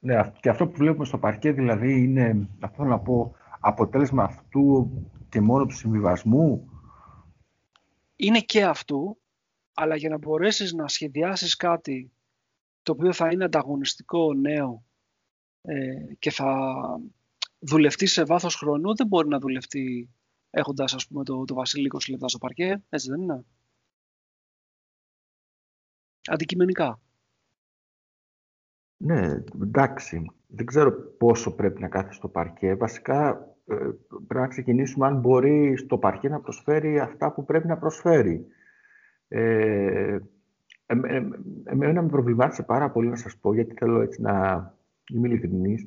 Ναι, 0.07 0.33
και 0.41 0.49
αυτό 0.49 0.69
που 0.69 0.77
βλέπουμε 0.77 1.05
στο 1.05 1.19
παρκέ 1.19 1.53
δηλαδή 1.53 2.03
είναι, 2.03 2.49
αυτό 2.61 2.85
να 2.85 2.99
πω, 2.99 3.35
αποτέλεσμα 3.61 4.23
αυτού 4.23 4.91
και 5.29 5.41
μόνο 5.41 5.67
του 5.67 5.75
συμβιβασμού. 5.75 6.71
Είναι 8.17 8.41
και 8.41 8.65
αυτού, 8.65 9.19
αλλά 9.75 9.97
για 9.97 10.09
να 10.09 10.19
μπορέσεις 10.19 10.73
να 10.73 10.89
σχεδιάσεις 10.89 11.57
κάτι 11.57 12.13
το 12.83 12.93
οποίο 12.93 13.13
θα 13.13 13.29
είναι 13.33 13.45
ανταγωνιστικό, 13.45 14.35
νέο 14.35 14.85
ε, 15.63 16.15
και 16.19 16.31
θα 16.31 16.81
δουλευτεί 17.59 18.07
σε 18.07 18.25
βάθος 18.25 18.55
χρόνου, 18.55 18.95
δεν 18.95 19.07
μπορεί 19.07 19.29
να 19.29 19.39
δουλευτεί 19.39 20.11
έχοντας 20.51 20.95
ας 20.95 21.07
πούμε 21.07 21.25
το, 21.25 21.45
το 21.45 21.55
βασιλικό 21.55 21.99
λεπτά 22.09 22.29
στο 22.29 22.39
παρκέ, 22.39 22.83
έτσι 22.89 23.11
δεν 23.11 23.21
είναι; 23.21 23.45
Αντικειμενικά. 26.29 27.01
Ναι, 28.97 29.43
εντάξει. 29.63 30.31
Δεν 30.47 30.67
ξέρω 30.67 30.93
πόσο 31.19 31.55
πρέπει 31.55 31.81
να 31.81 31.89
κάθει 31.89 32.13
στο 32.13 32.29
παρκέ. 32.29 32.75
Βασικά 32.75 33.49
ε, 33.67 33.75
πρέπει 34.27 34.41
να 34.41 34.49
ξεκινήσουμε 34.49 35.07
αν 35.07 35.21
μπορεί 35.21 35.77
στο 35.77 35.99
παρκέ 35.99 36.29
να 36.29 36.41
προσφέρει 36.41 36.99
αυτά 36.99 37.33
που 37.33 37.45
πρέπει 37.45 37.67
να 37.67 37.79
προσφέρει. 37.79 38.47
Ε, 39.29 40.19
εμένα 41.65 42.03
με 42.03 42.09
προβλημάτισε 42.09 42.63
πάρα 42.63 42.91
πολύ 42.91 43.09
να 43.09 43.17
σας 43.17 43.37
πω, 43.37 43.55
γιατί 43.55 43.75
θέλω 43.79 44.01
έτσι 44.01 44.23
να 44.23 44.35
είμαι 45.13 45.29
ειλικρινής, 45.29 45.87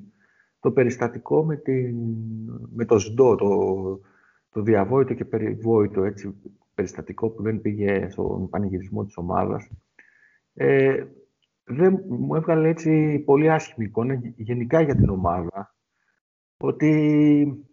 το 0.60 0.72
περιστατικό 0.72 1.46
με, 1.46 1.56
την, 1.56 1.96
με 2.76 2.86
το 2.86 3.00
ΣΔΟ, 3.00 3.36
το, 3.36 4.00
το 4.50 4.62
διαβόητο 4.62 5.14
και 5.14 5.26
περιβόητο 5.26 6.04
έτσι, 6.04 6.36
περιστατικό 6.74 7.30
που 7.30 7.42
δεν 7.42 7.62
πήγε 7.62 8.10
στον 8.10 8.50
πανηγυρισμό 8.50 9.06
της 9.06 9.18
ομάδας. 9.18 9.70
Ε, 10.54 11.04
δεν 11.70 12.04
μου 12.08 12.36
έβγαλε 12.36 12.68
έτσι 12.68 13.20
πολύ 13.20 13.52
άσχημη 13.52 13.86
εικόνα 13.86 14.14
γενικά 14.36 14.82
για 14.82 14.96
την 14.96 15.10
ομάδα. 15.10 15.76
ότι 16.58 17.66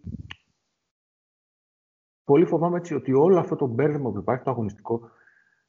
πολύ 2.24 2.44
φοβάμαι 2.44 2.76
έτσι 2.76 2.94
ότι 2.94 3.12
όλο 3.12 3.38
αυτό 3.38 3.56
το 3.56 3.66
μπέρδεμα 3.66 4.10
που 4.10 4.18
υπάρχει, 4.18 4.44
το 4.44 4.50
αγωνιστικό, 4.50 5.10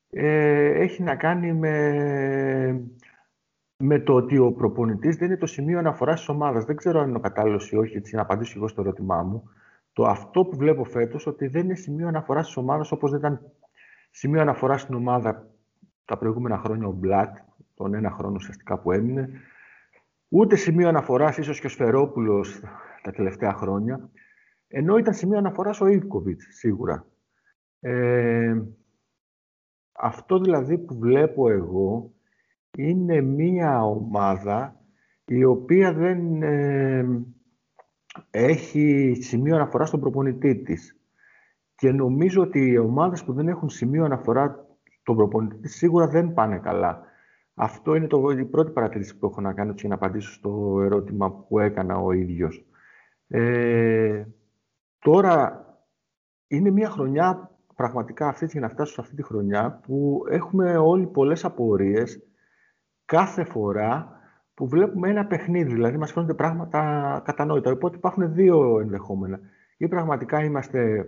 ε, 0.10 0.82
έχει 0.82 1.04
να 1.04 1.16
κάνει 1.16 1.54
με, 1.54 2.90
με 3.78 4.00
το 4.00 4.14
ότι 4.14 4.38
ο 4.38 4.52
προπονητής 4.52 5.16
δεν 5.16 5.28
είναι 5.28 5.38
το 5.38 5.46
σημείο 5.46 5.80
αναφοράς 5.80 6.20
της 6.20 6.30
ομάδας. 6.30 6.66
Δεν 6.66 6.76
ξέρω 6.76 7.00
αν 7.00 7.08
είναι 7.08 7.18
ο 7.18 7.22
κατάλληλος 7.22 7.72
ή 7.72 7.78
όχι, 7.78 7.98
έτσι, 7.98 8.16
να 8.16 8.22
απαντήσω 8.22 8.54
εγώ 8.58 8.68
στο 8.68 8.82
ερώτημά 8.82 9.24
μου. 9.24 9.50
Το 9.94 10.04
αυτό 10.04 10.46
που 10.46 10.58
βλέπω 10.58 10.84
φέτος, 10.84 11.28
ότι 11.28 11.48
δεν 11.48 11.64
είναι 11.64 11.76
σημείο 11.76 12.08
αναφοράς 12.08 12.46
της 12.46 12.58
ομάδας, 12.58 12.92
όπως 12.92 13.10
δεν 13.12 13.20
ήταν 13.20 13.52
σημείο 14.12 14.42
αναφοράς 14.42 14.82
στην 14.82 14.96
ομάδα 14.96 15.48
τα 16.06 16.18
προηγούμενα 16.18 16.58
χρόνια 16.58 16.88
ο 16.88 16.92
Μπλατ, 16.92 17.38
τον 17.78 17.94
ένα 17.94 18.12
χρόνο 18.12 18.36
ουσιαστικά 18.36 18.80
που 18.80 18.92
έμεινε, 18.92 19.30
ούτε 20.28 20.56
σημείο 20.56 20.88
αναφοράς 20.88 21.38
ίσως 21.38 21.60
και 21.60 21.66
ο 21.66 21.70
Σφερόπουλος 21.70 22.60
τα 23.02 23.12
τελευταία 23.12 23.54
χρόνια, 23.54 24.10
ενώ 24.68 24.98
ήταν 24.98 25.14
σημείο 25.14 25.38
αναφοράς 25.38 25.82
ο 25.82 25.88
Ιβκοβιτς, 25.88 26.48
σίγουρα. 26.50 27.06
Ε, 27.80 28.62
αυτό 29.92 30.40
δηλαδή 30.40 30.78
που 30.78 30.98
βλέπω 31.00 31.50
εγώ 31.50 32.12
είναι 32.78 33.22
μία 33.22 33.84
ομάδα 33.84 34.82
η 35.26 35.44
οποία 35.44 35.94
δεν 35.94 36.42
ε, 36.44 37.06
έχει 38.32 39.18
σημείο 39.22 39.56
αναφοράς 39.56 39.88
στον 39.88 40.00
προπονητή 40.00 40.56
της. 40.56 41.00
Και 41.76 41.92
νομίζω 41.92 42.42
ότι 42.42 42.68
οι 42.68 42.78
ομάδες 42.78 43.24
που 43.24 43.34
δεν 43.34 43.48
έχουν 43.48 43.70
σημείο 43.70 44.06
αναφορά 44.06 44.68
στον 45.02 45.16
προπονητή 45.16 45.56
της 45.58 45.76
σίγουρα 45.76 46.08
δεν 46.08 46.34
πάνε 46.34 46.58
καλά. 46.60 47.06
Αυτό 47.60 47.96
είναι 47.96 48.08
το, 48.08 48.30
η 48.30 48.46
πρώτη 48.46 48.72
παρατήρηση 48.72 49.18
που 49.18 49.26
έχω 49.26 49.42
να 49.42 49.54
κάνω 49.54 49.74
και 49.74 49.88
να 49.88 49.96
απαντήσω 49.96 50.32
στο 50.32 50.82
ερώτημα 50.82 51.32
που 51.32 51.60
έκανα 51.60 51.98
ο 51.98 52.12
ίδιος. 52.12 52.66
Ε, 53.28 54.24
τώρα 55.00 55.66
είναι 56.48 56.70
μια 56.70 56.90
χρονιά 56.90 57.52
πραγματικά 57.76 58.28
αυτή 58.28 58.46
για 58.46 58.62
να 58.62 58.70
φτάσω 58.70 58.94
σε 58.94 59.02
αυτή 59.02 59.16
τη 59.16 59.24
χρονιά 59.24 59.80
που 59.88 60.24
έχουμε 60.30 60.78
όλοι 60.78 61.08
πολλές 61.08 61.46
απορίες 61.46 62.24
κάθε 63.06 63.44
φορά 63.44 64.20
που 64.54 64.68
βλέπουμε 64.68 65.10
ένα 65.10 65.26
παιχνίδι, 65.26 65.74
δηλαδή 65.74 65.98
μας 65.98 66.12
φαίνονται 66.12 66.34
πράγματα 66.34 67.22
κατανόητα. 67.26 67.72
Οπότε 67.72 67.98
υπάρχουν 67.98 68.34
δύο 68.34 68.80
ενδεχόμενα. 68.80 69.40
Ή 69.78 69.88
πραγματικά 69.88 70.44
είμαστε 70.44 71.06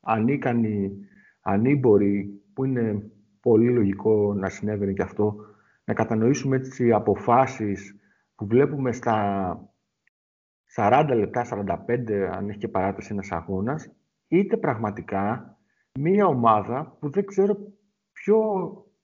ανίκανοι, 0.00 0.92
ανήμποροι, 1.40 2.42
που 2.52 2.64
είναι 2.64 3.10
πολύ 3.40 3.70
λογικό 3.70 4.34
να 4.34 4.48
συνέβαινε 4.48 4.92
και 4.92 5.02
αυτό, 5.02 5.36
να 5.88 5.94
κατανοήσουμε 5.94 6.56
έτσι 6.56 6.92
αποφάσεις 6.92 7.96
που 8.34 8.46
βλέπουμε 8.46 8.92
στα 8.92 9.70
40 10.76 11.12
λεπτά, 11.14 11.44
45, 11.44 12.12
αν 12.32 12.48
έχει 12.48 12.58
και 12.58 12.68
παράταση 12.68 13.12
ένας 13.12 13.32
αγώνας, 13.32 13.90
είτε 14.28 14.56
πραγματικά 14.56 15.56
μία 15.98 16.26
ομάδα 16.26 16.96
που 17.00 17.10
δεν 17.10 17.24
ξέρω 17.24 17.56
ποιο, 18.12 18.38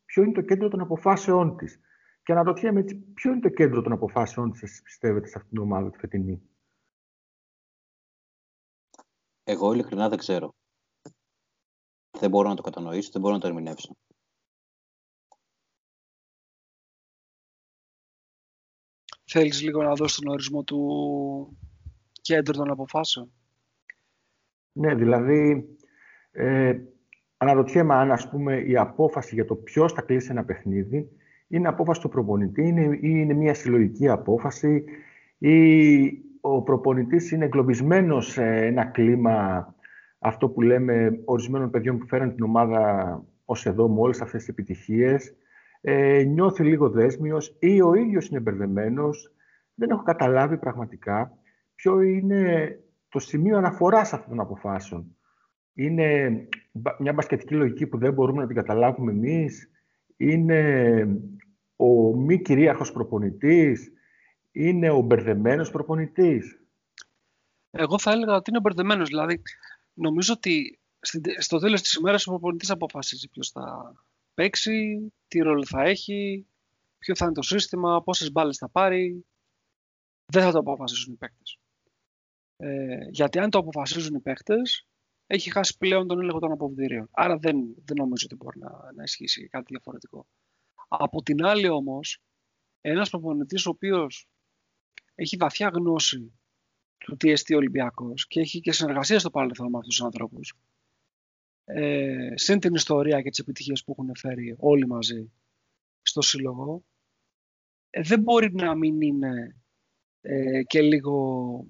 ποιο 0.04 0.22
είναι 0.22 0.32
το 0.32 0.40
κέντρο 0.40 0.68
των 0.68 0.80
αποφάσεών 0.80 1.56
της. 1.56 1.80
Και 2.22 2.32
αναρωτιέμαι 2.32 2.80
έτσι, 2.80 2.96
ποιο 2.96 3.30
είναι 3.30 3.40
το 3.40 3.48
κέντρο 3.48 3.82
των 3.82 3.92
αποφάσεων 3.92 4.50
της, 4.50 4.62
εσείς 4.62 4.82
πιστεύετε, 4.82 5.26
σε 5.26 5.34
αυτήν 5.36 5.50
την 5.50 5.62
ομάδα 5.62 5.90
τη 5.90 5.98
φετινή. 5.98 6.42
Εγώ 9.44 9.72
ειλικρινά 9.72 10.08
δεν 10.08 10.18
ξέρω. 10.18 10.54
Δεν 12.18 12.30
μπορώ 12.30 12.48
να 12.48 12.54
το 12.54 12.62
κατανοήσω, 12.62 13.10
δεν 13.12 13.20
μπορώ 13.20 13.34
να 13.34 13.40
το 13.40 13.46
ερμηνεύσω. 13.46 13.96
Θέλεις 19.36 19.62
λίγο 19.62 19.82
να 19.82 19.94
δώσεις 19.94 20.18
τον 20.18 20.32
ορισμό 20.32 20.62
του 20.62 21.58
κέντρου 22.20 22.56
των 22.56 22.70
αποφάσεων; 22.70 23.32
Ναι, 24.72 24.94
δηλαδή 24.94 25.68
ε, 26.30 26.78
αναρωτιέμαι 27.36 27.94
αν 27.94 28.12
ας 28.12 28.28
πούμε 28.28 28.56
η 28.60 28.76
απόφαση 28.76 29.34
για 29.34 29.44
το 29.44 29.54
ποιος 29.54 29.92
θα 29.92 30.02
κλείσει 30.02 30.30
ένα 30.30 30.44
παιχνίδι 30.44 31.10
είναι 31.48 31.68
απόφαση 31.68 32.00
του 32.00 32.08
προπονητή 32.08 32.62
είναι, 32.68 32.84
ή 32.84 32.98
είναι 33.00 33.34
μια 33.34 33.54
συλλογική 33.54 34.08
απόφαση 34.08 34.84
ή 35.38 36.06
ο 36.40 36.62
προπονητής 36.62 37.30
είναι 37.30 37.44
εγκλωβισμένος 37.44 38.26
σε 38.26 38.44
ένα 38.44 38.84
κλίμα 38.84 39.74
αυτό 40.18 40.48
που 40.48 40.62
λέμε 40.62 41.20
ορισμένων 41.24 41.70
παιδιών 41.70 41.98
που 41.98 42.06
φέραν 42.06 42.34
την 42.34 42.44
ομάδα 42.44 43.24
ως 43.44 43.66
εδώ 43.66 43.88
με 43.88 44.00
όλες 44.00 44.20
αυτές 44.20 44.40
τις 44.40 44.48
επιτυχίες 44.48 45.34
ε, 45.86 46.22
νιώθει 46.22 46.64
λίγο 46.64 46.90
δέσμιος 46.90 47.56
ή 47.58 47.82
ο 47.82 47.94
ίδιος 47.94 48.28
είναι 48.28 48.40
μπερδεμένος. 48.40 49.32
Δεν 49.74 49.90
έχω 49.90 50.02
καταλάβει 50.02 50.58
πραγματικά 50.58 51.38
ποιο 51.74 52.00
είναι 52.00 52.78
το 53.08 53.18
σημείο 53.18 53.56
αναφοράς 53.56 54.12
αυτών 54.12 54.28
των 54.28 54.40
αποφάσεων. 54.40 55.16
Είναι 55.74 56.48
μια 56.98 57.12
μπασκετική 57.12 57.54
λογική 57.54 57.86
που 57.86 57.98
δεν 57.98 58.12
μπορούμε 58.12 58.40
να 58.40 58.46
την 58.46 58.56
καταλάβουμε 58.56 59.12
εμείς; 59.12 59.70
Είναι 60.16 61.06
ο 61.76 62.16
μη 62.16 62.42
κυρίαρχος 62.42 62.92
προπονητής; 62.92 63.92
Είναι 64.52 64.90
ο 64.90 65.00
μπερδεμένος 65.00 65.70
προπονητής; 65.70 66.60
Εγώ 67.70 67.98
θα 67.98 68.10
έλεγα 68.10 68.34
ότι 68.34 68.50
είναι 68.50 68.60
μπερδεμένος. 68.60 69.08
Δηλαδή, 69.08 69.42
νομίζω 69.94 70.32
ότι 70.32 70.78
στο 71.38 71.58
τέλος 71.58 71.82
της 71.82 71.94
ημέρας 71.94 72.26
ο 72.26 72.30
προπονητής 72.30 72.70
αποφασίζει 72.70 73.28
ποιος 73.28 73.50
θα 73.50 73.94
παίξει, 74.34 75.12
τι 75.28 75.38
ρόλο 75.38 75.66
θα 75.66 75.82
έχει, 75.82 76.46
ποιο 76.98 77.16
θα 77.16 77.24
είναι 77.24 77.34
το 77.34 77.42
σύστημα, 77.42 78.02
πόσες 78.02 78.32
μπάλες 78.32 78.56
θα 78.56 78.68
πάρει. 78.68 79.24
Δεν 80.26 80.42
θα 80.42 80.52
το 80.52 80.58
αποφασίσουν 80.58 81.12
οι 81.12 81.16
παίκτες. 81.16 81.58
Ε, 82.56 83.08
γιατί 83.10 83.38
αν 83.38 83.50
το 83.50 83.58
αποφασίζουν 83.58 84.14
οι 84.14 84.20
παίκτες, 84.20 84.86
έχει 85.26 85.50
χάσει 85.50 85.76
πλέον 85.78 86.06
τον 86.06 86.20
έλεγχο 86.20 86.38
των 86.38 86.52
αποβιδηρίων. 86.52 87.08
Άρα 87.10 87.36
δεν, 87.36 87.56
δεν 87.84 87.96
νομίζω 87.96 88.26
ότι 88.30 88.36
μπορεί 88.36 88.58
να, 88.58 88.92
να 88.94 89.02
ισχύσει 89.02 89.48
κάτι 89.48 89.64
διαφορετικό. 89.68 90.26
Από 90.88 91.22
την 91.22 91.44
άλλη 91.44 91.68
όμως, 91.68 92.22
ένας 92.80 93.10
προπονητής 93.10 93.66
ο 93.66 93.70
οποίος 93.70 94.28
έχει 95.14 95.36
βαθιά 95.36 95.70
γνώση 95.74 96.32
του 96.98 97.16
τι 97.16 97.30
εστί 97.30 97.54
Ολυμπιακός 97.54 98.26
και 98.26 98.40
έχει 98.40 98.60
και 98.60 98.72
συνεργασία 98.72 99.18
στο 99.18 99.30
παρελθόν 99.30 99.70
με 99.70 99.78
αυτούς 99.78 99.96
τους 99.96 100.04
ανθρώπους, 100.04 100.54
ε, 101.64 102.32
συν 102.34 102.60
την 102.60 102.74
ιστορία 102.74 103.22
και 103.22 103.30
τις 103.30 103.38
επιτυχίες 103.38 103.84
που 103.84 103.94
έχουν 103.98 104.16
φέρει 104.16 104.54
όλοι 104.58 104.86
μαζί 104.86 105.32
στο 106.02 106.22
σύλλογο, 106.22 106.84
ε, 107.90 108.02
δεν 108.02 108.20
μπορεί 108.20 108.54
να 108.54 108.74
μην 108.74 109.00
είναι 109.00 109.56
ε, 110.20 110.62
και 110.62 110.82
λίγο 110.82 111.66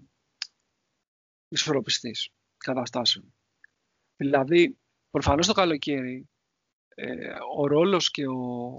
ισορροπιστής 1.48 2.30
καταστάσεων. 2.56 3.34
Δηλαδή, 4.16 4.78
προφανώς 5.10 5.46
το 5.46 5.52
καλοκαίρι, 5.52 6.28
ε, 6.88 7.34
ο 7.56 7.66
ρόλος 7.66 8.10
και 8.10 8.26
ο, 8.26 8.72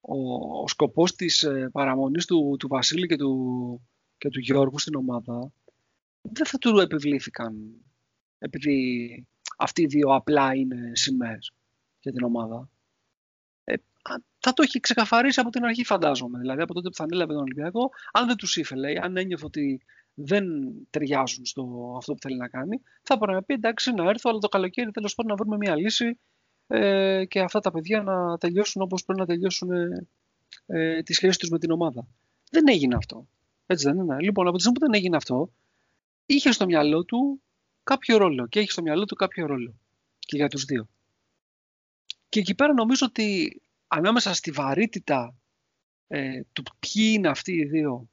ο, 0.00 0.16
ο 0.62 0.68
σκοπός 0.68 1.14
της 1.14 1.42
ε, 1.42 1.68
παραμονής 1.72 2.26
του, 2.26 2.56
του 2.58 2.68
Βασίλη 2.68 3.06
και 3.06 3.16
του, 3.16 3.88
και 4.16 4.28
του 4.28 4.40
Γιώργου 4.40 4.78
στην 4.78 4.94
ομάδα 4.94 5.52
δεν 6.20 6.46
θα 6.46 6.58
του 6.58 6.78
επιβλήθηκαν 6.78 7.84
επειδή 8.38 9.26
αυτοί 9.58 9.82
οι 9.82 9.86
δύο 9.86 10.08
απλά 10.08 10.54
είναι 10.54 10.90
σημαίες 10.92 11.52
για 12.00 12.12
την 12.12 12.24
ομάδα. 12.24 12.68
Ε, 13.64 13.74
θα 14.38 14.52
το 14.52 14.62
έχει 14.62 14.80
ξεκαθαρίσει 14.80 15.40
από 15.40 15.50
την 15.50 15.64
αρχή 15.64 15.84
φαντάζομαι. 15.84 16.38
Δηλαδή 16.38 16.62
από 16.62 16.74
τότε 16.74 16.88
που 16.88 16.94
θα 16.94 17.04
ανέλαβε 17.04 17.32
τον 17.32 17.42
Ολυμπιακό, 17.42 17.90
αν 18.12 18.26
δεν 18.26 18.36
τους 18.36 18.56
ήθελε, 18.56 18.92
αν 19.00 19.16
ένιωθε 19.16 19.44
ότι 19.44 19.80
δεν 20.14 20.44
ταιριάζουν 20.90 21.46
στο 21.46 21.94
αυτό 21.96 22.12
που 22.12 22.18
θέλει 22.20 22.36
να 22.36 22.48
κάνει, 22.48 22.80
θα 23.02 23.16
μπορεί 23.16 23.32
να 23.32 23.42
πει 23.42 23.54
εντάξει 23.54 23.92
να 23.92 24.08
έρθω, 24.08 24.30
αλλά 24.30 24.38
το 24.38 24.48
καλοκαίρι 24.48 24.90
τέλος 24.90 25.14
πάντων 25.14 25.30
να 25.30 25.36
βρούμε 25.36 25.56
μια 25.56 25.76
λύση 25.76 26.18
ε, 26.66 27.24
και 27.24 27.40
αυτά 27.40 27.60
τα 27.60 27.70
παιδιά 27.70 28.02
να 28.02 28.38
τελειώσουν 28.38 28.82
όπως 28.82 29.04
πρέπει 29.04 29.20
να 29.20 29.26
τελειώσουν 29.26 29.70
ε, 29.70 30.06
ε, 30.66 31.02
τη 31.02 31.12
σχέση 31.12 31.38
τους 31.38 31.48
με 31.48 31.58
την 31.58 31.70
ομάδα. 31.70 32.06
Δεν 32.50 32.68
έγινε 32.68 32.94
αυτό. 32.94 33.26
Έτσι 33.66 33.86
δεν 33.86 33.98
είναι. 33.98 34.20
Λοιπόν, 34.20 34.46
από 34.46 34.56
τη 34.56 34.62
στιγμή 34.62 34.78
που 34.78 34.84
δεν 34.86 34.94
έγινε 34.94 35.16
αυτό, 35.16 35.52
είχε 36.26 36.52
στο 36.52 36.66
μυαλό 36.66 37.04
του 37.04 37.42
κάποιο 37.84 38.16
ρόλο 38.16 38.46
και 38.46 38.60
έχει 38.60 38.70
στο 38.70 38.82
μυαλό 38.82 39.04
του 39.04 39.14
κάποιο 39.14 39.46
ρόλο 39.46 39.74
και 40.18 40.36
για 40.36 40.48
τους 40.48 40.64
δύο. 40.64 40.88
Και 42.28 42.40
εκεί 42.40 42.54
πέρα 42.54 42.72
νομίζω 42.72 43.06
ότι 43.08 43.60
ανάμεσα 43.86 44.34
στη 44.34 44.50
βαρύτητα 44.50 45.34
ε, 46.06 46.42
του 46.52 46.62
ποιοι 46.78 47.12
είναι 47.16 47.28
αυτοί 47.28 47.52
οι 47.52 47.64
δύο 47.64 48.08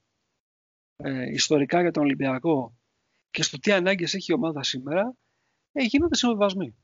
ε, 0.96 1.32
ιστορικά 1.32 1.82
για 1.82 1.92
τον 1.92 2.04
Ολυμπιακό 2.04 2.74
και 3.32 3.44
στο 3.44 3.60
τι 3.60 3.72
ανάγκες 3.72 4.14
έχει 4.14 4.32
η 4.32 4.36
ομάδα 4.36 4.64
σήμερα, 4.64 5.16
ε, 5.72 5.84
γίνονται 5.84 6.16
συμβιβασμοί. 6.16 6.76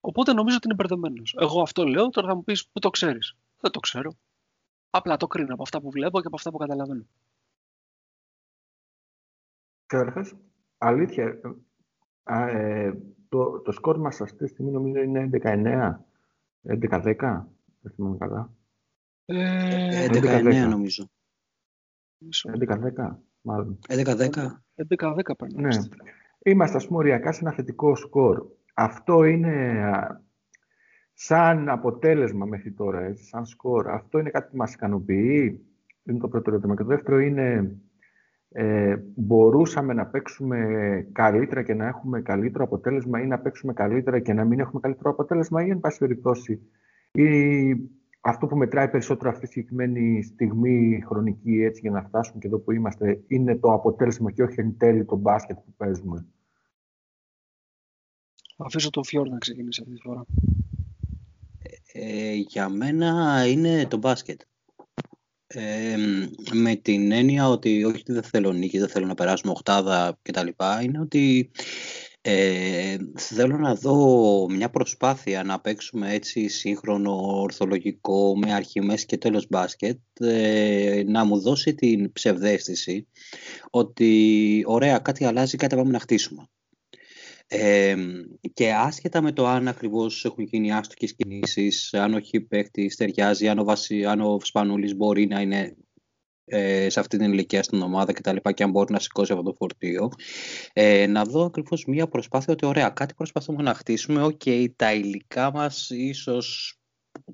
Οπότε 0.00 0.32
νομίζω 0.32 0.56
ότι 0.56 0.66
είναι 0.66 0.74
μπερδεμένος. 0.74 1.34
Εγώ 1.40 1.62
αυτό 1.62 1.84
λέω, 1.84 2.08
τώρα 2.08 2.28
θα 2.28 2.34
μου 2.34 2.44
πεις 2.44 2.68
πού 2.68 2.78
το 2.78 2.90
ξέρεις; 2.90 3.36
Δεν 3.60 3.70
το 3.70 3.80
ξέρω. 3.80 4.16
Απλά 4.90 5.16
το 5.16 5.26
κρίνω 5.26 5.54
από 5.54 5.62
αυτά 5.62 5.80
που 5.80 5.90
βλέπω 5.90 6.20
και 6.20 6.26
από 6.26 6.36
αυτά 6.36 6.50
που 6.50 6.58
καταλαβαίνω. 6.58 7.06
Καταρχά, 9.86 10.38
αλήθεια, 10.86 11.40
ε, 12.24 12.92
το, 13.28 13.60
το 13.60 13.72
σκορ 13.72 13.98
μας 13.98 14.20
αυτή 14.20 14.44
τη 14.44 14.46
στιγμή 14.46 14.70
νομίζω 14.70 15.00
είναι 15.00 15.28
19, 15.42 15.90
11-10, 16.62 17.14
δεν 17.80 17.92
θυμάμαι 17.94 18.16
καλά. 18.18 18.52
Ε, 19.24 20.06
11-9 20.08 20.68
νομίζω. 20.70 21.10
11-10. 22.58 23.16
μάλλον. 23.40 23.78
11-10. 23.88 24.28
11-10 24.98 25.36
παίρνει. 25.38 25.62
Ναι. 25.62 25.76
Είμαστε, 26.38 26.76
ας 26.76 26.86
πούμε, 26.86 26.98
οριακά 26.98 27.32
σε 27.32 27.40
ένα 27.40 27.52
θετικό 27.52 27.94
σκορ. 27.94 28.46
Αυτό 28.74 29.24
είναι 29.24 29.86
σαν 31.12 31.68
αποτέλεσμα 31.68 32.46
μέχρι 32.46 32.72
τώρα, 32.72 33.00
έτσι, 33.00 33.24
σαν 33.24 33.46
σκορ. 33.46 33.88
Αυτό 33.88 34.18
είναι 34.18 34.30
κάτι 34.30 34.50
που 34.50 34.56
μας 34.56 34.74
ικανοποιεί. 34.74 35.66
Είναι 36.02 36.18
το 36.18 36.28
πρώτο 36.28 36.50
ερώτημα. 36.50 36.74
Και 36.76 36.82
το 36.82 36.88
δεύτερο 36.88 37.18
είναι, 37.18 37.76
ε, 38.56 38.96
μπορούσαμε 39.14 39.92
να 39.92 40.06
παίξουμε 40.06 40.58
καλύτερα 41.12 41.62
και 41.62 41.74
να 41.74 41.86
έχουμε 41.86 42.22
καλύτερο 42.22 42.64
αποτέλεσμα 42.64 43.20
ή 43.20 43.26
να 43.26 43.38
παίξουμε 43.38 43.72
καλύτερα 43.72 44.20
και 44.20 44.32
να 44.32 44.44
μην 44.44 44.60
έχουμε 44.60 44.80
καλύτερο 44.80 45.10
αποτέλεσμα 45.10 45.66
ή 45.66 45.70
εν 45.70 45.80
πάση 45.80 45.98
περιπτώσει 45.98 46.60
ή 47.12 47.28
αυτό 48.20 48.46
που 48.46 48.56
μετράει 48.56 48.88
περισσότερο 48.88 49.30
αυτή 49.30 49.46
τη 49.46 49.52
συγκεκριμένη 49.52 50.22
στιγμή 50.22 51.02
χρονική 51.06 51.62
έτσι 51.62 51.80
για 51.80 51.90
να 51.90 52.02
φτάσουμε 52.02 52.38
και 52.38 52.46
εδώ 52.46 52.58
που 52.58 52.72
είμαστε 52.72 53.22
είναι 53.26 53.56
το 53.56 53.72
αποτέλεσμα 53.72 54.30
και 54.30 54.42
όχι 54.42 54.60
εν 54.60 54.76
τέλει 54.76 55.04
το 55.04 55.16
μπάσκετ 55.16 55.56
που 55.56 55.74
παίζουμε. 55.76 56.26
Θα 58.56 58.64
αφήσω 58.64 58.90
το 58.90 59.02
Φιόρ 59.02 59.28
να 59.28 59.38
ξεκινήσει 59.38 59.80
αυτή 59.82 59.94
τη 59.94 60.00
φορά. 60.00 60.24
Ε, 61.92 62.34
για 62.34 62.68
μένα 62.68 63.42
είναι 63.46 63.86
το 63.86 63.96
μπάσκετ. 63.96 64.40
Ε, 65.56 65.96
με 66.52 66.74
την 66.74 67.12
έννοια 67.12 67.48
ότι 67.48 67.84
όχι 67.84 67.96
ότι 67.96 68.12
δεν 68.12 68.22
θέλω 68.22 68.52
νίκη, 68.52 68.78
δεν 68.78 68.88
θέλω 68.88 69.06
να 69.06 69.14
περάσουμε 69.14 69.52
οχτάδα 69.52 70.18
κτλ. 70.22 70.48
Είναι 70.82 71.00
ότι 71.00 71.50
ε, 72.20 72.96
θέλω 73.14 73.56
να 73.56 73.74
δω 73.74 74.46
μια 74.50 74.70
προσπάθεια 74.70 75.42
να 75.42 75.60
παίξουμε 75.60 76.12
έτσι 76.12 76.48
σύγχρονο, 76.48 77.40
ορθολογικό, 77.40 78.38
με 78.38 78.54
αρχιμές 78.54 79.04
και 79.04 79.18
τέλος 79.18 79.46
μπάσκετ, 79.48 79.98
ε, 80.20 81.02
να 81.06 81.24
μου 81.24 81.40
δώσει 81.40 81.74
την 81.74 82.12
ψευδέστηση 82.12 83.06
ότι 83.70 84.62
ωραία 84.66 84.98
κάτι 84.98 85.24
αλλάζει, 85.24 85.56
κάτι 85.56 85.76
πάμε 85.76 85.90
να 85.90 85.98
χτίσουμε. 85.98 86.48
Ε, 87.46 87.94
και 88.52 88.72
άσχετα 88.72 89.22
με 89.22 89.32
το 89.32 89.46
αν 89.46 89.68
ακριβώς 89.68 90.24
έχουν 90.24 90.44
γίνει 90.44 90.72
άστοχες 90.72 91.14
κινήσεις, 91.14 91.94
αν 91.94 92.14
ο 92.14 92.23
χ 92.23 92.40
παίχτης 92.40 92.94
ταιριάζει, 92.96 93.48
αν 93.48 93.58
ο, 93.58 93.64
Βασι, 93.64 94.04
αν 94.04 94.20
ο 94.20 94.38
Σπανούλης 94.42 94.96
μπορεί 94.96 95.26
να 95.26 95.40
είναι 95.40 95.76
ε, 96.44 96.88
σε 96.88 97.00
αυτή 97.00 97.18
την 97.18 97.32
ηλικία 97.32 97.62
στην 97.62 97.82
ομάδα 97.82 98.12
και 98.12 98.20
τα 98.20 98.32
λοιπά 98.32 98.52
και 98.52 98.62
αν 98.62 98.70
μπορεί 98.70 98.92
να 98.92 98.98
σηκώσει 98.98 99.32
αυτό 99.32 99.44
το 99.44 99.52
φορτίο. 99.52 100.08
Ε, 100.72 101.06
να 101.06 101.24
δω 101.24 101.44
ακριβώς 101.44 101.84
μία 101.84 102.08
προσπάθεια 102.08 102.52
ότι 102.52 102.66
ωραία 102.66 102.88
κάτι 102.88 103.14
προσπαθούμε 103.14 103.62
να 103.62 103.74
χτίσουμε. 103.74 104.22
Ok 104.22 104.40
okay, 104.44 104.66
τα 104.76 104.94
υλικά 104.94 105.52
μας 105.52 105.90
ίσως 105.90 106.78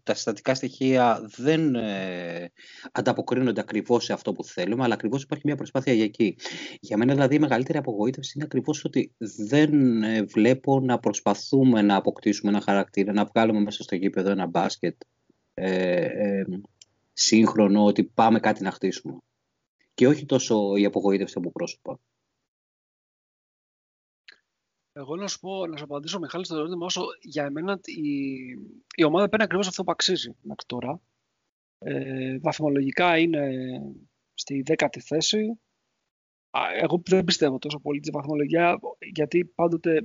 τα 0.02 0.14
συστατικά 0.14 0.54
στοιχεία 0.54 1.20
δεν 1.36 1.74
ε, 1.74 2.52
ανταποκρίνονται 2.92 3.60
ακριβώς 3.60 4.04
σε 4.04 4.12
αυτό 4.12 4.32
που 4.32 4.44
θέλουμε, 4.44 4.84
αλλά 4.84 4.94
ακριβώς 4.94 5.22
υπάρχει 5.22 5.42
μια 5.46 5.56
προσπάθεια 5.56 5.92
για 5.92 6.04
εκεί. 6.04 6.36
Για 6.80 6.96
μένα, 6.96 7.12
δηλαδή, 7.12 7.34
η 7.34 7.38
μεγαλύτερη 7.38 7.78
απογοήτευση 7.78 8.32
είναι 8.34 8.44
ακριβώς 8.44 8.84
ότι 8.84 9.14
δεν 9.46 10.02
ε, 10.02 10.22
βλέπω 10.22 10.80
να 10.80 10.98
προσπαθούμε 10.98 11.82
να 11.82 11.96
αποκτήσουμε 11.96 12.50
ένα 12.50 12.60
χαρακτήρα, 12.60 13.12
να 13.12 13.24
βγάλουμε 13.24 13.60
μέσα 13.60 13.82
στο 13.82 13.94
γήπεδο 13.94 14.30
ένα 14.30 14.46
μπάσκετ 14.46 15.00
ε, 15.54 16.04
ε, 16.04 16.44
σύγχρονο, 17.12 17.84
ότι 17.84 18.04
πάμε 18.04 18.40
κάτι 18.40 18.62
να 18.62 18.70
χτίσουμε. 18.70 19.18
Και 19.94 20.06
όχι 20.06 20.26
τόσο 20.26 20.76
η 20.76 20.84
απογοήτευση 20.84 21.34
από 21.38 21.50
πρόσωπα. 21.50 22.00
Εγώ 24.92 25.16
να 25.16 25.26
σου 25.26 25.38
πω, 25.38 25.66
να 25.66 25.76
σου 25.76 25.84
απαντήσω 25.84 26.18
Μιχάλη 26.18 26.44
στο 26.44 26.56
ερώτημα 26.56 26.84
όσο 26.84 27.02
για 27.20 27.44
εμένα 27.44 27.80
η, 27.84 28.30
η 28.96 29.04
ομάδα 29.04 29.28
παίρνει 29.28 29.44
ακριβώς 29.44 29.66
αυτό 29.66 29.84
που 29.84 29.90
αξίζει 29.90 30.36
μέχρι 30.42 30.66
τώρα. 30.66 31.00
Ε, 31.78 32.38
βαθμολογικά 32.38 33.18
είναι 33.18 33.50
στη 34.34 34.62
δέκατη 34.62 35.00
θέση. 35.00 35.60
Εγώ 36.80 37.02
δεν 37.04 37.24
πιστεύω 37.24 37.58
τόσο 37.58 37.80
πολύ 37.80 38.00
τη 38.00 38.10
βαθμολογία 38.10 38.80
γιατί 39.12 39.44
πάντοτε 39.44 40.02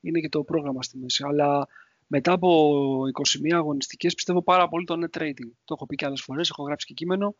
είναι 0.00 0.20
και 0.20 0.28
το 0.28 0.44
πρόγραμμα 0.44 0.82
στη 0.82 0.98
μέση. 0.98 1.24
Αλλά 1.26 1.68
μετά 2.06 2.32
από 2.32 3.02
21 3.48 3.52
αγωνιστικές 3.52 4.14
πιστεύω 4.14 4.42
πάρα 4.42 4.68
πολύ 4.68 4.84
το 4.84 4.94
net 4.94 5.18
rating. 5.22 5.50
Το 5.64 5.74
έχω 5.74 5.86
πει 5.86 5.94
και 5.94 6.06
άλλες 6.06 6.22
φορές, 6.22 6.50
έχω 6.50 6.62
γράψει 6.62 6.86
και 6.86 6.94
κείμενο. 6.94 7.36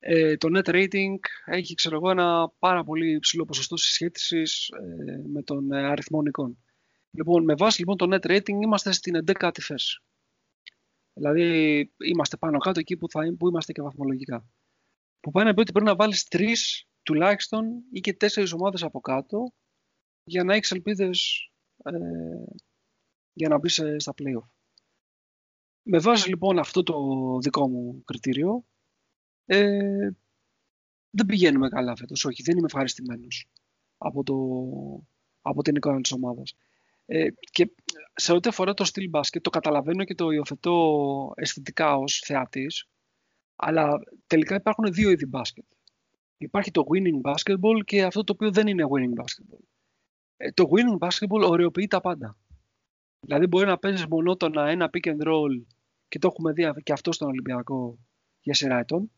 Ε, 0.00 0.36
το 0.36 0.48
net 0.52 0.68
rating 0.68 1.18
έχει 1.44 1.74
ξέρω 1.74 1.96
εγώ, 1.96 2.10
ένα 2.10 2.52
πάρα 2.58 2.84
πολύ 2.84 3.14
υψηλό 3.14 3.44
ποσοστό 3.44 3.76
συσχέτισης 3.76 4.68
ε, 4.68 5.22
με 5.26 5.42
τον 5.42 5.72
ε, 5.72 5.86
αριθμό 5.86 6.22
νικών. 6.22 6.58
Λοιπόν, 7.10 7.44
με 7.44 7.54
βάση 7.54 7.78
λοιπόν 7.78 7.96
το 7.96 8.06
net 8.10 8.26
rating 8.26 8.62
είμαστε 8.62 8.92
στην 8.92 9.24
11η 9.26 9.60
θέση. 9.60 10.02
Δηλαδή 11.12 11.78
είμαστε 11.96 12.36
πάνω 12.36 12.58
κάτω 12.58 12.80
εκεί 12.80 12.96
που, 12.96 13.10
θα, 13.10 13.34
που 13.38 13.48
είμαστε 13.48 13.72
και 13.72 13.82
βαθμολογικά. 13.82 14.48
Που 15.20 15.30
πάει 15.30 15.44
να 15.44 15.54
πει 15.54 15.60
ότι 15.60 15.72
πρέπει 15.72 15.86
να 15.86 15.96
βάλεις 15.96 16.24
τρεις 16.24 16.88
τουλάχιστον 17.02 17.82
ή 17.92 18.00
και 18.00 18.14
τέσσερις 18.14 18.52
ομάδες 18.52 18.82
από 18.82 19.00
κάτω 19.00 19.52
για 20.24 20.44
να 20.44 20.54
έχεις 20.54 20.70
ελπίδες 20.70 21.50
ε, 21.84 21.90
για 23.32 23.48
να 23.48 23.58
μπεις 23.58 23.82
στα 23.96 24.14
playoff. 24.16 24.48
Με 25.82 25.98
βάση 25.98 26.28
λοιπόν 26.28 26.58
αυτό 26.58 26.82
το 26.82 26.94
δικό 27.38 27.68
μου 27.68 28.02
κριτήριο, 28.04 28.66
ε, 29.50 30.10
δεν 31.10 31.26
πηγαίνουμε 31.26 31.68
καλά 31.68 31.96
φέτος, 31.96 32.24
όχι, 32.24 32.42
δεν 32.42 32.56
είμαι 32.56 32.66
ευχαριστημένος 32.66 33.48
από, 33.98 34.22
το, 34.22 34.34
από 35.42 35.62
την 35.62 35.74
εικόνα 35.74 36.00
της 36.00 36.12
ομάδας. 36.12 36.54
Ε, 37.06 37.28
και 37.50 37.74
σε 38.14 38.32
ό,τι 38.32 38.48
αφορά 38.48 38.74
το 38.74 38.84
στυλ 38.84 39.08
μπάσκετ, 39.08 39.42
το 39.42 39.50
καταλαβαίνω 39.50 40.04
και 40.04 40.14
το 40.14 40.30
υιοθετώ 40.30 41.32
αισθητικά 41.36 41.96
ως 41.96 42.18
θεατής, 42.18 42.88
αλλά 43.56 43.98
τελικά 44.26 44.54
υπάρχουν 44.54 44.92
δύο 44.92 45.10
είδη 45.10 45.26
μπάσκετ. 45.26 45.64
Υπάρχει 46.36 46.70
το 46.70 46.84
winning 46.92 47.30
basketball 47.30 47.84
και 47.84 48.04
αυτό 48.04 48.24
το 48.24 48.32
οποίο 48.32 48.50
δεν 48.50 48.66
είναι 48.66 48.84
winning 48.84 49.22
basketball. 49.22 49.62
Ε, 50.36 50.52
το 50.52 50.64
winning 50.70 51.08
basketball 51.08 51.48
ωρεοποιεί 51.48 51.86
τα 51.86 52.00
πάντα. 52.00 52.36
Δηλαδή 53.20 53.46
μπορεί 53.46 53.66
να 53.66 53.78
παίζεις 53.78 54.06
μονότονα 54.06 54.68
ένα 54.68 54.90
pick 54.92 55.08
and 55.08 55.26
roll 55.26 55.62
και 56.08 56.18
το 56.18 56.26
έχουμε 56.26 56.52
δει 56.52 56.72
και 56.82 56.92
αυτό 56.92 57.12
στον 57.12 57.28
Ολυμπιακό 57.28 57.98
για 58.40 58.54
σειρά 58.54 58.78
ετών 58.78 59.10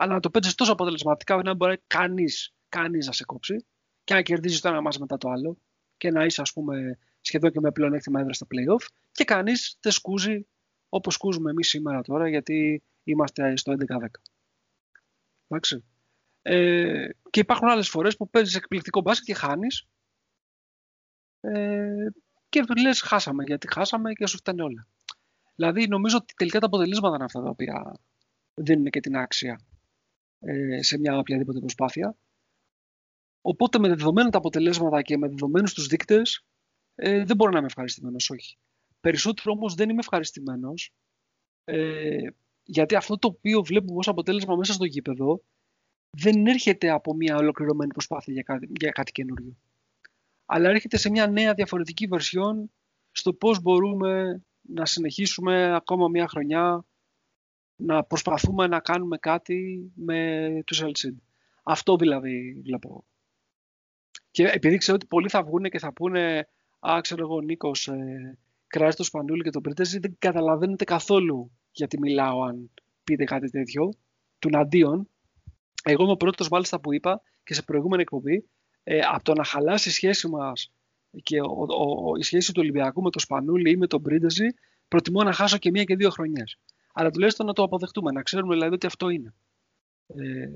αλλά 0.00 0.14
να 0.14 0.20
το 0.20 0.30
παίζεις 0.30 0.54
τόσο 0.54 0.72
αποτελεσματικά 0.72 1.34
ώστε 1.34 1.48
να 1.48 1.54
μπορεί 1.54 1.82
κανείς 1.86 2.54
κανείς 2.68 3.06
να 3.06 3.12
σε 3.12 3.24
κόψει 3.24 3.66
και 4.04 4.14
να 4.14 4.22
κερδίζεις 4.22 4.60
το 4.60 4.68
ένα 4.68 4.80
μα 4.80 4.90
μετά 5.00 5.16
το 5.16 5.30
άλλο 5.30 5.58
και 5.96 6.10
να 6.10 6.24
είσαι, 6.24 6.40
ας 6.40 6.52
πούμε, 6.52 6.98
σχεδόν 7.20 7.50
και 7.50 7.60
με 7.60 7.72
πλεονέκτημα 7.72 8.20
έδρα 8.20 8.32
στα 8.32 8.46
playoff 8.46 8.86
και 9.12 9.24
κανείς 9.24 9.76
δεν 9.80 9.92
σκούζει 9.92 10.46
όπως 10.88 11.14
σκούζουμε 11.14 11.50
εμείς 11.50 11.68
σήμερα 11.68 12.02
τώρα, 12.02 12.28
γιατί 12.28 12.82
είμαστε 13.04 13.56
στο 13.56 13.72
11-10. 13.72 14.06
Εντάξει. 15.48 15.84
Ε, 16.42 17.08
και 17.30 17.40
υπάρχουν 17.40 17.68
άλλες 17.68 17.88
φορές 17.88 18.16
που 18.16 18.30
παίζεις 18.30 18.54
εκπληκτικό 18.54 19.00
μπάσκετ 19.00 19.26
και 19.26 19.34
χάνεις. 19.34 19.86
Ε, 21.40 22.06
και 22.48 22.62
λες, 22.82 23.00
χάσαμε 23.00 23.44
γιατί 23.44 23.72
χάσαμε 23.72 24.12
και 24.12 24.26
σου 24.26 24.36
φτάνει 24.36 24.60
όλα. 24.60 24.88
Δηλαδή, 25.54 25.86
νομίζω 25.86 26.16
ότι 26.16 26.34
τελικά 26.34 26.58
τα 26.58 26.66
αποτελέσματα 26.66 27.14
είναι 27.14 27.24
αυτά 27.24 27.42
τα 27.42 27.48
οποία 27.48 28.00
δίνουν 28.54 28.90
και 28.90 29.00
την 29.00 29.16
άξια 29.16 29.60
ε, 30.40 30.82
σε 30.82 30.98
μια 30.98 31.18
οποιαδήποτε 31.18 31.58
προσπάθεια. 31.58 32.16
Οπότε 33.40 33.78
με 33.78 33.88
δεδομένα 33.88 34.30
τα 34.30 34.38
αποτελέσματα 34.38 35.02
και 35.02 35.16
με 35.16 35.28
δεδομένους 35.28 35.74
τους 35.74 35.86
δείκτες 35.86 36.44
ε, 36.94 37.24
δεν 37.24 37.36
μπορώ 37.36 37.50
να 37.50 37.58
είμαι 37.58 37.66
ευχαριστημένος, 37.66 38.30
όχι. 38.30 38.58
Περισσότερο 39.00 39.52
όμως 39.52 39.74
δεν 39.74 39.88
είμαι 39.88 39.98
ευχαριστημένος 40.00 40.92
ε, 41.64 42.26
γιατί 42.62 42.94
αυτό 42.94 43.18
το 43.18 43.28
οποίο 43.28 43.62
βλέπουμε 43.62 43.98
ως 43.98 44.08
αποτέλεσμα 44.08 44.56
μέσα 44.56 44.72
στο 44.72 44.84
γήπεδο 44.84 45.42
δεν 46.16 46.46
έρχεται 46.46 46.90
από 46.90 47.14
μια 47.14 47.36
ολοκληρωμένη 47.36 47.92
προσπάθεια 47.92 48.32
για 48.32 48.42
κάτι, 48.42 48.68
για 48.80 48.90
κάτι 48.90 49.12
καινούριο. 49.12 49.56
Αλλά 50.46 50.68
έρχεται 50.68 50.96
σε 50.96 51.10
μια 51.10 51.26
νέα 51.26 51.54
διαφορετική 51.54 52.06
βερσιόν 52.06 52.70
στο 53.10 53.32
πώς 53.32 53.60
μπορούμε 53.60 54.42
να 54.60 54.86
συνεχίσουμε 54.86 55.74
ακόμα 55.74 56.08
μια 56.08 56.28
χρονιά 56.28 56.84
να 57.80 58.04
προσπαθούμε 58.04 58.66
να 58.66 58.80
κάνουμε 58.80 59.18
κάτι 59.18 59.90
με 59.94 60.48
τους 60.66 60.82
LCD. 60.82 61.14
Αυτό 61.62 61.96
δηλαδή 61.96 62.60
βλέπω. 62.64 63.04
Και 64.30 64.46
επειδή 64.46 64.76
ξέρω 64.76 64.96
ότι 64.96 65.06
πολλοί 65.06 65.28
θα 65.28 65.42
βγουν 65.42 65.62
και 65.62 65.78
θα 65.78 65.92
πούνε 65.92 66.48
«Α, 66.78 67.00
ξέρω 67.00 67.22
εγώ, 67.22 67.40
Νίκος, 67.40 67.88
ε, 67.88 68.38
κράζει 68.66 68.96
το 68.96 69.04
Σπανούλη 69.04 69.42
και 69.42 69.50
τον 69.50 69.62
Πρίτεζη», 69.62 69.98
δεν 69.98 70.16
καταλαβαίνετε 70.18 70.84
καθόλου 70.84 71.50
γιατί 71.72 71.98
μιλάω 71.98 72.42
αν 72.42 72.70
πείτε 73.04 73.24
κάτι 73.24 73.50
τέτοιο, 73.50 73.90
του 74.38 74.58
αντίον. 74.58 75.08
Εγώ 75.84 76.02
είμαι 76.02 76.12
ο 76.12 76.16
πρώτος 76.16 76.48
μάλιστα 76.48 76.80
που 76.80 76.94
είπα 76.94 77.22
και 77.44 77.54
σε 77.54 77.62
προηγούμενη 77.62 78.02
εκπομπή, 78.02 78.48
ε, 78.82 78.98
από 78.98 79.24
το 79.24 79.32
να 79.32 79.44
χαλάσει 79.44 79.88
η 79.88 79.92
σχέση 79.92 80.28
μας 80.28 80.72
και 81.22 81.40
ο, 81.40 81.66
ο, 81.68 82.16
η 82.18 82.22
σχέση 82.22 82.52
του 82.52 82.60
Ολυμπιακού 82.62 83.02
με 83.02 83.10
τον 83.10 83.20
Σπανούλη 83.20 83.70
ή 83.70 83.76
με 83.76 83.86
τον 83.86 84.02
Πρίτεζη, 84.02 84.46
προτιμώ 84.88 85.22
να 85.22 85.32
χάσω 85.32 85.58
και 85.58 85.70
μία 85.70 85.84
και 85.84 85.96
δύο 85.96 86.10
χρονιές 86.10 86.58
αλλά 86.92 87.10
τουλάχιστον 87.10 87.46
να 87.46 87.52
το 87.52 87.62
αποδεχτούμε, 87.62 88.10
να 88.12 88.22
ξέρουμε 88.22 88.54
δηλαδή 88.54 88.74
ότι 88.74 88.86
αυτό 88.86 89.08
είναι. 89.08 89.34
Ε, 90.06 90.54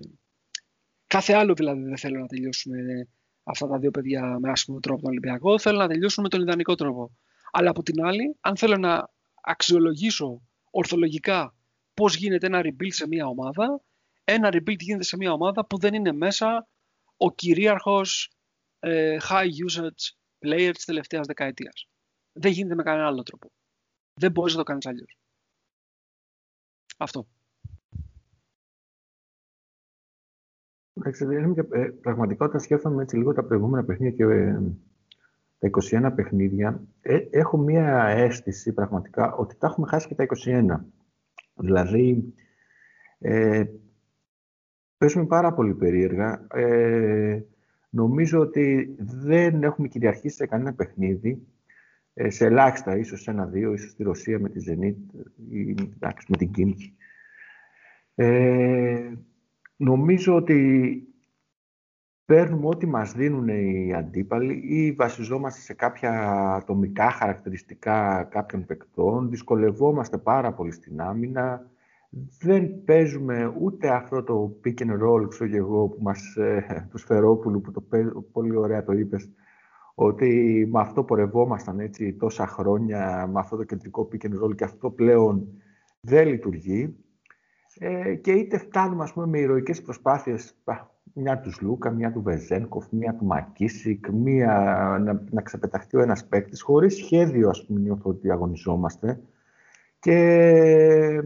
κάθε 1.07 1.33
άλλο 1.33 1.55
δηλαδή 1.55 1.83
δεν 1.83 1.99
θέλω 1.99 2.21
να 2.21 2.27
τελειώσουμε 2.27 3.09
αυτά 3.45 3.67
τα 3.67 3.79
δύο 3.79 3.91
παιδιά 3.91 4.39
με 4.41 4.51
άσχημο 4.51 4.81
τρόπο 4.81 5.01
τον 5.01 5.11
Ολυμπιακό, 5.11 5.59
θέλω 5.59 5.79
να 5.79 5.89
τελειώσουμε 5.89 6.23
με 6.23 6.29
τον 6.29 6.47
ιδανικό 6.47 6.75
τρόπο. 6.75 7.11
Αλλά 7.53 7.71
από 7.71 7.83
την 7.83 8.05
άλλη, 8.05 8.37
αν 8.41 8.57
θέλω 8.57 8.77
να 8.77 9.11
αξιολογήσω 9.41 10.43
ορθολογικά 10.71 11.55
πώς 11.95 12.17
γίνεται 12.17 12.47
ένα 12.47 12.61
rebuild 12.65 12.93
σε 12.93 13.07
μια 13.07 13.27
ομάδα, 13.27 13.81
ένα 14.25 14.49
rebuild 14.53 14.79
γίνεται 14.79 15.05
σε 15.05 15.17
μια 15.17 15.33
ομάδα 15.33 15.67
που 15.67 15.79
δεν 15.79 15.95
είναι 15.95 16.13
μέσα 16.13 16.69
ο 17.17 17.35
κυρίαρχος 17.35 18.31
ε, 18.79 19.17
high 19.29 19.49
usage 19.69 20.15
player 20.39 20.71
της 20.75 20.85
τελευταίας 20.85 21.27
δεκαετίας. 21.27 21.89
Δεν 22.33 22.53
γίνεται 22.53 22.75
με 22.75 22.83
κανένα 22.83 23.07
άλλο 23.07 23.23
τρόπο. 23.23 23.51
Δεν 24.21 24.31
μπορείς 24.31 24.53
να 24.53 24.59
το 24.59 24.65
κάνεις 24.65 24.87
αλλιώς. 24.87 25.19
Αυτό. 27.05 27.27
Ε, 31.71 31.89
πραγματικά 32.01 32.45
όταν 32.45 32.61
σκέφτομαι 32.61 33.03
έτσι 33.03 33.17
λίγο 33.17 33.33
τα 33.33 33.45
προηγούμενα 33.45 33.85
παιχνίδια 33.85 34.17
και 34.17 34.35
ε, 34.35 34.61
τα 35.59 35.71
21 36.11 36.13
παιχνίδια, 36.15 36.83
ε, 37.01 37.19
έχω 37.31 37.57
μία 37.57 38.05
αίσθηση 38.07 38.73
πραγματικά 38.73 39.35
ότι 39.35 39.57
τα 39.57 39.67
έχουμε 39.67 39.87
χάσει 39.87 40.09
και 40.09 40.15
τα 40.15 40.27
21. 40.45 40.79
Δηλαδή, 41.55 42.35
ε, 43.19 43.65
παίζουμε 44.97 45.27
πάρα 45.27 45.53
πολύ 45.53 45.75
περίεργα. 45.75 46.47
Ε, 46.55 47.45
νομίζω 47.91 48.41
ότι 48.41 48.97
δεν 48.99 49.63
έχουμε 49.63 49.89
κυριαρχήσει 49.89 50.37
σε 50.37 50.47
κανένα 50.47 50.75
παιχνίδι, 50.75 51.31
ε, 51.31 51.54
σε 52.15 52.47
ελάχιστα, 52.47 52.97
ίσως 52.97 53.29
ένα-δύο, 53.29 53.73
ίσως 53.73 53.91
στη 53.91 54.03
Ρωσία 54.03 54.39
με 54.39 54.49
τη 54.49 54.65
Zenit 54.69 55.25
ή 55.51 55.75
με 56.29 56.37
την 56.37 56.51
Κίμκι. 56.51 56.97
Ε, 58.15 59.13
νομίζω 59.77 60.35
ότι 60.35 60.99
παίρνουμε 62.25 62.67
ό,τι 62.67 62.87
μας 62.87 63.13
δίνουν 63.13 63.49
οι 63.49 63.95
αντίπαλοι 63.95 64.63
ή 64.67 64.93
βασιζόμαστε 64.93 65.61
σε 65.61 65.75
κάποια 65.75 66.13
ατομικά 66.55 67.11
χαρακτηριστικά 67.11 68.29
κάποιων 68.31 68.65
παικτών, 68.65 69.31
δυσκολευόμαστε 69.31 70.19
πάρα 70.19 70.53
πολύ 70.53 70.73
στην 70.73 71.01
άμυνα, 71.01 71.71
δεν 72.39 72.85
παίζουμε 72.85 73.55
ούτε 73.61 73.89
αυτό 73.89 74.23
το 74.23 74.61
pick 74.65 74.83
and 74.83 75.03
roll, 75.03 75.29
ξέρω 75.29 75.51
και 75.51 75.57
εγώ, 75.57 75.89
που 75.89 76.03
μας, 76.03 76.37
ε, 76.37 76.87
τους 76.91 77.01
Σφερόπουλου, 77.01 77.61
που 77.61 77.71
το 77.71 77.85
πολύ 78.33 78.57
ωραία 78.57 78.85
το 78.85 78.93
είπες, 78.93 79.31
ότι 79.95 80.67
με 80.73 80.81
αυτό 80.81 81.05
πορευόμασταν 81.05 81.81
έτσι 81.81 82.13
τόσα 82.13 82.47
χρόνια, 82.47 83.27
με 83.33 83.41
αυτό 83.41 83.57
το 83.57 83.65
κεντρικό 83.65 84.09
pick 84.13 84.27
and 84.27 84.45
roll 84.45 84.55
και 84.57 84.65
αυτό 84.65 84.91
πλέον 84.91 85.47
δεν 86.01 86.29
λειτουργεί. 86.29 86.97
Ε, 87.79 88.15
και 88.15 88.33
είτε 88.33 88.59
φτάνουμε 88.59 89.03
ας 89.03 89.13
πούμε, 89.13 89.27
με 89.27 89.39
ηρωικές 89.39 89.83
προσπάθειες, 89.83 90.57
μια 91.15 91.41
του 91.41 91.51
Λούκα, 91.61 91.91
μια 91.91 92.13
του 92.13 92.23
Βεζένκοφ, 92.23 92.87
μια 92.91 93.15
του 93.15 93.25
Μακίσικ, 93.25 94.09
μια 94.09 94.53
να, 95.01 95.23
να 95.31 95.43
ξεπεταχτεί 95.43 95.97
ο 95.97 96.01
ένας 96.01 96.27
παίκτης, 96.27 96.63
χωρίς 96.63 96.97
σχέδιο 96.97 97.49
ας 97.49 97.67
πούμε 97.67 97.81
νιώθω 97.81 98.11
ότι 98.11 98.31
αγωνιζόμαστε. 98.31 99.21
Και 99.99 101.23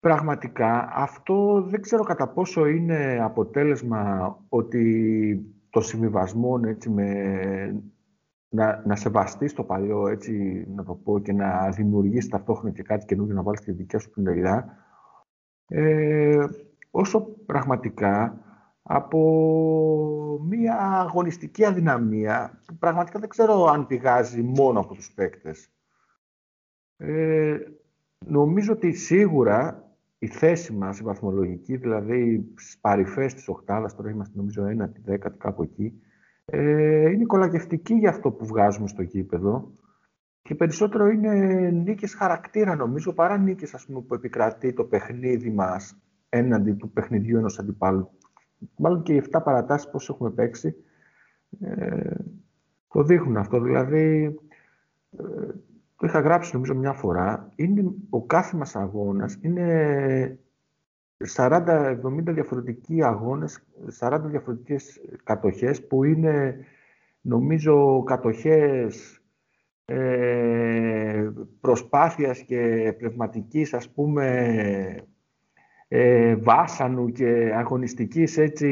πραγματικά 0.00 0.88
αυτό 0.92 1.62
δεν 1.62 1.80
ξέρω 1.80 2.02
κατά 2.02 2.28
πόσο 2.28 2.66
είναι 2.66 3.18
αποτέλεσμα 3.22 4.34
ότι 4.48 5.55
το 5.76 5.82
συμβιβασμό 5.82 6.60
έτσι, 6.64 6.90
με, 6.90 7.82
να, 8.48 8.82
να 8.86 8.96
σεβαστείς 8.96 9.52
το 9.52 9.64
παλιό, 9.64 10.08
έτσι 10.08 10.64
να 10.68 10.84
το 10.84 10.94
πω, 10.94 11.18
και 11.18 11.32
να 11.32 11.68
δημιουργήσει 11.70 12.28
ταυτόχρονα 12.28 12.70
και 12.70 12.82
κάτι 12.82 13.04
καινούργιο 13.04 13.34
να 13.34 13.42
βάλεις 13.42 13.60
τη 13.60 13.72
δικιά 13.72 13.98
σου 13.98 14.10
πινελιά, 14.10 14.76
ε, 15.66 16.44
όσο 16.90 17.20
πραγματικά 17.46 18.40
από 18.82 19.20
μια 20.48 20.76
αγωνιστική 20.76 21.64
αδυναμία 21.64 22.60
που 22.66 22.76
πραγματικά 22.76 23.18
δεν 23.18 23.28
ξέρω 23.28 23.64
αν 23.64 23.86
πηγάζει 23.86 24.42
μόνο 24.42 24.80
από 24.80 24.94
τους 24.94 25.12
παίκτες. 25.12 25.70
Ε, 26.96 27.58
νομίζω 28.26 28.72
ότι 28.72 28.92
σίγουρα 28.92 29.85
η 30.18 30.26
θέση 30.26 30.72
μας, 30.72 30.98
η 30.98 31.02
βαθμολογική, 31.02 31.76
δηλαδή 31.76 32.52
στις 32.54 32.78
παρυφές 32.78 33.34
της 33.34 33.48
οκτάδας, 33.48 33.94
τώρα 33.94 34.10
είμαστε 34.10 34.36
νομίζω 34.36 34.64
ένα, 34.66 34.88
τη 34.88 35.00
δέκατη, 35.00 35.38
κάπου 35.38 35.62
εκεί, 35.62 36.00
ε, 36.44 37.10
είναι 37.10 37.24
κολακευτική 37.24 37.94
για 37.94 38.10
αυτό 38.10 38.30
που 38.30 38.46
βγάζουμε 38.46 38.88
στο 38.88 39.02
γήπεδο 39.02 39.72
και 40.42 40.54
περισσότερο 40.54 41.08
είναι 41.08 41.34
νίκες 41.70 42.14
χαρακτήρα 42.14 42.74
νομίζω, 42.74 43.12
παρά 43.12 43.38
νίκες 43.38 43.74
ας 43.74 43.86
πούμε, 43.86 44.00
που 44.00 44.14
επικρατεί 44.14 44.72
το 44.72 44.84
παιχνίδι 44.84 45.50
μας 45.50 45.98
έναντι 46.28 46.72
του 46.72 46.90
παιχνιδιού 46.90 47.38
ενός 47.38 47.58
αντιπάλου. 47.58 48.10
Μάλλον 48.76 49.02
και 49.02 49.14
οι 49.14 49.22
7 49.30 49.42
παρατάσεις 49.44 49.90
πώς 49.90 50.08
έχουμε 50.08 50.30
παίξει 50.30 50.74
ε, 51.60 52.14
το 52.96 53.02
δείχνουν 53.02 53.36
αυτό. 53.36 53.60
Δηλαδή, 53.60 54.36
ε, 55.18 55.24
το 55.96 56.06
είχα 56.06 56.20
γράψει 56.20 56.54
νομίζω 56.54 56.74
μια 56.74 56.92
φορά, 56.92 57.52
είναι, 57.56 57.92
ο 58.10 58.26
κάθε 58.26 58.56
μας 58.56 58.76
αγώνας 58.76 59.38
είναι 59.40 60.38
40-70 61.34 61.96
διαφορετικοί 62.24 63.02
αγώνες, 63.02 63.66
40 63.98 64.20
διαφορετικές 64.24 65.00
κατοχές 65.24 65.86
που 65.86 66.04
είναι 66.04 66.64
νομίζω 67.20 68.02
κατοχές 68.02 69.20
ε, 69.84 71.30
προσπάθειας 71.60 72.40
και 72.40 72.94
πνευματικής 72.98 73.74
ας 73.74 73.90
πούμε 73.90 75.06
ε, 75.88 76.36
βάσανου 76.36 77.12
και 77.12 77.52
αγωνιστικής 77.54 78.36
έτσι 78.36 78.68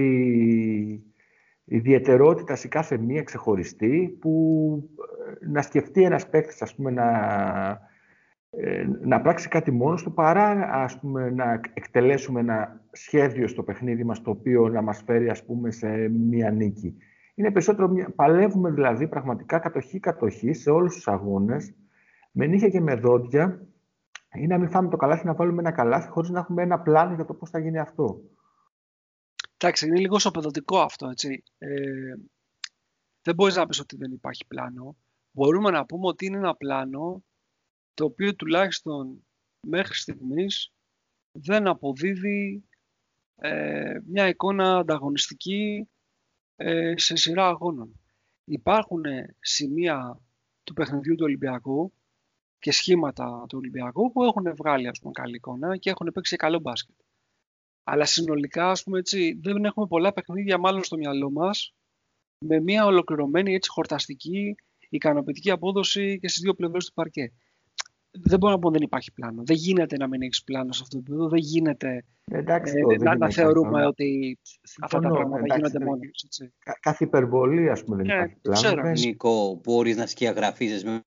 ιδιαιτερότητας 1.65 2.61
σε 2.61 2.69
κάθε 2.69 2.99
μία 2.99 3.23
ξεχωριστή 3.23 4.17
που 4.21 4.91
ε, 4.99 5.14
να 5.40 5.62
σκεφτεί 5.62 6.02
ένας 6.02 6.28
παίκτης 6.28 6.62
ας 6.62 6.74
πούμε 6.74 6.90
να, 6.90 7.09
ε, 8.51 8.86
να 9.01 9.20
πράξει 9.20 9.48
κάτι 9.48 9.70
μόνος 9.70 10.02
του 10.02 10.15
παρά 10.15 10.69
ας 10.73 10.98
πούμε 10.98 11.31
να 11.31 11.61
εκτελέσουμε 11.74 12.40
ένα 12.40 12.81
σχέδιο 12.93 13.48
στο 13.48 13.62
παιχνίδι 13.62 14.05
μας 14.05 14.23
το 14.23 14.31
οποίο 14.31 14.69
να 14.69 14.82
μας 14.82 15.02
φέρει 15.06 15.28
ας 15.28 15.44
πούμε 15.44 15.70
σε 15.70 16.09
μία 16.09 16.51
νίκη. 16.51 16.97
Είναι 17.35 17.51
περισσότερο, 17.51 17.93
παλεύουμε 18.15 18.70
δηλαδή 18.70 19.09
πραγματικά 19.09 19.59
κατοχή-κατοχή 19.59 20.52
σε 20.52 20.70
όλους 20.70 20.94
τους 20.94 21.09
αγώνες 21.09 21.74
με 22.31 22.47
νύχια 22.47 22.69
και 22.69 22.81
με 22.81 22.94
δόντια 22.94 23.66
ή 24.35 24.47
να 24.47 24.59
μην 24.59 24.70
φάμε 24.70 24.89
το 24.89 24.97
καλάθι 24.97 25.27
να 25.27 25.35
βάλουμε 25.35 25.61
ένα 25.61 25.70
καλάθι 25.70 26.09
χωρίς 26.09 26.31
να 26.31 26.39
έχουμε 26.39 26.62
ένα 26.62 26.81
πλάνο 26.81 27.15
για 27.15 27.24
το 27.24 27.35
πώς 27.35 27.51
θα 27.51 27.59
γίνει 27.59 27.78
αυτό. 27.78 28.20
Εντάξει, 29.56 29.86
είναι 29.86 29.98
λίγο 29.98 30.19
σοπεδωτικό 30.19 30.78
αυτό, 30.78 31.09
έτσι. 31.09 31.43
Ε, 31.59 32.15
δεν 33.23 33.35
μπορείς 33.35 33.56
να 33.56 33.66
πεις 33.66 33.81
ότι 33.81 33.97
δεν 33.97 34.12
υπάρχει 34.12 34.47
πλάνο. 34.47 34.97
Μπορούμε 35.36 35.70
να 35.70 35.86
πούμε 35.86 36.06
ότι 36.06 36.27
είναι 36.27 36.36
ένα 36.36 36.55
πλάνο 36.55 37.24
το 37.94 38.05
οποίο 38.05 38.35
τουλάχιστον 38.35 39.27
μέχρι 39.66 39.94
στιγμής 39.94 40.73
δεν 41.32 41.66
αποδίδει 41.66 42.65
ε, 43.35 43.98
μια 44.05 44.28
εικόνα 44.28 44.77
ανταγωνιστική 44.77 45.89
ε, 46.56 46.94
σε 46.97 47.16
σειρά 47.16 47.47
αγώνων. 47.47 48.01
Υπάρχουν 48.44 49.02
σημεία 49.40 50.20
του 50.65 50.74
παιχνιδιού 50.74 51.15
του 51.15 51.24
Ολυμπιακού 51.24 51.93
και 52.59 52.73
σχήματα 52.73 53.44
του 53.48 53.59
Ολυμπιακού 53.59 54.12
που 54.12 54.24
έχουν 54.24 54.55
βγάλει 54.56 54.89
ας 54.89 54.98
πούμε, 54.98 55.12
καλή 55.12 55.36
εικόνα 55.36 55.77
και 55.77 55.90
έχουν 55.90 56.11
παίξει 56.12 56.36
καλό 56.36 56.59
μπάσκετ. 56.59 56.94
Αλλά 57.85 58.05
συνολικά, 58.05 58.70
ας 58.70 58.82
πούμε 58.82 58.98
έτσι, 58.98 59.39
δεν 59.43 59.65
έχουμε 59.65 59.86
πολλά 59.86 60.12
παιχνίδια 60.12 60.59
μάλλον 60.59 60.85
στο 60.85 60.97
μυαλό 60.97 61.31
μας 61.31 61.74
με 62.39 62.61
μια 62.61 62.86
ολοκληρωμένη 62.86 63.55
έτσι, 63.55 63.70
χορταστική, 63.70 64.55
ικανοποιητική 64.97 65.51
απόδοση 65.51 66.19
και 66.19 66.29
στις 66.29 66.43
δύο 66.43 66.55
πλευρές 66.55 66.87
του 66.87 66.93
παρκέ. 66.93 67.33
Δεν 68.11 68.39
μπορώ 68.39 68.53
να 68.53 68.59
πω 68.59 68.69
ότι 68.69 68.79
δεν 68.79 68.87
υπάρχει 68.87 69.12
πλάνο. 69.12 69.43
Δεν 69.45 69.57
γίνεται 69.57 69.97
να 69.97 70.09
μην 70.09 70.23
έχεις 70.23 70.45
πλάνο 70.45 70.73
σε 70.73 70.81
αυτό 70.83 70.97
το 70.97 71.03
επίπεδο. 71.07 71.29
Δεν 71.29 71.39
γίνεται 71.39 72.05
εντάξει, 72.31 72.75
ε, 72.91 72.97
να, 73.03 73.16
να 73.16 73.31
θεωρούμε 73.31 73.87
ότι 73.87 74.39
αυτά 74.81 75.01
τα 75.01 75.09
πράγματα 75.09 75.39
εντάξει, 75.39 75.57
γίνονται 75.57 75.85
μόνο. 75.85 76.01
Κάθε 76.81 77.05
υπερβολή, 77.05 77.71
ας 77.71 77.85
πούμε, 77.85 77.97
δεν 77.97 78.11
ε, 78.11 78.15
υπάρχει 78.15 78.37
πλάνο. 78.41 78.61
Ξέρω. 78.61 78.91
Νίκο, 78.91 79.61
μπορείς 79.62 79.97
να 79.97 80.07
σκιαγραφίζεις 80.07 80.85
με... 80.85 81.01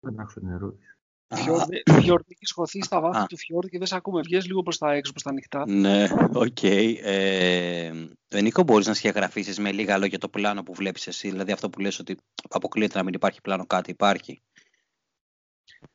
Δεν 0.00 0.18
έχω 0.18 0.40
την 0.40 0.48
ερώτηση. 0.48 0.95
Φιόρδ, 1.34 1.82
έχεις 2.28 2.46
χωθεί 2.46 2.82
στα 2.82 3.00
βάθη 3.00 3.26
του 3.26 3.36
φιόρδ 3.36 3.70
και 3.70 3.78
δεν 3.78 3.86
σε 3.86 3.96
ακούμε. 3.96 4.20
Βγες 4.20 4.46
λίγο 4.46 4.62
προς 4.62 4.78
τα 4.78 4.92
έξω, 4.92 5.12
προς 5.12 5.22
τα 5.22 5.30
ανοιχτά. 5.30 5.68
Ναι, 5.68 6.06
ok. 6.32 6.58
Okay. 6.60 6.94
Ε, 7.02 7.92
Νίκο, 8.40 8.62
μπορείς 8.62 8.86
να 8.86 8.94
σχεδιαγραφήσεις 8.94 9.58
με 9.58 9.72
λίγα 9.72 9.98
λόγια 9.98 10.18
το 10.18 10.28
πλάνο 10.28 10.62
που 10.62 10.74
βλέπεις 10.74 11.06
εσύ; 11.06 11.30
Δηλαδή 11.30 11.52
αυτό 11.52 11.70
που 11.70 11.80
λες 11.80 11.98
ότι 11.98 12.16
αποκλείεται 12.48 12.98
να 12.98 13.04
μην 13.04 13.14
υπάρχει 13.14 13.40
πλάνο 13.40 13.66
κάτι, 13.66 13.90
υπάρχει; 13.90 14.42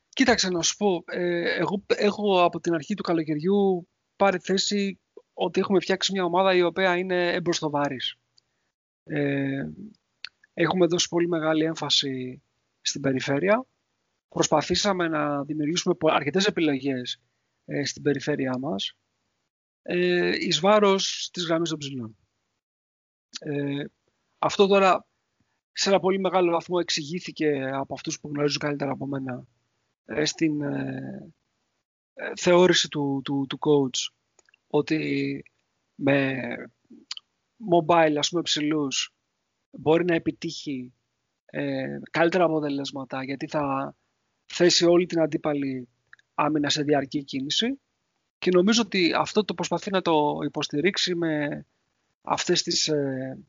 Κοίταξε 0.10 0.50
να 0.50 0.62
σου 0.62 0.76
πω. 0.78 1.04
Ε, 1.06 1.58
εγώ 1.58 1.84
έχω 1.88 2.44
από 2.44 2.60
την 2.60 2.74
αρχή 2.74 2.94
του 2.94 3.04
καλοκαιριού 3.04 3.88
πάρει 4.16 4.40
θέση 4.40 5.00
ότι 5.34 5.60
έχουμε 5.60 5.80
φτιάξει 5.80 6.12
μια 6.12 6.24
ομάδα 6.24 6.56
η 6.56 6.62
οποία 6.62 6.98
είναι 6.98 7.34
εμπροσθοβαρής. 7.34 8.16
Ε, 9.04 9.64
έχουμε 10.54 10.86
δώσει 10.86 11.08
πολύ 11.08 11.28
μεγάλη 11.28 11.64
έμφαση 11.64 12.42
στην 12.82 13.02
περιφέρεια 13.02 13.66
προσπαθήσαμε 14.34 15.08
να 15.08 15.44
δημιουργήσουμε 15.44 15.96
αρκετές 16.00 16.46
επιλογές 16.46 17.22
ε, 17.66 17.86
στην 17.86 18.02
περιφέρειά 18.02 18.58
μας 18.58 18.98
ε, 19.82 20.36
εις 20.36 20.60
βάρος 20.60 21.30
της 21.34 21.46
γραμμής 21.46 21.70
των 21.70 21.78
ψηλών. 21.78 22.18
Ε, 23.40 23.84
αυτό 24.38 24.68
τώρα 24.68 25.08
σε 25.72 25.90
ένα 25.90 26.00
πολύ 26.00 26.20
μεγάλο 26.20 26.52
βαθμό 26.52 26.78
εξηγήθηκε 26.80 27.70
από 27.74 27.94
αυτούς 27.94 28.20
που 28.20 28.30
γνωρίζουν 28.34 28.60
καλύτερα 28.60 28.92
από 28.92 29.06
μένα 29.06 29.48
ε, 30.06 30.26
στην 30.26 30.62
ε, 30.62 31.32
θεώρηση 32.36 32.88
του, 32.88 33.22
του, 33.24 33.46
του 33.50 33.58
coach 33.62 34.14
ότι 34.68 35.44
με 35.96 36.38
mobile, 37.72 38.16
ας 38.18 38.30
πούμε, 38.30 38.42
ψηλούς, 38.42 39.14
μπορεί 39.70 40.06
να 40.06 40.16
επιτύχει 40.16 40.94
ε, 41.46 42.00
καλύτερα 42.12 42.44
αποτελέσματα, 42.44 43.24
γιατί 43.24 43.48
θα 43.48 43.96
θέσει 44.52 44.86
όλη 44.86 45.06
την 45.06 45.20
αντίπαλη 45.20 45.88
άμυνα 46.34 46.70
σε 46.70 46.84
διαρκή 46.84 47.24
κίνηση. 47.24 47.80
Και 48.38 48.52
νομίζω 48.52 48.82
ότι 48.82 49.14
αυτό 49.18 49.46
το 49.46 49.54
προσπαθεί 49.54 49.92
να 49.92 50.02
το 50.02 50.40
υποστηρίξει 50.44 51.16
με 51.16 51.66
αυτές 52.22 52.64
τις 52.64 52.88
ε, 52.88 53.40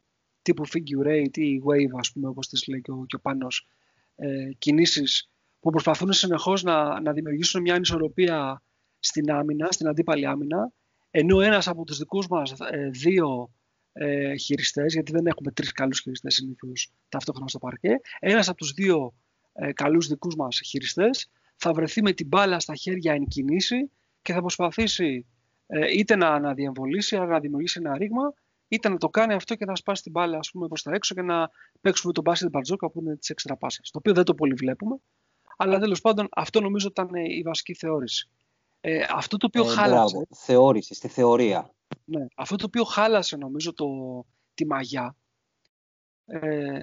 τύπου 0.43 0.67
figure 0.67 1.07
eight 1.07 1.37
ή 1.37 1.63
wave, 1.67 1.99
ας 1.99 2.13
πούμε, 2.13 2.29
όπως 2.29 2.49
τις 2.49 2.67
λέει 2.67 2.81
και 2.81 2.91
ο, 2.91 3.05
και 3.07 3.17
ο 3.17 3.21
Πάνος, 3.21 3.69
ε, 4.17 4.51
κινήσεις 4.59 5.31
που 5.61 5.71
προσπαθούν 5.71 6.13
συνεχώς 6.13 6.63
να, 6.63 7.01
να 7.01 7.13
δημιουργήσουν 7.13 7.61
μια 7.61 7.75
ανισορροπία 7.75 8.63
στην 8.99 9.31
άμυνα, 9.31 9.69
στην 9.71 9.89
αντίπαλη 9.89 10.27
άμυνα, 10.27 10.73
ενώ 11.11 11.41
ένας 11.41 11.69
από 11.69 11.85
τους 11.85 11.99
δικούς 11.99 12.29
μας 12.29 12.53
ε, 12.71 12.89
δύο 12.89 13.53
ε, 13.93 14.37
χειριστές, 14.37 14.93
γιατί 14.93 15.13
δεν 15.13 15.27
έχουμε 15.27 15.51
τρεις 15.51 15.73
καλούς 15.73 16.01
χειριστές 16.01 16.35
συνήθως 16.35 16.93
ταυτόχρονα 17.09 17.49
στο 17.49 17.59
παρκέ, 17.59 18.01
ένας 18.19 18.49
από 18.49 18.57
τους 18.57 18.73
δύο 18.73 19.15
ε, 19.53 19.73
καλούς 19.73 20.07
δικούς 20.07 20.37
μας 20.37 20.61
χειριστές 20.65 21.31
θα 21.57 21.73
βρεθεί 21.73 22.03
με 22.03 22.13
την 22.13 22.27
μπάλα 22.27 22.61
στα 22.61 22.75
χέρια 22.75 23.13
εν 23.13 23.27
κινήσει 23.27 23.91
και 24.23 24.33
θα 24.33 24.41
προσπαθήσει 24.41 25.27
ε, 25.67 25.99
είτε 25.99 26.17
να, 26.17 26.39
να 26.39 26.55
διεμβολήσει, 26.55 27.17
να 27.17 27.41
δημιουργήσει 27.41 27.81
ένα 27.85 27.97
ρήγμα, 27.97 28.35
είτε 28.69 28.89
να 28.89 28.97
το 28.97 29.09
κάνει 29.09 29.35
αυτό 29.35 29.55
και 29.55 29.65
να 29.65 29.77
σπάσει 29.77 30.03
την 30.03 30.13
μπάλα 30.13 30.39
ας 30.39 30.51
πούμε, 30.51 30.69
προς 30.69 30.83
τα 30.83 30.93
έξω 30.95 31.15
και 31.15 31.23
να 31.23 31.51
παίξουμε 31.81 32.13
τον 32.13 32.23
μπάσκετ 32.23 32.51
μπαρτζόκα 32.51 32.91
που 32.91 33.01
είναι 33.01 33.17
της 33.17 33.31
έξτρα 33.31 33.57
πάσα. 33.57 33.81
Το 33.83 33.99
οποίο 33.99 34.13
δεν 34.13 34.25
το 34.25 34.35
πολύ 34.35 34.55
βλέπουμε, 34.55 34.97
αλλά 35.57 35.79
τέλος 35.79 36.01
πάντων 36.01 36.29
αυτό 36.31 36.61
νομίζω 36.61 36.89
ήταν 36.89 37.15
η 37.15 37.43
βασική 37.43 37.75
θεώρηση. 37.75 38.29
Ε, 38.81 39.05
αυτό 39.11 39.37
το 39.37 39.47
οποίο 39.47 39.65
ε, 39.65 39.69
χάλασε. 39.69 40.17
Μπράβο. 40.17 40.27
Θεώρηση, 40.35 40.95
στη 40.95 41.09
θεωρία. 41.09 41.71
Ναι, 42.05 42.27
αυτό 42.35 42.57
το 42.57 42.65
οποίο 42.67 42.85
χάλασε 42.85 43.37
νομίζω 43.37 43.73
το, 43.73 43.87
τη 44.55 44.67
μαγιά 44.67 45.17
ε, 46.27 46.81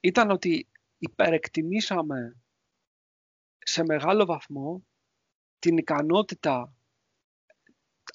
ήταν 0.00 0.30
ότι 0.30 0.68
υπερεκτιμήσαμε 0.98 2.36
σε 3.58 3.84
μεγάλο 3.84 4.24
βαθμό 4.24 4.86
την 5.58 5.76
ικανότητα 5.76 6.74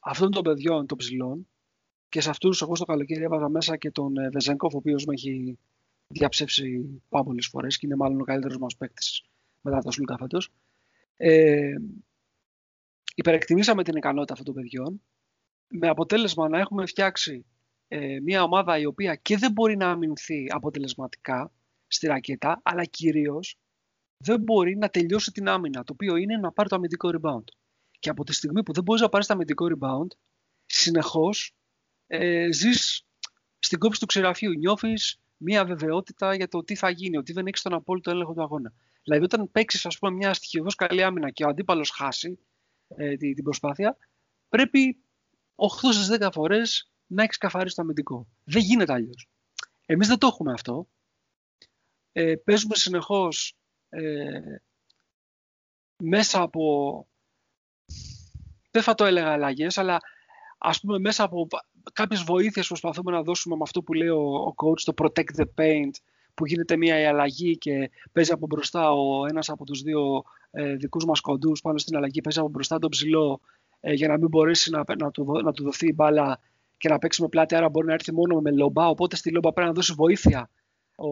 αυτών 0.01 0.31
των 0.31 0.43
παιδιών, 0.43 0.87
των 0.87 0.97
ψηλών, 0.97 1.47
και 2.09 2.21
σε 2.21 2.29
αυτούς 2.29 2.61
εγώ 2.61 2.75
στο 2.75 2.85
καλοκαίρι 2.85 3.23
έβαζα 3.23 3.49
μέσα 3.49 3.77
και 3.77 3.91
τον 3.91 4.17
ε, 4.17 4.29
Βεζένκοφ, 4.29 4.73
ο 4.73 4.77
οποίος 4.77 5.05
με 5.05 5.13
έχει 5.13 5.59
διαψεύσει 6.07 7.01
πάρα 7.09 7.23
πολλές 7.23 7.47
φορές 7.47 7.77
και 7.77 7.85
είναι 7.85 7.95
μάλλον 7.95 8.21
ο 8.21 8.23
καλύτερος 8.23 8.57
μας 8.57 8.75
παίκτης 8.75 9.23
μετά 9.61 9.79
το 9.79 9.91
Σλούκα 9.91 10.17
φέτος. 10.17 10.51
Ε, 11.15 11.75
υπερεκτιμήσαμε 13.15 13.83
την 13.83 13.95
ικανότητα 13.95 14.33
αυτών 14.33 14.53
των 14.53 14.63
παιδιών 14.63 15.01
με 15.67 15.87
αποτέλεσμα 15.87 16.49
να 16.49 16.59
έχουμε 16.59 16.85
φτιάξει 16.85 17.45
ε, 17.87 18.19
μια 18.19 18.43
ομάδα 18.43 18.77
η 18.77 18.85
οποία 18.85 19.15
και 19.15 19.37
δεν 19.37 19.51
μπορεί 19.51 19.77
να 19.77 19.89
αμυνθεί 19.89 20.45
αποτελεσματικά 20.49 21.51
στη 21.93 22.07
ρακέτα, 22.07 22.61
αλλά 22.63 22.83
κυρίως 22.83 23.57
δεν 24.17 24.41
μπορεί 24.41 24.77
να 24.77 24.89
τελειώσει 24.89 25.31
την 25.31 25.47
άμυνα, 25.47 25.83
το 25.83 25.93
οποίο 25.93 26.15
είναι 26.15 26.37
να 26.37 26.51
πάρει 26.51 26.69
το 26.69 26.75
αμυντικό 26.75 27.09
rebound. 27.13 27.43
Και 27.99 28.09
από 28.09 28.23
τη 28.23 28.33
στιγμή 28.33 28.63
που 28.63 28.73
δεν 28.73 28.83
μπορείς 28.83 29.01
να 29.01 29.09
πάρεις 29.09 29.27
το 29.27 29.33
αμυντικό 29.33 29.67
rebound, 29.69 30.07
συνεχώς 30.65 31.55
ε, 32.07 32.51
ζεις 32.51 33.05
στην 33.59 33.79
κόψη 33.79 33.99
του 33.99 34.05
ξεραφείου. 34.05 34.51
Νιώθεις 34.51 35.21
μια 35.37 35.65
βεβαιότητα 35.65 36.35
για 36.35 36.47
το 36.47 36.63
τι 36.63 36.75
θα 36.75 36.89
γίνει, 36.89 37.17
ότι 37.17 37.33
δεν 37.33 37.47
έχεις 37.47 37.61
τον 37.61 37.73
απόλυτο 37.73 38.11
έλεγχο 38.11 38.33
του 38.33 38.41
αγώνα. 38.41 38.73
Δηλαδή, 39.03 39.23
όταν 39.23 39.51
παίξεις 39.51 39.87
μια 40.13 40.33
στοιχειοδός 40.33 40.75
καλή 40.75 41.03
άμυνα 41.03 41.29
και 41.29 41.43
ο 41.43 41.47
αντίπαλος 41.47 41.89
χάσει 41.89 42.39
ε, 42.87 43.15
την, 43.15 43.35
την 43.35 43.43
προσπάθεια, 43.43 43.97
πρέπει 44.49 44.97
8 45.55 45.65
στις 45.91 46.17
10 46.19 46.29
φορές 46.33 46.91
να 47.05 47.23
έχεις 47.23 47.37
καθαρίσει 47.37 47.75
το 47.75 47.81
αμυντικό. 47.81 48.27
Δεν 48.43 48.61
γίνεται 48.61 48.93
αλλιώς. 48.93 49.27
Εμείς 49.85 50.07
δεν 50.07 50.17
το 50.17 50.27
έχουμε 50.27 50.53
αυτό. 50.53 50.87
Ε, 52.13 52.35
παίζουμε 52.35 52.75
συνεχώς 52.75 53.55
ε, 53.89 54.39
μέσα 56.03 56.41
από 56.41 57.07
δεν 58.71 58.81
θα 58.81 58.95
το 58.95 59.05
έλεγα 59.05 59.31
αλλαγές, 59.31 59.77
αλλά 59.77 59.99
ας 60.57 60.79
πούμε 60.79 60.99
μέσα 60.99 61.23
από 61.23 61.47
κάποιες 61.93 62.23
βοήθειες 62.23 62.67
προσπαθούμε 62.67 63.11
να 63.11 63.21
δώσουμε 63.21 63.55
με 63.55 63.61
αυτό 63.63 63.81
που 63.81 63.93
λέει 63.93 64.07
ο, 64.07 64.35
ο 64.35 64.53
coach, 64.57 64.81
το 64.81 64.93
protect 64.97 65.41
the 65.41 65.45
paint, 65.55 65.91
που 66.33 66.45
γίνεται 66.45 66.77
μια 66.77 67.09
αλλαγή 67.09 67.57
και 67.57 67.91
παίζει 68.11 68.31
από 68.31 68.45
μπροστά 68.45 68.91
ο 68.91 69.25
ένας 69.25 69.49
από 69.49 69.65
τους 69.65 69.81
δύο 69.81 70.23
ε, 70.51 70.75
δικούς 70.75 71.05
μας 71.05 71.19
κοντούς 71.19 71.61
πάνω 71.61 71.77
στην 71.77 71.95
αλλαγή, 71.95 72.21
παίζει 72.21 72.39
από 72.39 72.49
μπροστά 72.49 72.79
τον 72.79 72.89
ψηλό 72.89 73.41
ε, 73.79 73.93
για 73.93 74.07
να 74.07 74.17
μην 74.17 74.27
μπορέσει 74.27 74.69
να, 74.71 74.83
να, 74.97 75.11
του, 75.11 75.41
να 75.43 75.51
του 75.51 75.63
δοθεί 75.63 75.87
η 75.87 75.93
μπάλα 75.95 76.39
και 76.77 76.89
να 76.89 76.97
παίξει 76.97 77.21
με 77.21 77.27
πλάτη, 77.27 77.55
άρα 77.55 77.69
μπορεί 77.69 77.87
να 77.87 77.93
έρθει 77.93 78.13
μόνο 78.13 78.41
με 78.41 78.51
λομπά, 78.51 78.87
οπότε 78.87 79.15
στη 79.15 79.31
λομπά 79.31 79.53
πρέπει 79.53 79.67
να 79.67 79.73
δώσει 79.73 79.93
βοήθεια 79.93 80.49
ο, 80.95 81.07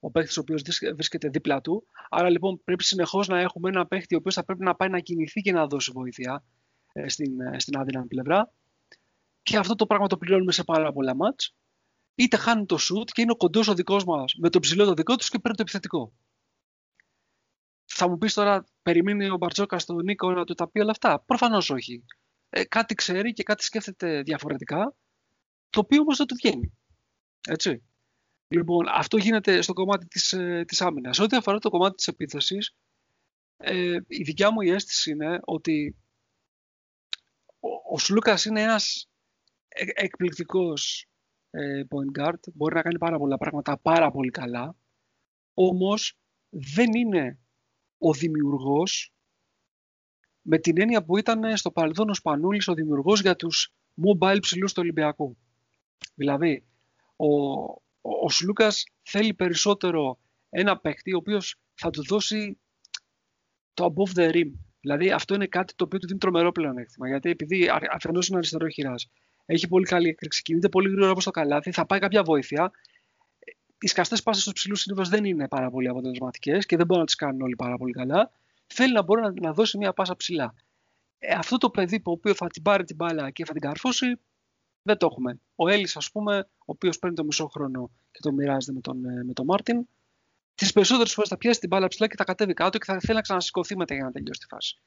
ο 0.00 0.10
παίχτη 0.10 0.38
ο 0.38 0.42
οποίος 0.42 0.62
βρίσκεται 0.94 1.28
δίπλα 1.28 1.60
του. 1.60 1.86
Άρα 2.10 2.30
λοιπόν 2.30 2.60
πρέπει 2.64 2.84
συνεχώς 2.84 3.28
να 3.28 3.40
έχουμε 3.40 3.68
ένα 3.68 3.86
παίχτη 3.86 4.14
ο 4.14 4.18
οποίος 4.18 4.34
θα 4.34 4.44
πρέπει 4.44 4.64
να 4.64 4.74
πάει 4.74 4.88
να 4.88 5.00
κινηθεί 5.00 5.40
και 5.40 5.52
να 5.52 5.66
δώσει 5.66 5.90
βοήθεια 5.94 6.44
ε, 6.92 7.08
στην, 7.08 7.40
ε, 7.40 7.58
στην 7.58 7.78
άδεινη 7.78 8.06
πλευρά. 8.06 8.52
Και 9.42 9.56
αυτό 9.56 9.74
το 9.74 9.86
πράγμα 9.86 10.06
το 10.06 10.16
πληρώνουμε 10.16 10.52
σε 10.52 10.64
πάρα 10.64 10.92
πολλά 10.92 11.14
μάτς. 11.16 11.54
Είτε 12.14 12.36
χάνει 12.36 12.66
το 12.66 12.76
σουτ 12.76 13.10
και 13.12 13.22
είναι 13.22 13.30
ο 13.30 13.36
κοντός 13.36 13.68
ο 13.68 13.74
δικός 13.74 14.04
μας 14.04 14.34
με 14.38 14.50
το 14.50 14.58
ψηλό 14.58 14.84
το 14.84 14.94
δικό 14.94 15.16
τους 15.16 15.28
και 15.28 15.38
παίρνει 15.38 15.56
το 15.56 15.62
επιθετικό. 15.62 16.12
Θα 17.84 18.08
μου 18.08 18.18
πεις 18.18 18.34
τώρα, 18.34 18.64
περιμένει 18.82 19.30
ο 19.30 19.36
Μπαρτζόκα 19.36 19.78
στον 19.78 19.96
Νίκο 19.96 20.30
να 20.30 20.44
του 20.44 20.54
τα 20.54 20.68
πει 20.68 20.80
όλα 20.80 20.90
αυτά; 20.90 21.20
Προφανώς 21.20 21.70
όχι. 21.70 22.04
Ε, 22.50 22.64
κάτι 22.64 22.94
ξέρει 22.94 23.32
και 23.32 23.42
κάτι 23.42 23.64
σκέφτεται 23.64 24.22
διαφορετικά, 24.22 24.94
το 25.70 25.80
οποίο 25.80 26.00
όμως 26.00 26.16
δεν 26.16 26.26
του 26.26 26.34
βγαίνει. 26.34 26.72
Έτσι. 27.48 27.82
Λοιπόν, 28.52 28.86
αυτό 28.88 29.16
γίνεται 29.16 29.62
στο 29.62 29.72
κομμάτι 29.72 30.06
της, 30.06 30.32
ε, 30.32 30.64
της 30.66 30.80
άμυνας. 30.80 31.18
Ό,τι 31.18 31.36
αφορά 31.36 31.58
το 31.58 31.70
κομμάτι 31.70 31.94
της 31.94 32.08
επίθεσης, 32.08 32.76
ε, 33.56 33.98
η 34.06 34.22
δικιά 34.22 34.52
μου 34.52 34.60
η 34.60 34.70
αίσθηση 34.70 35.10
είναι 35.10 35.38
ότι 35.44 35.96
ο, 37.60 37.94
ο 37.94 37.98
Σλούκας 37.98 38.44
είναι 38.44 38.62
ένας 38.62 39.08
εκπληκτικός 39.94 41.06
ε, 41.50 41.82
point 41.90 42.20
guard. 42.20 42.38
Μπορεί 42.54 42.74
να 42.74 42.82
κάνει 42.82 42.98
πάρα 42.98 43.18
πολλά 43.18 43.38
πράγματα 43.38 43.78
πάρα 43.78 44.10
πολύ 44.10 44.30
καλά. 44.30 44.76
Όμως 45.54 46.18
δεν 46.48 46.94
είναι 46.94 47.38
ο 47.98 48.12
δημιουργός 48.12 49.12
με 50.42 50.58
την 50.58 50.80
έννοια 50.80 51.04
που 51.04 51.18
ήταν 51.18 51.56
στο 51.56 51.70
παρελθόν 51.70 52.10
ο 52.10 52.14
Σπανούλης 52.14 52.68
ο 52.68 52.74
δημιουργός 52.74 53.20
για 53.20 53.36
τους 53.36 53.74
mobile 54.04 54.38
ψηλούς 54.40 54.72
του 54.72 54.80
Ολυμπιακού. 54.82 55.36
Δηλαδή, 56.14 56.64
ο, 57.16 57.26
ο, 58.00 58.24
ο 58.24 58.30
Σλούκας 58.30 58.84
θέλει 59.02 59.34
περισσότερο 59.34 60.18
ένα 60.50 60.78
παίκτη 60.78 61.14
ο 61.14 61.16
οποίος 61.16 61.56
θα 61.74 61.90
του 61.90 62.04
δώσει 62.04 62.58
το 63.74 63.94
above 63.94 64.18
the 64.18 64.32
rim. 64.34 64.50
Δηλαδή 64.80 65.10
αυτό 65.10 65.34
είναι 65.34 65.46
κάτι 65.46 65.74
το 65.74 65.84
οποίο 65.84 65.98
του 65.98 66.06
δίνει 66.06 66.18
τρομερό 66.18 66.52
πλεονέκτημα. 66.52 67.08
Γιατί 67.08 67.30
επειδή 67.30 67.68
αφενός 67.90 68.28
είναι 68.28 68.36
αριστερό 68.36 68.68
χειρά, 68.68 68.94
έχει 69.46 69.68
πολύ 69.68 69.84
καλή 69.84 70.08
έκρηξη, 70.08 70.42
κινείται 70.42 70.68
πολύ 70.68 70.88
γρήγορα 70.88 71.10
όπως 71.10 71.24
το 71.24 71.30
καλάθι, 71.30 71.72
θα 71.72 71.86
πάει 71.86 71.98
κάποια 71.98 72.22
βοήθεια. 72.22 72.70
Οι 73.80 73.86
σκαστές 73.86 74.22
πάσες 74.22 74.42
στους 74.42 74.54
ψηλούς 74.54 74.80
συνήθως 74.80 75.08
δεν 75.08 75.24
είναι 75.24 75.48
πάρα 75.48 75.70
πολύ 75.70 75.88
αποτελεσματικές 75.88 76.66
και 76.66 76.76
δεν 76.76 76.86
μπορούν 76.86 77.00
να 77.00 77.06
τις 77.06 77.14
κάνουν 77.14 77.42
όλοι 77.42 77.56
πάρα 77.56 77.76
πολύ 77.76 77.92
καλά. 77.92 78.30
Θέλει 78.66 78.92
να 78.92 79.02
μπορεί 79.02 79.20
να, 79.20 79.32
να 79.40 79.52
δώσει 79.52 79.78
μια 79.78 79.92
πάσα 79.92 80.16
ψηλά. 80.16 80.54
Ε, 81.18 81.34
αυτό 81.34 81.56
το 81.56 81.70
παιδί 81.70 82.00
το 82.00 82.10
οποίος 82.10 82.36
θα 82.36 82.46
την 82.46 82.62
πάρει 82.62 82.84
την 82.84 82.96
μπάλα 82.96 83.30
και 83.30 83.44
θα 83.44 83.52
την 83.52 83.60
καρφώσει, 83.60 84.06
δεν 84.82 84.96
το 84.96 85.06
έχουμε. 85.10 85.40
Ο 85.54 85.68
Έλλης, 85.68 85.96
ας 85.96 86.10
πούμε, 86.10 86.38
ο 86.58 86.64
οποίος 86.64 86.98
παίρνει 86.98 87.16
το 87.16 87.24
μισό 87.24 87.46
χρόνο 87.46 87.90
και 88.10 88.18
το 88.22 88.32
μοιράζεται 88.32 88.72
με 88.72 88.80
τον, 88.80 89.04
ε, 89.04 89.24
με 89.24 89.32
τον 89.32 89.44
Μάρτιν, 89.44 89.86
τις 90.54 90.72
περισσότερες 90.72 91.12
φορές 91.12 91.30
θα 91.30 91.36
πιάσει 91.36 91.60
την 91.60 91.68
μπάλα 91.68 91.88
ψηλά 91.88 92.06
και 92.06 92.14
θα 92.16 92.24
κατέβει 92.24 92.54
κάτω 92.54 92.78
και 92.78 92.84
θα 92.84 92.98
θέλει 93.00 93.14
να 93.14 93.20
ξανασηκωθεί 93.20 93.76
μετά 93.76 93.94
για 93.94 94.04
να 94.04 94.10
τελειώσει 94.10 94.40
τη 94.40 94.46
φάση. 94.46 94.82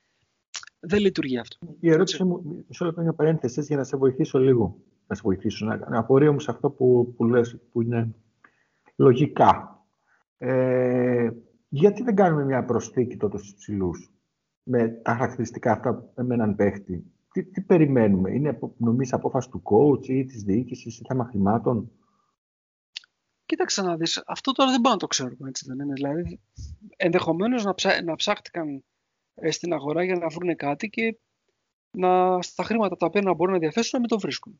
Δεν 0.80 1.00
λειτουργεί 1.00 1.38
αυτό. 1.38 1.58
Η 1.80 1.92
ερώτηση 1.92 2.24
μου, 2.24 2.64
μισό 2.68 2.86
λεπτό 2.86 3.02
μια 3.02 3.14
παρένθεση 3.14 3.62
για 3.62 3.78
να 3.78 3.84
σε 3.84 3.98
βοηθήσω 3.98 4.40
λίγο. 4.40 4.78
Να 5.08 5.16
σε 5.16 5.22
βοηθήσω. 5.24 5.66
Να, 5.66 5.90
να 5.90 6.00
απορρίω 6.00 6.40
σε 6.40 6.52
αυτό 6.52 6.70
που, 6.70 7.14
που 7.18 7.26
λες, 7.26 7.58
που 7.72 7.82
είναι 7.82 8.16
λογικά. 8.96 9.84
Ε, 10.38 11.30
γιατί 11.70 12.04
δεν 12.04 12.16
κάνουμε 12.16 12.44
μια 12.44 12.66
προσθήκη 12.66 13.18
τότε 13.18 13.38
στους 13.38 13.54
ψηλούς 13.54 14.12
με 14.64 14.88
τα 14.88 15.12
χαρακτηριστικά 15.14 15.72
αυτά 15.72 16.12
με 16.16 16.34
έναν 16.34 16.56
παίχτη; 16.56 17.04
Τι, 17.34 17.44
τι 17.44 17.62
περιμένουμε, 17.62 18.32
είναι 18.32 18.60
νομίζεις 18.78 19.14
απόφαση 19.14 19.50
του 19.50 19.62
coach 19.66 20.08
ή 20.08 20.26
της 20.26 20.44
διοίκησης 20.44 21.00
ή 21.00 21.04
θέμα 21.08 21.26
χρημάτων; 21.26 21.92
Κοίταξε 23.46 23.82
να 23.82 23.98
δεις, 23.98 24.24
αυτό 24.26 24.52
τώρα 24.52 24.70
δεν 24.72 24.80
μπορούμε 24.80 25.02
να 25.02 25.08
το 25.08 25.08
ξέρουμε, 25.08 25.50
έτσι 25.50 25.66
δεν 25.68 25.80
είναι. 25.80 25.94
Δηλαδή, 25.94 26.40
ενδεχομένως 26.98 27.64
να, 27.64 27.74
ψά, 27.74 28.04
να 28.04 28.16
ψάχτηκαν 28.16 28.84
ε, 29.34 29.52
στην 29.52 29.74
αγορά 29.74 30.04
για 30.04 30.16
να 30.16 30.28
βρουν 30.28 30.56
κάτι 30.56 30.90
και 30.90 31.18
να, 31.98 32.42
στα 32.42 32.64
χρήματα 32.64 32.96
τα 32.96 33.06
οποία 33.06 33.22
να 33.22 33.34
μπορούν 33.34 33.54
να 33.54 33.60
διαθέσουν 33.60 33.90
να 33.94 34.00
μην 34.00 34.10
το 34.10 34.20
βρίσκουν. 34.20 34.60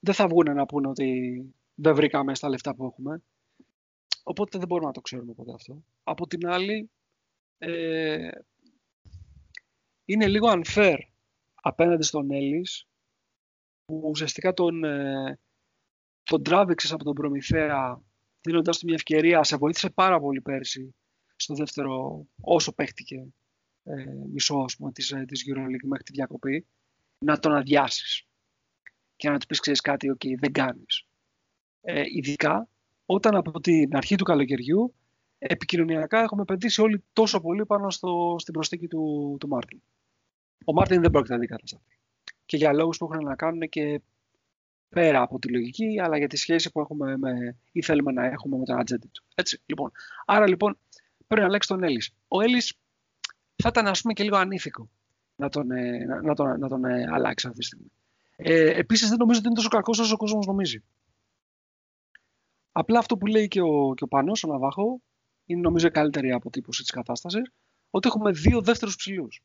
Δεν 0.00 0.14
θα 0.14 0.28
βγουν 0.28 0.54
να 0.54 0.66
πούνε 0.66 0.88
ότι 0.88 1.40
δεν 1.74 1.94
βρήκαμε 1.94 2.34
στα 2.34 2.48
λεφτά 2.48 2.74
που 2.74 2.84
έχουμε. 2.84 3.22
Οπότε 4.22 4.58
δεν 4.58 4.66
μπορούμε 4.68 4.86
να 4.86 4.92
το 4.92 5.00
ξέρουμε 5.00 5.32
ποτέ 5.32 5.52
αυτό. 5.54 5.84
Από 6.02 6.26
την 6.26 6.46
άλλη, 6.46 6.90
ε, 7.58 8.28
είναι 10.06 10.28
λίγο 10.28 10.48
unfair 10.50 10.98
απέναντι 11.54 12.02
στον 12.02 12.30
Έλλης 12.30 12.86
που 13.84 14.02
ουσιαστικά 14.04 14.52
τον, 14.52 14.84
ε, 14.84 15.38
τον 16.22 16.42
τράβηξες 16.42 16.92
από 16.92 17.04
τον 17.04 17.14
Προμηθέα 17.14 18.02
δίνοντάς 18.40 18.78
του 18.78 18.86
μια 18.86 18.94
ευκαιρία, 18.94 19.44
σε 19.44 19.56
βοήθησε 19.56 19.90
πάρα 19.90 20.20
πολύ 20.20 20.40
πέρσι 20.40 20.94
στο 21.36 21.54
δεύτερο 21.54 22.26
όσο 22.40 22.72
παίχτηκε 22.72 23.26
ε, 23.82 24.04
μισό 24.32 24.56
ας 24.56 24.76
πούμε, 24.76 24.92
της, 24.92 25.10
ε, 25.10 25.24
της 25.24 25.44
EuroLeague 25.48 25.86
μέχρι 25.86 26.04
τη 26.04 26.12
διακοπή 26.12 26.66
να 27.18 27.38
τον 27.38 27.54
αδειάσεις 27.54 28.26
και 29.16 29.30
να 29.30 29.38
του 29.38 29.46
πεις 29.46 29.60
ξέρεις 29.60 29.80
κάτι, 29.80 30.16
ok, 30.16 30.38
δεν 30.38 30.52
κάνεις. 30.52 31.06
Ε, 31.80 32.02
ειδικά 32.06 32.68
όταν 33.06 33.36
από 33.36 33.60
την 33.60 33.96
αρχή 33.96 34.16
του 34.16 34.24
καλοκαιριού 34.24 34.94
επικοινωνιακά 35.38 36.22
έχουμε 36.22 36.42
επενδύσει 36.42 36.80
όλοι 36.80 37.04
τόσο 37.12 37.40
πολύ 37.40 37.66
πάνω 37.66 37.90
στο, 37.90 38.36
στην 38.38 38.52
προσθήκη 38.52 38.88
του, 38.88 39.36
του 39.40 39.48
Μάρτιν. 39.48 39.82
Ο 40.64 40.72
Μάρτιν 40.72 41.00
δεν 41.00 41.10
πρόκειται 41.10 41.32
να 41.32 41.38
αντικατασταθεί. 41.38 41.98
Και 42.46 42.56
για 42.56 42.72
λόγους 42.72 42.96
που 42.98 43.08
έχουν 43.12 43.24
να 43.24 43.36
κάνουν 43.36 43.68
και 43.68 44.00
πέρα 44.88 45.22
από 45.22 45.38
τη 45.38 45.48
λογική, 45.48 46.00
αλλά 46.00 46.18
για 46.18 46.28
τη 46.28 46.36
σχέση 46.36 46.72
που 46.72 46.80
έχουμε 46.80 47.16
με, 47.16 47.56
ή 47.72 47.82
θέλουμε 47.82 48.12
να 48.12 48.24
έχουμε 48.26 48.56
με 48.56 48.64
τον 48.64 48.78
ατζέντη 48.78 49.08
του. 49.12 49.24
Έτσι, 49.34 49.62
λοιπόν. 49.66 49.92
Άρα 50.26 50.48
λοιπόν 50.48 50.78
πρέπει 51.26 51.40
να 51.40 51.46
αλλάξει 51.46 51.68
τον 51.68 51.82
Έλλης. 51.82 52.10
Ο 52.28 52.40
Έλλης 52.40 52.78
θα 53.56 53.68
ήταν 53.68 53.86
ας 53.86 54.00
πούμε 54.00 54.12
και 54.12 54.22
λίγο 54.22 54.36
ανήθικο 54.36 54.88
να 55.36 55.48
τον, 55.48 55.70
ε, 55.70 56.04
να, 56.22 56.34
τον, 56.34 56.58
να 56.58 56.68
τον 56.68 56.84
ε, 56.84 57.06
αλλάξει 57.10 57.46
αυτή 57.46 57.58
τη 57.58 57.64
στιγμή. 57.64 57.92
Ε, 58.36 58.78
Επίσης 58.78 59.08
δεν 59.08 59.18
νομίζω 59.18 59.38
ότι 59.38 59.46
είναι 59.48 59.56
τόσο 59.56 59.68
κακός 59.68 59.98
όσο 59.98 60.14
ο 60.14 60.16
κόσμος 60.16 60.46
νομίζει. 60.46 60.82
Απλά 62.72 62.98
αυτό 62.98 63.16
που 63.16 63.26
λέει 63.26 63.48
και 63.48 63.60
ο, 63.60 63.94
και 63.94 64.04
ο 64.04 64.08
Πανός, 64.08 64.44
ο 64.44 64.48
Ναβάχο, 64.48 65.00
είναι 65.46 65.60
νομίζω 65.60 65.86
η 65.86 65.90
καλύτερη 65.90 66.32
αποτύπωση 66.32 66.82
της 66.82 66.90
κατάστασης, 66.90 67.52
ότι 67.90 68.08
έχουμε 68.08 68.30
δύο 68.30 68.60
δεύτερους 68.60 68.96
ψηλούς. 68.96 69.42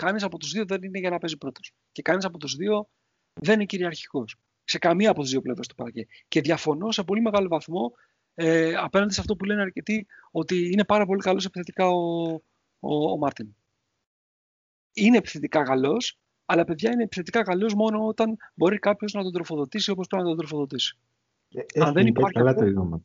Κανείς 0.00 0.22
από 0.22 0.38
τους 0.38 0.50
δύο 0.50 0.64
δεν 0.64 0.82
είναι 0.82 0.98
για 0.98 1.10
να 1.10 1.18
παίζει 1.18 1.36
πρώτος. 1.36 1.72
Και 1.92 2.02
κανείς 2.02 2.24
από 2.24 2.38
τους 2.38 2.54
δύο 2.54 2.88
δεν 3.32 3.54
είναι 3.54 3.64
κυριαρχικός. 3.64 4.36
Σε 4.64 4.78
καμία 4.78 5.10
από 5.10 5.22
τις 5.22 5.30
δύο 5.30 5.40
πλευρές 5.40 5.66
του 5.66 5.74
παρκέ. 5.74 6.06
Και 6.28 6.40
διαφωνώ 6.40 6.92
σε 6.92 7.02
πολύ 7.02 7.20
μεγάλο 7.20 7.48
βαθμό 7.48 7.92
ε, 8.34 8.74
απέναντι 8.74 9.12
σε 9.12 9.20
αυτό 9.20 9.36
που 9.36 9.44
λένε 9.44 9.60
αρκετοί, 9.60 10.06
ότι 10.30 10.70
είναι 10.72 10.84
πάρα 10.84 11.06
πολύ 11.06 11.20
καλός 11.20 11.44
επιθετικά 11.44 11.88
ο, 11.88 12.32
ο, 12.80 13.10
ο 13.10 13.16
Μάρτιν. 13.16 13.54
Είναι 14.92 15.16
επιθετικά 15.16 15.62
καλός, 15.62 16.18
αλλά 16.44 16.64
παιδιά 16.64 16.92
είναι 16.92 17.02
επιθετικά 17.02 17.42
καλός 17.42 17.74
μόνο 17.74 18.06
όταν 18.06 18.36
μπορεί 18.54 18.78
κάποιος 18.78 19.12
να 19.12 19.22
τον 19.22 19.32
τροφοδοτήσει 19.32 19.90
όπως 19.90 20.06
πρέπει 20.06 20.22
να 20.22 20.28
τον 20.28 20.38
τροφοδοτήσει. 20.38 20.98
Ε, 21.48 21.80
Αν 21.84 21.92
δεν 21.92 22.06
υπάρχει. 22.06 22.32
Καλά 22.32 22.54
τελειώματα. 22.54 23.04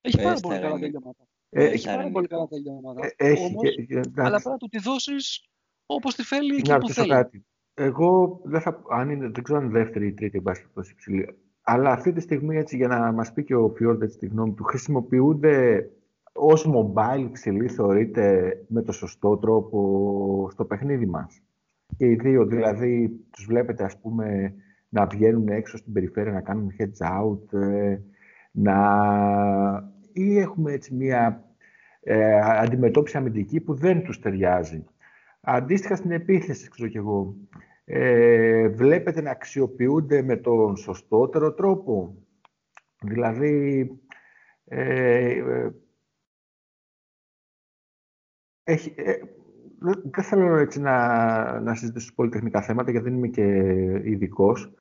Έχει 0.00 0.22
πάρα 0.22 0.40
πολύ 0.40 0.58
καλά 0.58 0.78
τελειώματα. 0.78 1.26
Ε, 1.50 1.64
έχει 1.64 1.86
πάρα 1.86 2.10
πολύ 2.10 2.26
καλά 2.26 2.46
τελειώματα. 2.46 3.06
Ε, 3.06 3.28
έχει, 3.30 3.44
Όμως, 3.44 3.62
και, 3.86 4.00
αλλά 4.16 4.36
πρέπει 4.36 4.48
να 4.48 4.56
του 4.56 4.68
τη 4.68 4.78
δώσεις 4.78 5.48
όπως 5.86 6.14
τη 6.14 6.22
θέλει 6.22 6.62
και 6.62 6.76
που 6.76 6.88
θέλει. 6.88 7.08
Κάτι. 7.08 7.44
Εγώ 7.74 8.40
δεν, 8.44 8.60
θα, 8.60 8.82
αν 8.90 9.10
είναι, 9.10 9.28
δεν 9.28 9.42
ξέρω 9.42 9.58
αν 9.58 9.64
είναι 9.64 9.78
δεύτερη 9.78 10.06
ή 10.06 10.12
τρίτη 10.12 10.40
μπάση 10.40 10.66
υψηλή. 10.92 11.38
Αλλά 11.62 11.90
αυτή 11.90 12.12
τη 12.12 12.20
στιγμή, 12.20 12.56
έτσι, 12.56 12.76
για 12.76 12.88
να 12.88 13.12
μας 13.12 13.32
πει 13.32 13.44
και 13.44 13.54
ο 13.54 13.68
Φιόρντ 13.68 14.04
τη 14.04 14.26
γνώμη 14.26 14.54
του, 14.54 14.64
χρησιμοποιούνται 14.64 15.88
ως 16.32 16.70
mobile 16.74 17.28
ψηλή, 17.32 17.68
θεωρείται 17.68 18.56
με 18.68 18.82
το 18.82 18.92
σωστό 18.92 19.36
τρόπο 19.36 20.48
στο 20.50 20.64
παιχνίδι 20.64 21.06
μας. 21.06 21.42
Και 21.96 22.06
οι 22.06 22.14
δύο, 22.14 22.44
δηλαδή, 22.44 23.20
τους 23.30 23.44
βλέπετε, 23.44 23.84
ας 23.84 23.98
πούμε, 24.00 24.54
να 24.88 25.06
βγαίνουν 25.06 25.48
έξω 25.48 25.76
στην 25.76 25.92
περιφέρεια, 25.92 26.32
να 26.32 26.40
κάνουν 26.40 26.70
heads 26.78 27.20
out, 27.20 27.58
ε, 27.60 27.98
να... 28.50 28.76
ή 30.12 30.38
έχουμε 30.38 30.72
έτσι 30.72 30.94
μία 30.94 31.44
ε, 32.00 32.40
αντιμετώπιση 32.40 33.16
αμυντική 33.16 33.60
που 33.60 33.74
δεν 33.74 34.02
τους 34.02 34.20
ταιριάζει. 34.20 34.84
Αντίστοιχα 35.48 35.96
στην 35.96 36.10
επίθεση, 36.10 36.70
ξέρω 36.70 36.88
κι 36.88 36.96
εγώ, 36.96 37.34
ε, 37.84 38.68
βλέπετε 38.68 39.20
να 39.20 39.30
αξιοποιούνται 39.30 40.22
με 40.22 40.36
τον 40.36 40.76
σωστότερο 40.76 41.54
τρόπο. 41.54 42.16
Δηλαδή, 43.02 43.90
ε, 44.64 45.30
ε 45.30 45.70
έχει, 48.64 48.94
ε, 48.96 49.12
δεν 50.10 50.24
θέλω 50.24 50.56
έτσι 50.56 50.80
να, 50.80 51.60
να 51.60 51.74
συζητήσω 51.74 52.12
πολυτεχνικά 52.14 52.62
θέματα, 52.62 52.90
γιατί 52.90 53.08
δεν 53.08 53.16
είμαι 53.16 53.28
και 53.28 53.44
ειδικός, 54.04 54.74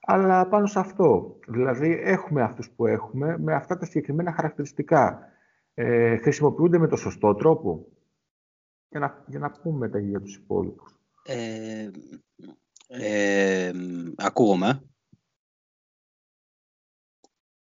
αλλά 0.00 0.48
πάνω 0.48 0.66
σε 0.66 0.78
αυτό. 0.78 1.38
Δηλαδή, 1.48 2.00
έχουμε 2.02 2.42
αυτούς 2.42 2.70
που 2.70 2.86
έχουμε 2.86 3.38
με 3.38 3.54
αυτά 3.54 3.76
τα 3.76 3.84
συγκεκριμένα 3.84 4.32
χαρακτηριστικά. 4.32 5.28
Ε, 5.74 6.16
χρησιμοποιούνται 6.16 6.78
με 6.78 6.88
το 6.88 6.96
σωστό 6.96 7.34
τρόπο. 7.34 7.86
Για 8.92 9.00
να, 9.00 9.24
για 9.28 9.38
να 9.38 9.50
πούμε 9.50 9.78
μετά 9.78 9.98
για 9.98 10.20
τους 10.20 10.34
υπόλοιπους. 10.34 10.98
Ε, 11.22 11.90
ε, 12.86 13.72
ακούγομαι. 14.16 14.82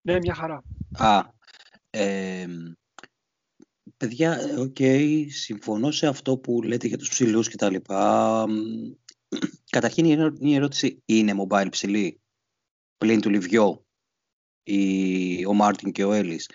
Ναι, 0.02 0.18
μια 0.18 0.34
χαρά. 0.34 0.62
Α, 0.93 1.24
ε, 1.90 2.47
παιδιά, 3.97 4.39
ok, 4.59 4.77
okay, 4.78 5.26
συμφωνώ 5.28 5.90
σε 5.90 6.06
αυτό 6.06 6.39
που 6.39 6.62
λέτε 6.62 6.86
για 6.86 6.98
τους 6.98 7.09
ψηλούς 7.09 7.48
και 7.48 7.56
τα 7.56 7.70
λοιπά. 7.70 8.47
Καταρχήν 9.70 10.34
η 10.40 10.55
ερώτηση 10.55 11.02
είναι 11.05 11.34
mobile 11.39 11.68
ψηλή, 11.70 12.20
πλην 12.98 13.20
του 13.20 13.30
Λιβιό, 13.30 13.86
η, 14.62 15.47
ο 15.47 15.52
Μάρτιν 15.55 15.93
και 15.93 16.05
ο 16.05 16.12
Έλλης. 16.12 16.51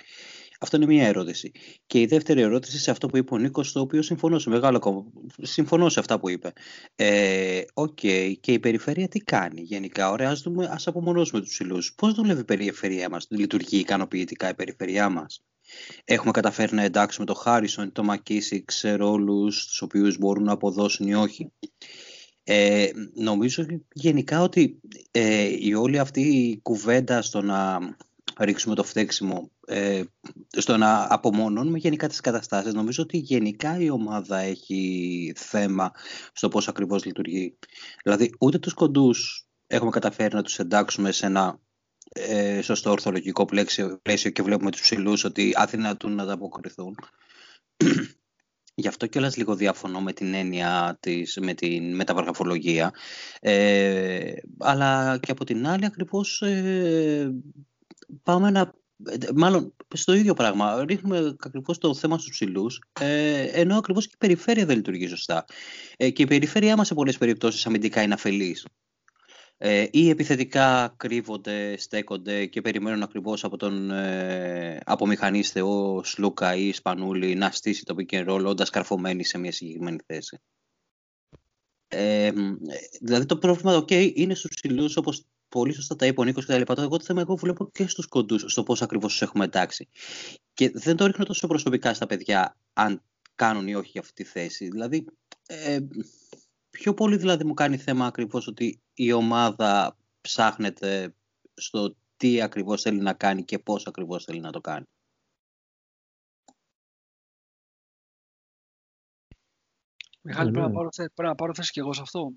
Αυτό 0.59 0.75
είναι 0.75 0.85
μία 0.85 1.07
ερώτηση. 1.07 1.51
Και 1.85 1.99
η 1.99 2.05
δεύτερη 2.05 2.41
ερώτηση 2.41 2.79
σε 2.79 2.91
αυτό 2.91 3.07
που 3.07 3.17
είπε 3.17 3.34
ο 3.34 3.38
Νίκος, 3.38 3.71
το 3.71 3.79
οποίο 3.79 4.01
συμφωνώ 4.01 4.39
σε 4.39 4.49
μεγάλο 4.49 4.79
κόμμα. 4.79 5.05
Συμφωνώ 5.41 5.89
σε 5.89 5.99
αυτά 5.99 6.19
που 6.19 6.29
είπε. 6.29 6.53
Ε, 6.95 7.61
okay. 7.73 8.34
Και 8.39 8.51
η 8.53 8.59
περιφέρεια 8.59 9.07
τι 9.07 9.19
κάνει 9.19 9.61
γενικά; 9.61 10.11
Ωραία, 10.11 10.29
ας 10.29 10.45
ας 10.69 10.88
απομονώσουμε 10.88 11.41
τους 11.41 11.49
ψηλού. 11.49 11.77
Πώς 11.95 12.13
δουλεύει 12.13 12.41
η 12.41 12.43
περιφέρειά 12.43 13.09
μας, 13.09 13.27
λειτουργεί 13.29 13.77
ικανοποιητικά 13.77 14.49
η 14.49 14.53
περιφέρειά 14.53 15.09
μας; 15.09 15.43
Έχουμε 16.05 16.31
καταφέρει 16.31 16.75
να 16.75 16.81
εντάξουμε 16.81 17.25
το 17.25 17.34
Χάρισον, 17.34 17.91
το 17.91 18.03
Μακίσικ 18.03 18.71
σε 18.71 18.93
ρόλου 18.95 19.45
τους 19.45 19.81
οποίους 19.81 20.17
μπορούν 20.17 20.43
να 20.43 20.51
αποδώσουν 20.51 21.07
ή 21.07 21.15
όχι. 21.15 21.51
Ε, 22.43 22.89
νομίζω 23.13 23.65
γενικά 23.93 24.41
ότι 24.41 24.79
ε, 25.11 25.49
η 25.59 25.73
όλη 25.73 25.99
αυτή 25.99 26.21
η 26.21 26.59
κουβέντα 26.61 27.21
στο 27.21 27.41
να 27.41 27.79
ρίξουμε 28.39 28.76
το 28.76 28.84
φταίξιμο 28.84 29.51
ε, 29.68 30.03
στο 30.57 30.77
να 30.77 31.07
απομονώνουμε 31.09 31.77
γενικά 31.77 32.07
τις 32.07 32.22
καταστάσεις. 32.22 32.73
Νομίζω 32.73 33.03
ότι 33.03 33.18
γενικά 33.18 33.80
η 33.80 33.89
ομάδα 33.89 34.38
έχει 34.38 35.34
θέμα 35.35 35.91
στο 36.34 36.47
πώς 36.47 36.68
ακριβώς 36.68 37.05
λειτουργεί. 37.05 37.57
Δηλαδή 38.03 38.34
ούτε 38.39 38.59
τους 38.59 38.73
κοντούς 38.73 39.47
έχουμε 39.68 39.91
καταφέρει 39.91 40.35
να 40.35 40.41
τους 40.41 40.59
εντάξουμε 40.59 41.11
σε 41.11 41.26
ένα 41.26 41.59
ε, 42.09 42.61
σωστό 42.61 42.91
ορθολογικό 42.91 43.45
πλαίσιο, 43.45 43.99
πλαίσιο 44.01 44.31
και 44.31 44.41
βλέπουμε 44.41 44.72
τους 44.72 44.81
ψηλούς 44.81 45.23
ότι 45.23 45.51
αδυνατούν 45.55 46.15
να 46.15 46.23
ανταποκριθούν. 46.23 46.95
Γι' 48.80 48.88
αυτό 48.88 49.07
κιόλας 49.07 49.38
λίγο 49.38 49.55
διαφωνώ 49.55 50.01
με 50.01 50.14
την 50.14 50.34
έννοια 50.34 50.97
της, 50.99 51.38
με 51.41 51.53
την 51.53 51.95
μεταβαργαφολογία. 51.95 52.93
Ε, 53.39 54.34
αλλά 54.59 55.19
και 55.22 55.31
από 55.31 55.45
την 55.45 55.68
άλλη 55.68 55.85
ακριβώς 55.85 56.41
ε, 56.41 57.34
πάμε 58.23 58.49
να. 58.49 58.73
Μάλλον 59.35 59.73
στο 59.93 60.13
ίδιο 60.13 60.34
πράγμα. 60.34 60.85
Ρίχνουμε 60.85 61.35
ακριβώς 61.39 61.77
το 61.77 61.93
θέμα 61.93 62.17
στους 62.17 62.29
ψηλούς, 62.29 62.81
ε, 62.99 63.41
ενώ 63.41 63.77
ακριβώς 63.77 64.05
και 64.05 64.13
η 64.13 64.17
περιφέρεια 64.17 64.65
δεν 64.65 64.75
λειτουργεί 64.75 65.07
σωστά. 65.07 65.45
Ε, 65.97 66.09
και 66.09 66.21
η 66.21 66.27
περιφέρειά 66.27 66.75
μας 66.75 66.88
σε 66.88 66.93
πολλές 66.93 67.17
περιπτώσεις 67.17 67.65
αμυντικά 67.65 68.01
είναι 68.01 68.13
αφελής. 68.13 68.65
Ε, 69.59 69.88
ή 69.91 70.09
επιθετικά 70.09 70.93
κρύβονται, 70.97 71.77
στέκονται 71.77 72.45
και 72.45 72.61
περιμένουν 72.61 73.03
ακριβώς 73.03 73.43
από 73.43 73.57
τον 73.57 73.91
ε, 73.91 74.79
απομηχανής 74.85 75.53
Σλούκα 76.01 76.55
ή 76.55 76.71
Σπανούλη 76.71 77.35
να 77.35 77.51
στήσει 77.51 77.84
το 77.85 77.95
pick 77.97 78.13
and 78.13 78.29
roll 78.29 78.45
όντας 78.45 78.69
καρφωμένοι 78.69 79.23
σε 79.23 79.38
μια 79.38 79.51
συγκεκριμένη 79.51 79.97
θέση. 80.05 80.39
Ε, 81.88 82.31
δηλαδή 83.01 83.25
το 83.25 83.38
πρόβλημα 83.38 83.77
okay, 83.77 84.11
είναι 84.15 84.34
στους 84.34 84.49
ψηλούς 84.55 84.97
όπως 84.97 85.25
πολύ 85.57 85.73
σωστά 85.73 85.95
τα 85.95 86.05
είπε 86.05 86.21
ο 86.21 86.23
Νίκος 86.23 86.45
και 86.45 86.51
τα 86.51 86.57
λοιπά. 86.57 86.75
Εγώ 86.77 86.97
το 86.97 87.03
θέμα 87.03 87.21
εγώ 87.21 87.35
βλέπω 87.35 87.71
και 87.71 87.88
στους 87.88 88.07
κοντούς 88.07 88.45
στο 88.47 88.63
πώς 88.63 88.81
ακριβώς 88.81 89.11
τους 89.11 89.21
έχουμε 89.21 89.45
εντάξει. 89.45 89.88
Και 90.53 90.69
δεν 90.69 90.95
το 90.95 91.05
ρίχνω 91.05 91.25
τόσο 91.25 91.47
προσωπικά 91.47 91.93
στα 91.93 92.05
παιδιά 92.05 92.57
αν 92.73 93.03
κάνουν 93.35 93.67
ή 93.67 93.75
όχι 93.75 93.89
για 93.89 94.01
αυτή 94.01 94.13
τη 94.13 94.23
θέση. 94.23 94.69
Δηλαδή, 94.69 95.05
ε, 95.47 95.79
πιο 96.69 96.93
πολύ 96.93 97.17
δηλαδή 97.17 97.43
μου 97.43 97.53
κάνει 97.53 97.77
θέμα 97.77 98.05
ακριβώς 98.05 98.47
ότι 98.47 98.81
η 98.93 99.11
ομάδα 99.11 99.97
ψάχνεται 100.21 101.15
στο 101.53 101.95
τι 102.17 102.41
ακριβώς 102.41 102.81
θέλει 102.81 102.99
να 102.99 103.13
κάνει 103.13 103.43
και 103.43 103.59
πώς 103.59 103.88
ακριβώς 103.88 104.23
θέλει 104.23 104.39
να 104.39 104.51
το 104.51 104.61
κάνει. 104.61 104.85
Μιχάλη, 110.21 110.51
πρέπει, 110.51 110.67
να 110.67 110.73
πάρω, 110.73 110.89
πρέπει 110.95 111.29
να 111.29 111.35
πάρω 111.35 111.53
θέση 111.53 111.71
και 111.71 111.79
εγώ 111.79 111.93
σε 111.93 112.01
αυτό. 112.01 112.31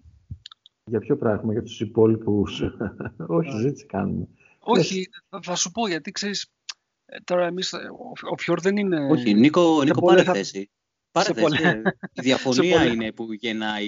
Για 0.91 0.99
ποιο 0.99 1.17
πράγμα, 1.17 1.53
για 1.53 1.63
τους 1.63 1.81
υπόλοιπους. 1.81 2.63
Όχι, 3.39 3.51
συζήτηση 3.51 3.87
κάνουμε. 3.87 4.29
Όχι, 4.59 5.09
θα 5.43 5.55
σου 5.55 5.71
πω 5.71 5.89
γιατί 5.89 6.11
ξέρεις, 6.11 6.51
ε, 7.07 7.21
τώρα 7.25 7.47
εμείς, 7.47 7.73
ο, 7.73 8.13
ο 8.31 8.37
Φιόρ 8.39 8.61
δεν 8.61 8.77
είναι... 8.77 9.11
Όχι, 9.11 9.35
Νίκο, 9.35 9.83
Νίκο 9.83 10.07
πάρε 10.07 10.25
θέση. 10.25 10.71
Πάρετε, 11.13 11.43
η 12.13 12.21
διαφωνία 12.21 12.85
είναι 12.85 13.13
που 13.13 13.33
γεννάει... 13.33 13.87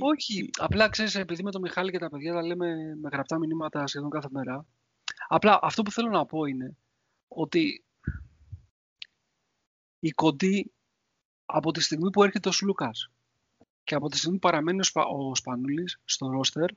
Όχι, 0.00 0.50
απλά 0.58 0.88
ξέρεις, 0.88 1.14
επειδή 1.14 1.42
με 1.42 1.50
τον 1.50 1.60
Μιχάλη 1.60 1.90
και 1.90 1.98
τα 1.98 2.08
παιδιά 2.08 2.32
τα 2.32 2.42
λέμε 2.42 2.96
με 3.00 3.08
γραπτά 3.12 3.38
μηνύματα 3.38 3.86
σχεδόν 3.86 4.10
κάθε 4.10 4.28
μέρα, 4.30 4.66
απλά 5.28 5.58
αυτό 5.62 5.82
που 5.82 5.90
θέλω 5.90 6.08
να 6.08 6.26
πω 6.26 6.44
είναι 6.44 6.76
ότι 7.28 7.84
η 9.98 10.10
κοντή 10.10 10.72
από 11.44 11.70
τη 11.72 11.80
στιγμή 11.80 12.10
που 12.10 12.22
έρχεται 12.22 12.48
ο 12.48 12.52
Σλούκας 12.52 13.10
και 13.84 13.94
από 13.94 14.08
τη 14.08 14.16
στιγμή 14.16 14.38
που 14.38 14.48
παραμένει 14.48 14.78
ο, 14.78 14.82
Σπα, 14.82 15.04
ο 15.04 15.34
Σπανούλης 15.34 16.00
στο 16.04 16.28
ρόστερ, 16.28 16.70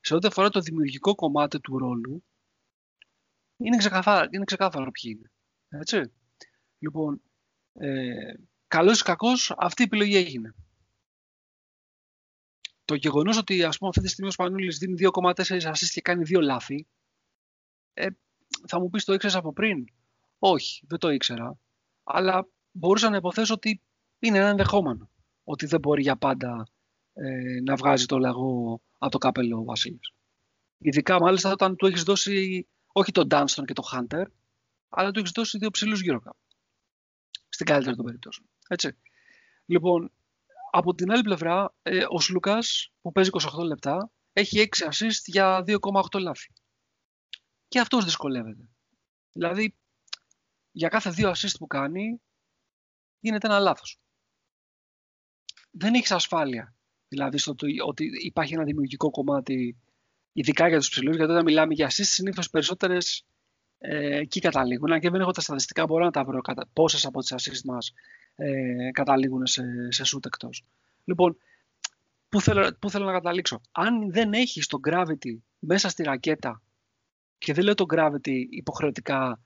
σε 0.00 0.14
ό,τι 0.14 0.26
αφορά 0.26 0.48
το 0.48 0.60
δημιουργικό 0.60 1.14
κομμάτι 1.14 1.60
του 1.60 1.78
ρόλου, 1.78 2.24
είναι 3.56 3.76
ξεκάθαρο, 3.76 4.28
είναι 4.30 4.44
ξεκάθαρο 4.44 4.90
ποιοι 4.90 5.16
είναι. 5.16 5.30
Έτσι. 5.68 6.12
Λοιπόν, 6.78 7.22
ε, 7.72 8.34
καλός 8.66 9.00
ή 9.00 9.02
κακός, 9.02 9.54
αυτή 9.56 9.82
η 9.82 9.84
επιλογή 9.84 10.16
έγινε. 10.16 10.54
Το 12.84 12.94
γεγονός 12.94 13.38
ότι 13.38 13.64
ας 13.64 13.78
πούμε, 13.78 13.88
αυτή 13.88 14.02
τη 14.02 14.08
στιγμή 14.08 14.28
ο 14.28 14.32
Σπανούλης 14.32 14.78
δίνει 14.78 14.94
2,4 14.94 15.72
assist 15.72 15.88
και 15.92 16.00
κάνει 16.00 16.22
δύο 16.22 16.40
λάθη, 16.40 16.86
ε, 17.94 18.06
θα 18.66 18.80
μου 18.80 18.90
πεις 18.90 19.04
το 19.04 19.12
ήξερες 19.12 19.36
από 19.36 19.52
πριν; 19.52 19.84
Όχι, 20.38 20.84
δεν 20.86 20.98
το 20.98 21.10
ήξερα. 21.10 21.58
Αλλά 22.02 22.48
μπορούσα 22.70 23.10
να 23.10 23.16
υποθέσω 23.16 23.54
ότι 23.54 23.80
είναι 24.18 24.38
ένα 24.38 24.48
ενδεχόμενο. 24.48 25.10
Ότι 25.44 25.66
δεν 25.66 25.80
μπορεί 25.80 26.02
για 26.02 26.16
πάντα 26.16 26.68
ε, 27.12 27.60
να 27.64 27.76
βγάζει 27.76 28.06
το 28.06 28.18
λαγό 28.18 28.80
από 28.98 29.10
το 29.10 29.18
κάπελο 29.18 29.58
ο 29.58 29.64
Βασίλης. 29.64 30.12
Ειδικά 30.78 31.20
μάλιστα 31.20 31.50
όταν 31.50 31.76
του 31.76 31.86
έχεις 31.86 32.02
δώσει 32.02 32.66
όχι 32.92 33.12
τον 33.12 33.26
Ντάνστον 33.26 33.64
και 33.64 33.72
τον 33.72 33.84
Χάντερ, 33.84 34.26
αλλά 34.88 35.10
του 35.10 35.18
έχεις 35.18 35.30
δώσει 35.30 35.58
δύο 35.58 35.70
ψηλούς 35.70 36.00
γύρω 36.00 36.20
κάπου. 36.20 36.38
Στην 37.48 37.66
καλύτερη 37.66 37.96
των 37.96 38.04
περιπτώσεων. 38.04 38.48
Έτσι. 38.68 38.96
Λοιπόν, 39.64 40.12
από 40.70 40.94
την 40.94 41.10
άλλη 41.12 41.22
πλευρά, 41.22 41.74
ε, 41.82 42.04
ο 42.08 42.20
Σλούκας 42.20 42.92
που 43.00 43.12
παίζει 43.12 43.30
28 43.32 43.64
λεπτά 43.64 44.10
έχει 44.32 44.58
6 44.58 44.88
assist 44.90 45.22
για 45.24 45.62
2,8 45.66 46.18
λάθη. 46.18 46.52
Και 47.68 47.80
αυτός 47.80 48.04
δυσκολεύεται. 48.04 48.68
Δηλαδή, 49.32 49.74
για 50.70 50.88
κάθε 50.88 51.10
δύο 51.10 51.30
assist 51.30 51.54
που 51.58 51.66
κάνει, 51.66 52.20
γίνεται 53.20 53.46
ένα 53.46 53.58
λάθος. 53.58 53.98
Δεν 55.76 55.94
έχεις 55.94 56.10
ασφάλεια. 56.10 56.74
Δηλαδή, 57.08 57.38
στο 57.38 57.54
ότι 57.86 58.10
υπάρχει 58.24 58.54
ένα 58.54 58.64
δημιουργικό 58.64 59.10
κομμάτι 59.10 59.76
ειδικά 60.32 60.68
για 60.68 60.78
τους 60.78 60.88
ψηλούς, 60.88 61.16
γιατί 61.16 61.32
όταν 61.32 61.44
μιλάμε 61.44 61.74
για 61.74 61.86
assist, 61.86 62.04
συνήθως 62.04 62.50
περισσότερες 62.50 63.24
ε, 63.78 64.16
εκεί 64.16 64.40
καταλήγουν. 64.40 64.92
Αν 64.92 65.00
και 65.00 65.10
δεν 65.10 65.20
έχω 65.20 65.30
τα 65.30 65.40
στατιστικά, 65.40 65.86
μπορώ 65.86 66.04
να 66.04 66.10
τα 66.10 66.24
βρω 66.24 66.40
πόσες 66.72 67.06
από 67.06 67.20
τις 67.20 67.34
assist 67.34 67.62
μας 67.64 67.92
ε, 68.34 68.90
καταλήγουν 68.92 69.46
σε, 69.46 69.62
σε 69.88 70.02
shoot 70.06 70.26
εκτός. 70.26 70.64
Λοιπόν, 71.04 71.36
πού 72.28 72.40
θέλω, 72.40 72.76
πού 72.78 72.90
θέλω 72.90 73.04
να 73.04 73.12
καταλήξω. 73.12 73.60
Αν 73.72 74.12
δεν 74.12 74.32
έχεις 74.32 74.66
το 74.66 74.78
gravity 74.88 75.36
μέσα 75.58 75.88
στη 75.88 76.02
ρακέτα, 76.02 76.62
και 77.38 77.52
δεν 77.52 77.64
λέω 77.64 77.74
το 77.74 77.84
gravity 77.94 78.46
υποχρεωτικά 78.50 79.40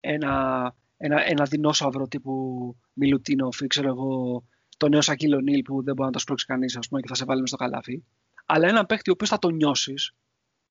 ένα, 0.00 0.74
ένα, 0.96 1.28
ένα 1.28 1.44
δεινόσαυρο 1.44 2.08
τύπου 2.08 2.76
Μιλουτίνοφ 2.92 3.60
ή 3.60 3.66
ξέρω 3.66 3.88
εγώ 3.88 4.44
το 4.80 4.88
νέο 4.88 5.00
Σακύλο 5.00 5.40
Νίλ 5.40 5.62
που 5.62 5.82
δεν 5.82 5.94
μπορεί 5.94 6.06
να 6.06 6.12
το 6.12 6.18
σπρώξει 6.18 6.46
κανείς 6.46 6.78
και 6.78 7.08
θα 7.08 7.14
σε 7.14 7.24
βάλει 7.24 7.48
στο 7.48 7.56
καλάθι 7.56 8.04
αλλά 8.46 8.68
έναν 8.68 8.86
παίχτη 8.86 9.10
ο 9.10 9.12
οποίος 9.12 9.30
θα 9.30 9.38
τον 9.38 9.54
νιώσεις 9.54 10.12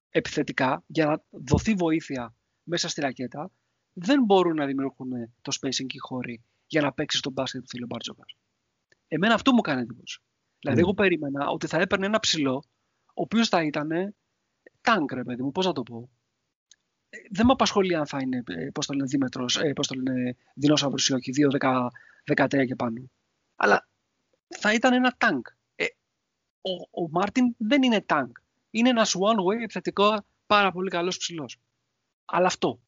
επιθετικά 0.09 0.83
για 0.87 1.05
να 1.05 1.23
δοθεί 1.29 1.73
βοήθεια 1.73 2.35
μέσα 2.63 2.89
στη 2.89 3.01
ρακέτα, 3.01 3.51
δεν 3.93 4.23
μπορούν 4.23 4.55
να 4.55 4.65
δημιουργούν 4.65 5.09
το 5.41 5.57
spacing 5.61 5.85
και 5.85 5.95
οι 5.95 5.99
χώροι 5.99 6.43
για 6.67 6.81
να 6.81 6.93
παίξει 6.93 7.21
τον 7.21 7.31
μπάσκετ 7.31 7.61
του 7.61 7.67
φίλου 7.67 7.85
Μπάρτζοκα. 7.85 8.23
Εμένα 9.07 9.33
αυτό 9.33 9.53
μου 9.53 9.61
κάνει 9.61 9.81
εντύπωση. 9.81 10.21
Δηλαδή, 10.59 10.79
εγώ 10.79 10.93
περίμενα 10.93 11.47
ότι 11.47 11.67
θα 11.67 11.77
έπαιρνε 11.79 12.05
ένα 12.05 12.19
ψηλό, 12.19 12.63
ο 13.05 13.21
οποίος 13.21 13.47
θα 13.47 13.63
ήταν 13.63 14.15
τάγκ, 14.81 15.11
ρε 15.13 15.23
παιδί 15.23 15.43
μου, 15.43 15.51
πώς 15.51 15.65
να 15.65 15.71
το 15.71 15.83
πω. 15.83 16.09
Ε, 17.09 17.17
δεν 17.31 17.45
με 17.45 17.51
απασχολεί 17.51 17.95
αν 17.95 18.05
θα 18.05 18.19
είναι, 18.21 18.43
ε, 18.47 18.69
πώς 18.73 18.85
το 18.85 18.93
λένε, 18.93 19.07
δίμετρος, 19.07 19.57
ε, 19.57 19.73
πώς 19.73 19.87
το 19.87 19.95
λένε, 19.95 20.35
δεινόσαυρος 20.53 21.09
ή 21.09 21.13
όχι, 21.13 21.31
2-13 21.31 22.65
και 22.65 22.75
πάνω. 22.75 23.11
Αλλά 23.55 23.87
θα 24.57 24.73
ήταν 24.73 24.93
ένα 24.93 25.15
τάγκ 25.17 25.41
ο, 26.61 27.03
ο 27.03 27.09
Μάρτιν 27.09 27.55
δεν 27.57 27.83
είναι 27.83 28.05
tank. 28.07 28.31
Είναι 28.69 28.89
ένας 28.89 29.15
one-way 29.15 29.61
επιθετικό 29.61 30.25
πάρα 30.45 30.71
πολύ 30.71 30.89
καλός 30.89 31.17
ψηλός. 31.17 31.59
Αλλά 32.25 32.47
αυτό. 32.47 32.79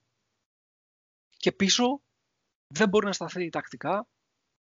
Και 1.37 1.51
πίσω 1.51 2.01
δεν 2.67 2.89
μπορεί 2.89 3.05
να 3.05 3.13
σταθεί 3.13 3.49
τακτικά. 3.49 4.07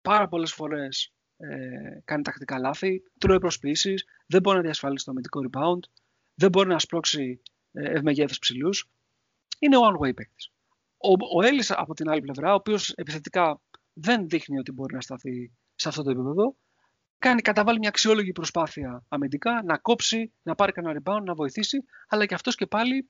Πάρα 0.01 0.27
πολλές 0.27 0.53
φορές 0.53 1.13
ε, 1.37 1.99
κάνει 2.05 2.23
τακτικά 2.23 2.59
λάθη, 2.59 3.03
τρώει 3.17 3.39
προσποιήσεις, 3.39 4.05
δεν 4.27 4.41
μπορεί 4.41 4.57
να 4.57 4.63
διασφαλίσει 4.63 5.05
το 5.05 5.11
αμυντικό 5.11 5.41
rebound, 5.49 5.79
δεν 6.35 6.49
μπορεί 6.49 6.69
να 6.69 6.79
σπρώξει 6.79 7.41
ε, 7.71 7.91
ευμεγέθους 7.91 8.39
ψηλούς. 8.39 8.89
Είναι 9.59 9.77
one-way 9.79 10.15
παίκτης. 10.15 10.51
Ο, 10.97 11.37
ο 11.37 11.43
Έλλης 11.43 11.71
από 11.71 11.93
την 11.93 12.09
άλλη 12.09 12.21
πλευρά, 12.21 12.51
ο 12.51 12.55
οποίος 12.55 12.89
επιθετικά 12.89 13.61
δεν 13.93 14.29
δείχνει 14.29 14.59
ότι 14.59 14.71
μπορεί 14.71 14.93
να 14.93 15.01
σταθεί 15.01 15.51
σε 15.75 15.87
αυτό 15.87 16.03
το 16.03 16.09
επίπεδο, 16.09 16.55
κάνει, 17.21 17.41
καταβάλει 17.41 17.79
μια 17.79 17.89
αξιόλογη 17.89 18.31
προσπάθεια 18.31 19.03
αμυντικά, 19.07 19.63
να 19.63 19.77
κόψει, 19.77 20.33
να 20.41 20.55
πάρει 20.55 20.71
κανένα 20.71 21.01
rebound, 21.03 21.23
να 21.23 21.33
βοηθήσει, 21.33 21.83
αλλά 22.07 22.25
και 22.25 22.33
αυτός 22.33 22.55
και 22.55 22.67
πάλι 22.67 23.09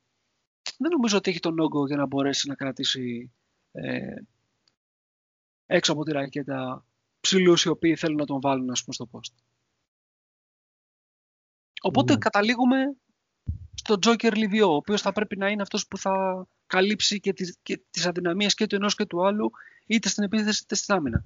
δεν 0.77 0.91
νομίζω 0.91 1.17
ότι 1.17 1.29
έχει 1.29 1.39
τον 1.39 1.59
όγκο 1.59 1.87
για 1.87 1.97
να 1.97 2.05
μπορέσει 2.05 2.47
να 2.47 2.55
κρατήσει 2.55 3.31
ε, 3.71 4.15
έξω 5.65 5.91
από 5.91 6.03
τη 6.03 6.11
ρακέτα 6.11 6.85
ψηλούς 7.19 7.63
οι 7.63 7.69
οποίοι 7.69 7.95
θέλουν 7.95 8.17
να 8.17 8.25
τον 8.25 8.41
βάλουν 8.41 8.69
ας 8.71 8.83
πούμε, 8.83 8.93
στο 8.93 9.09
post. 9.11 9.43
Οπότε 11.81 12.13
ναι. 12.13 12.19
καταλήγουμε 12.19 12.95
στο 13.73 13.97
Joker 14.05 14.33
Livio, 14.33 14.67
ο 14.67 14.75
οποίος 14.75 15.01
θα 15.01 15.11
πρέπει 15.11 15.37
να 15.37 15.49
είναι 15.49 15.61
αυτός 15.61 15.87
που 15.87 15.97
θα 15.97 16.47
καλύψει 16.67 17.19
και 17.19 17.33
τις, 17.33 17.57
και 17.63 17.81
τις 17.89 18.05
αδυναμίες 18.05 18.53
και 18.53 18.67
του 18.67 18.75
ενός 18.75 18.95
και 18.95 19.05
του 19.05 19.25
άλλου, 19.25 19.51
είτε 19.85 20.09
στην 20.09 20.23
επίθεση 20.23 20.61
είτε 20.63 20.75
στην 20.75 20.95
άμυνα. 20.95 21.23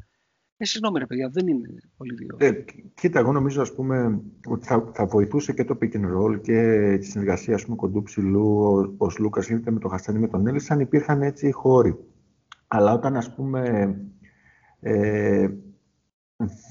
Ε, 0.57 0.65
συγγνώμη 0.65 0.99
ρε 0.99 1.05
παιδιά, 1.05 1.29
δεν 1.29 1.47
είναι 1.47 1.67
πολύ 1.97 2.13
δύο. 2.13 2.35
Ε, 2.39 2.51
κοίτα, 2.93 3.19
εγώ 3.19 3.31
νομίζω 3.31 3.61
ας 3.61 3.73
πούμε, 3.73 4.21
ότι 4.47 4.65
θα, 4.65 4.91
θα 4.93 5.05
βοηθούσε 5.05 5.53
και 5.53 5.63
το 5.63 5.77
pick 5.81 5.95
and 5.95 6.17
roll 6.17 6.41
και 6.41 6.97
τη 6.99 7.05
συνεργασία 7.05 7.55
ας 7.55 7.65
πούμε, 7.65 7.75
κοντού 7.75 8.03
ψηλού, 8.03 8.57
ο, 8.97 9.05
ο 9.05 9.07
Λούκας 9.19 9.49
είτε 9.49 9.71
με 9.71 9.79
τον 9.79 9.91
Χασάνη 9.91 10.19
με 10.19 10.27
τον 10.27 10.47
Έλλης, 10.47 10.71
αν 10.71 10.79
υπήρχαν 10.79 11.21
έτσι 11.21 11.51
χώροι. 11.51 11.95
Αλλά 12.67 12.93
όταν 12.93 13.15
ας 13.15 13.35
πούμε 13.35 13.95
ε, 14.79 15.49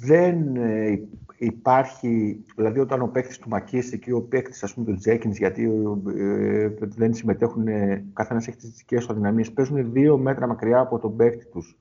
δεν 0.00 0.56
ε, 0.56 1.08
υπάρχει, 1.38 2.44
δηλαδή 2.56 2.78
όταν 2.78 3.02
ο 3.02 3.06
παίκτης 3.06 3.38
του 3.38 3.48
Μακίσης 3.48 3.98
και 3.98 4.12
ο 4.12 4.22
παίκτης 4.22 4.62
ας 4.62 4.74
πούμε 4.74 4.86
του 4.86 4.96
Τζέκινς, 4.96 5.38
γιατί 5.38 5.70
ε, 6.16 6.68
δεν 6.80 7.14
συμμετέχουν, 7.14 7.66
καθένας 8.12 8.48
έχει 8.48 8.56
τις 8.56 8.70
δικές 8.70 9.06
του 9.06 9.12
αδυναμίες, 9.12 9.52
παίζουν 9.52 9.92
δύο 9.92 10.18
μέτρα 10.18 10.46
μακριά 10.46 10.78
από 10.78 10.98
τον 10.98 11.16
παίκτη 11.16 11.46
τους 11.46 11.78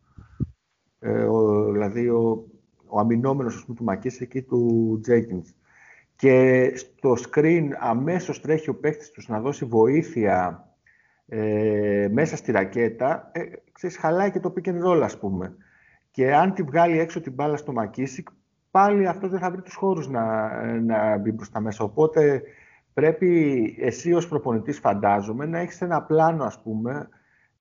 ε, 1.03 1.23
ο, 1.23 1.71
δηλαδή 1.71 2.09
ο, 2.09 2.47
ο 2.87 2.99
αμυνόμενος 2.99 3.65
του 3.65 3.83
Μακίση 3.83 4.27
και 4.27 4.41
του 4.41 4.99
Τζέκινς. 5.01 5.53
Και 6.15 6.71
στο 6.75 7.15
screen 7.29 7.67
αμέσως 7.79 8.41
τρέχει 8.41 8.69
ο 8.69 8.75
παίκτης 8.75 9.11
τους 9.11 9.27
να 9.27 9.39
δώσει 9.39 9.65
βοήθεια 9.65 10.67
ε, 11.27 12.07
μέσα 12.11 12.35
στη 12.35 12.51
ρακέτα, 12.51 13.29
ε, 13.31 13.41
ξέρεις, 13.71 13.97
χαλάει 13.97 14.31
και 14.31 14.39
το 14.39 14.53
pick 14.55 14.67
and 14.67 14.83
roll, 14.83 15.01
ας 15.03 15.19
πούμε. 15.19 15.55
Και 16.11 16.33
αν 16.35 16.53
τη 16.53 16.63
βγάλει 16.63 16.99
έξω 16.99 17.21
την 17.21 17.33
μπάλα 17.33 17.57
στο 17.57 17.71
Μακίσικ, 17.71 18.27
πάλι 18.71 19.07
αυτό 19.07 19.27
δεν 19.27 19.39
θα 19.39 19.51
βρει 19.51 19.61
τους 19.61 19.75
χώρους 19.75 20.09
να, 20.09 20.49
να 20.79 21.17
μπει 21.17 21.33
προς 21.33 21.49
τα 21.49 21.59
μέσα. 21.59 21.83
Οπότε 21.83 22.41
πρέπει 22.93 23.61
εσύ 23.79 24.13
ως 24.13 24.27
προπονητής, 24.27 24.79
φαντάζομαι, 24.79 25.45
να 25.45 25.59
έχεις 25.59 25.81
ένα 25.81 26.01
πλάνο, 26.01 26.43
ας 26.43 26.61
πούμε, 26.61 27.09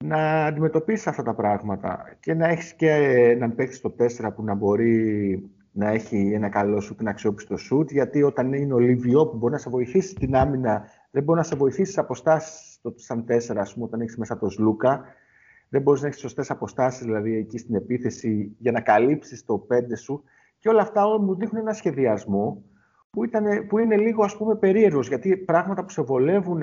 να 0.02 0.44
αντιμετωπίσεις 0.44 1.06
αυτά 1.06 1.22
τα 1.22 1.34
πράγματα 1.34 2.16
και 2.20 2.34
να 2.34 2.48
έχεις 2.48 2.74
και 2.74 2.90
έναν 3.30 3.54
παίκτη 3.54 3.74
στο 3.74 3.94
4 3.98 4.34
που 4.34 4.44
να 4.44 4.54
μπορεί 4.54 5.50
να 5.72 5.88
έχει 5.88 6.32
ένα 6.34 6.48
καλό 6.48 6.80
σουτ, 6.80 7.00
ένα 7.00 7.10
αξιόπιστο 7.10 7.56
σουτ, 7.56 7.90
γιατί 7.90 8.22
όταν 8.22 8.52
είναι 8.52 8.74
ο 8.74 8.78
Λιβιό 8.78 9.26
που 9.26 9.36
μπορεί 9.36 9.52
να 9.52 9.58
σε 9.58 9.70
βοηθήσει 9.70 10.08
στην 10.08 10.36
άμυνα, 10.36 10.84
δεν 11.10 11.22
μπορεί 11.22 11.38
να 11.38 11.44
σε 11.44 11.56
βοηθήσει 11.56 11.92
σε 11.92 12.00
αποστάσεις 12.00 12.80
σαν 12.94 13.24
4, 13.28 13.56
ας 13.56 13.74
πούμε, 13.74 13.84
όταν 13.84 14.00
έχεις 14.00 14.16
μέσα 14.16 14.38
το 14.38 14.48
Σλούκα. 14.48 15.04
Δεν 15.68 15.82
μπορείς 15.82 16.00
να 16.00 16.06
έχεις 16.06 16.20
σωστές 16.20 16.50
αποστάσεις, 16.50 17.04
δηλαδή 17.04 17.36
εκεί 17.36 17.58
στην 17.58 17.74
επίθεση, 17.74 18.56
για 18.58 18.72
να 18.72 18.80
καλύψεις 18.80 19.44
το 19.44 19.66
5 19.68 19.96
σου. 19.96 20.22
Και 20.58 20.68
όλα 20.68 20.82
αυτά 20.82 21.06
όλα 21.06 21.20
μου 21.20 21.34
δείχνουν 21.34 21.60
ένα 21.60 21.72
σχεδιασμό 21.72 22.62
που, 23.12 23.24
ήταν, 23.24 23.66
που 23.66 23.78
είναι 23.78 23.96
λίγο 23.96 24.24
ας 24.24 24.36
πούμε 24.36 24.54
περίεργος, 24.54 25.08
γιατί 25.08 25.36
πράγματα 25.36 25.84
που 25.84 25.90
σε 25.90 26.02
βολεύουν 26.02 26.62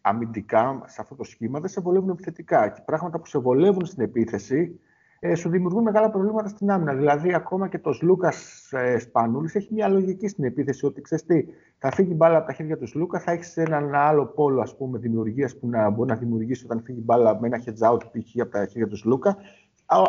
αμυντικά 0.00 0.82
σε 0.86 1.00
αυτό 1.00 1.14
το 1.14 1.24
σχήμα 1.24 1.60
δεν 1.60 1.68
σε 1.68 1.80
βολεύουν 1.80 2.10
επιθετικά 2.10 2.68
και 2.68 2.82
πράγματα 2.84 3.18
που 3.18 3.26
σε 3.26 3.38
βολεύουν 3.38 3.84
στην 3.86 4.02
επίθεση 4.02 4.80
ε, 5.20 5.34
σου 5.34 5.48
δημιουργούν 5.48 5.82
μεγάλα 5.82 6.10
προβλήματα 6.10 6.48
στην 6.48 6.70
άμυνα. 6.70 6.94
Δηλαδή, 6.94 7.34
ακόμα 7.34 7.68
και 7.68 7.78
το 7.78 7.98
Λούκα 8.02 8.32
ε, 8.70 8.98
Σπανούλης 8.98 9.54
έχει 9.54 9.74
μια 9.74 9.88
λογική 9.88 10.28
στην 10.28 10.44
επίθεση 10.44 10.86
ότι 10.86 11.00
ξέρεις 11.00 11.24
τι, 11.24 11.44
θα 11.78 11.90
φύγει 11.90 12.14
μπάλα 12.14 12.36
από 12.36 12.46
τα 12.46 12.52
χέρια 12.52 12.78
του 12.78 12.86
Λούκα, 12.94 13.20
θα 13.20 13.32
έχεις 13.32 13.56
έναν 13.56 13.94
άλλο 13.94 14.26
πόλο 14.26 14.76
δημιουργίας 14.78 15.58
που 15.58 15.68
να 15.68 15.90
μπορεί 15.90 16.10
να 16.10 16.16
δημιουργήσει 16.16 16.64
όταν 16.64 16.82
φύγει 16.82 17.00
μπάλα 17.04 17.40
με 17.40 17.46
ένα 17.46 17.62
heads 17.64 17.92
out 17.92 18.00
π.χ. 18.00 18.40
από 18.40 18.50
τα 18.50 18.66
χέρια 18.66 18.88
του 18.88 18.98
Λούκα. 19.04 19.36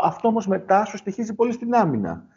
Αυτό 0.03 0.28
όμως 0.28 0.48
μετά 0.48 0.86
σου 0.86 0.98
στοιχίζει 0.98 1.36
πολύ 1.36 1.52
στην 1.52 1.74
άμυνα. 1.74 2.28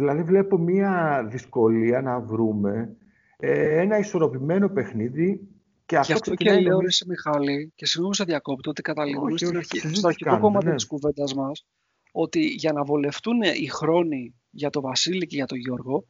Δηλαδή 0.00 0.22
βλέπω 0.22 0.58
μία 0.58 1.24
δυσκολία 1.30 2.00
να 2.00 2.20
βρούμε 2.20 2.96
ε, 3.36 3.80
ένα 3.80 3.98
ισορροπημένο 3.98 4.68
παιχνίδι 4.68 5.48
και 5.86 5.96
αυτό, 5.96 6.12
αυτό 6.12 6.34
και 6.34 6.52
λέω, 6.52 6.70
νομίζω... 6.70 6.90
σε 6.90 7.04
Μιχάλη, 7.08 7.72
και 7.74 7.86
συγγνώμη 7.86 8.14
σε 8.14 8.24
διακόπτω, 8.24 8.70
ότι 8.70 8.82
καταλήγουμε 8.82 9.36
στην 9.36 9.56
αρχή, 9.56 9.78
στο 9.94 10.08
αρχικό 10.08 10.38
κομμάτι 10.38 10.66
ναι. 10.66 10.74
της 10.74 10.86
κουβέντας 10.86 11.34
μας, 11.34 11.66
ότι 12.12 12.40
για 12.46 12.72
να 12.72 12.84
βολευτούν 12.84 13.42
οι 13.42 13.66
χρόνοι 13.66 14.34
για 14.50 14.70
τον 14.70 14.82
Βασίλη 14.82 15.26
και 15.26 15.36
για 15.36 15.46
τον 15.46 15.58
Γιώργο, 15.58 16.06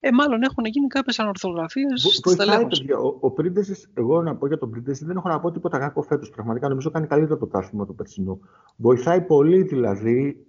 ε, 0.00 0.10
μάλλον 0.12 0.42
έχουν 0.42 0.64
γίνει 0.64 0.86
κάποιες 0.86 1.18
ανορθογραφίες 1.18 2.00
στη 2.00 2.30
στελέχωση. 2.30 2.92
Ο, 2.92 3.16
ο 3.20 3.30
Πρίντεζη, 3.30 3.74
εγώ 3.94 4.22
να 4.22 4.36
πω 4.36 4.46
για 4.46 4.58
τον 4.58 4.70
Πρίντεζη, 4.70 5.04
δεν 5.04 5.16
έχω 5.16 5.28
να 5.28 5.40
πω 5.40 5.50
τίποτα 5.50 5.78
κακό 5.78 6.02
φέτος. 6.02 6.30
Πραγματικά 6.30 6.68
νομίζω 6.68 6.90
κάνει 6.90 7.06
καλύτερο 7.06 7.38
το 7.38 7.46
τάθλημα 7.46 7.86
του 7.86 7.94
περσινού. 7.94 8.40
Βοηθάει 8.76 9.20
πολύ 9.20 9.62
δηλαδή. 9.62 10.46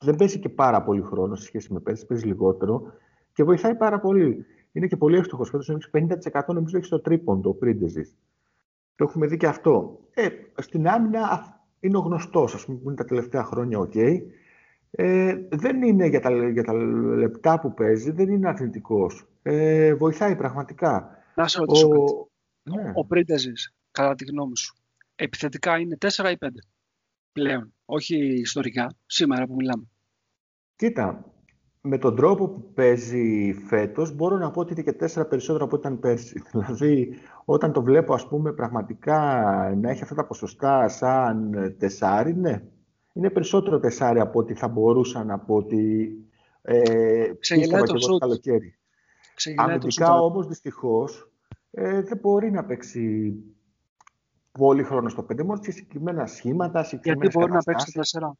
Δεν 0.00 0.16
παίζει 0.16 0.38
και 0.38 0.48
πάρα 0.48 0.82
πολύ 0.82 1.02
χρόνο 1.02 1.34
σε 1.34 1.44
σχέση 1.44 1.72
με 1.72 1.80
πέρσι, 1.80 2.06
παίζει 2.06 2.26
λιγότερο 2.26 2.92
και 3.32 3.42
βοηθάει 3.44 3.74
πάρα 3.74 4.00
πολύ. 4.00 4.46
Είναι 4.72 4.86
και 4.86 4.96
πολύ 4.96 5.16
εύστοχος 5.16 5.50
φέτος. 5.50 5.90
50% 5.92 6.44
νομίζω 6.46 6.76
έχει 6.76 6.86
στο 6.86 7.00
τρίποντο 7.00 7.50
ο 7.50 7.54
Πρίντεζη. 7.54 8.02
Το 8.96 9.04
έχουμε 9.04 9.26
δει 9.26 9.36
και 9.36 9.46
αυτό. 9.46 10.00
Ε, 10.14 10.28
στην 10.56 10.88
άμυνα 10.88 11.56
είναι 11.80 11.96
ο 11.96 12.00
γνωστός, 12.00 12.54
ας 12.54 12.64
πούμε, 12.64 12.78
που 12.78 12.86
είναι 12.86 12.96
τα 12.96 13.04
τελευταία 13.04 13.44
χρόνια, 13.44 13.78
ok. 13.78 13.92
Okay. 13.94 14.22
Ε, 14.90 15.36
δεν 15.50 15.82
είναι 15.82 16.06
για 16.06 16.20
τα, 16.20 16.48
για 16.48 16.64
τα 16.64 16.72
λεπτά 16.72 17.60
που 17.60 17.74
παίζει, 17.74 18.10
δεν 18.10 18.28
είναι 18.28 18.48
αθλητικός. 18.48 19.26
Ε, 19.42 19.94
βοηθάει 19.94 20.36
πραγματικά. 20.36 21.10
Να 21.34 21.48
σε 21.48 21.58
ρωτήσω 21.58 21.88
ο... 21.88 22.28
Ναι. 22.62 22.92
Ο 22.94 23.06
Πρίντεζης, 23.06 23.74
κατά 23.90 24.14
τη 24.14 24.24
γνώμη 24.24 24.56
σου, 24.56 24.76
επιθετικά 25.14 25.78
είναι 25.78 25.96
4 26.00 26.06
ή 26.32 26.36
5 26.40 26.48
πλέον, 27.32 27.74
όχι 27.90 28.16
ιστορικά, 28.16 28.94
σήμερα 29.06 29.46
που 29.46 29.54
μιλάμε. 29.54 29.88
Κοίτα, 30.76 31.32
με 31.80 31.98
τον 31.98 32.16
τρόπο 32.16 32.48
που 32.48 32.72
παίζει 32.72 33.52
φέτος, 33.66 34.14
μπορώ 34.14 34.36
να 34.36 34.50
πω 34.50 34.60
ότι 34.60 34.72
είναι 34.72 34.82
και 34.82 35.20
4 35.20 35.28
περισσότερο 35.28 35.64
από 35.64 35.76
ό,τι 35.76 35.86
ήταν 35.86 36.00
πέρσι. 36.00 36.42
Δηλαδή, 36.52 37.14
όταν 37.44 37.72
το 37.72 37.82
βλέπω, 37.82 38.14
ας 38.14 38.28
πούμε, 38.28 38.52
πραγματικά 38.52 39.18
να 39.80 39.90
έχει 39.90 40.02
αυτά 40.02 40.14
τα 40.14 40.26
ποσοστά 40.26 40.88
σαν 40.88 41.52
τεσάρι, 41.78 42.34
ναι, 42.34 42.62
είναι 43.12 43.30
περισσότερο 43.30 43.78
τεσάρι 43.78 44.20
από 44.20 44.38
ό,τι 44.38 44.54
θα 44.54 44.68
μπορούσα 44.68 45.24
να 45.24 45.38
πω 45.38 45.54
ότι 45.54 46.12
ε, 46.62 47.32
πίστευα 47.38 47.82
και 47.82 47.92
εγώ 47.94 48.06
το 48.06 48.18
καλοκαίρι. 48.18 48.78
Αμυντικά 49.56 50.20
όμως 50.20 50.46
δυστυχώς 50.46 51.30
ε, 51.70 52.02
δεν 52.02 52.18
μπορεί 52.18 52.50
να 52.50 52.64
παίξει 52.64 53.34
πολύ 54.58 54.82
χρόνος 54.82 55.12
στο 55.12 55.26
5 55.32 55.44
μόνο 55.44 55.62
σε 55.62 55.70
συγκεκριμένα 55.70 56.26
σχήματα, 56.26 56.82
συγκεκριμένες 56.82 57.32
Γιατί 57.32 57.38
μπορεί 57.38 57.52
να 57.52 57.62
παίξει 57.62 57.92
το 57.92 58.36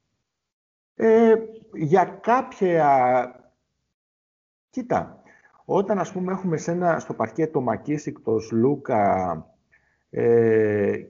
4. 0.94 1.04
Ε, 1.04 1.34
για 1.72 2.04
κάποια... 2.04 3.32
Κοίτα, 4.70 5.22
όταν 5.64 5.98
ας 5.98 6.12
πούμε 6.12 6.32
έχουμε 6.32 6.56
σε 6.56 6.70
ένα, 6.70 6.98
στο 6.98 7.14
παρκέ 7.14 7.46
το 7.46 7.60
Μακίσικ, 7.60 8.20
το 8.20 8.38
Σλούκα 8.38 9.46
ε, 10.10 11.04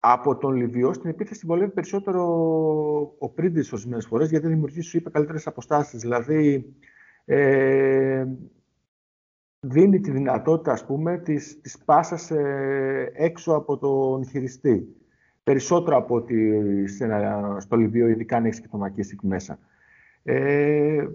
από 0.00 0.36
τον 0.36 0.54
Λιβιό 0.54 0.92
στην 0.92 1.10
επίθεση 1.10 1.46
βολεύει 1.46 1.70
περισσότερο 1.70 2.24
ο 3.18 3.28
Πρίντι 3.28 3.58
ορισμένες 3.58 4.06
φορές 4.06 4.30
γιατί 4.30 4.46
δημιουργεί, 4.46 4.80
σου 4.80 4.96
είπε, 4.96 5.10
καλύτερες 5.10 5.46
αποστάσεις. 5.46 6.00
Δηλαδή, 6.00 6.74
ε, 7.24 8.26
δίνει 9.68 10.00
τη 10.00 10.10
δυνατότητα, 10.10 10.72
ας 10.72 10.84
πούμε, 10.86 11.18
της, 11.18 11.60
της 11.60 11.78
πάσας 11.84 12.30
ε, 12.30 13.12
έξω 13.14 13.52
από 13.52 13.78
τον 13.78 14.26
χειριστή. 14.26 14.96
Περισσότερο 15.42 15.96
από 15.96 16.14
ότι 16.14 16.62
στο 17.58 17.76
Λιβύο, 17.76 18.08
ειδικά 18.08 18.36
αν 18.36 18.44
έχεις 18.44 18.60
και 18.60 18.68
το 18.68 18.76
Μακίσικ 18.76 19.22
μέσα. 19.22 19.58
Ε, 20.22 21.06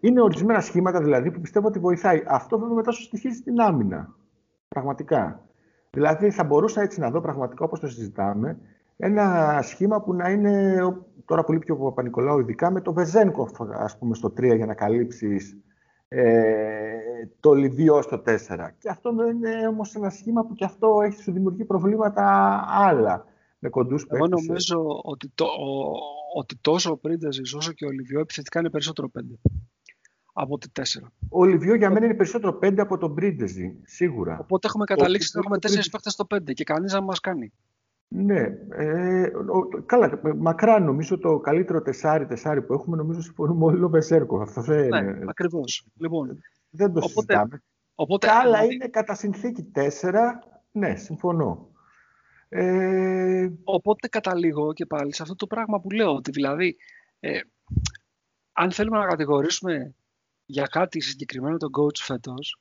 είναι 0.00 0.20
ορισμένα 0.20 0.60
σχήματα 0.60 1.00
δηλαδή 1.00 1.30
που 1.30 1.40
πιστεύω 1.40 1.66
ότι 1.66 1.78
βοηθάει. 1.78 2.22
Αυτό 2.26 2.58
βέβαια 2.58 2.74
μετά 2.74 2.90
σου 2.90 3.02
στοιχίζει 3.02 3.36
στην 3.36 3.60
άμυνα. 3.60 4.14
Πραγματικά. 4.68 5.48
Δηλαδή 5.90 6.30
θα 6.30 6.44
μπορούσα 6.44 6.82
έτσι 6.82 7.00
να 7.00 7.10
δω 7.10 7.20
πραγματικά 7.20 7.64
όπως 7.64 7.80
το 7.80 7.88
συζητάμε 7.88 8.58
ένα 9.02 9.58
σχήμα 9.62 10.02
που 10.02 10.14
να 10.14 10.30
είναι 10.30 10.76
τώρα 11.24 11.44
πολύ 11.44 11.58
πιο 11.58 11.76
Παπα-Νικολάου 11.76 12.38
ειδικά 12.38 12.70
με 12.70 12.80
το 12.80 12.92
Βεζένκο 12.92 13.48
ας 13.72 13.98
πούμε 13.98 14.14
στο 14.14 14.28
3 14.28 14.56
για 14.56 14.66
να 14.66 14.74
καλύψεις 14.74 15.52
ε, 15.52 15.56
το 17.40 17.54
Λιβύο 17.54 18.02
στο 18.02 18.22
4. 18.26 18.36
Και 18.78 18.88
αυτό 18.88 19.10
είναι 19.30 19.66
όμως 19.66 19.94
ένα 19.94 20.10
σχήμα 20.10 20.44
που 20.44 20.54
και 20.54 20.64
αυτό 20.64 21.00
έχει 21.02 21.22
σου 21.22 21.32
δημιουργεί 21.32 21.64
προβλήματα 21.64 22.24
άλλα 22.68 23.24
με 23.58 23.68
κοντούς 23.68 24.06
Εγώ 24.08 24.26
νομίζω 24.26 25.00
ότι, 25.02 25.30
το, 25.34 25.44
ο, 25.44 25.98
ότι 26.38 26.56
τόσο 26.60 26.90
ο 26.90 26.96
Πρίντεζης 26.96 27.54
όσο 27.54 27.72
και 27.72 27.84
ο 27.84 27.90
Λιβιό 27.90 28.20
επιθετικά 28.20 28.60
είναι 28.60 28.70
περισσότερο 28.70 29.10
5 29.18 29.20
από 30.32 30.58
τη 30.58 30.68
4. 30.72 30.82
Ο 31.28 31.44
Λιβιό 31.44 31.74
για 31.74 31.90
μένα 31.90 32.04
είναι 32.04 32.14
περισσότερο 32.14 32.58
5 32.62 32.78
από 32.78 32.98
τον 32.98 33.14
Πρίντεζι, 33.14 33.76
σίγουρα. 33.84 34.38
Οπότε 34.40 34.66
έχουμε 34.66 34.84
καταλήξει 34.84 35.30
να 35.34 35.40
έχουμε 35.40 35.56
4 35.56 35.90
παίχτε 35.90 36.10
στο 36.10 36.26
5 36.34 36.52
και 36.52 36.64
κανείς 36.64 36.92
να 36.92 37.00
μας 37.00 37.20
κάνει. 37.20 37.52
Ναι, 38.12 38.40
ε, 38.70 39.30
καλά, 39.86 40.20
μακρά 40.36 40.80
νομίζω 40.80 41.18
το 41.18 41.38
καλύτερο 41.38 41.82
τεσάρι-τεσάρι 41.82 42.62
που 42.62 42.72
έχουμε 42.72 42.96
νομίζω 42.96 43.20
συμφωνούμε 43.20 43.64
όλοι 43.64 43.82
ο 43.82 43.88
Βεσέρκο. 43.88 44.40
Αυτό 44.40 44.60
δεν 44.60 44.88
ναι, 44.88 44.98
είναι. 44.98 45.24
ακριβώς. 45.28 45.86
Λοιπόν, 45.96 46.38
δεν 46.70 46.92
το 46.92 46.98
οπότε, 46.98 47.08
συζητάμε. 47.08 47.62
Οπότε, 47.94 48.26
Τα 48.26 48.34
άλλα 48.34 48.50
δηλαδή... 48.50 48.74
είναι 48.74 48.88
κατά 48.88 49.14
συνθήκη 49.14 49.70
4, 49.74 50.12
ναι, 50.70 50.94
συμφωνώ. 50.94 51.68
Ε... 52.48 53.48
Οπότε 53.64 54.08
καταλήγω 54.08 54.72
και 54.72 54.86
πάλι 54.86 55.14
σε 55.14 55.22
αυτό 55.22 55.34
το 55.34 55.46
πράγμα 55.46 55.80
που 55.80 55.90
λέω, 55.90 56.14
ότι 56.14 56.30
δηλαδή 56.30 56.76
ε, 57.20 57.40
αν 58.52 58.72
θέλουμε 58.72 58.98
να 58.98 59.06
κατηγορήσουμε 59.06 59.94
για 60.46 60.66
κάτι 60.66 61.00
συγκεκριμένο 61.00 61.56
τον 61.56 61.70
coach 61.78 61.98
φέτος, 61.98 62.60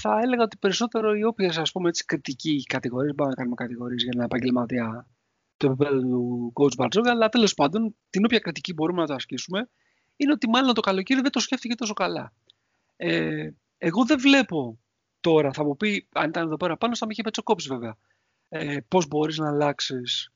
θα 0.00 0.20
έλεγα 0.22 0.42
ότι 0.42 0.56
περισσότερο 0.56 1.14
οι 1.14 1.24
όποιες 1.24 1.58
ας 1.58 1.72
πούμε 1.72 1.88
έτσι 1.88 2.04
κριτική 2.04 2.62
κατηγορίες, 2.62 3.14
μπορούμε 3.14 3.34
να 3.36 3.42
κάνουμε 3.42 3.54
κατηγορίες 3.54 4.02
για 4.02 4.12
ένα 4.14 4.24
επαγγελματία 4.24 5.06
του 5.56 5.66
επίπεδου 5.66 6.00
του 6.00 6.52
coach 6.54 6.76
Μπαρτζόγκα, 6.76 7.10
αλλά 7.10 7.28
τέλος 7.28 7.54
πάντων 7.54 7.96
την 8.10 8.24
όποια 8.24 8.38
κριτική 8.38 8.72
μπορούμε 8.72 9.00
να 9.00 9.06
το 9.06 9.14
ασκήσουμε 9.14 9.70
είναι 10.16 10.32
ότι 10.32 10.48
μάλλον 10.48 10.74
το 10.74 10.80
καλοκαίρι 10.80 11.20
δεν 11.20 11.30
το 11.30 11.40
σκέφτηκε 11.40 11.74
τόσο 11.74 11.92
καλά. 11.92 12.32
Ε, 12.96 13.50
εγώ 13.78 14.04
δεν 14.04 14.20
βλέπω 14.20 14.78
τώρα, 15.20 15.52
θα 15.52 15.64
μου 15.64 15.76
πει, 15.76 16.08
αν 16.12 16.28
ήταν 16.28 16.46
εδώ 16.46 16.56
πέρα 16.56 16.76
πάνω, 16.76 16.96
θα 16.96 17.06
με 17.06 17.12
είχε 17.12 17.22
πετσοκόψει 17.22 17.68
βέβαια. 17.68 17.96
Ε, 18.48 18.76
Πώς 18.88 19.06
μπορείς 19.08 19.38
να 19.38 19.48
αλλάξεις 19.48 20.32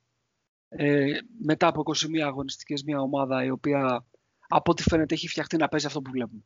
ε, 0.68 1.18
μετά 1.44 1.66
από 1.66 1.82
21 1.84 2.18
αγωνιστικές 2.18 2.82
μια 2.82 3.00
ομάδα 3.00 3.44
η 3.44 3.50
οποία 3.50 4.06
από 4.48 4.70
ό,τι 4.70 4.82
φαίνεται 4.82 5.14
έχει 5.14 5.28
φτιαχτεί 5.28 5.56
να 5.56 5.68
παίζει 5.68 5.86
αυτό 5.86 6.00
που 6.00 6.10
βλέπουμε. 6.10 6.42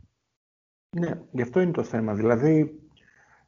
Ναι, 0.96 1.20
γι' 1.32 1.42
αυτό 1.42 1.60
είναι 1.60 1.72
το 1.72 1.82
θέμα. 1.82 2.14
Δηλαδή, 2.14 2.81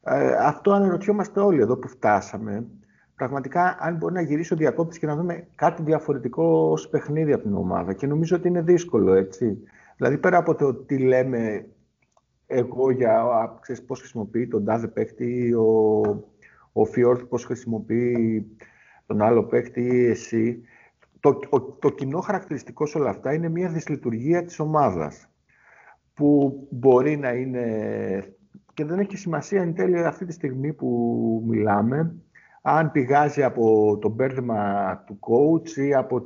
ε, 0.04 0.34
αυτό 0.34 0.72
αναρωτιόμαστε 0.72 1.40
όλοι 1.40 1.60
εδώ 1.60 1.76
που 1.76 1.88
φτάσαμε. 1.88 2.66
Πραγματικά, 3.14 3.76
αν 3.80 3.96
μπορεί 3.96 4.14
να 4.14 4.20
γυρίσει 4.20 4.52
ο 4.52 4.56
διακόπτη 4.56 4.98
και 4.98 5.06
να 5.06 5.16
δούμε 5.16 5.46
κάτι 5.54 5.82
διαφορετικό 5.82 6.70
ως 6.70 6.88
παιχνίδι 6.88 7.32
από 7.32 7.42
την 7.42 7.54
ομάδα. 7.54 7.92
Και 7.92 8.06
νομίζω 8.06 8.36
ότι 8.36 8.48
είναι 8.48 8.62
δύσκολο, 8.62 9.12
έτσι. 9.14 9.58
Δηλαδή, 9.96 10.18
πέρα 10.18 10.38
από 10.38 10.54
το 10.54 10.74
τι 10.74 10.98
λέμε 10.98 11.66
εγώ 12.46 12.90
για 12.90 13.24
ξέρεις, 13.60 13.84
πώς 13.84 13.98
χρησιμοποιεί 13.98 14.48
τον 14.48 14.64
τάδε 14.64 14.86
παίκτη, 14.86 15.52
ο, 15.52 16.00
ο 16.72 16.84
Φιόρθ 16.84 17.22
πώς 17.22 17.44
χρησιμοποιεί 17.44 18.46
τον 19.06 19.22
άλλο 19.22 19.44
παίκτη 19.44 19.80
ή 19.80 20.06
εσύ, 20.06 20.62
το, 21.20 21.38
το 21.78 21.90
κοινό 21.90 22.20
χαρακτηριστικό 22.20 22.86
σε 22.86 22.98
όλα 22.98 23.10
αυτά 23.10 23.34
είναι 23.34 23.48
μια 23.48 23.68
δυσλειτουργία 23.68 24.44
της 24.44 24.58
ομάδας 24.58 25.28
που 26.14 26.58
μπορεί 26.70 27.16
να 27.16 27.32
είναι 27.32 27.66
και 28.74 28.84
δεν 28.84 28.98
έχει 28.98 29.16
σημασία 29.16 29.62
εν 29.62 29.74
τέλει 29.74 30.04
αυτή 30.04 30.24
τη 30.24 30.32
στιγμή 30.32 30.72
που 30.72 31.42
μιλάμε 31.46 32.14
αν 32.66 32.90
πηγάζει 32.90 33.42
από 33.42 33.98
το 34.00 34.08
μπέρδεμα 34.08 34.96
του 35.06 35.18
coach 35.20 35.68
ή 35.76 35.94
από 35.94 36.22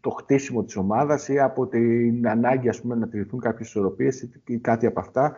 το 0.00 0.10
χτίσιμο 0.10 0.64
της 0.64 0.76
ομάδας 0.76 1.28
ή 1.28 1.38
από 1.38 1.66
την 1.66 2.28
ανάγκη 2.28 2.68
ας 2.68 2.80
πούμε, 2.80 2.94
να 2.94 3.08
τηρηθούν 3.08 3.40
κάποιες 3.40 3.68
ισορροπίες 3.68 4.28
ή 4.44 4.58
κάτι 4.58 4.86
από 4.86 5.00
αυτά. 5.00 5.36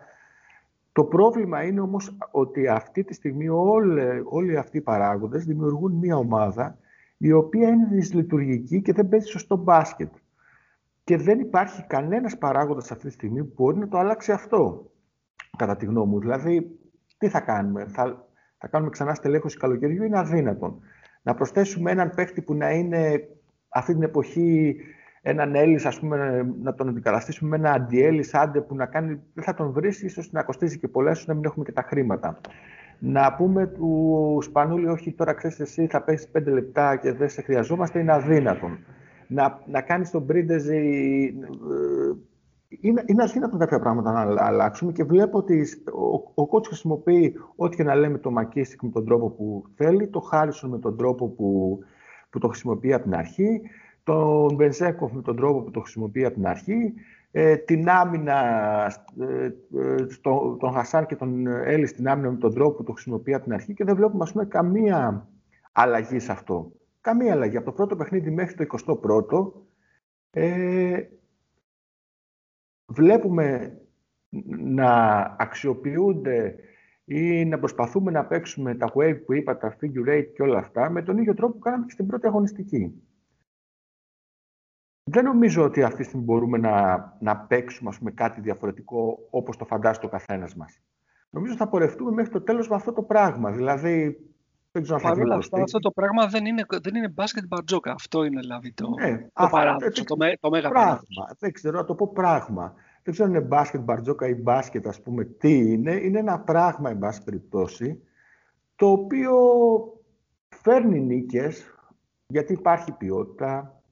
Το 0.93 1.05
πρόβλημα 1.05 1.63
είναι 1.63 1.81
όμως 1.81 2.17
ότι 2.31 2.69
αυτή 2.69 3.05
τη 3.05 3.15
στιγμή 3.15 3.49
όλοι, 3.49 4.03
όλοι 4.25 4.57
αυτοί 4.57 4.77
οι 4.77 4.81
παράγοντες 4.81 5.45
δημιουργούν 5.45 5.93
μια 5.93 6.17
ομάδα 6.17 6.79
η 7.17 7.33
οποία 7.33 7.69
είναι 7.69 7.89
δυσλειτουργική 7.91 8.83
και 8.83 8.93
δεν 8.93 9.09
παίζει 9.09 9.27
σωστό 9.27 9.57
μπάσκετ. 9.57 10.13
Και 11.05 11.17
δεν 11.17 11.41
υπάρχει 11.41 11.87
κανένας 11.87 12.39
παράγοντας 12.39 12.91
αυτή 12.91 13.07
τη 13.07 13.13
στιγμή 13.13 13.45
που 13.45 13.53
μπορεί 13.57 13.79
να 13.79 13.89
το 13.89 13.99
αλλάξει 13.99 14.33
αυτό, 14.33 14.91
κατά 15.57 15.77
τη 15.77 15.87
γνώμη 15.87 16.11
μου. 16.11 16.21
Δηλαδή, 16.21 16.79
τι 17.19 17.29
θα 17.29 17.41
κάνουμε, 17.41 17.87
θα, 17.89 18.27
θα 18.59 18.69
κάνουμε 18.69 18.91
ξανά 18.91 19.15
στελέχωση 19.15 19.57
καλοκαιριού, 19.57 20.05
είναι 20.05 20.19
αδύνατον. 20.19 20.81
Να 21.23 21.35
προσθέσουμε 21.35 21.91
έναν 21.91 22.13
παίχτη 22.15 22.43
που 22.43 22.55
να 22.55 22.71
είναι 22.71 23.29
αυτή 23.69 23.93
την 23.93 24.03
εποχή 24.03 24.77
έναν 25.27 25.55
Έλλης, 25.55 25.87
ας 25.87 26.01
πούμε, 26.01 26.47
να 26.63 26.75
τον 26.75 26.89
αντικαταστήσουμε 26.89 27.51
με 27.51 27.57
ένα 27.57 27.75
αντιέλλη, 27.75 28.25
άντε 28.33 28.61
που 28.61 28.75
να 28.75 28.87
κάνει, 28.87 29.21
δεν 29.35 29.45
θα 29.45 29.55
τον 29.55 29.73
βρεις, 29.73 30.03
ίσως 30.03 30.33
να 30.33 30.43
κοστίζει 30.43 30.79
και 30.79 30.89
πολλά, 30.89 31.11
ίσως 31.11 31.27
να 31.27 31.35
μην 31.35 31.45
έχουμε 31.45 31.65
και 31.65 31.73
τα 31.73 31.83
χρήματα. 31.83 32.41
Να 32.99 33.35
πούμε 33.35 33.67
του 33.67 34.39
Σπανούλη, 34.43 34.87
όχι 34.87 35.13
τώρα 35.13 35.33
ξέρεις 35.33 35.61
εσύ 35.61 35.87
θα 35.87 36.03
πέσει 36.03 36.31
πέντε 36.31 36.51
λεπτά 36.51 36.97
και 36.97 37.13
δεν 37.13 37.29
σε 37.29 37.43
χρειαζόμαστε, 37.43 37.99
είναι 37.99 38.13
αδύνατον. 38.13 38.79
να, 39.27 39.61
να 39.67 39.81
κάνεις 39.81 40.11
τον 40.11 40.27
πρίντεζι... 40.27 40.81
Είναι, 42.81 43.03
είναι 43.07 43.23
αδύνατο 43.23 43.57
κάποια 43.57 43.79
πράγματα 43.79 44.13
να 44.13 44.45
αλλάξουμε 44.45 44.93
και 44.93 45.05
βλέπω 45.05 45.39
ότι 45.39 45.67
ο, 46.35 46.43
ο 46.43 46.49
coach 46.53 46.67
χρησιμοποιεί 46.67 47.35
ό,τι 47.57 47.77
και 47.77 47.83
να 47.83 47.95
λέμε 47.95 48.19
το 48.19 48.31
Μακίστικ 48.31 48.83
με 48.83 48.91
τον 48.91 49.05
τρόπο 49.05 49.31
που 49.31 49.65
θέλει, 49.75 50.09
το 50.09 50.21
Χάρισον 50.21 50.71
με 50.71 50.79
τον 50.79 50.97
τρόπο 50.97 51.29
που, 51.29 51.79
που 52.31 52.39
το 52.39 52.49
χρησιμοποιεί 52.49 52.93
από 52.93 53.03
την 53.03 53.15
αρχή, 53.15 53.61
τον 54.05 54.55
Μπενζέκοφ 54.55 55.13
με 55.13 55.23
τον 55.23 55.37
τρόπο 55.37 55.63
που 55.63 55.71
το 55.71 55.81
χρησιμοποιεί 55.81 56.25
από 56.25 56.35
την 56.35 56.47
αρχή, 56.47 56.95
ε, 57.31 57.57
την 57.57 57.89
άμυνα, 57.89 58.41
ε, 59.21 59.45
ε, 59.45 60.09
στο, 60.09 60.57
τον 60.61 60.73
Χασάν 60.73 61.07
και 61.07 61.17
τον 61.17 61.47
Έλλης 61.47 61.91
στην 61.91 62.09
άμυνα 62.09 62.31
με 62.31 62.37
τον 62.37 62.55
τρόπο 62.55 62.77
που 62.77 62.83
το 62.83 62.93
χρησιμοποιεί 62.93 63.35
από 63.35 63.45
την 63.45 63.53
αρχή 63.53 63.75
και 63.75 63.85
δεν 63.85 63.97
βλέπουμε 63.97 64.23
ας 64.23 64.33
πούμε, 64.33 64.45
καμία 64.45 65.29
αλλαγή 65.73 66.19
σε 66.19 66.33
αυτό. 66.33 66.73
Καμία 67.01 67.33
αλλαγή. 67.33 67.57
Από 67.57 67.67
το 67.67 67.73
πρώτο 67.73 67.97
παιχνίδι 67.97 68.31
μέχρι 68.31 68.55
το 68.55 68.65
21ο 68.85 69.53
ε, 70.31 71.01
βλέπουμε 72.95 73.79
να 74.59 75.21
αξιοποιούνται 75.39 76.57
ή 77.05 77.45
να 77.45 77.59
προσπαθούμε 77.59 78.11
να 78.11 78.25
παίξουμε 78.25 78.75
τα 78.75 78.93
wave 78.95 79.21
που 79.27 79.33
είπα, 79.33 79.57
τα 79.57 79.77
figure 79.81 80.19
eight 80.19 80.27
και 80.35 80.43
όλα 80.43 80.59
αυτά 80.59 80.91
με 80.91 81.03
τον 81.03 81.19
ίδιο 81.19 81.35
τρόπο 81.35 81.53
που 81.53 81.59
κάναμε 81.59 81.85
και 81.85 81.93
στην 81.93 82.07
πρώτη 82.07 82.27
αγωνιστική 82.27 83.05
δεν 85.05 85.25
νομίζω 85.25 85.65
ότι 85.65 85.83
αυτή 85.83 85.97
τη 85.97 86.05
στιγμή 86.05 86.25
μπορούμε 86.25 86.59
να, 86.59 87.17
να 87.21 87.37
παίξουμε 87.37 87.91
ας 87.91 87.99
πούμε, 87.99 88.11
κάτι 88.11 88.41
διαφορετικό 88.41 89.19
όπως 89.31 89.57
το 89.57 89.65
φαντάζεται 89.65 90.07
ο 90.07 90.09
καθένας 90.09 90.55
μας. 90.55 90.83
Νομίζω 91.31 91.57
θα 91.57 91.69
πορευτούμε 91.69 92.11
μέχρι 92.11 92.33
το 92.33 92.41
τέλος 92.41 92.69
με 92.69 92.75
αυτό 92.75 92.93
το 92.93 93.03
πράγμα. 93.03 93.53
Δηλαδή, 93.53 94.03
δεν 94.05 94.34
ξέρω 94.83 94.99
αν 95.05 95.27
θα 95.27 95.37
αυτά, 95.37 95.63
αυτό 95.63 95.79
το 95.79 95.91
πράγμα 95.91 96.27
δεν 96.27 96.47
είναι, 96.47 96.65
δεν 96.83 96.95
είναι 96.95 97.09
μπάσκετ 97.09 97.45
μπαρτζόκα. 97.47 97.93
Αυτό 97.93 98.25
είναι 98.25 98.41
δηλαδή 98.41 98.73
το, 98.73 98.89
ναι, 98.89 99.19
το 99.19 99.29
αυτό, 99.33 99.57
παράδοξο, 99.57 100.05
το, 100.05 100.17
το 100.41 100.51
μέγα 100.51 100.69
πράγμα. 100.69 101.03
Δεν 101.39 101.53
ξέρω 101.53 101.79
να 101.79 101.85
το 101.85 101.95
πω 101.95 102.13
πράγμα. 102.13 102.75
Δεν 103.03 103.13
ξέρω 103.13 103.29
αν 103.29 103.35
είναι 103.35 103.45
μπάσκετ 103.45 103.81
μπαρτζόκα 103.81 104.29
ή 104.29 104.35
μπάσκετ, 104.35 104.87
ας 104.87 105.01
πούμε, 105.01 105.25
τι 105.25 105.73
είναι. 105.73 105.93
Είναι 105.93 106.19
ένα 106.19 106.41
πράγμα, 106.41 106.91
εν 106.91 106.99
πάση 106.99 107.23
περιπτώσει, 107.25 108.03
το 108.77 108.91
οποίο 108.91 109.33
φέρνει 110.49 111.01
νίκες, 111.01 111.75
γιατί 112.27 112.53
υπάρχει 112.53 112.93
ποιότητα, 112.93 113.83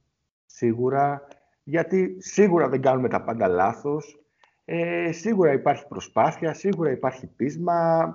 σίγουρα, 0.47 1.27
γιατί 1.63 2.17
σίγουρα 2.19 2.69
δεν 2.69 2.81
κάνουμε 2.81 3.09
τα 3.09 3.23
πάντα 3.23 3.49
λάθος, 3.49 4.23
ε, 4.65 5.13
σίγουρα 5.13 5.53
υπάρχει 5.53 5.87
προσπάθεια, 5.87 6.55
σίγουρα 6.55 6.91
υπάρχει 6.91 7.27
πείσμα, 7.27 8.15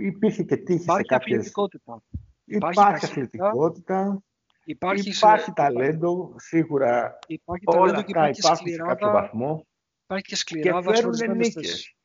υπήρχε 0.00 0.42
και 0.42 0.56
τύχη 0.56 0.82
υπάρχει 0.82 1.02
σε 1.02 1.14
κάποιες... 1.14 1.38
Αθλητικότητα. 1.38 2.02
Υπάρχει, 2.44 2.80
υπάρχει 2.80 3.04
αθλητικότητα. 3.04 4.22
Υπάρχει, 4.64 5.08
υπάρχει 5.08 5.52
ταλέντο, 5.52 6.34
σίγουρα 6.36 7.18
υπάρχει 7.26 7.64
όλα 7.66 7.92
ταλέντο 7.92 8.12
αυτά 8.12 8.28
υπάρχουν 8.36 8.68
σε 8.68 8.76
κάποιο 8.76 9.10
βαθμό. 9.10 9.66
Υπάρχει 10.04 10.24
και 10.24 10.36
σκληράδα 10.36 10.92
και 10.92 10.96
φέρνουν 10.96 11.36
νίκες. 11.36 11.96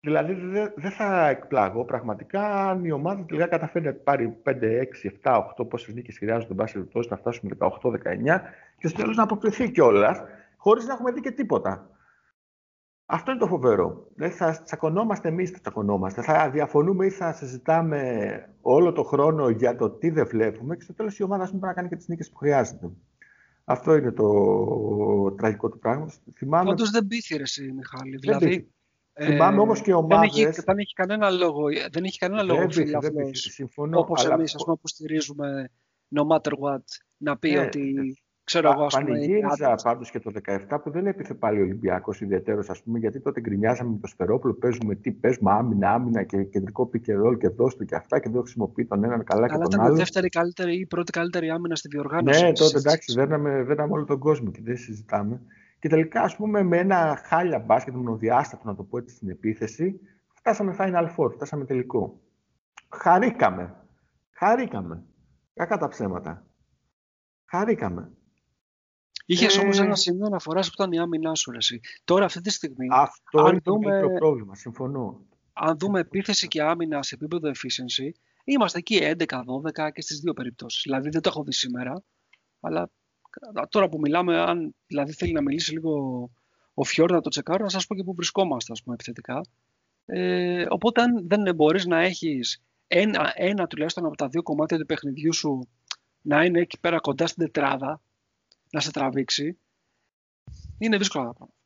Δηλαδή 0.00 0.34
δεν 0.74 0.90
θα 0.90 1.28
εκπλαγώ 1.28 1.84
πραγματικά 1.84 2.68
αν 2.68 2.84
η 2.84 2.90
ομάδα 2.90 3.24
τελικά 3.24 3.46
καταφέρει 3.46 3.84
να 3.84 3.92
πάρει 3.92 4.36
5, 4.44 4.50
6, 4.50 5.10
7, 5.22 5.42
8 5.58 5.68
πόσες 5.68 5.94
νίκες 5.94 6.18
χρειάζονται 6.18 6.54
μπάση 6.54 6.72
περιπτώσει 6.72 7.08
να 7.10 7.16
φτάσουμε 7.16 7.56
18-19 7.58 7.68
και 8.78 8.88
στο 8.88 8.98
τέλος 8.98 9.16
να 9.16 9.22
αποκριθεί 9.22 9.70
κιόλας 9.70 10.22
χωρίς 10.56 10.86
να 10.86 10.92
έχουμε 10.92 11.12
δει 11.12 11.20
και 11.20 11.30
τίποτα. 11.30 11.90
Αυτό 13.06 13.30
είναι 13.30 13.40
το 13.40 13.46
φοβερό. 13.46 14.06
Δηλαδή 14.14 14.34
θα 14.34 14.62
τσακωνόμαστε 14.62 15.28
εμείς, 15.28 15.50
θα 15.50 15.60
τσακωνόμαστε. 15.60 16.22
Θα 16.22 16.50
διαφωνούμε 16.50 17.06
ή 17.06 17.10
θα 17.10 17.32
συζητάμε 17.32 18.00
όλο 18.60 18.92
το 18.92 19.02
χρόνο 19.02 19.48
για 19.48 19.76
το 19.76 19.90
τι 19.90 20.10
δεν 20.10 20.26
βλέπουμε 20.26 20.76
και 20.76 20.82
στο 20.82 20.94
τέλος 20.94 21.18
η 21.18 21.22
ομάδα 21.22 21.44
πρέπει 21.48 21.64
να 21.64 21.72
κάνει 21.72 21.88
και 21.88 21.96
τις 21.96 22.08
νίκες 22.08 22.30
που 22.30 22.36
χρειάζεται. 22.36 22.90
Αυτό 23.64 23.94
είναι 23.94 24.12
το 24.12 25.34
τραγικό 25.36 25.68
του 25.68 25.78
πράγμα. 25.78 26.12
Θυμάμαι... 26.36 26.70
Όντως 26.70 26.90
δεν 26.90 27.06
πείθει, 27.06 27.36
ρε, 27.36 27.72
Μιχάλη. 27.74 28.16
Δηλαδή, 28.16 28.68
Θυμάμαι 29.20 29.60
όμως 29.60 29.80
και 29.80 29.94
ομάδες... 29.94 30.30
Δεν 30.34 30.48
έχει, 30.48 30.62
δεν 30.64 30.78
έχει 30.78 30.92
κανένα 30.92 31.30
λόγο, 31.30 31.64
δεν 31.90 32.04
έχει 32.04 32.18
κανένα 32.18 32.42
λόγο 32.42 32.70
φιλάθλος, 32.70 33.60
όπως 33.92 34.24
αλλά... 34.24 34.34
εμείς, 34.34 34.54
ας 34.54 34.64
πούμε, 34.64 34.76
που 34.76 34.88
στηρίζουμε 34.88 35.70
no 36.16 36.36
matter 36.36 36.52
what, 36.52 36.82
να 37.16 37.38
πει 37.38 37.50
ναι, 37.50 37.58
ότι 37.58 38.23
ξέρω 38.44 38.72
εγώ, 38.72 38.84
ας 38.84 38.94
πούμε... 38.94 39.10
Πανηγύριζα 39.10 39.74
πάντως 39.82 40.10
και 40.10 40.20
το 40.20 40.32
17 40.68 40.78
που 40.82 40.90
δεν 40.90 41.06
έπιθε 41.06 41.34
πάλι 41.34 41.58
ο 41.60 41.62
Ολυμπιακός 41.62 42.20
ιδιαίτερος, 42.20 42.70
ας 42.70 42.82
πούμε, 42.82 42.98
γιατί 42.98 43.20
τότε 43.20 43.40
γκρινιάζαμε 43.40 43.90
με 43.90 43.98
το 44.00 44.06
Σφερόπουλο, 44.06 44.54
παίζουμε 44.54 44.94
τι 44.94 45.12
παίζουμε, 45.12 45.50
άμυνα, 45.50 45.90
άμυνα 45.90 46.22
και 46.22 46.44
κεντρικό 46.44 46.86
πικερόλ 46.86 47.36
και 47.36 47.48
δώστο 47.48 47.84
και 47.84 47.94
αυτά 47.94 48.18
και 48.20 48.28
δεν 48.28 48.40
χρησιμοποιεί 48.40 48.84
τον 48.84 49.04
έναν 49.04 49.24
καλά, 49.24 49.46
καλά 49.46 49.64
και 49.64 49.70
τον 49.70 49.80
άλλο. 49.80 49.88
Ήταν 49.88 49.94
η 49.94 49.98
δεύτερη 49.98 50.28
καλύτερη 50.28 50.76
ή 50.76 50.80
η 50.80 50.86
πρώτη 50.86 51.12
καλύτερη 51.12 51.50
άμυνα 51.50 51.74
στη 51.74 51.88
διοργάνωση. 51.88 52.44
Ναι, 52.44 52.52
τότε 52.52 52.78
εντάξει, 52.78 53.14
δέναμε, 53.14 53.66
όλο 53.90 54.04
τον 54.04 54.18
κόσμο 54.18 54.50
και 54.50 54.60
δεν 54.62 54.76
συζητάμε. 54.76 55.40
Και 55.78 55.88
τελικά, 55.88 56.22
ας 56.22 56.36
πούμε, 56.36 56.62
με 56.62 56.78
ένα 56.78 57.22
χάλια 57.24 57.58
μπάσκετ, 57.58 57.94
μονοδιάστατο, 57.94 58.62
να 58.64 58.74
το 58.74 58.82
πω 58.82 58.98
έτσι 58.98 59.14
στην 59.14 59.28
επίθεση, 59.28 60.00
φτάσαμε 60.34 60.76
Final 60.78 61.08
Four, 61.16 61.30
φτάσαμε 61.32 61.64
τελικό. 61.64 62.20
Χαρήκαμε. 62.88 63.74
Χαρήκαμε. 64.30 65.02
Κακά 65.54 65.78
τα 65.78 65.88
ψέματα. 65.88 66.46
Χαρήκαμε. 67.44 68.10
Είχες 69.24 69.56
ε... 69.56 69.60
όμω 69.60 69.70
ένα 69.74 69.94
σημείο 69.94 70.26
αναφοράς 70.26 70.66
που 70.66 70.74
ήταν 70.76 70.92
η 70.92 70.98
άμυνά 70.98 71.34
σου, 71.34 71.52
εσύ. 71.56 71.80
Τώρα, 72.04 72.24
αυτή 72.24 72.40
τη 72.40 72.50
στιγμή. 72.50 72.86
Αυτό 72.90 73.48
είναι 73.48 73.60
δούμε... 73.64 74.00
το 74.00 74.08
πρόβλημα. 74.08 74.54
Συμφωνώ. 74.54 75.20
Αν 75.52 75.78
δούμε 75.78 76.00
επίθεση 76.00 76.48
και 76.48 76.62
άμυνα 76.62 77.02
σε 77.02 77.14
επίπεδο 77.14 77.50
efficiency, 77.50 78.08
είμαστε 78.44 78.78
εκεί 78.78 78.98
11-12 79.02 79.90
και 79.92 80.00
στις 80.00 80.18
δύο 80.18 80.32
περιπτώσεις. 80.32 80.82
Δηλαδή, 80.82 81.08
δεν 81.08 81.20
το 81.20 81.28
έχω 81.28 81.42
δει 81.42 81.52
σήμερα, 81.52 82.02
αλλά 82.60 82.90
Τώρα 83.68 83.88
που 83.88 83.98
μιλάμε, 84.00 84.38
αν 84.40 84.74
δηλαδή 84.86 85.12
θέλει 85.12 85.32
να 85.32 85.42
μιλήσει 85.42 85.72
λίγο 85.72 86.30
ο 86.74 86.84
Φιόρ 86.84 87.10
να 87.10 87.20
το 87.20 87.28
τσεκάρω, 87.28 87.64
να 87.64 87.70
σας 87.70 87.86
πω 87.86 87.94
και 87.94 88.02
πού 88.02 88.14
βρισκόμαστε, 88.14 88.72
ας 88.72 88.82
πούμε, 88.82 88.94
επιθετικά. 88.94 89.40
Ε, 90.06 90.66
οπότε, 90.68 91.02
αν 91.02 91.28
δεν 91.28 91.54
μπορείς 91.54 91.86
να 91.86 92.00
έχεις 92.00 92.62
ένα, 92.86 93.32
ένα 93.34 93.66
τουλάχιστον 93.66 94.06
από 94.06 94.16
τα 94.16 94.28
δύο 94.28 94.42
κομμάτια 94.42 94.78
του 94.78 94.86
παιχνιδιού 94.86 95.34
σου 95.34 95.68
να 96.20 96.44
είναι 96.44 96.60
εκεί 96.60 96.80
πέρα 96.80 96.98
κοντά 96.98 97.26
στην 97.26 97.44
τετράδα, 97.44 98.00
να 98.74 98.80
σε 98.80 98.90
τραβήξει, 98.90 99.58
είναι 100.78 100.96
δύσκολα 100.96 101.24
τα 101.24 101.32
πράγματα. 101.32 101.58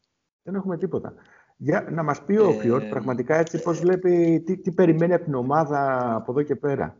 Δεν 0.42 0.54
έχουμε 0.54 0.78
τίποτα. 0.78 1.14
Για 1.56 1.88
να 1.90 2.02
μας 2.02 2.24
πει 2.24 2.36
ο 2.36 2.50
ε... 2.50 2.58
Φιόρ 2.60 2.84
πραγματικά 2.84 3.36
έτσι 3.36 3.62
πώς 3.62 3.78
βλέπει, 3.78 4.42
τι, 4.46 4.56
τι 4.56 4.72
περιμένει 4.72 5.14
από 5.14 5.24
την 5.24 5.34
ομάδα 5.34 6.14
από 6.14 6.32
εδώ 6.32 6.42
και 6.42 6.56
πέρα; 6.56 6.96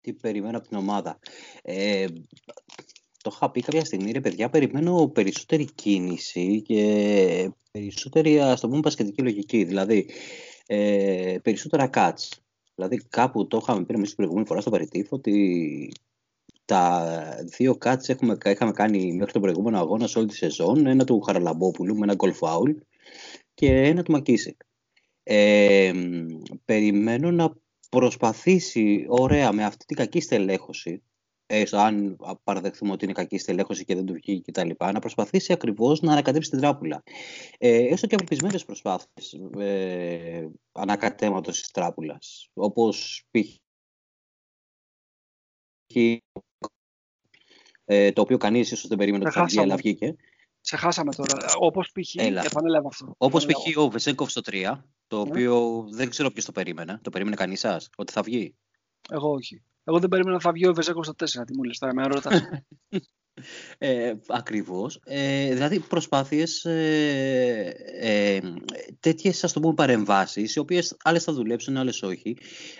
Τι 0.00 0.12
περιμένει 0.12 0.56
από 0.56 0.68
την 0.68 0.76
ομάδα; 0.76 1.18
Ε, 1.62 2.06
το 3.22 3.30
είχα 3.34 3.50
πει 3.50 3.60
κάποια 3.60 3.84
στιγμή, 3.84 4.10
ρε 4.10 4.20
παιδιά, 4.20 4.50
περιμένω 4.50 5.08
περισσότερη 5.08 5.64
κίνηση 5.64 6.62
και 6.62 7.52
περισσότερη, 7.70 8.40
ας 8.40 8.60
το 8.60 8.68
πούμε, 8.68 8.80
πασχετική 8.80 9.22
λογική. 9.22 9.64
Δηλαδή, 9.64 10.10
ε, 10.66 11.36
περισσότερα 11.42 11.90
cuts. 11.94 12.28
Δηλαδή, 12.74 12.96
κάπου 13.08 13.46
το 13.46 13.58
είχαμε 13.62 13.84
πει 13.84 13.94
εμείς 13.94 14.08
την 14.08 14.16
προηγούμενη 14.16 14.46
φορά 14.46 14.60
στο 14.60 14.70
Περιτύφ 14.70 15.12
ότι 15.12 15.92
τα 16.70 17.44
δύο 17.56 17.76
cuts 17.84 18.08
έχουμε, 18.08 18.36
είχαμε 18.44 18.72
κάνει 18.72 19.12
μέχρι 19.12 19.32
τον 19.32 19.42
προηγούμενο 19.42 19.78
αγώνα 19.78 20.06
σε 20.06 20.18
όλη 20.18 20.28
τη 20.28 20.34
σεζόν. 20.34 20.86
Ένα 20.86 21.04
του 21.04 21.20
Χαραλαμπόπουλου 21.20 21.96
με 21.96 22.00
ένα 22.02 22.14
goal 22.18 22.32
foul 22.40 22.74
και 23.54 23.82
ένα 23.82 24.02
του 24.02 24.12
Μακίσικ. 24.12 24.60
Ε, 25.22 25.92
περιμένω 26.64 27.30
να 27.30 27.52
προσπαθήσει 27.90 29.04
ωραία 29.08 29.52
με 29.52 29.64
αυτή 29.64 29.84
την 29.84 29.96
κακή 29.96 30.20
στελέχωση 30.20 31.02
έστω 31.46 31.76
αν 31.76 32.16
παραδεχθούμε 32.44 32.92
ότι 32.92 33.04
είναι 33.04 33.12
κακή 33.12 33.38
στελέχωση 33.38 33.84
και 33.84 33.94
δεν 33.94 34.06
του 34.06 34.12
βγει 34.12 34.40
κτλ., 34.40 34.70
να 34.78 34.98
προσπαθήσει 34.98 35.52
ακριβώς 35.52 36.00
να 36.00 36.12
ανακατέψει 36.12 36.50
την 36.50 36.58
τράπουλα. 36.58 37.02
Ε, 37.58 37.86
έστω 37.86 38.06
και 38.06 38.14
απελπισμένε 38.14 38.58
προσπάθειες 38.58 39.32
ε, 39.58 40.48
ανακατέματος 40.72 41.60
της 41.60 41.70
τράπουλας. 41.70 42.50
Όπως 42.54 43.24
π.χ. 43.30 43.56
Ε, 47.92 48.12
το 48.12 48.20
οποίο 48.20 48.36
κανείς 48.36 48.70
ίσως 48.70 48.88
δεν 48.88 48.98
περίμενε 48.98 49.24
ότι 49.24 49.34
θα 49.34 49.44
βγει, 49.44 49.58
αλλά 49.58 49.76
βγήκε. 49.76 50.16
Σε 50.60 50.76
χάσαμε 50.76 51.14
τώρα. 51.14 51.36
Όπως 51.58 51.92
π.χ. 51.92 52.14
επανέλαβα 52.44 52.88
αυτό. 52.88 53.14
Όπως 53.18 53.46
π.χ. 53.46 53.76
ο 53.76 53.90
Βεσέγκοφ 53.90 54.30
στο 54.30 54.40
3, 54.44 54.78
το 55.06 55.16
ναι. 55.16 55.22
οποίο 55.22 55.84
δεν 55.90 56.10
ξέρω 56.10 56.30
ποιος 56.30 56.44
το 56.44 56.52
περίμενε. 56.52 56.98
Το 57.02 57.10
περίμενε 57.10 57.36
κανείς 57.36 57.60
σας, 57.60 57.90
ότι 57.96 58.12
θα 58.12 58.22
βγει; 58.22 58.56
Εγώ 59.10 59.30
όχι. 59.30 59.62
Εγώ 59.84 59.98
δεν 59.98 60.08
περίμενα 60.08 60.34
να 60.34 60.40
θα 60.40 60.52
βγει 60.52 60.66
ο 60.66 60.74
Βεζέκο 60.74 61.02
στο 61.02 61.12
4. 61.16 61.26
Τι 61.46 61.56
μου 61.56 61.62
λες 61.62 61.78
τώρα, 61.78 61.94
με 61.94 62.06
ρωτά. 62.06 62.30
ε, 63.78 64.12
ακριβώς. 64.28 65.00
Ε, 65.04 65.52
δηλαδή 65.52 65.80
προσπάθειες 65.80 66.64
ε, 66.64 67.74
ε, 68.00 68.40
τέτοιες 69.00 69.44
ας 69.44 69.52
το 69.52 69.60
πούμε 69.60 69.74
παρεμβάσεις 69.74 70.54
οι 70.54 70.58
οποίες 70.58 70.96
άλλες 71.04 71.24
θα 71.24 71.32
δουλέψουν, 71.32 71.76
άλλες 71.76 72.02
όχι 72.02 72.36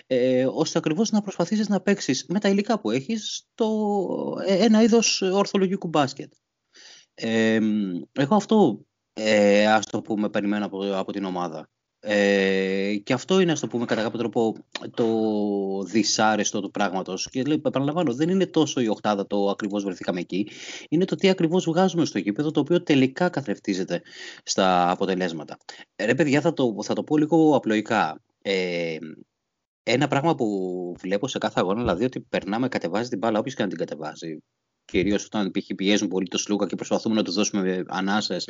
ε, 0.07 0.45
ώστε 0.45 0.77
ακριβώς 0.77 1.11
να 1.11 1.21
προσπαθήσεις 1.21 1.67
να 1.67 1.81
παίξεις 1.81 2.25
με 2.27 2.39
τα 2.39 2.49
υλικά 2.49 2.79
που 2.79 2.91
έχεις 2.91 3.47
το, 3.55 3.67
ε, 4.45 4.63
ένα 4.63 4.81
είδος 4.81 5.21
ορθολογικού 5.21 5.87
μπάσκετ. 5.87 6.33
Ε, 7.13 7.59
εγώ 8.11 8.35
αυτό 8.35 8.85
ε, 9.13 9.67
ας 9.67 9.85
το 9.85 10.01
πούμε 10.01 10.29
περιμένω 10.29 10.65
από, 10.65 10.95
από 10.95 11.11
την 11.11 11.23
ομάδα. 11.23 11.69
Ε, 12.03 12.95
και 13.03 13.13
αυτό 13.13 13.39
είναι, 13.39 13.51
ας 13.51 13.59
το 13.59 13.67
πούμε, 13.67 13.85
κατά 13.85 14.01
κάποιο 14.01 14.19
τρόπο 14.19 14.55
το 14.93 15.05
δυσάρεστο 15.83 16.61
του 16.61 16.71
πράγματος. 16.71 17.29
Και 17.29 17.43
λέω, 17.43 17.55
επαναλαμβάνω, 17.55 18.13
δεν 18.13 18.29
είναι 18.29 18.45
τόσο 18.45 18.81
η 18.81 18.87
οχτάδα 18.87 19.27
το 19.27 19.49
ακριβώς 19.49 19.83
βρεθήκαμε 19.83 20.19
εκεί. 20.19 20.49
Είναι 20.89 21.05
το 21.05 21.15
τι 21.15 21.29
ακριβώς 21.29 21.65
βγάζουμε 21.65 22.05
στο 22.05 22.19
γήπεδο, 22.19 22.51
το 22.51 22.59
οποίο 22.59 22.83
τελικά 22.83 23.29
καθρεφτίζεται 23.29 24.01
στα 24.43 24.91
αποτελέσματα. 24.91 25.57
Ε, 25.95 26.05
ρε, 26.05 26.15
παιδιά, 26.15 26.41
θα 26.41 26.53
το, 26.53 26.75
θα 26.83 26.93
το 26.93 27.03
πω 27.03 27.17
λίγο 27.17 27.55
απλοϊκά. 27.55 28.23
Ε, 28.41 28.97
ένα 29.83 30.07
πράγμα 30.07 30.35
που 30.35 30.95
βλέπω 30.99 31.27
σε 31.27 31.37
κάθε 31.37 31.59
αγώνα, 31.59 31.79
δηλαδή 31.79 32.03
ότι 32.03 32.19
περνάμε, 32.19 32.67
κατεβάζει 32.67 33.09
την 33.09 33.17
μπάλα, 33.17 33.39
όποιος 33.39 33.55
και 33.55 33.63
να 33.63 33.69
την 33.69 33.77
κατεβάζει. 33.77 34.37
Κυρίως 34.91 35.25
όταν 35.25 35.51
πιέζουν 35.75 36.07
πολύ 36.07 36.27
το 36.27 36.37
Σλούκα 36.37 36.67
και 36.67 36.75
προσπαθούμε 36.75 37.15
να 37.15 37.23
τους 37.23 37.33
δώσουμε 37.33 37.83
ανάσες, 37.87 38.49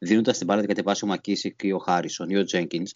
δίνοντας 0.00 0.38
την 0.38 0.46
μπάλα 0.46 0.60
την 0.60 0.68
κατεβάσει 0.68 1.04
ο 1.04 1.08
Μακίσικ 1.08 1.62
ή 1.62 1.72
ο 1.72 1.78
Χάρισον 1.78 2.30
ή 2.30 2.36
ο 2.36 2.44
Τζέγκινς, 2.44 2.90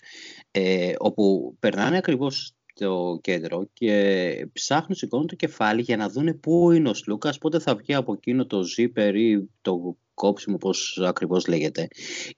ε, 0.50 0.92
όπου 0.98 1.56
περνάνε 1.58 1.96
ακριβώς 1.96 2.52
το 2.74 3.18
κέντρο 3.22 3.68
και 3.72 4.48
ψάχνουν, 4.52 4.94
σηκώνουν 4.94 5.26
το 5.26 5.34
κεφάλι 5.34 5.82
για 5.82 5.96
να 5.96 6.08
δούνε 6.08 6.34
πού 6.34 6.70
είναι 6.70 6.88
ο 6.88 6.94
Σλούκας, 6.94 7.38
πότε 7.38 7.58
θα 7.58 7.76
βγει 7.76 7.94
από 7.94 8.12
εκείνο 8.12 8.46
το 8.46 8.62
ζίπερ 8.62 9.14
ή 9.14 9.50
το 9.60 9.96
κόψιμο, 10.14 10.56
πώς 10.56 11.00
ακριβώς 11.04 11.46
λέγεται. 11.46 11.88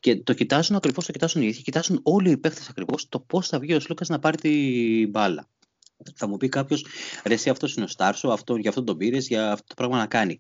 Και 0.01 0.17
το 0.17 0.35
κοιτάζουν 0.35 0.77
ακριβώς, 0.77 1.07
το 1.07 1.13
κοιτάζουν 1.13 1.43
οι 1.43 1.47
ίδιοι, 1.47 1.63
κοιτάζουν 1.63 2.01
όλοι 2.03 2.31
οι 2.31 2.37
παίχτε 2.37 2.61
ακριβώς 2.71 3.09
το 3.09 3.21
πώς 3.21 3.49
θα 3.49 3.59
βγει 3.59 3.75
ο 3.75 3.81
Σλούκας 3.81 4.09
να 4.09 4.19
πάρει 4.19 4.37
την 4.37 5.11
μπάλα. 5.11 5.49
Θα 6.15 6.29
μου 6.29 6.37
πει 6.37 6.49
κάποιος, 6.49 6.87
ρε, 7.25 7.35
εσύ 7.35 7.51
αυτός 7.51 7.75
είναι 7.75 7.85
ο 7.85 7.89
Στάρσο, 7.89 8.29
αυτό, 8.29 8.57
για 8.57 8.69
αυτό 8.69 8.85
τον 8.85 8.97
πήρες, 8.97 9.27
για 9.27 9.53
αυτό 9.53 9.67
το 9.67 9.75
πράγμα 9.75 9.97
να 9.97 10.07
κάνει. 10.07 10.37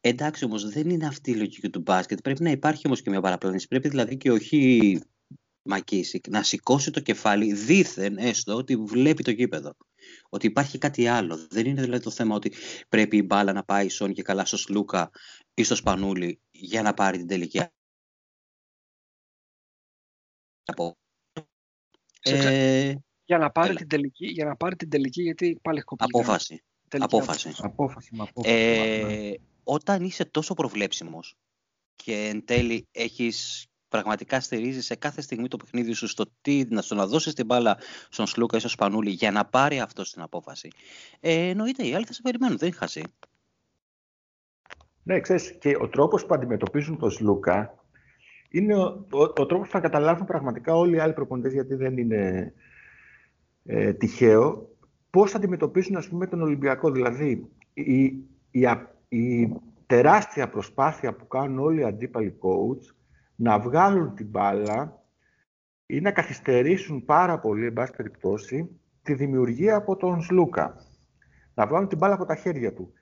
Εντάξει 0.00 0.44
όμως, 0.44 0.68
δεν 0.68 0.90
είναι 0.90 1.06
αυτή 1.06 1.30
η 1.30 1.34
λογική 1.34 1.70
του 1.70 1.80
μπάσκετ. 1.80 2.20
Πρέπει 2.20 2.42
να 2.42 2.50
υπάρχει 2.50 2.86
όμως 2.86 3.02
και 3.02 3.10
μια 3.10 3.20
παραπλάνηση. 3.20 3.68
Πρέπει 3.68 3.88
δηλαδή 3.88 4.16
και 4.16 4.30
όχι 4.30 5.00
Μακίσικ 5.62 6.28
να 6.28 6.42
σηκώσει 6.42 6.90
το 6.90 7.00
κεφάλι 7.00 7.52
δίθεν 7.52 8.16
έστω 8.18 8.54
ότι 8.54 8.76
βλέπει 8.76 9.22
το 9.22 9.30
γήπεδο. 9.30 9.76
Ότι 10.28 10.46
υπάρχει 10.46 10.78
κάτι 10.78 11.06
άλλο. 11.06 11.46
Δεν 11.50 11.66
είναι 11.66 11.82
δηλαδή 11.82 12.02
το 12.02 12.10
θέμα 12.10 12.34
ότι 12.34 12.52
πρέπει 12.88 13.16
η 13.16 13.22
μπάλα 13.26 13.52
να 13.52 13.64
πάει 13.64 13.88
σόν 13.88 14.12
και 14.12 14.22
καλά 14.22 14.44
στο 14.44 14.56
Σλούκα 14.56 15.10
ή 15.54 15.62
στο 15.62 15.74
Σπανούλι 15.74 16.40
για 16.50 16.82
να 16.82 16.94
πάρει 16.94 17.18
την 17.18 17.26
τελική 17.26 17.60
ε, 22.20 22.94
για, 23.28 23.38
να 23.38 23.50
πάρει 23.50 23.74
την 23.74 23.88
τελική, 23.88 24.26
για 24.26 24.44
να 24.44 24.56
πάρει 24.56 24.76
την 24.76 24.88
τελική, 24.88 25.22
γιατί 25.22 25.58
πάλι 25.62 25.78
έχω 25.78 25.96
Απόφαση. 25.98 26.62
Απόφαση. 26.98 27.54
Απόφαση, 27.58 28.10
απόφαση 28.18 28.50
ε, 28.54 29.02
ναι. 29.06 29.32
Όταν 29.64 30.02
είσαι 30.02 30.24
τόσο 30.24 30.54
προβλέψιμος 30.54 31.36
και 31.96 32.28
εν 32.32 32.44
τέλει 32.44 32.86
έχεις 32.90 33.66
πραγματικά 33.88 34.40
στηρίζεις 34.40 34.84
σε 34.84 34.94
κάθε 34.94 35.20
στιγμή 35.20 35.48
το 35.48 35.56
παιχνίδι 35.56 35.92
σου 35.92 36.06
στο 36.06 36.24
τι, 36.40 36.64
να, 36.68 36.82
στο 36.82 36.94
να 36.94 37.06
δώσεις 37.06 37.34
την 37.34 37.46
μπάλα 37.46 37.78
στον 38.08 38.26
Σλούκα 38.26 38.56
ή 38.56 38.60
στο 38.60 38.68
Σπανούλη 38.68 39.10
για 39.10 39.30
να 39.30 39.44
πάρει 39.44 39.80
αυτός 39.80 40.12
την 40.12 40.22
απόφαση. 40.22 40.68
Ε, 41.20 41.48
εννοείται 41.48 41.86
οι 41.86 41.94
άλλοι 41.94 42.04
θα 42.04 42.12
σε 42.12 42.22
περιμένουν, 42.22 42.58
δεν 42.58 42.72
χάσει. 42.72 43.02
Ναι, 45.02 45.20
ξέρεις, 45.20 45.56
και 45.58 45.76
ο 45.80 45.88
τρόπος 45.88 46.26
που 46.26 46.34
αντιμετωπίζουν 46.34 46.98
τον 46.98 47.10
Σλούκα 47.10 47.84
είναι 48.50 48.74
ο, 48.74 49.06
ο, 49.12 49.20
ο 49.20 49.46
τρόπος 49.46 49.66
που 49.66 49.72
θα 49.72 49.80
καταλάβουν 49.80 50.26
πραγματικά 50.26 50.74
όλοι 50.74 50.96
οι 50.96 50.98
άλλοι 50.98 51.12
προπονητές, 51.12 51.52
γιατί 51.52 51.74
δεν 51.74 51.98
είναι 51.98 52.52
ε, 53.70 53.92
τυχαίο, 53.92 54.68
πώς 55.10 55.30
θα 55.30 55.36
αντιμετωπίσουν 55.36 55.96
ας 55.96 56.08
πούμε, 56.08 56.26
τον 56.26 56.42
Ολυμπιακό. 56.42 56.90
Δηλαδή, 56.90 57.50
η, 57.72 58.04
η, 58.50 58.68
η 59.08 59.52
τεράστια 59.86 60.48
προσπάθεια 60.48 61.14
που 61.14 61.26
κάνουν 61.26 61.58
όλοι 61.58 61.80
οι 61.80 61.84
αντίπαλοι 61.84 62.38
coach 62.40 62.94
να 63.34 63.58
βγάλουν 63.58 64.14
την 64.14 64.26
μπάλα 64.26 65.02
ή 65.86 66.00
να 66.00 66.10
καθυστερήσουν 66.10 67.04
πάρα 67.04 67.38
πολύ, 67.38 67.66
εν 67.66 67.72
πάση 67.72 67.92
περιπτώσει, 67.96 68.68
τη 69.02 69.14
δημιουργία 69.14 69.76
από 69.76 69.96
τον 69.96 70.22
Σλούκα. 70.22 70.74
Να 71.54 71.66
βγάλουν 71.66 71.88
την 71.88 71.98
μπάλα 71.98 72.14
από 72.14 72.24
τα 72.24 72.34
χέρια 72.34 72.72
του. 72.72 72.92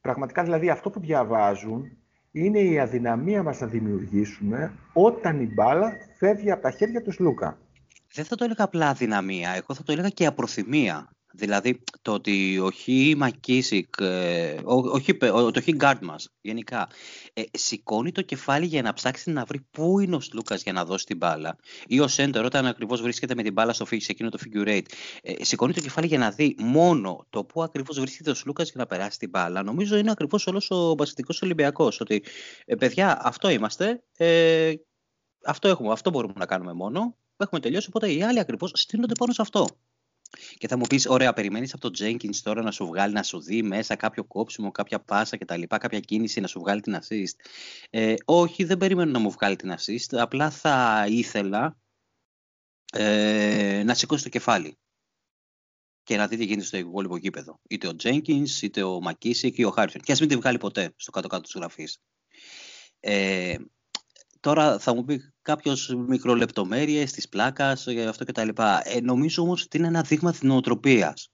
Πραγματικά, 0.00 0.42
δηλαδή, 0.42 0.70
αυτό 0.70 0.90
που 0.90 1.00
διαβάζουν 1.00 1.84
είναι 2.30 2.58
η 2.58 2.78
αδυναμία 2.78 3.42
μας 3.42 3.60
να 3.60 3.66
δημιουργήσουμε 3.66 4.72
όταν 4.92 5.40
η 5.40 5.52
μπάλα 5.54 5.92
φεύγει 6.18 6.50
από 6.50 6.62
τα 6.62 6.70
χέρια 6.70 7.02
του 7.02 7.12
Σλούκα. 7.12 7.58
Δεν 8.14 8.24
θα 8.24 8.36
το 8.36 8.44
έλεγα 8.44 8.64
απλά 8.64 8.88
αδυναμία, 8.88 9.50
εγώ 9.50 9.74
θα 9.74 9.82
το 9.82 9.92
έλεγα 9.92 10.08
και 10.08 10.26
απροθυμία. 10.26 11.08
Δηλαδή 11.36 11.82
το 12.02 12.12
ότι 12.12 12.58
ο 12.58 12.70
Χι 12.70 13.14
Μακίσικ, 13.16 13.94
ε, 14.00 14.60
όχι, 14.64 15.16
το 15.52 15.60
Χι 15.60 15.72
Γκάρτ 15.72 16.02
μας 16.02 16.28
γενικά, 16.40 16.88
ε, 17.32 17.42
σηκώνει 17.52 18.12
το 18.12 18.22
κεφάλι 18.22 18.66
για 18.66 18.82
να 18.82 18.92
ψάξει 18.92 19.30
να 19.30 19.44
βρει 19.44 19.60
πού 19.70 20.00
είναι 20.00 20.16
ο 20.16 20.20
Σλούκας 20.20 20.62
για 20.62 20.72
να 20.72 20.84
δώσει 20.84 21.06
την 21.06 21.16
μπάλα 21.16 21.56
ή 21.86 22.00
ο 22.00 22.08
Σέντερ 22.08 22.44
όταν 22.44 22.66
ακριβώς 22.66 23.00
βρίσκεται 23.00 23.34
με 23.34 23.42
την 23.42 23.52
μπάλα 23.52 23.72
στο, 23.72 23.84
σε 23.86 23.96
εκείνο 24.08 24.28
το 24.28 24.38
figure 24.44 24.68
eight, 24.68 24.86
ε, 25.22 25.44
σηκώνει 25.44 25.72
το 25.72 25.80
κεφάλι 25.80 26.06
για 26.06 26.18
να 26.18 26.30
δει 26.30 26.56
μόνο 26.58 27.26
το 27.30 27.44
πού 27.44 27.62
ακριβώς 27.62 28.00
βρίσκεται 28.00 28.30
ο 28.30 28.34
Σλούκας 28.34 28.70
για 28.70 28.80
να 28.80 28.86
περάσει 28.86 29.18
την 29.18 29.28
μπάλα. 29.28 29.62
Νομίζω 29.62 29.96
είναι 29.96 30.10
ακριβώς 30.10 30.46
όλος 30.46 30.70
ο 30.70 30.94
μπασχετικός 30.94 31.42
Ολυμπιακός, 31.42 32.00
ότι 32.00 32.24
ε, 32.64 32.74
παιδιά 32.74 33.26
αυτό 33.26 33.48
είμαστε, 33.48 34.02
ε, 34.16 34.72
αυτό 35.44 35.68
έχουμε, 35.68 35.92
αυτό 35.92 36.10
μπορούμε 36.10 36.34
να 36.36 36.46
κάνουμε 36.46 36.72
μόνο, 36.72 37.16
έχουμε 37.36 37.60
τελειώσει, 37.60 37.86
οπότε 37.88 38.12
οι 38.12 38.22
άλλοι 38.22 38.38
ακριβώς 38.38 38.70
στείνονται 38.74 39.14
πάνω 39.18 39.32
σε 39.32 39.42
αυτό. 39.42 39.66
Και 40.58 40.68
θα 40.68 40.76
μου 40.76 40.86
πεις, 40.86 41.06
ωραία, 41.06 41.32
περιμένεις 41.32 41.74
από 41.74 41.90
τον 41.90 42.06
Jenkins 42.06 42.36
τώρα 42.42 42.62
να 42.62 42.70
σου 42.70 42.86
βγάλει, 42.86 43.12
να 43.12 43.22
σου 43.22 43.40
δει 43.40 43.62
μέσα 43.62 43.96
κάποιο 43.96 44.24
κόψιμο, 44.24 44.70
κάποια 44.70 45.00
πάσα 45.00 45.36
κτλ. 45.36 45.62
Κάποια 45.62 46.00
κίνηση 46.00 46.40
να 46.40 46.46
σου 46.46 46.60
βγάλει 46.60 46.80
την 46.80 46.98
assist. 47.02 47.48
Ε, 47.90 48.14
όχι, 48.24 48.64
δεν 48.64 48.78
περιμένω 48.78 49.10
να 49.10 49.18
μου 49.18 49.30
βγάλει 49.30 49.56
την 49.56 49.74
assist. 49.78 50.16
Απλά 50.18 50.50
θα 50.50 51.06
ήθελα 51.08 51.78
ε, 52.92 53.82
να 53.84 53.94
σηκώσει 53.94 54.22
το 54.22 54.28
κεφάλι 54.28 54.78
και 56.02 56.16
να 56.16 56.26
δει 56.26 56.36
τι 56.36 56.44
γίνεται 56.44 56.66
στο 56.66 56.76
υπόλοιπο 56.76 57.16
γήπεδο. 57.16 57.60
Είτε 57.68 57.86
ο 57.88 57.92
Jenkins, 58.02 58.62
είτε 58.62 58.82
ο 58.82 59.00
Μακίσικ 59.00 59.58
ή 59.58 59.64
ο 59.64 59.70
Χάρισον. 59.70 60.00
Και 60.00 60.12
ας 60.12 60.20
μην 60.20 60.28
τη 60.28 60.36
βγάλει 60.36 60.58
ποτέ 60.58 60.92
στο 60.96 61.10
κάτω-κάτω 61.10 61.42
της 61.42 61.52
γραφής. 61.54 61.98
Ε, 63.00 63.56
Τώρα 64.44 64.78
θα 64.78 64.94
μου 64.94 65.04
πει 65.04 65.32
κάποιος 65.42 65.94
μικρολεπτομέρειες 66.06 67.12
της 67.12 67.28
πλάκας, 67.28 67.86
αυτό 68.08 68.24
κτλ. 68.24 68.48
Ε, 68.82 69.00
νομίζω 69.00 69.42
όμως 69.42 69.62
ότι 69.62 69.76
είναι 69.76 69.86
ένα 69.86 70.02
δείγμα 70.02 70.30
της 70.30 70.42
νοοτροπίας 70.42 71.30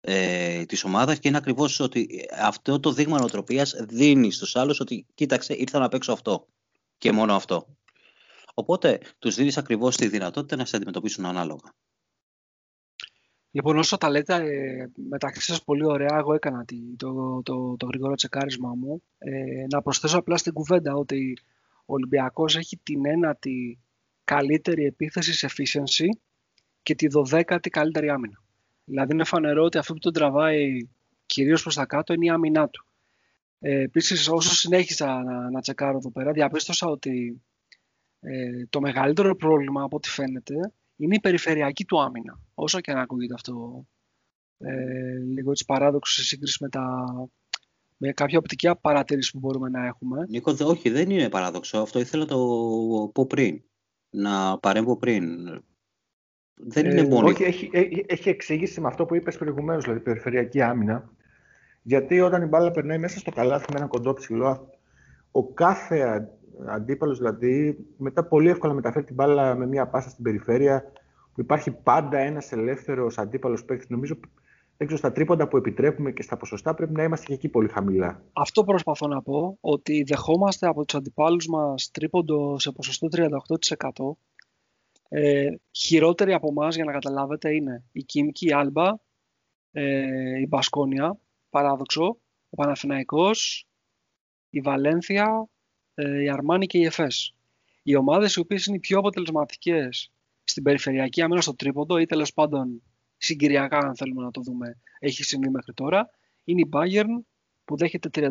ε, 0.00 0.64
της 0.64 0.84
ομάδας 0.84 1.18
και 1.18 1.28
είναι 1.28 1.36
ακριβώς 1.36 1.80
ότι 1.80 2.28
αυτό 2.40 2.80
το 2.80 2.92
δείγμα 2.92 3.18
νοοτροπίας 3.18 3.74
δίνει 3.88 4.32
στους 4.32 4.56
άλλους 4.56 4.80
ότι 4.80 5.06
κοίταξε, 5.14 5.54
ήρθα 5.54 5.78
να 5.78 5.88
παίξω 5.88 6.12
αυτό 6.12 6.46
και 6.98 7.12
μόνο 7.12 7.34
αυτό. 7.34 7.76
Οπότε 8.54 9.00
τους 9.18 9.34
δίνεις 9.34 9.56
ακριβώς 9.56 9.96
τη 9.96 10.08
δυνατότητα 10.08 10.56
να 10.56 10.64
σε 10.64 10.76
αντιμετωπίσουν 10.76 11.26
ανάλογα. 11.26 11.74
Λοιπόν, 13.50 13.78
όσο 13.78 13.96
τα 13.96 14.10
λέτε 14.10 14.34
ε, 14.34 14.90
μεταξύ 15.08 15.40
σας 15.40 15.64
πολύ 15.64 15.86
ωραία, 15.86 16.16
εγώ 16.18 16.34
έκανα 16.34 16.64
το, 16.64 16.76
το, 16.96 17.42
το, 17.42 17.76
το 17.76 17.86
γρήγορο 17.86 18.14
τσεκάρισμα 18.14 18.74
μου. 18.74 19.02
Ε, 19.18 19.66
να 19.70 19.82
προσθέσω 19.82 20.18
απλά 20.18 20.36
στην 20.36 20.52
κουβέντα 20.52 20.94
ότι 20.94 21.38
ο 21.86 21.92
Ολυμπιακός 21.94 22.56
έχει 22.56 22.76
την 22.76 23.06
ένατη 23.06 23.78
καλύτερη 24.24 24.84
επίθεση 24.84 25.32
σε 25.32 25.48
efficiency 25.50 26.06
και 26.82 26.94
τη 26.94 27.08
δωδέκατη 27.08 27.70
καλύτερη 27.70 28.08
άμυνα. 28.08 28.42
Δηλαδή 28.84 29.12
είναι 29.12 29.24
φανερό 29.24 29.64
ότι 29.64 29.78
αυτό 29.78 29.92
που 29.92 29.98
τον 29.98 30.12
τραβάει 30.12 30.88
κυρίως 31.26 31.62
προς 31.62 31.74
τα 31.74 31.86
κάτω 31.86 32.12
είναι 32.12 32.24
η 32.24 32.30
άμυνά 32.30 32.68
του. 32.68 32.86
Ε, 33.58 33.80
Επίσης, 33.80 34.28
όσο 34.28 34.54
συνέχισα 34.54 35.22
να, 35.22 35.50
να 35.50 35.60
τσεκάρω 35.60 35.96
εδώ 35.96 36.10
πέρα, 36.10 36.32
διαπίστωσα 36.32 36.86
ότι 36.86 37.42
ε, 38.20 38.66
το 38.70 38.80
μεγαλύτερο 38.80 39.36
πρόβλημα 39.36 39.82
από 39.82 39.96
ό,τι 39.96 40.08
φαίνεται 40.08 40.54
είναι 40.96 41.14
η 41.14 41.20
περιφερειακή 41.20 41.84
του 41.84 42.00
άμυνα. 42.00 42.40
Όσο 42.54 42.80
και 42.80 42.90
αν 42.90 42.98
ακούγεται 42.98 43.34
αυτό 43.34 43.86
ε, 44.58 45.18
λίγο 45.18 45.50
έτσι 45.50 45.64
παράδοξο 45.64 46.12
σε 46.12 46.24
σύγκριση 46.24 46.58
με 46.60 46.68
τα 46.68 47.06
με 47.96 48.12
κάποια 48.12 48.38
οπτική 48.38 48.70
παρατήρηση 48.80 49.32
που 49.32 49.38
μπορούμε 49.38 49.68
να 49.68 49.86
έχουμε. 49.86 50.26
Νίκο, 50.28 50.54
όχι, 50.60 50.90
δεν 50.90 51.10
είναι 51.10 51.28
παράδοξο. 51.28 51.78
Αυτό 51.78 51.98
ήθελα 51.98 52.22
να 52.22 52.28
το 52.28 52.38
πω 53.14 53.26
πριν. 53.26 53.62
Να 54.10 54.58
παρέμβω 54.58 54.96
πριν. 54.96 55.24
Δεν 56.54 56.86
είναι 56.90 57.00
ε, 57.00 57.06
μόνο. 57.08 57.26
Όχι, 57.26 57.42
έχει, 57.42 57.70
έχει 58.06 58.28
εξήγηση 58.28 58.80
με 58.80 58.88
αυτό 58.88 59.04
που 59.04 59.14
είπες 59.14 59.36
προηγουμένως, 59.36 59.84
δηλαδή 59.84 60.00
περιφερειακή 60.00 60.62
άμυνα. 60.62 61.10
Γιατί 61.82 62.20
όταν 62.20 62.42
η 62.42 62.46
μπάλα 62.46 62.70
περνάει 62.70 62.98
μέσα 62.98 63.18
στο 63.18 63.30
καλάθι 63.30 63.72
με 63.72 63.78
ένα 63.78 63.86
κοντό 63.86 64.12
ψηλό, 64.12 64.70
ο 65.30 65.52
κάθε 65.52 66.28
αντίπαλος 66.66 67.18
δηλαδή 67.18 67.78
μετά 67.96 68.24
πολύ 68.24 68.48
εύκολα 68.48 68.72
μεταφέρει 68.72 69.04
την 69.04 69.14
μπάλα 69.14 69.54
με 69.54 69.66
μια 69.66 69.86
πάσα 69.86 70.08
στην 70.08 70.24
περιφέρεια 70.24 70.92
που 71.34 71.40
υπάρχει 71.40 71.70
πάντα 71.70 72.18
ένας 72.18 72.52
ελεύθερος 72.52 73.18
αντίπαλος 73.18 73.64
παίκτης. 73.64 73.88
Νομίζω 73.88 74.18
έξω 74.76 74.96
στα 74.96 75.12
τρίποντα 75.12 75.48
που 75.48 75.56
επιτρέπουμε 75.56 76.12
και 76.12 76.22
στα 76.22 76.36
ποσοστά 76.36 76.74
πρέπει 76.74 76.92
να 76.92 77.02
είμαστε 77.02 77.26
και 77.26 77.32
εκεί 77.32 77.48
πολύ 77.48 77.68
χαμηλά. 77.68 78.22
Αυτό 78.32 78.64
προσπαθώ 78.64 79.06
να 79.06 79.22
πω, 79.22 79.58
ότι 79.60 80.02
δεχόμαστε 80.02 80.66
από 80.66 80.84
τους 80.84 80.94
αντιπάλους 80.94 81.46
μας 81.46 81.90
τρίποντο 81.90 82.58
σε 82.58 82.72
ποσοστό 82.72 83.08
38%. 83.10 84.16
Ε, 85.08 85.50
χειρότεροι 85.70 86.32
από 86.32 86.48
εμάς 86.48 86.74
για 86.74 86.84
να 86.84 86.92
καταλάβετε 86.92 87.54
είναι 87.54 87.84
η 87.92 88.02
Κίμκι, 88.02 88.46
η 88.46 88.52
Άλμπα, 88.52 88.92
ε, 89.70 90.40
η 90.40 90.46
Μπασκόνια, 90.48 91.18
παράδοξο, 91.50 92.18
ο 92.48 92.56
Παναθηναϊκός, 92.56 93.66
η 94.50 94.60
Βαλένθια, 94.60 95.48
ε, 95.94 96.22
η 96.22 96.30
Αρμάνη 96.30 96.66
και 96.66 96.78
η 96.78 96.84
Εφές. 96.84 97.34
Οι 97.82 97.96
ομάδες 97.96 98.34
οι 98.34 98.40
οποίες 98.40 98.66
είναι 98.66 98.76
οι 98.76 98.80
πιο 98.80 98.98
αποτελεσματικές 98.98 100.12
στην 100.44 100.62
περιφερειακή 100.62 101.22
άμυνα 101.22 101.40
στο 101.40 101.54
τρίποντο 101.54 101.98
ή 101.98 102.06
τέλος 102.06 102.32
πάντων 102.32 102.82
συγκυριακά, 103.16 103.78
αν 103.78 103.96
θέλουμε 103.96 104.22
να 104.22 104.30
το 104.30 104.40
δούμε, 104.40 104.78
έχει 104.98 105.24
συμβεί 105.24 105.50
μέχρι 105.50 105.72
τώρα, 105.72 106.10
είναι 106.44 106.60
η 106.60 106.68
Bayern 106.72 107.24
που 107.64 107.76
δέχεται 107.76 108.08
33%, 108.12 108.30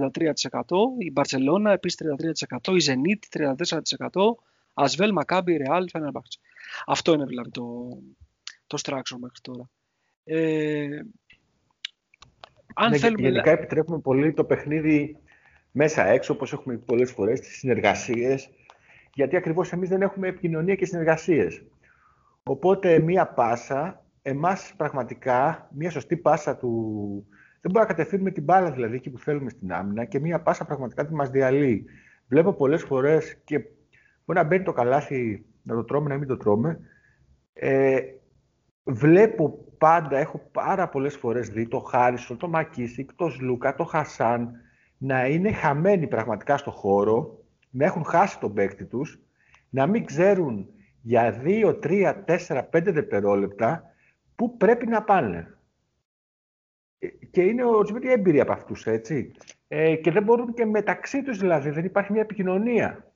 η 0.98 1.14
Barcelona 1.16 1.72
επίσης 1.72 2.00
33%, 2.64 2.74
η 2.80 2.84
Zenit 2.86 3.40
34%, 3.40 3.56
Ασβέλ, 4.74 5.12
Μακάμπι, 5.12 5.58
Ρεάλ, 5.58 5.86
Fenerbahce. 5.94 6.40
Αυτό 6.86 7.14
είναι 7.14 7.26
δηλαδή 7.26 7.50
το, 7.50 7.88
το 8.68 8.78
structure 8.84 9.18
μέχρι 9.20 9.40
τώρα. 9.42 9.70
Ε, 10.24 11.00
αν 12.76 12.90
ναι, 12.90 12.98
θέλουμε... 12.98 13.30
Γενικά 13.30 13.52
επιτρέπουμε 13.52 14.00
πολύ 14.00 14.34
το 14.34 14.44
παιχνίδι 14.44 15.18
μέσα 15.72 16.06
έξω, 16.06 16.34
όπως 16.34 16.54
έχουμε 16.54 16.78
πολλές 16.78 17.12
φορές, 17.12 17.40
τις 17.40 17.58
συνεργασίες, 17.58 18.50
γιατί 19.14 19.36
ακριβώς 19.36 19.72
εμείς 19.72 19.90
δεν 19.90 20.02
έχουμε 20.02 20.28
επικοινωνία 20.28 20.76
και 20.76 20.86
συνεργασίες. 20.86 21.64
Οπότε 22.44 23.00
μία 23.00 23.28
πάσα, 23.28 24.05
εμάς 24.28 24.74
πραγματικά, 24.78 25.70
μία 25.72 25.90
σωστή 25.90 26.18
πάσα 26.18 26.58
του... 26.58 26.70
Δεν 27.62 27.72
μπορούμε 27.72 27.80
να 27.80 27.96
κατευθύνουμε 27.96 28.32
την 28.32 28.44
μπάλα 28.44 28.72
δηλαδή 28.72 28.96
εκεί 28.96 29.10
που 29.10 29.20
θέλουμε 29.20 29.50
στην 29.50 29.74
άμυνα 29.74 30.06
και 30.06 30.20
μία 30.20 30.42
πάσα 30.42 30.66
πραγματικά 30.66 31.04
δεν 31.04 31.14
μας 31.14 31.30
διαλύει. 31.30 31.86
Βλέπω 32.28 32.54
πολλές 32.54 32.84
φορές 32.84 33.42
και 33.44 33.60
μπορεί 34.26 34.40
να 34.40 34.44
μπαίνει 34.44 34.64
το 34.64 34.72
καλάθι 34.72 35.46
να 35.62 35.76
το 35.76 35.84
τρώμε, 35.84 36.10
να 36.10 36.18
μην 36.18 36.28
το 36.28 36.38
τρώμε. 36.38 36.80
Ε, 37.54 38.00
βλέπω 38.84 39.66
πάντα, 39.78 40.18
έχω 40.18 40.50
πάρα 40.52 40.90
πολλές 40.90 41.16
φορές 41.16 41.50
δει 41.50 41.68
το 41.68 41.80
Χάρισον, 41.80 42.38
το 42.38 42.48
Μακίσικ, 42.48 43.14
το 43.14 43.30
Σλούκα, 43.30 43.76
το 43.76 43.84
Χασάν 43.84 44.52
να 44.98 45.26
είναι 45.26 45.52
χαμένοι 45.52 46.08
πραγματικά 46.08 46.58
στο 46.58 46.72
χώρο, 46.72 47.44
να 47.70 47.86
έχουν 47.86 48.06
χάσει 48.06 48.40
τον 48.40 48.54
παίκτη 48.54 48.86
τους, 48.86 49.20
να 49.70 49.88
μην 49.88 50.06
ξέρουν 50.06 50.68
για 51.02 51.42
2, 51.44 51.80
3, 51.84 52.14
4, 52.26 52.62
5 52.72 52.94
δευτερόλεπτα 52.94 53.84
πού 54.36 54.58
πρέπει 54.58 54.88
να 54.88 55.04
πάνε. 55.04 55.58
Ε, 56.98 57.08
και 57.08 57.42
είναι 57.42 57.64
ορισμένη 57.64 58.08
έμπειροι 58.08 58.40
από 58.40 58.52
αυτούς, 58.52 58.86
έτσι. 58.86 59.32
Ε, 59.68 59.96
και 59.96 60.12
δεν 60.12 60.24
μπορούν 60.24 60.54
και 60.54 60.66
μεταξύ 60.66 61.24
τους 61.24 61.38
δηλαδή, 61.38 61.70
δεν 61.70 61.86
υπάρχει 61.86 62.12
μια 62.12 62.22
επικοινωνία. 62.22 63.14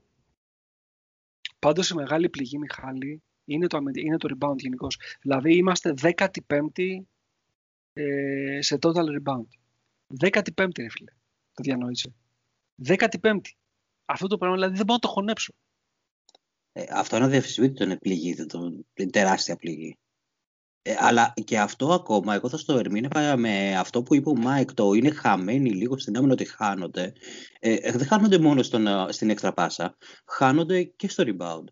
Πάντως 1.59 1.89
η 1.89 1.95
μεγάλη 1.95 2.29
πληγή, 2.29 2.57
Μιχάλη, 2.57 3.23
είναι 3.45 3.67
το, 3.67 3.79
είναι 3.93 4.17
το 4.17 4.37
rebound 4.37 4.57
γενικώς. 4.57 4.99
Δηλαδή 5.21 5.55
είμαστε 5.55 5.93
15η 6.01 7.03
ε, 7.93 8.61
σε 8.61 8.77
total 8.81 9.21
rebound. 9.21 9.47
15η, 10.19 10.77
ρε 10.77 10.89
φίλε. 10.89 11.11
Το 11.53 11.63
διανοείσαι. 11.63 12.13
15η. 12.85 13.39
Αυτό 14.05 14.27
το 14.27 14.37
πράγμα 14.37 14.55
δηλαδή 14.55 14.75
δεν 14.75 14.85
μπορώ 14.85 14.99
να 15.01 15.07
το 15.07 15.07
χωνέψω. 15.07 15.53
Ε, 16.71 16.83
αυτό 16.89 17.15
είναι 17.15 17.25
αδιαμφισβήτητο 17.25 17.83
είναι 17.83 17.97
πληγή, 17.97 18.45
το, 18.45 18.85
τεράστια 19.11 19.55
πληγή. 19.55 19.97
Ε, 20.81 20.95
αλλά 20.97 21.33
και 21.43 21.59
αυτό 21.59 21.93
ακόμα, 21.93 22.33
εγώ 22.33 22.49
θα 22.49 22.57
στο 22.57 22.77
ερμήνευα 22.77 23.37
με 23.37 23.77
αυτό 23.77 24.03
που 24.03 24.15
είπε 24.15 24.29
ο 24.29 24.35
Μάικ, 24.35 24.73
το 24.73 24.93
είναι 24.93 25.11
χαμένοι 25.11 25.69
λίγο 25.69 25.97
στην 25.97 26.17
άμυνα 26.17 26.33
ότι 26.33 26.45
χάνονται. 26.45 27.13
Ε, 27.59 27.73
ε 27.73 27.91
δεν 27.91 28.07
χάνονται 28.07 28.37
μόνο 28.37 28.63
στον, 28.63 28.87
στην 29.09 29.29
έξτρα 29.29 29.53
πάσα, 29.53 29.97
χάνονται 30.25 30.83
και 30.83 31.09
στο 31.09 31.23
rebound. 31.27 31.63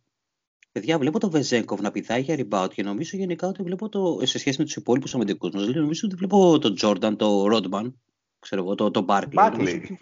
Παιδιά, 0.72 0.98
βλέπω 0.98 1.20
το 1.20 1.30
Βεζένκοφ 1.30 1.82
να 1.82 1.92
πηδάει 1.92 2.22
για 2.22 2.36
rebound 2.40 2.68
και 2.74 2.84
νομίζω 2.84 3.18
γενικά 3.18 3.48
ότι 3.48 3.64
βλέπω 3.64 3.90
το, 3.90 4.20
σε 4.24 4.40
σχέση 4.40 4.60
με 4.60 4.66
τους 4.66 4.76
υπόλοιπους 4.76 5.16
αμυντικούς 5.16 5.50
μας. 5.54 5.68
Νομίζω 5.68 6.02
ότι 6.06 6.16
βλέπω 6.16 6.60
τον 6.60 6.76
Τζόρνταν, 6.76 7.18
τον 7.18 7.44
Ρόντμαν, 7.44 8.00
ξέρω 8.40 8.62
εγώ, 8.64 8.76
τον 8.76 8.92
το 8.92 9.02
Μπάρκλεϊ. 9.02 9.98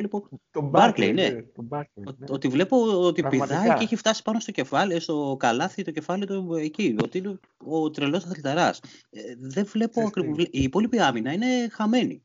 Τον 0.52 0.68
Μπάρκλεϊ, 0.68 1.14
ναι. 1.14 1.30
ναι. 1.30 2.14
Ότι 2.30 2.48
βλέπω 2.48 3.06
ότι 3.06 3.24
πηδάει 3.24 3.68
και 3.68 3.84
έχει 3.84 3.96
φτάσει 3.96 4.22
πάνω 4.24 4.40
στο 4.40 4.52
κεφάλι, 4.52 5.00
στο 5.00 5.36
καλάθι 5.40 5.84
το 5.84 5.92
κεφάλι 5.92 6.26
του 6.26 6.56
εκεί. 6.56 6.96
Ότι 7.04 7.18
είναι 7.18 7.40
ο 7.58 7.90
τρελός 7.90 8.26
αθληταράς. 8.26 8.82
Ε, 9.10 9.20
δεν 9.40 9.66
βλέπω 9.66 10.02
ακριβώ. 10.02 10.36
Η 10.38 10.62
υπόλοιπη 10.62 11.00
άμυνα 11.00 11.32
είναι 11.32 11.70
χαμένη. 11.72 12.24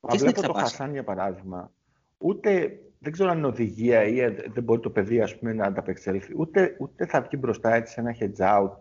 Μα 0.00 0.16
βλέπω 0.16 0.42
το 0.42 0.52
Χασάν 0.52 0.92
για 0.92 1.04
παράδειγμα. 1.04 1.72
Ούτε 2.18 2.80
δεν 2.98 3.12
ξέρω 3.12 3.30
αν 3.30 3.38
είναι 3.38 3.46
οδηγία 3.46 4.02
ή 4.02 4.30
δεν 4.52 4.62
μπορεί 4.62 4.80
το 4.80 4.90
παιδί 4.90 5.20
ας 5.20 5.38
πούμε, 5.38 5.52
να 5.52 5.64
ανταπεξέλθει. 5.64 6.32
Ούτε, 6.36 6.76
ούτε 6.78 7.06
θα 7.06 7.20
βγει 7.20 7.36
μπροστά 7.40 7.74
έτσι 7.74 7.92
σε 7.92 8.00
ένα 8.00 8.16
hedge 8.20 8.58
out 8.58 8.76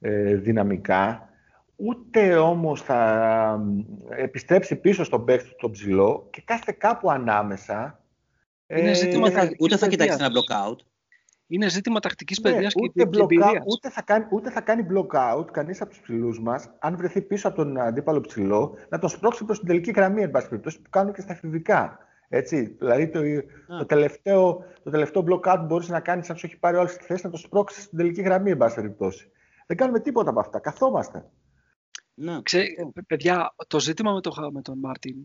ε, 0.00 0.34
δυναμικά, 0.34 1.28
ούτε 1.76 2.36
όμως 2.36 2.82
θα 2.82 3.60
επιστρέψει 4.16 4.76
πίσω 4.76 5.04
στον 5.04 5.24
παίκτη 5.24 5.48
του 5.48 5.56
τον 5.58 5.70
ψηλό 5.70 6.28
και 6.30 6.42
κάθε 6.44 6.74
κάπου 6.78 7.10
ανάμεσα. 7.10 8.00
Είναι 8.66 8.94
ζήτημα, 8.94 9.42
ε, 9.42 9.50
ούτε 9.58 9.76
θα 9.76 9.88
κοιτάξει 9.88 10.16
ένα 10.20 10.28
blockout. 10.28 10.76
Είναι 11.48 11.68
ζήτημα 11.68 12.00
τακτικής 12.00 12.40
ναι, 12.40 12.50
παιδεία 12.50 12.68
και 12.68 13.02
εμπειρίας. 13.02 13.62
Ούτε, 13.66 13.90
θα 13.90 14.02
κάνει, 14.02 14.26
ούτε 14.30 14.50
θα 14.50 14.60
κάνει 14.60 14.86
block 14.92 15.38
out 15.38 15.46
κανείς 15.50 15.80
από 15.80 15.90
τους 15.90 16.00
ψηλούς 16.00 16.40
μας, 16.40 16.70
αν 16.78 16.96
βρεθεί 16.96 17.20
πίσω 17.20 17.48
από 17.48 17.56
τον 17.56 17.78
αντίπαλο 17.78 18.20
ψηλό, 18.20 18.76
να 18.88 18.98
τον 18.98 19.08
σπρώξει 19.08 19.44
προς 19.44 19.58
την 19.58 19.68
τελική 19.68 19.90
γραμμή, 19.90 20.22
εν 20.22 20.30
πάση 20.30 20.48
περιπτώσει, 20.48 20.82
που 20.82 20.90
κάνουν 20.90 21.12
και 21.12 21.20
στα 21.20 21.32
εφηβικά. 21.32 21.98
Έτσι, 22.28 22.76
δηλαδή 22.78 23.08
το, 23.08 23.20
το, 23.78 23.86
τελευταίο, 23.86 24.64
το 24.82 24.90
τελευταίο 24.90 25.24
block-out 25.28 25.56
που 25.58 25.64
μπορούσε 25.64 25.92
να 25.92 26.00
κάνεις, 26.00 26.30
αν 26.30 26.36
σου 26.36 26.46
έχει 26.46 26.58
πάρει 26.58 26.76
όλη 26.76 26.88
τη 26.88 27.04
θέση, 27.04 27.24
να 27.24 27.30
το 27.30 27.36
σπρώξεις 27.36 27.82
στην 27.82 27.98
τελική 27.98 28.20
γραμμή, 28.20 28.50
εν 28.50 28.56
πάση 28.56 28.74
περιπτώσει. 28.74 29.30
Δεν 29.66 29.76
κάνουμε 29.76 30.00
τίποτα 30.00 30.30
από 30.30 30.40
αυτά. 30.40 30.58
Καθόμαστε. 30.58 31.24
Ναι. 32.18 32.42
Ξέ, 32.42 32.66
παιδιά, 33.06 33.54
το 33.66 33.80
ζήτημα 33.80 34.12
με, 34.12 34.20
το, 34.20 34.50
με 34.52 34.62
τον 34.62 34.78
Μάρτιν 34.78 35.22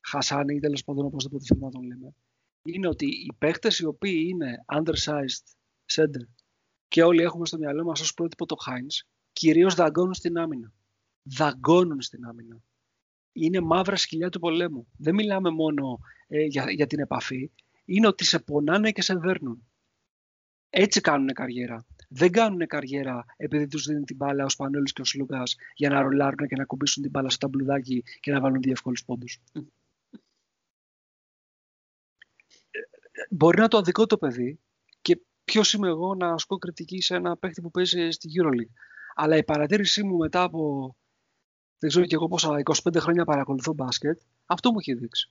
Χασάνη, 0.00 0.54
ή 0.54 0.58
τέλος 0.58 0.84
πάντων 0.84 1.04
οπωσδήποτε 1.04 1.44
θέλουμε 1.44 1.66
να 1.66 1.72
τον 1.72 1.82
λέμε, 1.82 2.14
είναι 2.62 2.88
ότι 2.88 3.06
οι 3.06 3.32
παίχτες 3.38 3.78
οι 3.78 3.84
οποίοι 3.84 4.26
είναι 4.28 4.64
undersized 4.74 5.44
center 5.94 6.26
και 6.88 7.02
όλοι 7.02 7.22
έχουμε 7.22 7.46
στο 7.46 7.58
μυαλό 7.58 7.84
μας 7.84 8.00
ως 8.00 8.14
πρότυπο 8.14 8.46
το 8.46 8.56
Heinz, 8.66 9.06
κυρίως 9.32 9.74
δαγκώνουν 9.74 10.14
στην 10.14 10.38
άμυνα. 10.38 10.72
Δαγκώνουν 11.22 12.00
στην 12.00 12.24
άμυνα 12.24 12.62
είναι 13.32 13.60
μαύρα 13.60 13.96
σκυλιά 13.96 14.28
του 14.28 14.38
πολέμου. 14.38 14.86
Δεν 14.96 15.14
μιλάμε 15.14 15.50
μόνο 15.50 15.98
ε, 16.26 16.42
για, 16.44 16.70
για 16.70 16.86
την 16.86 16.98
επαφή. 16.98 17.50
Είναι 17.84 18.06
ότι 18.06 18.24
σε 18.24 18.38
πονάνε 18.38 18.90
και 18.90 19.02
σε 19.02 19.14
δέρνουν. 19.14 19.68
Έτσι 20.70 21.00
κάνουν 21.00 21.32
καριέρα. 21.32 21.86
Δεν 22.12 22.30
κάνουν 22.30 22.66
καριέρα 22.66 23.24
επειδή 23.36 23.66
τους 23.66 23.86
δίνει 23.86 24.04
την 24.04 24.16
μπάλα 24.16 24.44
ο 24.44 24.48
Σπανόλης 24.48 24.92
και 24.92 25.00
ο 25.00 25.04
Σλούκας 25.04 25.56
για 25.74 25.88
να 25.88 26.00
ρολάρουν 26.00 26.48
και 26.48 26.56
να 26.56 26.64
κουμπίσουν 26.64 27.02
την 27.02 27.10
μπάλα 27.10 27.28
στο 27.28 27.38
ταμπλουδάκι 27.38 28.04
και 28.20 28.32
να 28.32 28.40
βάλουν 28.40 28.60
δύο 28.60 28.72
εύκολου 28.72 28.96
πόντους. 29.06 29.40
Μπορεί 33.30 33.60
να 33.60 33.68
το 33.68 33.76
αδικό 33.76 34.06
το 34.06 34.18
παιδί 34.18 34.60
και 35.00 35.20
ποιος 35.44 35.72
είμαι 35.72 35.88
εγώ 35.88 36.14
να 36.14 36.32
ασκώ 36.32 36.58
κριτική 36.58 37.00
σε 37.00 37.14
ένα 37.14 37.36
παίχτη 37.36 37.60
που 37.60 37.70
παίζει 37.70 38.10
στη 38.10 38.28
EuroLeague. 38.40 38.74
Αλλά 39.14 39.36
η 39.36 39.44
παρατήρησή 39.44 40.02
μου 40.02 40.16
μετά 40.16 40.42
από 40.42 40.94
δεν 41.78 41.90
ξέρω 41.90 42.06
και 42.06 42.14
εγώ 42.14 42.28
πόσα 42.28 42.62
25 42.64 42.96
χρόνια 42.96 43.24
παρακολουθώ 43.24 43.72
μπάσκετ, 43.72 44.20
αυτό 44.46 44.70
μου 44.70 44.78
έχει 44.78 44.94
δείξει. 44.94 45.30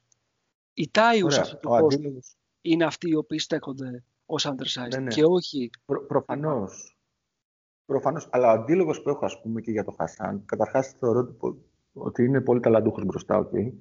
Οι 0.73 0.89
Τάιους 0.89 1.37
αυτού 1.37 1.59
του 1.59 1.67
κόσμου 1.67 2.19
είναι 2.61 2.85
αυτοί 2.85 3.09
οι 3.09 3.15
οποίοι 3.15 3.39
στέκονται 3.39 4.03
ως 4.31 4.47
undersized 4.47 4.89
ναι, 4.89 4.99
ναι. 4.99 5.07
και 5.07 5.23
όχι... 5.23 5.69
Προ, 5.85 6.05
προφανώς. 6.05 6.97
Προφανώς, 7.85 8.27
αλλά 8.31 8.47
ο 8.47 8.51
αντίλογος 8.51 9.01
που 9.01 9.09
έχω 9.09 9.25
ας 9.25 9.41
πούμε 9.41 9.61
και 9.61 9.71
για 9.71 9.83
το 9.83 9.91
Χασάν, 9.91 10.45
καταρχάς 10.45 10.95
θεωρώ 10.99 11.35
ότι 11.93 12.23
είναι 12.23 12.41
πολύ 12.41 12.59
ταλαντούχος 12.59 13.05
μπροστά, 13.05 13.49
okay, 13.49 13.71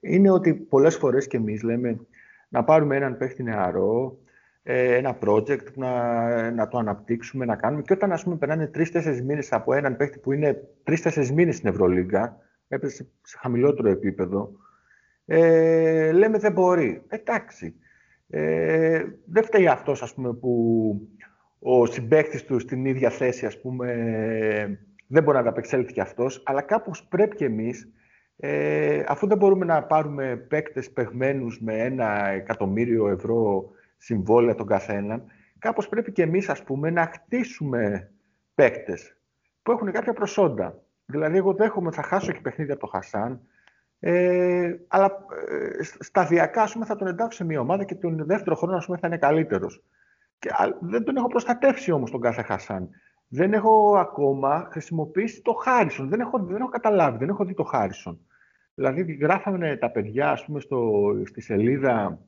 είναι 0.00 0.30
ότι 0.30 0.54
πολλές 0.54 0.96
φορές 0.96 1.26
και 1.26 1.36
εμείς 1.36 1.62
λέμε 1.62 2.00
να 2.48 2.64
πάρουμε 2.64 2.96
έναν 2.96 3.16
παίχτη 3.16 3.42
νεαρό, 3.42 4.18
ε, 4.62 4.96
ένα 4.96 5.18
project 5.20 5.72
να, 5.74 6.50
να 6.50 6.68
το 6.68 6.78
αναπτύξουμε, 6.78 7.44
να 7.44 7.56
κάνουμε. 7.56 7.82
Και 7.82 7.92
όταν 7.92 8.12
ας 8.12 8.22
πούμε 8.22 8.36
περνάνε 8.36 8.66
τρει-τέσσερι 8.66 9.22
μήνες 9.22 9.52
από 9.52 9.74
έναν 9.74 9.96
παίχτη 9.96 10.18
που 10.18 10.32
είναι 10.32 10.68
τρει-τέσσερι 10.84 11.32
μήνες 11.32 11.56
στην 11.56 11.68
Ευρωλίγκα, 11.68 12.38
έπεσε 12.68 13.08
σε 13.22 13.38
χαμηλότερο 13.40 13.88
επίπεδο, 13.88 14.52
ε, 15.24 16.12
λέμε 16.12 16.38
δεν 16.38 16.52
μπορεί. 16.52 17.02
Εντάξει. 17.08 17.74
Ε, 18.34 19.04
δεν 19.24 19.44
φταίει 19.44 19.66
αυτός 19.66 20.02
ας 20.02 20.14
πούμε, 20.14 20.32
που 20.34 21.08
ο 21.58 21.86
συμπαίκτης 21.86 22.44
του 22.44 22.58
στην 22.58 22.84
ίδια 22.84 23.10
θέση 23.10 23.46
ας 23.46 23.60
πούμε, 23.60 23.86
δεν 25.06 25.22
μπορεί 25.22 25.36
να 25.36 25.42
ανταπεξέλθει 25.42 25.92
κι 25.92 26.00
αυτός, 26.00 26.42
αλλά 26.46 26.62
κάπως 26.62 27.04
πρέπει 27.04 27.36
κι 27.36 27.44
εμείς, 27.44 27.92
ε, 28.36 29.02
αφού 29.06 29.26
δεν 29.26 29.38
μπορούμε 29.38 29.64
να 29.64 29.82
πάρουμε 29.82 30.36
παίκτες 30.36 30.90
παιγμένους 30.90 31.60
με 31.60 31.78
ένα 31.78 32.28
εκατομμύριο 32.28 33.08
ευρώ 33.08 33.70
συμβόλαια 33.96 34.54
τον 34.54 34.66
καθέναν, 34.66 35.24
κάπως 35.58 35.88
πρέπει 35.88 36.12
και 36.12 36.22
εμείς, 36.22 36.48
ας 36.48 36.62
πούμε, 36.62 36.90
να 36.90 37.06
χτίσουμε 37.06 38.10
παίκτες 38.54 39.16
που 39.62 39.72
έχουν 39.72 39.92
κάποια 39.92 40.12
προσόντα. 40.12 40.82
Δηλαδή, 41.06 41.36
εγώ 41.36 41.52
δέχομαι, 41.52 41.90
θα 41.90 42.02
χάσω 42.02 42.32
και 42.32 42.40
παιχνίδια 42.40 42.74
από 42.74 42.82
το 42.82 42.88
Χασάν, 42.88 43.40
ε, 44.04 44.74
αλλά 44.88 45.26
ε, 45.48 45.82
σταδιακά, 45.82 46.62
ας 46.62 46.72
πούμε, 46.72 46.84
θα 46.84 46.96
τον 46.96 47.06
εντάξω 47.06 47.36
σε 47.36 47.44
μια 47.44 47.60
ομάδα 47.60 47.84
και 47.84 47.94
τον 47.94 48.24
δεύτερο 48.24 48.56
χρόνο, 48.56 48.76
ας 48.76 48.84
πούμε, 48.86 48.98
θα 48.98 49.06
είναι 49.06 49.18
καλύτερος. 49.18 49.82
Και, 50.38 50.50
δεν 50.80 51.04
τον 51.04 51.16
έχω 51.16 51.26
προστατεύσει 51.26 51.92
όμως 51.92 52.10
τον 52.10 52.20
κάθε 52.20 52.42
Χασάν. 52.42 52.88
Δεν 53.28 53.52
έχω 53.52 53.96
ακόμα 53.98 54.68
χρησιμοποιήσει 54.70 55.42
το 55.42 55.52
Χάρισον. 55.52 56.08
Δεν 56.08 56.20
έχω, 56.20 56.38
δεν 56.38 56.60
έχω 56.60 56.68
καταλάβει, 56.68 57.18
δεν 57.18 57.28
έχω 57.28 57.44
δει 57.44 57.54
το 57.54 57.62
Χάρισον. 57.62 58.20
Δηλαδή, 58.74 59.12
γράφαμε 59.12 59.76
τα 59.76 59.90
παιδιά, 59.90 60.30
ας 60.30 60.44
πούμε, 60.44 60.60
στο, 60.60 61.10
στη 61.24 61.40
σελίδα 61.40 62.18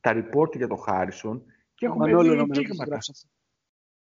τα 0.00 0.12
report 0.12 0.56
για 0.56 0.68
το 0.68 0.76
Χάρισον 0.76 1.42
και 1.74 1.86
έχουμε 1.86 2.10
Μανώλη, 2.10 2.44
δει 2.50 2.60
δείγματα. 2.60 2.98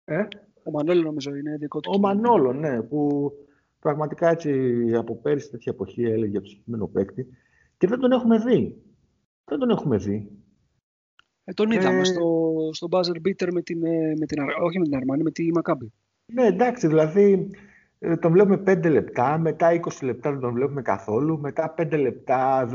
Ε; 0.05 0.26
Ο 0.64 0.70
Μανόλο 0.70 1.02
νομίζω 1.02 1.34
είναι 1.34 1.56
δικό 1.56 1.80
του. 1.80 1.90
Ο 1.94 1.98
Μανόλο, 1.98 2.52
ναι, 2.52 2.82
που 2.82 3.30
πραγματικά 3.78 4.28
έτσι 4.28 4.50
από 4.96 5.16
πέρυσι 5.16 5.50
τέτοια 5.50 5.72
εποχή 5.72 6.02
έλεγε 6.02 6.40
το 6.40 6.46
συγκεκριμένο 6.46 6.86
παίκτη 6.86 7.26
και 7.76 7.86
δεν 7.86 7.98
τον 7.98 8.12
έχουμε 8.12 8.38
δει. 8.38 8.82
Δεν 9.44 9.59
τον 9.59 9.70
έχουμε 9.70 9.96
δει. 9.96 10.30
Ε, 11.44 11.52
τον 11.52 11.70
είδαμε 11.70 12.00
ε... 12.00 12.05
στο, 12.05 12.52
στο 12.72 12.88
buzzer 12.90 13.28
beater 13.28 13.48
με 13.52 13.62
την, 13.62 13.84
ε, 13.84 14.14
με 14.18 14.26
την, 14.26 14.38
όχι 14.62 14.78
με 14.78 14.84
την 14.84 14.96
Αρμάνη, 14.96 15.22
με 15.22 15.30
τη 15.30 15.52
Μακάμπη. 15.52 15.92
Ναι, 16.32 16.46
εντάξει, 16.46 16.86
δηλαδή 16.86 17.50
ε, 17.98 18.16
τον 18.16 18.32
βλέπουμε 18.32 18.62
5 18.66 18.90
λεπτά, 18.90 19.38
μετά 19.38 19.80
20 19.80 20.02
λεπτά 20.02 20.30
δεν 20.30 20.40
τον 20.40 20.52
βλέπουμε 20.52 20.82
καθόλου, 20.82 21.40
μετά 21.40 21.74
5 21.78 21.98
λεπτά 21.98 22.68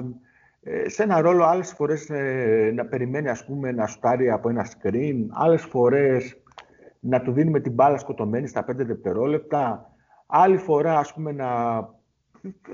ε, 0.62 0.90
σε 0.90 1.04
ένα 1.04 1.22
ρόλο 1.22 1.44
άλλες 1.44 1.72
φορές 1.72 2.10
ε, 2.10 2.72
να 2.76 2.86
περιμένει 2.86 3.30
ας 3.30 3.46
πούμε 3.46 3.72
να 3.72 3.88
σουτάρει 3.88 4.30
από 4.30 4.50
ένα 4.50 4.66
screen, 4.66 5.26
άλλες 5.30 5.62
φορές 5.62 6.38
να 7.00 7.22
του 7.22 7.32
δίνουμε 7.32 7.60
την 7.60 7.74
μπάλα 7.74 7.98
σκοτωμένη 7.98 8.48
στα 8.48 8.66
5 8.72 8.76
δευτερόλεπτα, 8.76 9.93
άλλη 10.36 10.58
φορά 10.58 10.98
ας 10.98 11.14
πούμε 11.14 11.32
να... 11.32 11.50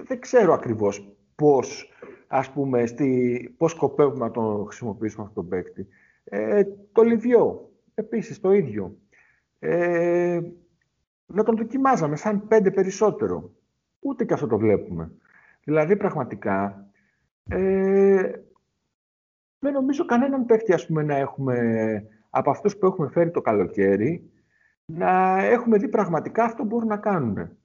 Δεν 0.08 0.20
ξέρω 0.20 0.54
ακριβώς 0.54 1.16
πώς, 1.36 1.90
ας 2.28 2.52
πούμε, 2.52 2.86
στη... 2.86 3.56
πώς 3.58 3.72
σκοπεύουμε 3.72 4.26
να 4.26 4.32
τον 4.32 4.66
χρησιμοποιήσουμε 4.66 5.26
αυτόν 5.28 5.44
τον 5.44 5.52
παίκτη. 5.52 5.88
Ε, 6.24 6.64
το 6.92 7.02
Λιβιό, 7.02 7.70
επίσης 7.94 8.40
το 8.40 8.52
ίδιο. 8.52 8.98
Ε, 9.60 10.40
να 11.26 11.44
τον 11.44 11.56
δοκιμάζαμε 11.58 12.16
σαν 12.16 12.48
πέντε 12.48 12.72
περισσότερο. 12.72 13.52
Ούτε 14.00 14.26
και 14.26 14.34
αυτό 14.34 14.48
το 14.48 14.58
βλέπουμε. 14.58 15.12
Δηλαδή, 15.64 15.96
πραγματικά, 15.96 16.88
ε, 17.50 18.32
δεν 19.60 19.74
νομίζω 19.74 20.06
κανέναν 20.06 20.46
παίχτη 20.46 20.74
ας 20.74 20.86
πούμε, 20.86 21.04
να 21.04 21.16
έχουμε, 21.16 21.58
από 22.30 22.50
αυτούς 22.50 22.78
που 22.78 22.86
έχουμε 22.86 23.10
φέρει 23.10 23.32
το 23.32 23.42
καλοκαίρι, 23.42 24.32
να 24.90 25.44
έχουμε 25.44 25.78
δει 25.78 25.88
πραγματικά 25.88 26.44
αυτό 26.44 26.62
που 26.62 26.68
μπορούν 26.68 26.88
να 26.88 26.98
κάνουν. 26.98 27.58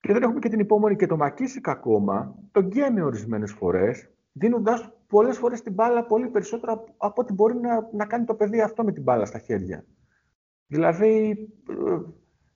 Και 0.00 0.12
δεν 0.12 0.22
έχουμε 0.22 0.38
και 0.38 0.48
την 0.48 0.60
υπόμονη 0.60 0.96
και 0.96 1.06
το 1.06 1.16
Μακίσικ 1.16 1.68
ακόμα, 1.68 2.34
τον 2.52 2.66
γκέμε 2.66 3.02
ορισμένες 3.02 3.52
φορές, 3.52 4.10
δίνοντας 4.32 4.92
πολλές 5.06 5.38
φορές 5.38 5.62
την 5.62 5.72
μπάλα 5.72 6.04
πολύ 6.04 6.28
περισσότερο 6.28 6.84
από 6.96 7.20
ό,τι 7.20 7.32
μπορεί 7.32 7.56
να, 7.56 7.88
να 7.92 8.06
κάνει 8.06 8.24
το 8.24 8.34
παιδί 8.34 8.60
αυτό 8.60 8.84
με 8.84 8.92
την 8.92 9.02
μπάλα 9.02 9.24
στα 9.24 9.38
χέρια. 9.38 9.84
Δηλαδή, 10.66 11.30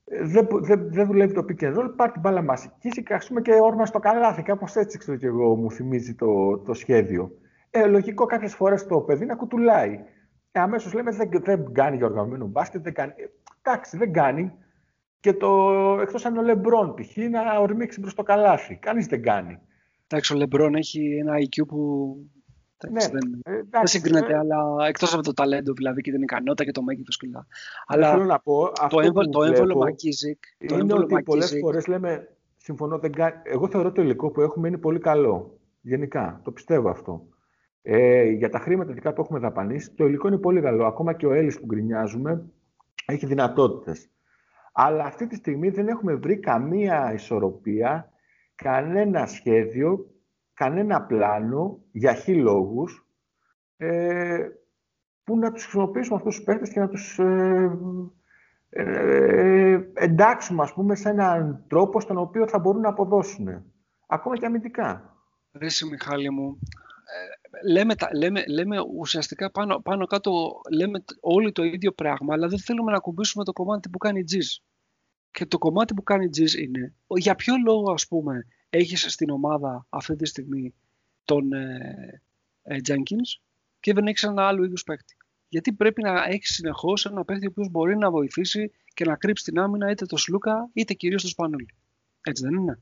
ε, 0.04 0.24
δεν, 0.24 0.48
δεν, 0.50 0.92
δεν 0.92 1.06
δουλεύει 1.06 1.34
το 1.34 1.44
pick 1.48 1.64
and 1.64 1.78
roll, 1.78 1.92
πάρει 1.96 2.12
την 2.12 2.20
μπάλα 2.20 2.42
μας 2.42 2.70
και 2.78 3.14
ας 3.14 3.28
πούμε 3.28 3.40
και 3.40 3.52
όρμας 3.62 3.88
στο 3.88 3.98
καλάθι, 3.98 4.42
κάπως 4.42 4.76
έτσι 4.76 4.98
ξέρω 4.98 5.18
και 5.18 5.26
εγώ 5.26 5.56
μου 5.56 5.70
θυμίζει 5.70 6.14
το, 6.14 6.58
το 6.58 6.74
σχέδιο. 6.74 7.30
Ε, 7.70 7.86
λογικό 7.86 8.26
κάποιες 8.26 8.54
φορές 8.54 8.86
το 8.86 9.00
παιδί 9.00 9.24
να 9.24 9.34
κουτουλάει. 9.34 10.04
Ε, 10.52 10.60
Αμέσως 10.60 10.92
λέμε 10.92 11.10
δεν, 11.10 11.28
δεν 11.44 11.72
κάνει 11.72 11.96
για 11.96 12.06
οργανωμένο 12.06 12.46
μπάσκετ, 12.46 12.82
δεν 12.82 12.92
κάνει. 12.92 13.12
Ε, 13.64 13.70
εντάξει, 13.70 13.96
δεν 13.96 14.12
κάνει. 14.12 14.52
Και 15.20 15.32
το 15.32 15.70
εκτός 16.00 16.24
αν 16.24 16.36
ο 16.36 16.42
Λεμπρόν 16.42 16.94
π.χ. 16.94 17.16
να 17.16 17.58
ορμήξει 17.58 18.00
προς 18.00 18.14
το 18.14 18.22
καλάθι. 18.22 18.76
Κανείς 18.76 19.06
δεν 19.06 19.22
κάνει. 19.22 19.58
Εντάξει, 20.06 20.32
ο 20.32 20.36
Λεμπρόν 20.36 20.74
έχει 20.74 21.16
ένα 21.20 21.34
IQ 21.38 21.66
που 21.66 22.16
ναι, 22.90 23.00
δεν, 23.00 23.40
ε, 23.44 23.50
εντάξει, 23.50 23.68
δεν 23.70 23.86
συγκρίνεται, 23.86 24.32
ε, 24.32 24.38
αλλά 24.38 24.86
εκτός 24.88 25.14
από 25.14 25.22
το 25.22 25.32
ταλέντο 25.32 25.72
δηλαδή 25.72 26.00
και 26.00 26.10
την 26.10 26.22
ικανότητα 26.22 26.64
και 26.64 26.70
το 26.70 26.82
μέγεθος 26.82 27.16
κλπ. 27.16 27.34
Αλλά 27.86 28.10
θέλω 28.10 28.24
να 28.24 28.40
πω, 28.40 28.72
το, 28.88 29.00
έμβολο, 29.00 29.28
το 29.28 29.42
έμβολο 29.42 29.76
Μακίζικ. 29.76 30.42
Το 30.66 30.78
είναι 30.78 30.94
ότι 30.94 31.22
πολλές 31.22 31.58
φορές 31.60 31.86
λέμε, 31.86 32.28
συμφωνώ, 32.56 32.98
δεν 32.98 33.12
εγώ 33.42 33.68
θεωρώ 33.68 33.92
το 33.92 34.02
υλικό 34.02 34.30
που 34.30 34.40
έχουμε 34.40 34.68
είναι 34.68 34.78
πολύ 34.78 34.98
καλό. 34.98 35.58
Γενικά, 35.80 36.40
το 36.44 36.50
πιστεύω 36.50 36.88
αυτό. 36.88 37.26
Ε, 37.82 38.22
για 38.22 38.48
τα 38.48 38.58
χρήματα 38.58 38.90
ειδικά 38.90 39.12
που 39.12 39.20
έχουμε 39.20 39.38
δαπανίσει, 39.38 39.90
το 39.90 40.06
υλικό 40.06 40.28
είναι 40.28 40.38
πολύ 40.38 40.60
καλό. 40.60 40.86
Ακόμα 40.86 41.12
και 41.12 41.26
ο 41.26 41.32
Έλλης 41.32 41.60
που 41.60 41.66
γκρινιάζουμε 41.66 42.44
έχει 43.06 43.26
δυνατότητες. 43.26 44.08
Αλλά 44.72 45.04
αυτή 45.04 45.26
τη 45.26 45.34
στιγμή 45.34 45.68
δεν 45.68 45.88
έχουμε 45.88 46.14
βρει 46.14 46.38
καμία 46.38 47.12
ισορροπία, 47.12 48.12
κανένα 48.54 49.26
σχέδιο 49.26 50.14
κανένα 50.54 51.02
πλάνο 51.02 51.78
για 51.90 52.14
χι 52.14 52.34
λόγους 52.34 53.06
ε, 53.76 54.48
που 55.24 55.38
να 55.38 55.52
τους 55.52 55.62
χρησιμοποιήσουμε 55.62 56.16
αυτούς 56.16 56.36
τους 56.36 56.44
παίχτες 56.44 56.70
και 56.70 56.80
να 56.80 56.88
τους 56.88 57.18
ε, 57.18 57.78
ε, 58.68 59.80
εντάξουμε 59.94 60.62
ας 60.62 60.72
πούμε 60.72 60.94
σε 60.94 61.08
έναν 61.08 61.64
τρόπο 61.68 62.00
στον 62.00 62.18
οποίο 62.18 62.48
θα 62.48 62.58
μπορούν 62.58 62.80
να 62.80 62.88
αποδώσουν. 62.88 63.64
Ακόμα 64.06 64.36
και 64.36 64.46
αμυντικά. 64.46 65.16
Ρίση 65.52 65.86
Μιχάλη 65.86 66.30
μου, 66.30 66.58
ε, 66.58 66.83
λέμε, 67.66 67.94
λέμε, 68.14 68.44
λέμε 68.46 68.76
ουσιαστικά 68.96 69.50
πάνω, 69.50 69.80
πάνω 69.80 70.06
κάτω 70.06 70.60
λέμε 70.72 71.04
όλοι 71.20 71.52
το 71.52 71.62
ίδιο 71.62 71.92
πράγμα, 71.92 72.34
αλλά 72.34 72.48
δεν 72.48 72.58
θέλουμε 72.58 72.92
να 72.92 72.98
κουμπίσουμε 72.98 73.44
το 73.44 73.52
κομμάτι 73.52 73.88
που 73.88 73.98
κάνει 73.98 74.24
Τζιζ. 74.24 74.46
Και 75.30 75.46
το 75.46 75.58
κομμάτι 75.58 75.94
που 75.94 76.02
κάνει 76.02 76.28
Τζιζ 76.28 76.54
είναι 76.54 76.94
για 77.16 77.34
ποιο 77.34 77.54
λόγο 77.64 77.92
ας 77.92 78.06
πούμε 78.08 78.46
έχεις 78.70 79.12
στην 79.12 79.30
ομάδα 79.30 79.86
αυτή 79.88 80.16
τη 80.16 80.26
στιγμή 80.26 80.74
τον 81.24 81.52
ε, 81.52 82.22
ε, 82.62 82.76
Jenkins 82.88 83.40
και 83.80 83.92
δεν 83.92 84.06
έχεις 84.06 84.22
ένα 84.22 84.46
άλλο 84.46 84.64
είδους 84.64 84.82
παίκτη; 84.82 85.16
Γιατί 85.48 85.72
πρέπει 85.72 86.02
να 86.02 86.24
έχεις 86.24 86.54
συνεχώς 86.54 87.06
ένα 87.06 87.24
παίκτη 87.24 87.46
ο 87.46 87.48
οποίος 87.50 87.70
μπορεί 87.70 87.96
να 87.96 88.10
βοηθήσει 88.10 88.70
και 88.94 89.04
να 89.04 89.16
κρύψει 89.16 89.44
την 89.44 89.58
άμυνα 89.58 89.90
είτε 89.90 90.06
το 90.06 90.16
Σλούκα 90.16 90.70
είτε 90.72 90.94
κυρίως 90.94 91.22
το 91.22 91.28
Σπανούλη. 91.28 91.68
Έτσι 92.20 92.42
δεν 92.42 92.54
είναι; 92.54 92.80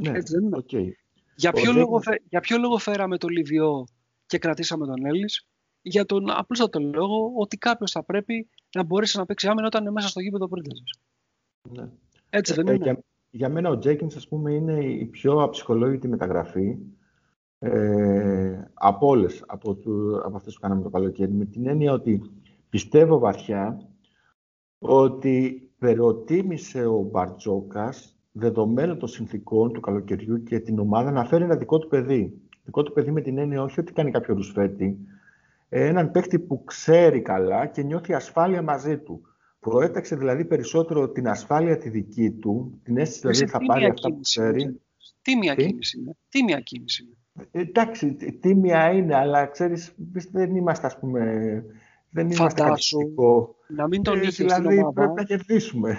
Ναι, 0.00 0.10
Έτσι 0.10 0.32
δεν 0.34 0.44
είναι; 0.44 0.56
Okay. 0.70 0.90
Για, 1.36 1.52
ποιο 1.52 1.72
λόγο, 1.72 2.00
για 2.28 2.40
ποιο 2.40 2.58
λόγο 2.58 2.78
φέραμε 2.78 3.18
το 3.18 3.28
Λιβιό 3.28 3.86
και 4.26 4.38
κρατήσαμε 4.38 4.86
τον 4.86 5.06
Έλλης; 5.06 5.46
Για 5.82 6.04
τον 6.04 6.30
απλούστατο 6.30 6.80
λόγο 6.80 7.32
ότι 7.36 7.56
κάποιος 7.56 7.90
θα 7.90 8.04
πρέπει 8.04 8.48
να 8.74 8.82
μπορέσει 8.82 9.18
να 9.18 9.26
παίξει 9.26 9.48
άμυνα 9.48 9.66
όταν 9.66 9.82
είναι 9.82 9.90
μέσα 9.90 10.08
στο 10.08 10.20
γήπεδο 10.20 10.48
πριν 10.48 10.64
ναι. 11.70 11.90
Έτσι 12.30 12.54
δεν 12.54 12.66
ε, 12.66 12.72
είναι 12.72 13.04
για 13.36 13.48
μένα 13.48 13.68
ο 13.70 13.78
Τζέκινς, 13.78 14.16
ας 14.16 14.28
πούμε, 14.28 14.52
είναι 14.52 14.84
η 14.84 15.04
πιο 15.04 15.42
αψυχολόγητη 15.42 16.08
μεταγραφή 16.08 16.78
ε, 17.58 18.70
από 18.74 19.06
όλες, 19.06 19.44
από, 19.46 19.74
του, 19.74 20.20
από 20.24 20.36
αυτές 20.36 20.54
που 20.54 20.60
κάναμε 20.60 20.82
το 20.82 20.90
καλοκαίρι. 20.90 21.32
Με 21.32 21.44
την 21.44 21.66
έννοια 21.66 21.92
ότι 21.92 22.22
πιστεύω 22.68 23.18
βαθιά 23.18 23.88
ότι 24.78 25.70
προτίμησε 25.78 26.86
ο 26.86 27.00
Μπαρτζόκας 27.00 28.15
δεδομένου 28.38 28.96
των 28.96 29.08
συνθήκων 29.08 29.72
του 29.72 29.80
καλοκαιριού 29.80 30.42
και 30.42 30.60
την 30.60 30.78
ομάδα 30.78 31.10
να 31.10 31.24
φέρει 31.24 31.44
ένα 31.44 31.56
δικό 31.56 31.78
του 31.78 31.88
παιδί. 31.88 32.40
Δικό 32.64 32.82
του 32.82 32.92
παιδί 32.92 33.10
με 33.10 33.20
την 33.20 33.38
έννοια 33.38 33.62
όχι 33.62 33.80
ότι 33.80 33.92
κάνει 33.92 34.10
κάποιο 34.10 34.34
ρουσφέτη, 34.34 34.98
έναν 35.68 36.10
παίκτη 36.10 36.38
που 36.38 36.64
ξέρει 36.64 37.20
καλά 37.20 37.66
και 37.66 37.82
νιώθει 37.82 38.14
ασφάλεια 38.14 38.62
μαζί 38.62 38.98
του. 38.98 39.20
Προέταξε 39.60 40.16
δηλαδή 40.16 40.44
περισσότερο 40.44 41.08
την 41.08 41.28
ασφάλεια 41.28 41.78
τη 41.78 41.88
δική 41.88 42.30
του, 42.30 42.80
την 42.82 42.96
αίσθηση 42.96 43.20
δηλαδή 43.20 43.42
ότι 43.42 43.50
θα 43.50 43.58
πάρει 43.66 43.84
αυτά 43.84 44.08
που 44.08 44.20
ξέρει. 44.20 44.80
Τίμια 45.22 45.54
κίνηση 45.54 45.98
είναι. 45.98 46.16
Τίμια 46.28 46.60
κίνηση 46.60 47.02
είναι. 47.02 47.46
Ε, 47.50 47.60
εντάξει, 47.60 48.16
τίμια 48.40 48.92
είναι, 48.92 49.16
αλλά 49.16 49.46
ξέρεις, 49.46 49.94
δεν 50.32 50.56
είμαστε 50.56 50.86
ας 50.86 50.98
πούμε, 50.98 51.22
δεν 52.10 52.30
είμαστε 52.30 52.62
φαντάσου, 52.62 52.98
να 53.68 53.86
μην 53.86 54.02
τον 54.02 54.18
ε, 54.18 54.20
είχε 54.20 54.44
δηλαδή, 54.44 54.64
στην 54.64 54.78
ομάδα. 54.78 54.92
πρέπει 54.92 55.14
να 55.14 55.22
κερδίσουμε. 55.22 55.96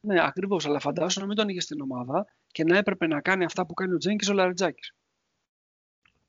Ναι, 0.00 0.26
ακριβώς, 0.26 0.66
αλλά 0.66 0.78
φαντάσου 0.78 1.20
να 1.20 1.26
μην 1.26 1.36
τον 1.36 1.48
είχε 1.48 1.60
στην 1.60 1.80
ομάδα 1.80 2.26
και 2.46 2.64
να 2.64 2.76
έπρεπε 2.76 3.06
να 3.06 3.20
κάνει 3.20 3.44
αυτά 3.44 3.66
που 3.66 3.74
κάνει 3.74 3.94
ο 3.94 3.96
Τζένκης 3.96 4.28
ο 4.28 4.32
Λαριτζάκης. 4.32 4.94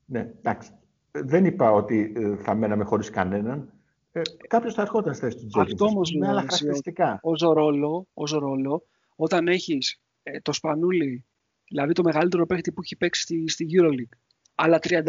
Ναι, 0.04 0.20
εντάξει. 0.38 0.70
Δεν 1.10 1.44
είπα 1.44 1.70
ότι 1.70 2.12
ε, 2.16 2.36
θα 2.36 2.54
μέναμε 2.54 2.84
χωρίς 2.84 3.10
κανέναν. 3.10 3.72
Ε, 4.12 4.20
Κάποιος 4.48 4.74
θα 4.74 4.82
ερχόταν 4.82 5.14
στη 5.14 5.24
θέση 5.24 5.36
του 5.36 5.46
Τζέκινς. 5.46 5.72
Αυτό 5.72 5.84
όμως 5.84 6.12
με 6.12 6.28
άλλα 6.28 6.40
χαρακτηριστικά. 6.40 7.20
Ω 7.22 7.52
ρόλο, 7.52 8.08
ως 8.14 8.32
ρόλο, 8.32 8.86
όταν 9.16 9.48
έχεις 9.48 10.00
ε, 10.22 10.40
το 10.40 10.52
Σπανούλι, 10.52 11.26
δηλαδή 11.68 11.92
το 11.92 12.02
μεγαλύτερο 12.02 12.46
παίχτη 12.46 12.72
που 12.72 12.80
έχει 12.82 12.96
παίξει 12.96 13.22
στη, 13.22 13.48
στη 13.48 13.66
EuroLeague, 13.70 14.18
αλλά 14.54 14.78
39 14.82 15.02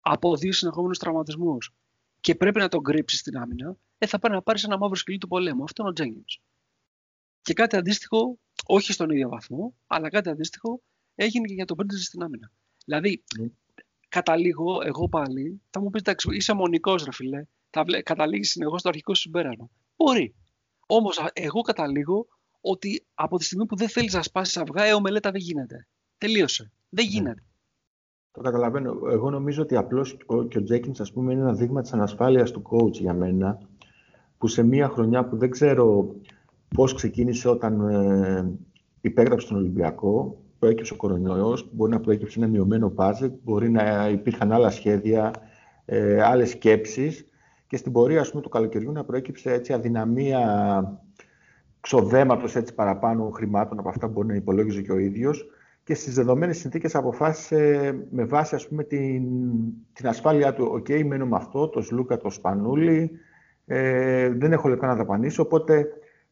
από 0.00 0.36
δύο 0.36 0.52
συνεχόμενους 0.52 0.98
τραυματισμούς 0.98 1.74
και 2.20 2.34
πρέπει 2.34 2.58
να 2.58 2.68
τον 2.68 2.82
κρύψεις 2.82 3.18
στην 3.18 3.36
άμυνα, 3.36 3.76
ε, 3.98 4.06
θα 4.06 4.18
πρέπει 4.18 4.34
να 4.34 4.42
πάρεις 4.42 4.64
ένα 4.64 4.78
μαύρο 4.78 4.96
σκυλί 4.96 5.18
του 5.18 5.28
πολέμου. 5.28 5.62
Αυτό 5.62 5.82
είναι 5.82 5.90
ο 5.90 5.94
Τζέγκιν. 5.94 6.24
Και 7.42 7.52
κάτι 7.52 7.76
αντίστοιχο, 7.76 8.38
όχι 8.66 8.92
στον 8.92 9.10
ίδιο 9.10 9.28
βαθμό, 9.28 9.74
αλλά 9.86 10.08
κάτι 10.08 10.28
αντίστοιχο 10.28 10.82
έγινε 11.14 11.46
και 11.46 11.54
για 11.54 11.64
τον 11.64 11.76
Πρίντεζ 11.76 12.02
στην 12.02 12.22
άμυνα. 12.22 12.50
Δηλαδή, 12.84 13.24
mm. 13.40 13.50
καταλήγω 14.08 14.82
εγώ 14.84 15.08
πάλι, 15.08 15.60
θα 15.70 15.80
μου 15.80 15.90
πεις 15.90 16.00
εντάξει, 16.00 16.28
είσαι 16.36 16.52
μονικός 16.52 17.04
ρε 17.04 17.12
φιλέ, 17.12 17.44
θα 17.70 17.84
βλέ, 17.84 18.02
καταλήγεις 18.02 18.50
συνεχώς 18.50 18.80
στο 18.80 18.88
αρχικό 18.88 19.14
σου 19.14 19.20
συμπέρασμα. 19.20 19.70
Μπορεί. 19.96 20.34
Όμως, 20.86 21.30
εγώ 21.32 21.60
καταλήγω 21.60 22.26
ότι 22.60 23.06
από 23.14 23.38
τη 23.38 23.44
στιγμή 23.44 23.66
που 23.66 23.76
δεν 23.76 23.88
θέλεις 23.88 24.14
να 24.14 24.22
σπάσεις 24.22 24.56
αυγά, 24.56 24.84
ε, 24.84 24.92
ομελέτα 24.92 25.30
δεν 25.30 25.40
γίνεται. 25.40 25.86
Τελείωσε. 26.18 26.72
Δεν 26.88 27.04
ναι. 27.04 27.10
γίνεται. 27.10 27.44
Το 28.32 28.40
καταλαβαίνω. 28.40 28.98
Εγώ 29.10 29.30
νομίζω 29.30 29.62
ότι 29.62 29.76
απλώς 29.76 30.16
και 30.48 30.58
ο 30.58 30.62
Τζέκινς, 30.62 31.00
ας 31.00 31.12
πούμε, 31.12 31.32
είναι 31.32 31.42
ένα 31.42 31.52
δείγμα 31.52 31.82
της 31.82 31.92
ανασφάλειας 31.92 32.50
του 32.50 32.62
coach 32.70 32.92
για 32.92 33.14
μένα, 33.14 33.58
που 34.38 34.46
σε 34.46 34.62
μία 34.62 34.88
χρονιά 34.88 35.24
που 35.24 35.36
δεν 35.36 35.50
ξέρω 35.50 36.14
πώς 36.74 36.94
ξεκίνησε 36.94 37.48
όταν 37.48 37.88
ε, 37.88 38.50
υπέγραψε 39.00 39.48
τον 39.48 39.56
Ολυμπιακό, 39.56 40.42
προέκυψε 40.58 40.92
ο 40.92 40.96
κορονοϊός, 40.96 41.68
μπορεί 41.72 41.90
να 41.90 42.00
προέκυψε 42.00 42.38
ένα 42.38 42.48
μειωμένο 42.48 42.92
budget, 42.96 43.30
μπορεί 43.42 43.70
να 43.70 44.08
υπήρχαν 44.08 44.52
άλλα 44.52 44.70
σχέδια, 44.70 45.30
ε, 45.84 46.22
άλλες 46.22 46.50
σκέψεις 46.50 47.26
και 47.66 47.76
στην 47.76 47.92
πορεία 47.92 48.20
ας 48.20 48.30
πούμε, 48.30 48.42
του 48.42 48.48
καλοκαιριού 48.48 48.92
να 48.92 49.04
προέκυψε 49.04 49.52
έτσι 49.52 49.72
αδυναμία 49.72 50.40
ξοδέματος 51.80 52.56
έτσι 52.56 52.74
παραπάνω 52.74 53.30
χρημάτων 53.30 53.78
από 53.78 53.88
αυτά 53.88 54.06
που 54.06 54.12
μπορεί 54.12 54.26
να 54.26 54.34
υπολόγιζε 54.34 54.82
και 54.82 54.92
ο 54.92 54.98
ίδιος. 54.98 55.46
Και 55.84 55.94
στις 55.94 56.14
δεδομένες 56.14 56.58
συνθήκες 56.58 56.94
αποφάσισε 56.94 57.94
με 58.10 58.24
βάση 58.24 58.54
ας 58.54 58.68
πούμε, 58.68 58.84
την, 58.84 59.22
την 59.92 60.08
ασφάλειά 60.08 60.54
του 60.54 60.68
«ΟΚ, 60.72 60.86
okay, 60.88 61.04
μένω 61.04 61.26
με 61.26 61.36
αυτό, 61.36 61.68
το 61.68 61.80
Σλούκα, 61.80 62.16
το 62.16 62.30
Σπανούλι, 62.30 63.10
ε, 63.66 64.28
δεν 64.28 64.52
έχω 64.52 64.68
λεπτά 64.68 64.86
να 64.86 64.94
δαπανίσω, 64.94 65.42
οπότε 65.42 65.86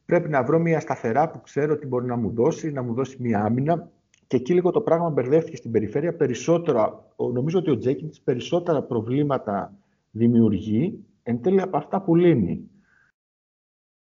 πρέπει 0.05 0.29
να 0.29 0.43
βρω 0.43 0.59
μια 0.59 0.79
σταθερά 0.79 1.29
που 1.29 1.41
ξέρω 1.41 1.73
ότι 1.73 1.87
μπορεί 1.87 2.05
να 2.05 2.15
μου 2.15 2.31
δώσει, 2.33 2.71
να 2.71 2.81
μου 2.81 2.93
δώσει 2.93 3.17
μια 3.19 3.43
άμυνα. 3.43 3.91
Και 4.27 4.37
εκεί 4.37 4.53
λίγο 4.53 4.71
το 4.71 4.81
πράγμα 4.81 5.09
μπερδεύτηκε 5.09 5.55
στην 5.55 5.71
περιφέρεια. 5.71 6.15
Περισσότερα, 6.15 7.13
νομίζω 7.17 7.59
ότι 7.59 7.69
ο 7.69 7.77
Τζέκινς 7.77 8.19
περισσότερα 8.19 8.83
προβλήματα 8.83 9.73
δημιουργεί 10.11 11.05
εν 11.23 11.41
τέλει 11.41 11.61
από 11.61 11.77
αυτά 11.77 12.01
που 12.01 12.15
λύνει 12.15 12.69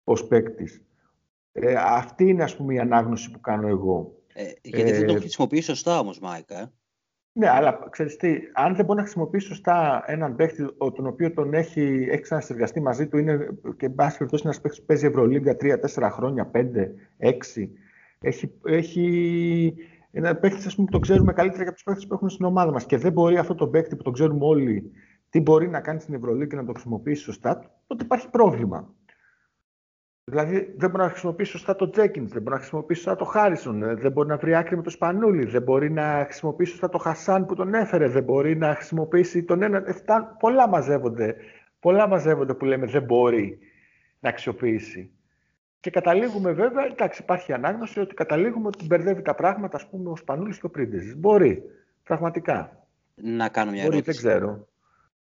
ως 0.04 0.26
παίκτης. 0.26 0.84
Ε, 1.52 1.74
αυτή 1.78 2.28
είναι 2.28 2.42
ας 2.42 2.56
πούμε 2.56 2.74
η 2.74 2.78
ανάγνωση 2.78 3.30
που 3.30 3.40
κάνω 3.40 3.68
εγώ. 3.68 4.16
Ε, 4.34 4.52
γιατί 4.62 4.92
δεν 4.92 5.06
το 5.06 5.14
ε, 5.14 5.18
χρησιμοποιείς 5.18 5.64
σωστά 5.64 5.98
όμως 5.98 6.18
Μάικα. 6.18 6.72
Ε. 7.36 7.38
Ναι, 7.38 7.48
αλλά 7.48 7.78
ξέρεις 7.90 8.16
τι, 8.16 8.38
αν 8.52 8.74
δεν 8.74 8.84
μπορεί 8.84 8.98
να 8.98 9.04
χρησιμοποιήσει 9.04 9.46
σωστά 9.46 10.02
έναν 10.06 10.36
παίχτη 10.36 10.66
τον 10.94 11.06
οποίο 11.06 11.32
τον 11.32 11.54
έχει, 11.54 12.06
έχει 12.10 12.22
ξανασυνεργαστεί 12.22 12.80
μαζί 12.80 13.06
του, 13.06 13.18
είναι 13.18 13.48
και 13.76 13.88
μπας 13.88 14.16
περιπτώσει 14.16 14.42
ένας 14.44 14.60
παίχτη 14.60 14.80
που 14.80 14.86
παίζει 14.86 15.06
Ευρωλίγκα 15.06 15.56
3-4 15.60 16.08
χρόνια, 16.12 16.50
5, 16.54 16.60
6. 17.18 17.68
Έχει, 18.20 18.52
έχει 18.64 19.74
ένα 20.10 20.36
παίχτης 20.36 20.74
που 20.74 20.84
το 20.84 20.98
ξέρουμε 20.98 21.32
καλύτερα 21.32 21.62
για 21.62 21.72
τους 21.72 21.82
παίχτες 21.82 22.06
που 22.06 22.14
έχουν 22.14 22.28
στην 22.28 22.44
ομάδα 22.44 22.72
μας. 22.72 22.86
Και 22.86 22.96
δεν 22.96 23.12
μπορεί 23.12 23.36
αυτό 23.38 23.54
το 23.54 23.68
παίχτη 23.68 23.96
που 23.96 24.02
το 24.02 24.10
ξέρουμε 24.10 24.44
όλοι 24.44 24.90
τι 25.30 25.40
μπορεί 25.40 25.68
να 25.68 25.80
κάνει 25.80 26.00
στην 26.00 26.14
Ευρωλίγκα 26.14 26.46
και 26.46 26.56
να 26.56 26.64
το 26.64 26.72
χρησιμοποιήσει 26.72 27.22
σωστά, 27.22 27.80
τότε 27.86 28.04
υπάρχει 28.04 28.30
πρόβλημα. 28.30 28.94
Δηλαδή 30.30 30.74
δεν 30.76 30.90
μπορεί 30.90 31.02
να 31.02 31.08
χρησιμοποιήσει 31.08 31.50
σωστά 31.50 31.76
το 31.76 31.90
Τζέκιν, 31.90 32.28
δεν 32.28 32.42
μπορεί 32.42 32.54
να 32.54 32.60
χρησιμοποιήσει 32.60 33.00
σωστά 33.00 33.16
το 33.16 33.24
Χάρισον, 33.24 33.82
ε, 33.82 33.94
δεν 33.94 34.12
μπορεί 34.12 34.28
να 34.28 34.36
βρει 34.36 34.54
άκρη 34.54 34.76
με 34.76 34.82
το 34.82 34.90
Σπανούλι, 34.90 35.44
δεν 35.44 35.62
μπορεί 35.62 35.90
να 35.90 36.22
χρησιμοποιήσει 36.24 36.70
σωστά 36.70 36.88
το 36.88 36.98
Χασάν 36.98 37.46
που 37.46 37.54
τον 37.54 37.74
έφερε, 37.74 38.08
δεν 38.08 38.22
μπορεί 38.22 38.56
να 38.56 38.74
χρησιμοποιήσει 38.74 39.42
τον 39.42 39.62
ένα. 39.62 39.82
Εφτά, 39.86 40.36
πολλά 40.38 40.68
μαζεύονται. 40.68 41.36
Πολλά 41.80 42.08
μαζεύονται 42.08 42.54
που 42.54 42.64
λέμε 42.64 42.86
δεν 42.86 43.02
μπορεί 43.02 43.58
να 44.20 44.28
αξιοποιήσει. 44.28 45.10
Και 45.80 45.90
καταλήγουμε 45.90 46.52
βέβαια, 46.52 46.84
εντάξει, 46.84 47.22
υπάρχει 47.22 47.52
ανάγνωση 47.52 48.00
ότι 48.00 48.14
καταλήγουμε 48.14 48.66
ότι 48.66 48.86
μπερδεύει 48.86 49.22
τα 49.22 49.34
πράγματα, 49.34 49.76
ας 49.76 49.88
πούμε, 49.88 50.10
ο 50.10 50.16
Σπανούλης 50.16 50.58
και 50.58 50.66
ο 50.66 50.70
Πρίντεζη. 50.70 51.14
Μπορεί, 51.14 51.62
πραγματικά. 52.02 52.86
Να 53.14 53.48
κάνω 53.48 53.70
μια 53.70 53.82
μπορεί, 53.84 53.96
ερώτηση. 53.96 54.22
Δεν 54.22 54.36
ξέρω 54.36 54.66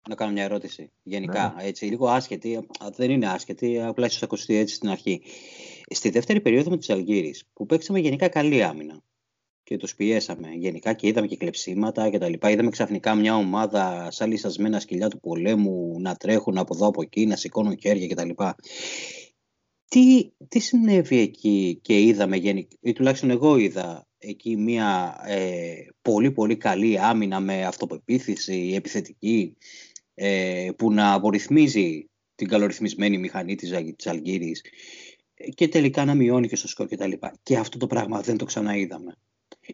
να 0.09 0.15
κάνω 0.15 0.31
μια 0.31 0.43
ερώτηση. 0.43 0.91
Γενικά, 1.03 1.53
ναι. 1.57 1.63
έτσι, 1.63 1.85
λίγο 1.85 2.07
άσχετη, 2.07 2.67
δεν 2.95 3.11
είναι 3.11 3.27
άσχετη, 3.27 3.81
απλά 3.81 4.05
ίσως 4.05 4.23
ακουστεί 4.23 4.55
έτσι 4.55 4.75
στην 4.75 4.89
αρχή. 4.89 5.21
Στη 5.89 6.09
δεύτερη 6.09 6.41
περίοδο 6.41 6.69
με 6.69 6.77
τη 6.77 6.93
Αλγύρη, 6.93 7.35
που 7.53 7.65
παίξαμε 7.65 7.99
γενικά 7.99 8.27
καλή 8.27 8.63
άμυνα 8.63 9.03
και 9.65 9.77
τους 9.77 9.95
πιέσαμε 9.95 10.49
γενικά 10.51 10.93
και 10.93 11.07
είδαμε 11.07 11.27
και 11.27 11.35
κλεψίματα 11.35 12.09
και 12.09 12.17
τα 12.17 12.29
λοιπά. 12.29 12.49
Είδαμε 12.49 12.69
ξαφνικά 12.69 13.15
μια 13.15 13.35
ομάδα 13.35 14.11
σαν 14.11 14.29
λυσασμένα 14.29 14.79
σκυλιά 14.79 15.09
του 15.09 15.19
πολέμου 15.19 15.95
να 15.99 16.15
τρέχουν 16.15 16.57
από 16.57 16.75
εδώ 16.75 16.87
από 16.87 17.01
εκεί, 17.01 17.25
να 17.25 17.35
σηκώνουν 17.35 17.77
χέρια 17.79 18.07
κτλ. 18.07 18.29
Τι, 19.87 20.31
τι 20.47 20.59
συνέβη 20.59 21.19
εκεί 21.19 21.79
και 21.81 22.01
είδαμε 22.01 22.35
γενικά, 22.35 22.75
ή 22.81 22.93
τουλάχιστον 22.93 23.29
εγώ 23.29 23.57
είδα 23.57 24.07
εκεί 24.17 24.57
μια 24.57 25.17
ε, 25.25 25.73
πολύ 26.01 26.31
πολύ 26.31 26.57
καλή 26.57 26.99
άμυνα 26.99 27.39
με 27.39 27.65
αυτοπεποίθηση, 27.65 28.71
επιθετική; 28.75 29.55
Ε, 30.15 30.69
που 30.77 30.91
να 30.91 31.13
απορριθμίζει 31.13 32.09
την 32.35 32.47
καλορυθμισμένη 32.47 33.17
μηχανή 33.17 33.55
της, 33.55 33.71
της 33.95 34.07
Αλγύρης 34.07 34.61
και 35.55 35.67
τελικά 35.67 36.05
να 36.05 36.15
μειώνει 36.15 36.47
και 36.47 36.55
στο 36.55 36.67
σκορ 36.67 36.87
κτλ. 36.87 37.11
Και, 37.11 37.31
και 37.43 37.57
αυτό 37.57 37.77
το 37.77 37.87
πράγμα 37.87 38.21
δεν 38.21 38.37
το 38.37 38.45
ξαναείδαμε. 38.45 39.15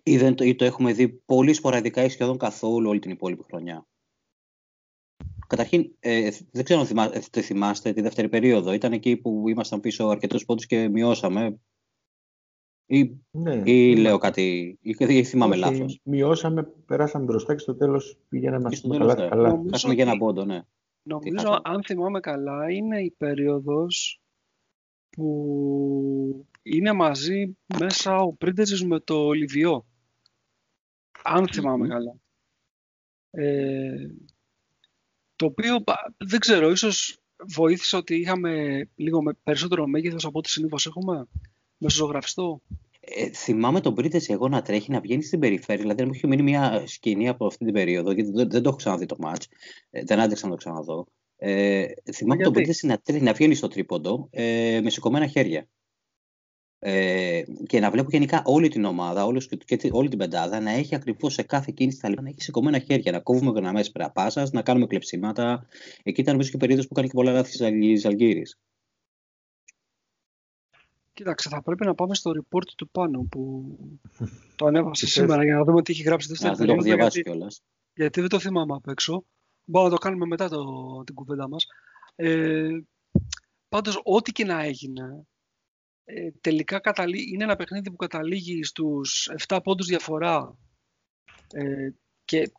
Ή, 0.04 0.18
δεν 0.18 0.36
το, 0.36 0.44
ή 0.44 0.56
το 0.56 0.66
έχουμε 0.66 0.94
δει 0.94 1.08
πολύ 1.08 1.54
σποραδικά 1.54 2.04
ή 2.04 2.10
σχεδόν 2.10 2.38
καθόλου 2.38 2.90
όλη 2.90 3.00
την 3.00 3.12
υπόλοιπη 3.12 3.44
χρονιά. 3.44 3.88
Καταρχήν, 5.48 5.96
ε, 6.00 6.30
δεν 6.52 6.64
ξέρω 6.64 6.80
αν 6.80 6.86
θυμά, 6.86 7.10
θυμάστε 7.42 7.94
τη 7.94 8.02
δεύτερη 8.02 8.30
περίοδο. 8.30 8.74
Ήταν 8.74 8.94
εκεί 8.94 9.18
που 9.18 9.50
ήμασταν 9.50 9.80
πίσω 9.80 10.08
αρκετούς 10.08 10.46
πόντους 10.46 10.66
και 10.66 10.90
μειώσαμε. 10.90 11.60
Ή, 12.94 13.20
ναι, 13.32 13.62
ή 13.66 13.96
λέω 13.96 14.18
κάτι, 14.18 14.78
ή, 14.82 14.96
ή 15.08 15.24
θυμάμαι 15.24 15.56
λάθος. 15.56 16.00
Μειώσαμε, 16.04 16.64
περάσαμε 16.64 17.26
μπροστά 17.26 17.54
και 17.54 17.60
στο 17.60 17.76
τέλος 17.76 18.18
πήγαιναμε 18.30 18.70
να 18.82 18.98
καλά. 18.98 19.16
Ναι. 19.16 19.28
καλά. 19.28 19.64
Χάσαμε 19.72 19.94
για 19.94 20.04
ένα 20.04 20.18
πόντο, 20.18 20.46
ναι. 20.46 20.62
Νομίζω, 21.04 21.60
αν 21.64 21.84
θυμάμαι 21.84 22.20
καλά, 22.20 22.72
είναι 22.72 23.02
η 23.02 23.12
περίοδος 23.18 24.22
που 25.10 26.46
είναι 26.62 26.94
μαζί 26.94 27.58
μέσα 27.80 28.18
ο 28.18 28.34
Πρίντεζης 28.34 28.84
με 28.84 29.00
το 29.00 29.32
Λιβιό. 29.32 29.86
Αν 31.24 31.48
θυμάμαι 31.48 31.88
καλά. 31.88 32.16
Ε, 33.30 34.08
το 35.36 35.46
οποίο 35.46 35.84
δεν 36.18 36.40
ξέρω, 36.40 36.70
ίσως 36.70 37.20
βοήθησε 37.56 37.96
ότι 37.96 38.16
είχαμε 38.16 38.84
λίγο 38.96 39.36
περισσότερο 39.44 39.88
μέγεθος 39.88 40.26
από 40.26 40.38
ό,τι 40.38 40.50
συνήθως 40.50 40.86
έχουμε 40.86 41.28
ζωγραφιστό. 41.90 42.62
Ε, 43.00 43.30
θυμάμαι 43.30 43.80
τον 43.82 43.94
Πρίτες 43.94 44.30
εγώ 44.30 44.48
να 44.48 44.62
τρέχει, 44.62 44.92
να 44.92 45.00
βγαίνει 45.00 45.24
στην 45.24 45.40
περιφέρεια. 45.40 45.82
Δηλαδή, 45.82 46.06
μου 46.06 46.12
έχει 46.14 46.28
μείνει 46.28 46.42
μια 46.42 46.84
σκηνή 46.86 47.28
από 47.28 47.46
αυτή 47.46 47.66
την 47.66 47.74
περίοδο, 47.74 48.12
γιατί 48.12 48.32
δεν, 48.32 48.50
δεν 48.50 48.62
το 48.62 48.70
έχω 48.70 48.78
ξαναδεί 48.78 49.06
το 49.06 49.18
match. 49.24 49.44
Ε, 49.90 50.04
δεν 50.04 50.20
άντεξα 50.20 50.46
να 50.46 50.52
το 50.52 50.58
ξαναδώ. 50.58 51.08
Ε, 51.38 51.86
θυμάμαι 52.14 52.44
τον 52.44 52.54
Πρίτες 52.54 52.84
να 52.84 52.98
τρέχει, 52.98 53.24
να 53.24 53.34
βγαίνει 53.34 53.56
στο 53.56 53.68
τρίποντο 53.68 54.28
ε, 54.32 54.80
με 54.84 54.90
σηκωμένα 54.90 55.28
χέρια. 55.28 55.68
Ε, 56.84 57.44
και 57.68 57.80
να 57.80 57.92
βλέπω 57.92 58.10
γενικά 58.12 58.42
όλη 58.46 58.68
την 58.68 58.86
ομάδα, 58.86 59.26
όλη, 59.26 59.46
και 59.66 59.90
όλη 59.92 60.10
την 60.10 60.18
πεντάδα 60.18 60.60
να 60.60 60.72
έχει 60.72 60.96
ακριβώς 60.96 61.34
σε 61.34 61.44
κάθε 61.44 61.72
κίνηση 61.76 62.00
τα 62.00 62.10
να 62.10 62.30
έχει 62.30 62.42
σηκωμένα 62.42 62.80
χέρια, 62.80 63.12
να 63.12 63.20
κόβουμε 63.20 63.52
γραμμές 63.60 63.92
περαπάσα, 63.92 64.50
να 64.52 64.62
κάνουμε 64.62 64.86
κλεψίματα. 64.86 65.68
Εκεί 66.04 66.22
ήταν 66.22 66.34
νομίζω 66.34 66.52
και 66.52 66.58
περίοδος 66.58 66.88
που 66.88 66.94
κάνει 66.94 67.08
και 67.08 67.14
πολλά 67.14 67.32
λάθη 67.32 67.58
τη 67.58 68.08
Αλγύρη. 68.08 68.44
Κοίταξε, 71.14 71.50
θα 71.50 71.62
πρέπει 71.62 71.86
να 71.86 71.96
πάμε 71.96 72.16
στο 72.16 72.32
report 72.32 72.68
του 72.78 72.90
πάνω 72.90 73.22
που 73.32 73.76
το 74.56 74.66
ανέβασε 74.66 75.08
σήμερα 75.08 75.44
για 75.44 75.56
να 75.56 75.64
δούμε 75.64 75.82
τι 75.82 75.92
έχει 75.92 76.02
γράψει 76.02 76.28
δεύτερη 76.28 76.56
Δεν 76.56 76.66
το 76.66 76.74
έχω 76.74 76.82
διαβάσει 76.82 77.22
κιόλας. 77.22 77.62
Γιατί 77.94 78.20
δεν 78.20 78.30
το 78.30 78.40
θυμάμαι 78.40 78.74
απ' 78.74 78.88
έξω. 78.88 79.26
Μπορούμε 79.66 79.92
να 79.92 79.98
το 79.98 80.04
κάνουμε 80.04 80.26
μετά 80.26 80.50
το, 80.50 80.64
την 81.04 81.16
κουβέντα 81.16 81.48
μας. 81.48 81.66
Ε, 82.16 82.80
πάντως, 83.70 84.02
ό,τι 84.04 84.32
και 84.32 84.46
να 84.46 84.64
έγινε, 84.64 85.26
ε, 86.04 86.32
τελικά 86.42 86.80
καταλή... 86.80 87.32
είναι 87.34 87.44
ένα 87.44 87.56
παιχνίδι 87.56 87.90
που 87.90 87.96
καταλήγει 87.96 88.64
στους 88.64 89.30
7 89.48 89.60
πόντους 89.64 89.88
διαφορά. 89.88 90.58
Ε, 91.54 91.90
και 92.26 92.52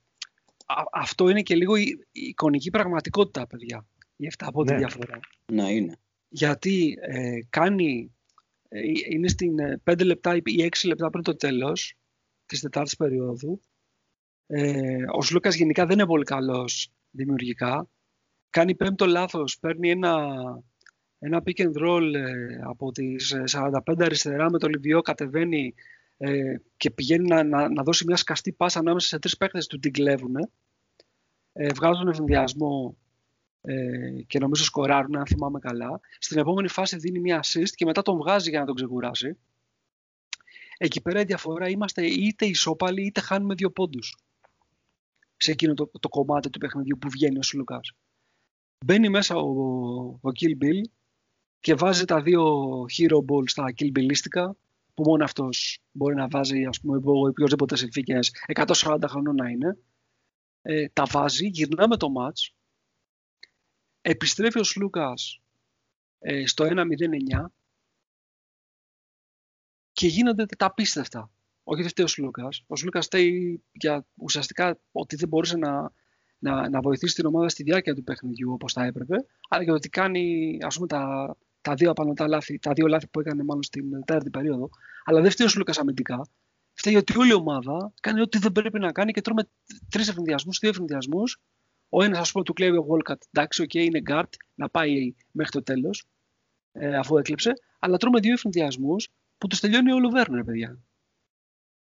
αυτό 0.93 1.29
είναι 1.29 1.43
και 1.43 1.55
λίγο 1.55 1.77
η, 1.77 2.07
εικονική 2.12 2.70
πραγματικότητα, 2.70 3.47
παιδιά. 3.47 3.87
Η 4.16 4.31
7 4.39 4.49
πόντους 4.53 4.73
ναι. 4.73 4.79
διαφορά. 4.79 5.20
Να 5.53 5.69
είναι. 5.69 5.97
Γιατί 6.29 6.99
ε, 7.01 7.39
κάνει 7.51 8.12
ε, 8.19 8.22
είναι 9.11 9.28
στην 9.28 9.55
5 9.85 10.01
ε, 10.01 10.05
λεπτά 10.05 10.36
ή 10.36 10.43
6 10.44 10.69
λεπτά 10.85 11.11
πριν 11.11 11.23
το 11.24 11.36
τέλος 11.36 11.94
της 12.47 12.61
τετάρτης 12.61 12.97
περίοδου. 12.97 13.61
Ε, 14.47 15.05
ο 15.12 15.23
Σλούκας 15.23 15.55
γενικά 15.55 15.86
δεν 15.86 15.99
είναι 15.99 16.07
πολύ 16.07 16.24
καλός 16.24 16.93
δημιουργικά. 17.11 17.89
Κάνει 18.51 18.74
πέμπτο 18.74 19.07
λάθος, 19.07 19.59
παίρνει 19.59 19.90
ένα, 19.90 20.27
ένα 21.19 21.43
pick 21.44 21.62
and 21.62 21.86
roll 21.86 22.15
ε, 22.15 22.59
από 22.65 22.93
τις 22.93 23.35
45 23.53 23.70
αριστερά 23.99 24.51
με 24.51 24.59
το 24.59 24.69
Λιβιό, 24.69 25.01
κατεβαίνει 25.01 25.74
ε, 26.16 26.55
και 26.77 26.90
πηγαίνει 26.90 27.28
να, 27.28 27.43
να, 27.44 27.69
να, 27.69 27.82
δώσει 27.82 28.05
μια 28.07 28.16
σκαστή 28.16 28.53
πάσα 28.53 28.78
ανάμεσα 28.78 29.07
σε 29.07 29.19
τρεις 29.19 29.36
παίκτες 29.36 29.66
του 29.66 29.78
την 29.78 29.93
κλέβουν. 29.93 30.36
Ε, 31.53 31.69
βγάζουν 31.74 32.09
εφημδιασμό 32.09 32.97
ε, 33.62 34.22
και 34.26 34.39
νομίζω 34.39 34.64
σκοράρουν, 34.64 35.16
αν 35.16 35.26
θυμάμαι 35.26 35.59
καλά. 35.59 36.01
Στην 36.18 36.39
επόμενη 36.39 36.68
φάση 36.68 36.97
δίνει 36.97 37.18
μια 37.18 37.40
assist 37.44 37.70
και 37.74 37.84
μετά 37.84 38.02
τον 38.02 38.16
βγάζει 38.16 38.51
για 38.51 38.60
να 38.60 38.66
τον 38.66 38.74
ξεκουράσει. 38.74 39.39
Εκεί 40.78 41.01
πέρα 41.01 41.20
η 41.20 41.24
διαφορά 41.24 41.68
είμαστε 41.68 42.06
είτε 42.06 42.47
ισόπαλοι 42.47 43.06
είτε 43.06 43.20
χάνουμε 43.20 43.55
δύο 43.55 43.70
πόντους 43.70 44.16
σε 45.36 45.51
εκείνο 45.51 45.74
το, 45.74 45.90
το 46.01 46.09
κομμάτι 46.09 46.51
του 46.51 46.59
παιχνιδιού 46.59 46.98
που 46.98 47.09
βγαίνει 47.10 47.39
ο 47.39 47.43
Σλουκάς. 47.43 47.93
Μπαίνει 48.84 49.09
μέσα 49.09 49.36
ο, 49.36 49.51
ο 50.20 50.30
Kill 50.40 50.64
Bill 50.64 50.80
και 51.60 51.74
βάζει 51.74 52.05
τα 52.05 52.22
δύο 52.22 52.44
hero 52.98 53.16
balls 53.16 53.48
στα 53.48 53.74
Kill 53.76 53.93
Billίστικα 53.98 54.51
που 54.94 55.02
μόνο 55.02 55.24
αυτός 55.24 55.78
μπορεί 55.93 56.14
να 56.14 56.28
βάζει 56.28 56.64
ας 56.64 56.80
πούμε 56.80 56.97
υπό 56.97 57.12
οποιοδήποτε 57.28 57.76
συνθήκες 57.76 58.32
140 58.55 58.98
χρονών 59.09 59.34
να 59.34 59.48
είναι. 59.48 59.78
Ε, 60.62 60.89
τα 60.89 61.05
βάζει, 61.10 61.47
γυρνάμε 61.47 61.97
το 61.97 62.09
match 62.18 62.55
Επιστρέφει 64.03 64.59
ο 64.59 64.65
Σλούκας 64.65 65.41
ε, 66.19 66.47
στο 66.47 66.65
1-0-9 66.65 67.45
και 69.93 70.07
γίνονται 70.07 70.47
τα 70.47 70.66
απίστευτα. 70.66 71.31
Όχι 71.65 71.81
δεν 71.81 71.91
φταίει 71.91 72.05
ο 72.05 72.09
Σλούκας. 72.09 72.65
Ο 72.66 72.77
Σλούκας 72.77 73.07
φταίει 73.07 73.62
για 73.73 74.07
ουσιαστικά 74.15 74.79
ότι 74.93 75.16
δεν 75.16 75.29
μπορούσε 75.29 75.57
να, 75.57 75.93
να, 76.39 76.69
να 76.69 76.81
βοηθήσει 76.81 77.15
την 77.15 77.27
ομάδα 77.27 77.49
στη 77.49 77.62
διάρκεια 77.62 77.95
του 77.95 78.05
παιχνιδιού 78.05 78.53
όπως 78.53 78.73
θα 78.73 78.85
έπρεπε, 78.85 79.16
αλλά 79.49 79.65
και 79.65 79.70
το 79.70 79.77
ότι 79.77 79.89
κάνει 79.89 80.59
ας 80.62 80.74
πούμε, 80.74 80.87
τα, 80.87 81.37
τα 81.61 81.74
δύο 81.74 81.91
απανοτά 81.91 82.29
λάθη, 82.29 82.59
τα 82.59 82.73
δύο 82.73 82.87
λάθη 82.87 83.07
που 83.07 83.20
έκανε 83.20 83.45
μάλλον 83.45 83.62
στην 83.62 83.91
τέταρτη 83.91 84.31
περίοδο. 84.31 84.70
Αλλά 85.05 85.20
δεν 85.20 85.31
φταίει 85.31 85.47
ο 85.47 85.51
Σλούκας 85.51 85.79
αμυντικά. 85.79 86.29
Φταίει 86.73 86.97
ότι 86.97 87.19
όλη 87.19 87.31
η 87.31 87.35
ομάδα 87.35 87.93
κάνει 88.01 88.20
ό,τι 88.20 88.39
δεν 88.39 88.53
πρέπει 88.53 88.79
να 88.79 88.93
κάνει 88.93 89.12
και 89.12 89.20
τρώμε 89.20 89.49
τρεις 89.89 90.09
ευνηδιασμούς, 90.09 90.59
δύο 90.59 90.70
ευνηδιασμούς. 90.70 91.41
Ο 91.94 92.02
ένας, 92.02 92.19
ας 92.19 92.32
πούμε, 92.32 92.44
του 92.44 92.52
κλέβει 92.52 92.77
ο 92.77 92.82
Βόλκατ. 92.82 93.23
Εντάξει, 93.31 93.64
okay, 93.66 93.85
είναι 93.85 94.02
guard, 94.06 94.28
να 94.55 94.69
πάει 94.69 95.14
μέχρι 95.31 95.52
το 95.52 95.62
τέλος, 95.62 96.05
ε, 96.73 96.97
αφού 96.97 97.16
έκλειψε. 97.16 97.52
Αλλά 97.78 97.97
τρώμε 97.97 98.20
δύο 98.20 98.32
ευνηδιασμού 98.32 98.97
που 99.39 99.47
τους 99.47 99.60
τελειώνει 99.60 99.93
ο 99.93 99.98
Λοβέρνερ, 99.98 100.44
παιδιά. 100.44 100.78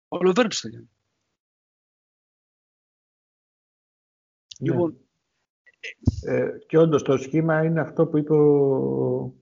Ο 0.09 0.16
Λοβέρνερ 0.23 0.51
τους 0.51 0.61
τελειώνει. 0.61 0.91
Ναι. 4.59 4.70
Λοιπόν, 4.70 4.97
ε, 6.27 6.49
και 6.66 6.78
όντως 6.78 7.03
το 7.03 7.16
σχήμα 7.16 7.65
είναι 7.65 7.81
αυτό 7.81 8.07
που 8.07 8.19
είπε 8.19 8.32
ο, 8.32 9.35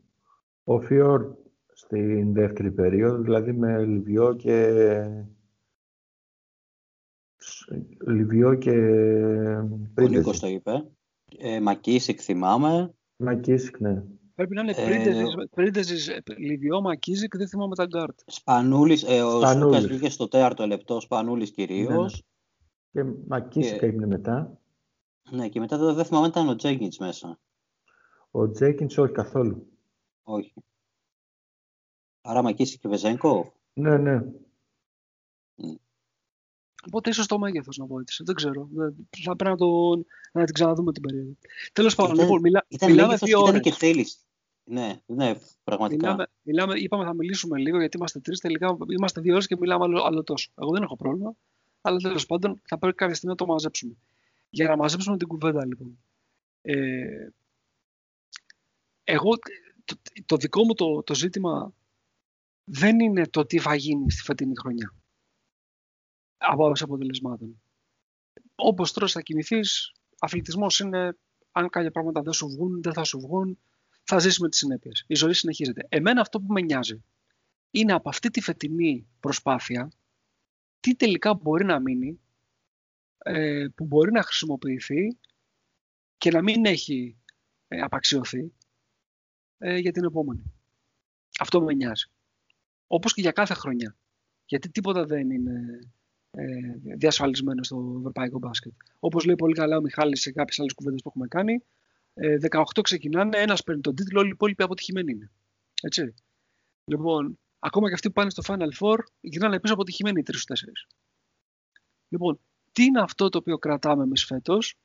ο 0.65 0.81
Φιόρδ 0.81 1.35
στην 1.73 2.33
δεύτερη 2.33 2.71
περίοδο, 2.71 3.23
δηλαδή 3.23 3.53
με 3.53 3.85
Λιβιό 3.85 4.35
και 4.35 4.67
Λιβιό 8.07 8.55
και 8.55 8.71
Ο 9.99 10.09
Νίκος 10.09 10.41
το 10.41 10.47
είπε. 10.47 10.85
Ε, 11.39 11.61
Μακίσικ 11.61 12.21
θυμάμαι. 12.23 12.95
Μακίσικ, 13.17 13.81
ναι. 13.81 14.03
Πρέπει 14.35 14.55
να 14.55 14.63
είναι 14.63 14.75
Πρίντεζης, 15.51 16.09
ε, 16.09 16.23
Λιβιό, 16.37 16.81
Μακίσικ, 16.81 17.37
δεν 17.37 17.49
θυμάμαι 17.49 17.75
τα 17.75 17.87
γκαρντ. 17.87 18.21
Σπανούλης, 18.27 19.03
ε, 19.03 19.23
ο 19.23 19.41
Σπανούλης. 19.41 19.87
βγήκε 19.87 20.11
στο 20.11 20.29
τέταρτο 20.29 20.67
λεπτό, 20.67 21.01
Σπανούλης 21.01 21.51
κυρίως. 21.51 22.25
Ναι. 22.91 23.03
Και 23.03 23.11
Μακίσικ 23.27 23.79
και... 23.79 23.87
έγινε 23.87 24.07
μετά. 24.07 24.59
Ναι, 25.31 25.49
και 25.49 25.61
μετά 25.61 25.95
δεν 25.95 26.05
θυμάμαι 26.05 26.27
ήταν 26.27 26.49
ο 26.49 26.57
Τζένκινς 26.57 26.99
μέσα. 26.99 27.39
Ο 28.31 28.51
Τζέγκινς 28.51 28.99
όχι 28.99 29.13
καθόλου. 29.13 29.67
Όχι. 30.23 30.55
Άρα 32.21 32.43
Μακίσικ 32.43 32.81
και 32.81 32.89
Βεζέγκο. 32.89 33.53
Ναι, 33.73 33.97
ναι. 33.97 34.23
Οπότε 36.87 37.11
ίσως 37.11 37.27
το 37.27 37.39
μέγεθος 37.39 37.77
να 37.77 37.87
πω 37.87 38.01
έτσι. 38.01 38.23
Δεν 38.25 38.35
ξέρω. 38.35 38.69
Θα 39.25 39.37
πρέπει 39.37 39.51
να, 39.51 39.57
το, 39.57 39.97
να 40.33 40.45
την 40.45 40.55
ξαναδούμε 40.55 40.93
την 40.93 41.03
περίοδο. 41.03 41.37
Τέλος 41.73 41.95
πάντων, 41.95 42.19
λοιπόν, 42.19 42.41
μιλά, 42.41 42.65
ήταν 42.69 42.91
μιλάμε 42.91 43.17
δύο 43.17 43.41
ώρες. 43.41 43.61
και 43.61 43.73
θέληση. 43.73 44.17
Ναι, 44.65 45.01
ναι, 45.07 45.35
πραγματικά. 45.65 46.11
Μιλάμε, 46.11 46.27
μιλάμε, 46.43 46.79
είπαμε 46.79 47.05
θα 47.05 47.15
μιλήσουμε 47.15 47.59
λίγο 47.59 47.79
γιατί 47.79 47.97
είμαστε 47.97 48.21
τρεις. 48.21 48.41
Τελικά 48.41 48.77
είμαστε 48.99 49.21
δύο 49.21 49.33
ώρες 49.33 49.47
και 49.47 49.57
μιλάμε 49.57 49.85
άλλο, 49.85 50.03
άλλο 50.03 50.23
τόσο. 50.23 50.51
Εγώ 50.55 50.71
δεν 50.71 50.83
έχω 50.83 50.97
πρόβλημα. 50.97 51.35
Αλλά 51.81 51.99
τέλος 51.99 52.27
πάντων 52.27 52.61
θα 52.65 52.79
πρέπει 52.79 52.97
κάποια 52.97 53.15
στιγμή 53.15 53.35
να 53.39 53.47
το 53.47 53.53
μαζέψουμε. 53.53 53.97
Για 54.51 54.69
να 54.69 54.77
μαζέψουμε 54.77 55.17
την 55.17 55.29
κουβέντα, 55.29 55.67
λοιπόν. 55.67 55.99
Ε, 56.63 57.29
εγώ, 59.05 59.31
το, 59.85 59.95
το, 60.27 60.37
δικό 60.37 60.65
μου 60.65 60.75
το, 60.75 61.03
το 61.03 61.15
ζήτημα 61.15 61.73
δεν 62.65 63.01
είναι 63.01 63.27
το 63.27 63.47
τι 63.47 63.59
θα 63.59 63.75
γίνει 63.75 64.11
στη 64.11 64.23
φετινή 64.23 64.53
χρονιά 64.57 64.95
από 66.39 66.73
αποτελεσμάτων. 66.81 67.61
Όπως 68.55 68.93
τώρα 68.93 69.07
θα 69.07 69.21
κινηθείς, 69.21 69.93
αθλητισμός 70.19 70.81
είναι 70.81 71.17
αν 71.53 71.69
κάποια 71.69 71.91
πράγματα 71.91 72.23
δεν 72.23 72.33
σου 72.33 72.49
βγουν, 72.49 72.83
δεν 72.83 72.93
θα 72.93 73.05
σου 73.05 73.21
βγουν, 73.21 73.59
θα 74.03 74.19
ζήσει 74.19 74.43
με 74.43 74.49
τις 74.49 74.59
συνέπειες. 74.59 75.05
Η 75.07 75.15
ζωή 75.15 75.33
συνεχίζεται. 75.33 75.87
Εμένα 75.89 76.21
αυτό 76.21 76.41
που 76.41 76.53
με 76.53 76.61
νοιάζει 76.61 77.05
είναι 77.71 77.93
από 77.93 78.09
αυτή 78.09 78.31
τη 78.31 78.41
φετινή 78.41 79.07
προσπάθεια 79.21 79.91
τι 80.81 80.95
τελικά 80.95 81.35
μπορεί 81.35 81.65
να 81.65 81.81
μείνει, 81.81 82.21
ε, 83.19 83.67
που 83.75 83.85
μπορεί 83.85 84.13
να 84.13 84.23
χρησιμοποιηθεί 84.23 85.19
και 86.17 86.31
να 86.31 86.43
μην 86.43 86.65
έχει 86.65 87.17
ε, 87.69 87.81
απαξιωθεί 87.81 88.53
ε, 89.59 89.77
για 89.77 89.93
την 89.93 90.05
επόμενη. 90.05 90.43
Αυτό 91.41 91.63
με 91.63 91.75
νοιάζει. 91.75 92.11
Όπως 92.87 93.15
και 93.15 93.21
για 93.21 93.33
κάθε 93.33 93.55
χρονιά. 93.55 93.97
Γιατί 94.45 94.71
τίποτα 94.71 95.05
δεν 95.05 95.31
είναι 95.31 95.79
ε, 96.31 96.97
διασφαλισμένο 96.97 97.63
στο 97.63 97.95
ευρωπαϊκό 97.99 98.39
μπάσκετ. 98.39 98.73
Όπως 98.99 99.25
λέει 99.25 99.35
πολύ 99.35 99.55
καλά 99.55 99.77
ο 99.77 99.81
Μιχάλης 99.81 100.21
σε 100.21 100.33
κάποιες 100.33 100.59
άλλες 100.59 100.73
κουβέντες 100.73 101.03
που 101.03 101.09
έχουμε 101.09 101.27
κάνει, 101.29 101.63
18 102.15 102.63
ε, 102.77 102.81
ξεκινάνε, 102.83 103.39
ένας 103.39 103.63
παίρνει 103.63 103.81
τον 103.81 103.95
τίτλο, 103.95 104.19
όλοι 104.19 104.29
οι 104.29 104.33
υπόλοιποι 104.33 104.63
αποτυχημένοι 104.63 105.13
είναι. 105.13 105.31
Έτσι. 105.83 106.15
Λοιπόν, 106.85 107.39
ακόμα 107.59 107.89
και 107.89 107.95
αυτοί 107.95 108.07
που 108.07 108.13
πάνε 108.13 108.31
στο 108.31 108.43
Final 108.47 108.71
Four, 108.79 108.99
γυρνάνε 109.21 109.61
πίσω 109.61 109.75
αποτυχημένοι 109.75 110.21
οι 110.21 110.25
3-4. 110.27 110.35
Λοιπόν, 112.09 112.41
τι 112.73 112.85
είναι 112.85 113.01
αυτό 113.01 113.29
το 113.29 113.39
οποίο 113.39 113.59
κρατάμε 113.59 114.03
εμείς 114.03 114.25
φέτος; 114.25 114.77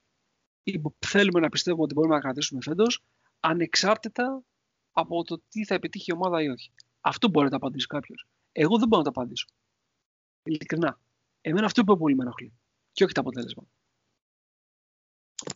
Ή 0.64 0.80
που 0.80 0.95
θέλουμε 0.99 1.40
να 1.40 1.49
πιστεύουμε 1.49 1.84
ότι 1.84 1.94
μπορούμε 1.94 2.15
να 2.15 2.22
κρατήσουμε 2.22 2.61
φέτος, 2.61 3.03
ανεξάρτητα 3.40 4.44
από 4.91 5.24
το 5.24 5.41
τι 5.49 5.65
θα 5.65 5.76
επιτύχει 5.76 6.11
η 6.11 6.14
ομάδα 6.14 6.41
ή 6.41 6.49
όχι. 6.49 6.72
Αυτό 7.02 7.30
μπορεί 7.30 7.45
να 7.45 7.52
το 7.52 7.56
απαντήσει 7.56 7.88
κάποιος. 7.88 8.28
Εγώ 8.52 8.78
δεν 8.78 8.88
μπορώ 8.88 9.03
να 9.03 9.11
το 9.11 9.20
απαντήσω. 9.20 9.48
Ειλικρινά. 10.44 10.99
Εμένα 11.45 11.65
αυτό 11.65 11.84
που 11.84 11.98
πολύ 11.98 12.15
με 12.15 12.24
ενοχλεί. 12.24 12.53
Και 12.91 13.03
όχι 13.03 13.14
το 13.14 13.22
αποτέλεσμα. 13.22 13.64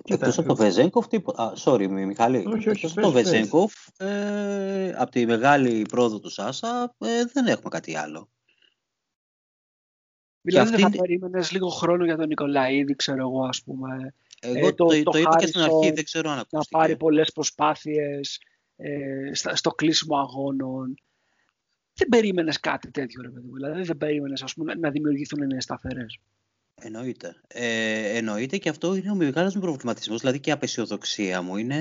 Εκτός 0.03 0.37
από 0.37 0.47
το 0.47 0.55
Βεζέγκοφ, 0.55 1.07
τίποτα. 1.07 1.53
sorry, 1.57 1.87
Μιχάλη. 1.87 2.37
Εκτός 2.65 2.91
από 2.91 3.01
το 3.01 3.11
Βεζέγκοφ, 3.11 3.73
ε, 3.97 4.93
από 4.97 5.11
τη 5.11 5.25
μεγάλη 5.25 5.81
πρόοδο 5.81 6.19
του 6.19 6.29
Σάσα, 6.29 6.95
ε, 6.97 7.25
δεν 7.25 7.47
έχουμε 7.47 7.69
κάτι 7.69 7.95
άλλο. 7.95 8.29
Δηλαδή 10.41 10.69
δεν 10.69 10.79
θα 10.79 10.89
περίμενες 10.89 11.51
λίγο 11.51 11.67
χρόνο 11.69 12.05
για 12.05 12.17
τον 12.17 12.27
Νικολαίδη, 12.27 12.95
ξέρω 12.95 13.19
εγώ, 13.19 13.45
ας 13.45 13.63
πούμε. 13.63 14.13
Εγώ 14.39 14.67
ε, 14.67 14.73
το, 14.73 14.85
το, 14.85 15.03
το, 15.03 15.17
είπα 15.17 15.35
και 15.35 15.47
στην 15.47 15.61
αρχή, 15.61 15.91
δεν 15.91 16.03
ξέρω 16.03 16.29
αν 16.29 16.39
ακούστηκε. 16.39 16.67
Να 16.71 16.79
πάρει 16.79 16.97
πολλές 16.97 17.31
προσπάθειες 17.31 18.41
ε, 18.75 19.31
στο 19.33 19.71
κλείσιμο 19.71 20.17
αγώνων 20.17 20.95
δεν 21.97 22.07
περίμενες 22.09 22.59
κάτι 22.59 22.91
τέτοιο, 22.91 23.21
ρε 23.21 23.29
παιδί 23.29 23.47
Δηλαδή 23.53 23.81
δεν 23.81 23.97
περίμενες 23.97 24.43
να 24.79 24.89
δημιουργηθούν 24.89 25.47
νέες 25.47 25.63
σταθερές. 25.63 26.19
Εννοείται. 26.81 27.35
Ε, 27.47 28.17
εννοείται 28.17 28.57
και 28.57 28.69
αυτό 28.69 28.95
είναι 28.95 29.11
ο 29.11 29.15
μεγάλος 29.15 29.55
μου 29.55 29.61
προβληματισμός, 29.61 30.19
δηλαδή 30.19 30.39
και 30.39 30.49
η 30.49 30.53
απεσιοδοξία 30.53 31.41
μου. 31.41 31.57
Είναι 31.57 31.75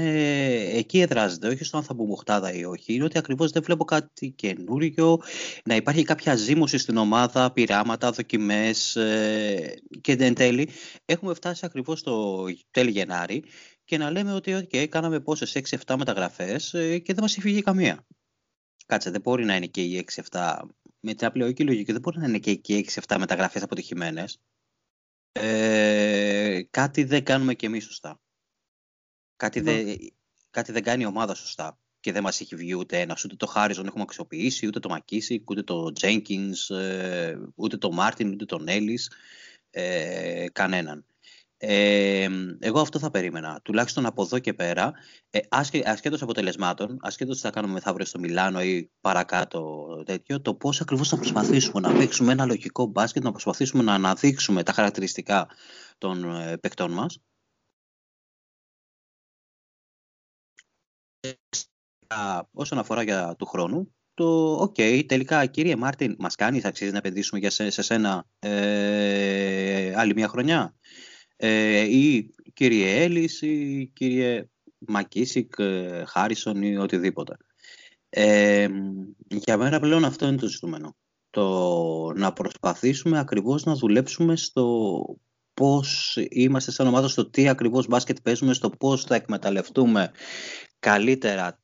εκεί 0.73 1.01
εδράζεται, 1.01 1.49
όχι 1.49 1.65
στο 1.65 1.77
αν 1.77 1.83
θα 1.83 1.95
μπούμε 1.95 2.13
οχτάδα 2.13 2.53
ή 2.53 2.65
όχι. 2.65 2.95
Είναι 2.95 3.05
ότι 3.05 3.19
ακριβώς 3.19 3.51
δεν 3.51 3.63
βλέπω 3.63 3.85
κάτι 3.85 4.31
καινούριο, 4.31 5.21
να 5.65 5.77
υπάρχει 5.77 6.03
κάποια 6.03 6.35
ζήμωση 6.35 6.79
στην 6.79 6.97
ομάδα, 6.97 7.53
πειράματα, 7.53 8.11
δοκιμές. 8.11 8.97
Ε, 8.97 9.75
και 10.01 10.13
εν 10.13 10.35
τέλει 10.35 10.69
έχουμε 11.05 11.35
φτάσει 11.35 11.67
ακριβώς 11.67 11.99
στο 11.99 12.45
τέλη 12.71 12.91
Γενάρη 12.91 13.45
και 13.85 13.99
να 13.99 14.11
λέμε 14.11 14.33
ότι 14.33 14.57
okay, 14.57 14.87
κάναμε 14.89 15.21
πόσες 15.21 15.57
6-7 15.87 15.95
μεταγραφές 15.99 16.75
ε, 16.75 16.99
και 16.99 17.13
δεν 17.13 17.23
μας 17.23 17.37
έχει 17.37 17.63
καμία. 17.63 18.07
Κάτσε, 18.87 19.11
δεν 19.11 19.21
μπορεί 19.21 19.45
να 19.45 19.57
είναι 19.57 19.67
και 19.67 19.83
οι 19.83 20.07
6-7. 20.31 20.61
Με 21.01 21.15
την 21.15 21.27
απλοϊκή 21.27 21.65
λογική 21.65 21.93
δεν 21.93 22.01
μπορεί 22.01 22.19
να 22.19 22.27
είναι 22.27 22.39
και 22.39 22.51
οι 22.51 22.89
6-7 23.07 23.17
μεταγραφές 23.19 23.63
αποτυχημένες. 23.63 24.41
Ε, 25.33 26.63
κάτι 26.71 27.05
δεν 27.05 27.25
κάνουμε 27.25 27.55
και 27.55 27.67
εμείς 27.67 27.85
σωστά. 27.85 28.21
Κάτι, 29.37 29.61
ναι. 29.61 29.83
δεν, 29.83 29.99
κάτι 30.51 30.73
δεν 30.73 30.83
κάνει 30.83 31.03
η 31.03 31.07
ομάδα 31.07 31.35
σωστά. 31.35 31.79
Και 32.01 32.13
δεν 32.13 32.23
μας 32.23 32.41
έχει 32.41 32.57
βγει 32.57 32.75
ούτε 32.75 33.01
ένας, 33.01 33.25
ούτε 33.25 33.37
το 33.37 33.47
Χάρισον 33.47 33.87
έχουμε 33.87 34.03
αξιοποιήσει, 34.03 34.67
ούτε 34.67 34.79
το 34.79 34.89
Μακίσικ, 34.89 35.51
ούτε 35.51 35.63
το 35.63 35.93
Τζένκιν, 35.93 36.55
ε, 36.69 37.39
ούτε 37.55 37.77
το 37.77 37.93
Μάρτιν, 37.93 38.33
ούτε 38.33 38.45
τον 38.45 38.69
Έλις. 38.69 39.13
Ε, 39.71 40.47
κανέναν. 40.53 41.07
Ε, 41.59 42.29
εγώ 42.59 42.81
αυτό 42.81 42.99
θα 42.99 43.11
περίμενα. 43.11 43.61
Τουλάχιστον 43.63 44.07
από 44.07 44.23
εδώ 44.23 44.39
και 44.39 44.55
πέρα, 44.55 44.93
ε, 45.31 45.39
ασχέτως 45.85 46.23
αποτελεσμάτων, 46.23 46.99
ασχέτως 47.01 47.37
τι 47.37 47.43
θα 47.43 47.51
κάνουμε 47.51 47.73
μεθαύριο 47.73 48.07
στο 48.07 48.19
Μιλάνο 48.19 48.63
ή 48.63 48.91
παρακάτω 49.01 49.87
τέτοιο, 50.07 50.41
το 50.41 50.55
πώς 50.55 50.81
ακριβώς 50.81 51.09
θα 51.09 51.17
προσπαθήσουμε 51.17 51.89
να 51.89 51.95
παίξουμε 51.95 52.33
ένα 52.33 52.47
λογικό 52.47 52.87
μπάσκετ, 52.87 53.23
να 53.23 53.31
προσπαθήσουμε 53.31 53.83
να 53.83 53.95
αναδείξουμε 53.95 54.63
τα 54.63 54.73
χαρακτηριστικά 54.73 55.49
των 55.99 56.25
ε, 56.35 56.57
παικτών 56.57 56.93
μας. 56.93 57.21
Όσον 62.53 62.79
αφορά 62.79 63.03
για 63.03 63.35
του 63.39 63.47
χρόνου, 63.47 63.95
το 64.15 64.25
«ΟΚ, 64.61 64.75
okay, 64.79 65.05
τελικά 65.07 65.47
κύριε 65.47 65.77
Μάρτιν, 65.77 66.17
μας 66.19 66.35
κάνεις, 66.35 66.63
θα 66.63 66.69
αξίζει 66.69 66.91
να 66.91 66.99
επενδύσουμε 66.99 67.41
για 67.41 67.51
σε, 67.51 67.71
σε 67.71 67.83
σένα 67.83 68.27
ε, 68.39 69.95
άλλη 69.97 70.15
μια 70.15 70.29
χρονιά» 70.29 70.75
ε, 71.37 71.81
ή 71.81 72.35
κύριε 72.53 73.03
Έλλης 73.03 73.43
ή 73.43 73.91
κύριε 73.95 74.49
Μακίσικ, 74.79 75.55
ε, 75.59 76.05
Χάρισον 76.07 76.63
ή 76.63 76.77
οτιδήποτε. 76.77 77.37
Ε, 78.09 78.69
για 79.29 79.57
μένα 79.57 79.81
πλέον 79.81 80.05
αυτό 80.05 80.27
είναι 80.27 80.37
το 80.37 80.49
ζητούμενο. 80.49 80.97
Το 81.31 82.13
να 82.17 82.33
προσπαθήσουμε 82.33 83.19
ακριβώς 83.19 83.65
να 83.65 83.75
δουλέψουμε 83.75 84.37
στο 84.37 85.05
πώς 85.55 86.19
είμαστε 86.29 86.71
σαν 86.71 86.87
ομάδα, 86.87 87.09
στο 87.09 87.31
τι 87.31 87.49
ακριβώς 87.49 87.87
μπάσκετ 87.87 88.17
παίζουμε, 88.23 88.55
στο 88.55 88.71
πώς 88.71 89.05
θα 89.05 89.15
εκμεταλλευτούμε 89.15 90.11
καλύτερα 90.79 91.61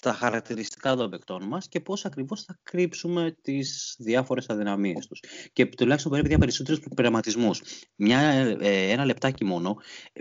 τα 0.00 0.12
χαρακτηριστικά 0.12 0.96
των 0.96 1.10
παικτών 1.10 1.44
μας 1.44 1.68
και 1.68 1.80
πώς 1.80 2.04
ακριβώς 2.04 2.44
θα 2.44 2.58
κρύψουμε 2.62 3.36
τις 3.42 3.96
διάφορες 3.98 4.48
αδυναμίες 4.48 5.06
τους. 5.06 5.22
Και 5.52 5.66
τουλάχιστον 5.66 6.12
πρέπει 6.12 6.28
για 6.28 6.38
περισσότερους 6.38 6.80
πειραματισμούς. 6.94 7.62
Μια, 7.96 8.18
ε, 8.60 8.90
ένα 8.90 9.04
λεπτάκι 9.04 9.44
μόνο, 9.44 9.76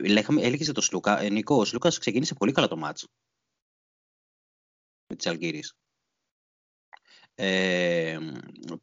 λέγαμε, 0.08 0.42
έλεγε 0.42 0.72
το 0.72 0.82
Σλούκα, 0.82 1.22
ε, 1.22 1.30
Νικό, 1.30 1.56
ο 1.56 1.66
Σλούκας 1.66 1.98
ξεκίνησε 1.98 2.34
πολύ 2.34 2.52
καλά 2.52 2.68
το 2.68 2.78
μάτς 2.78 3.08
με 5.08 5.16
τις 5.16 5.28
Αλγύριες. 5.28 5.74
Ε, 7.36 8.18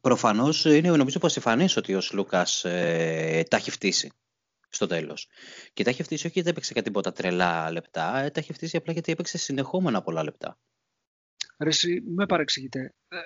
προφανώς 0.01 0.65
είναι 0.65 0.89
νομίζω 0.89 1.19
πως 1.19 1.35
εμφανές 1.35 1.75
ότι 1.75 1.95
ο 1.95 2.01
Σλούκας 2.01 2.65
ε, 2.65 3.43
τα 3.49 3.57
έχει 3.57 3.71
φτύσει 3.71 4.11
στο 4.69 4.87
τέλος. 4.87 5.27
Και 5.73 5.83
τα 5.83 5.89
έχει 5.89 6.03
φτύσει 6.03 6.25
όχι 6.25 6.33
γιατί 6.33 6.49
έπαιξε 6.49 6.73
κάτι 6.73 6.85
τίποτα 6.85 7.11
τρελά 7.11 7.71
λεπτά, 7.71 8.17
ε, 8.17 8.29
τα 8.29 8.39
έχει 8.39 8.53
φτύσει 8.53 8.77
απλά 8.77 8.93
γιατί 8.93 9.11
έπαιξε 9.11 9.37
συνεχόμενα 9.37 10.01
πολλά 10.01 10.23
λεπτά. 10.23 10.57
Ρε, 11.59 11.69
εσύ, 11.69 12.01
με 12.05 12.25
παρεξηγείτε. 12.25 12.93
Ε, 13.07 13.17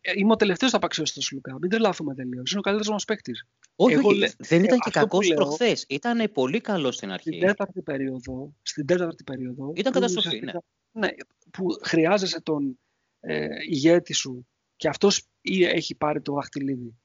ε, 0.00 0.12
είμαι 0.14 0.32
ο 0.32 0.36
τελευταίος 0.36 0.72
να 0.72 0.78
απαξιώσει 0.78 1.14
τον 1.14 1.22
Σλούκα. 1.22 1.58
Μην 1.60 1.70
τρελάθουμε 1.70 2.14
τελείως. 2.14 2.50
Είναι 2.50 2.58
ο 2.58 2.62
καλύτερος 2.62 2.92
μας 2.92 3.04
παίκτης. 3.04 3.46
Όχι, 3.76 3.94
όχι, 3.94 4.34
δεν 4.38 4.64
ήταν 4.64 4.78
και 4.78 4.90
κακός 4.90 5.28
προχθές. 5.34 5.84
Ήταν 5.88 6.30
πολύ 6.32 6.60
καλό 6.60 6.90
στην 6.90 7.10
αρχή. 7.10 7.28
Στην 7.28 7.46
τέταρτη 7.46 7.82
περίοδο. 7.82 8.54
Στην 8.62 8.86
τέταρτη 8.86 9.24
περίοδο 9.24 9.72
ήταν 9.74 9.92
καταστροφή. 9.92 10.40
Ναι. 10.40 10.52
ναι. 10.92 11.08
που 11.50 11.66
χρειάζεσαι 11.82 12.40
τον 12.40 12.78
ε, 13.20 13.48
ηγέτη 13.68 14.12
σου 14.12 14.46
και 14.76 14.88
αυτός 14.88 15.26
έχει 15.42 15.94
πάρει 15.94 16.22
το 16.22 16.36
αχτιλίδι. 16.36 16.96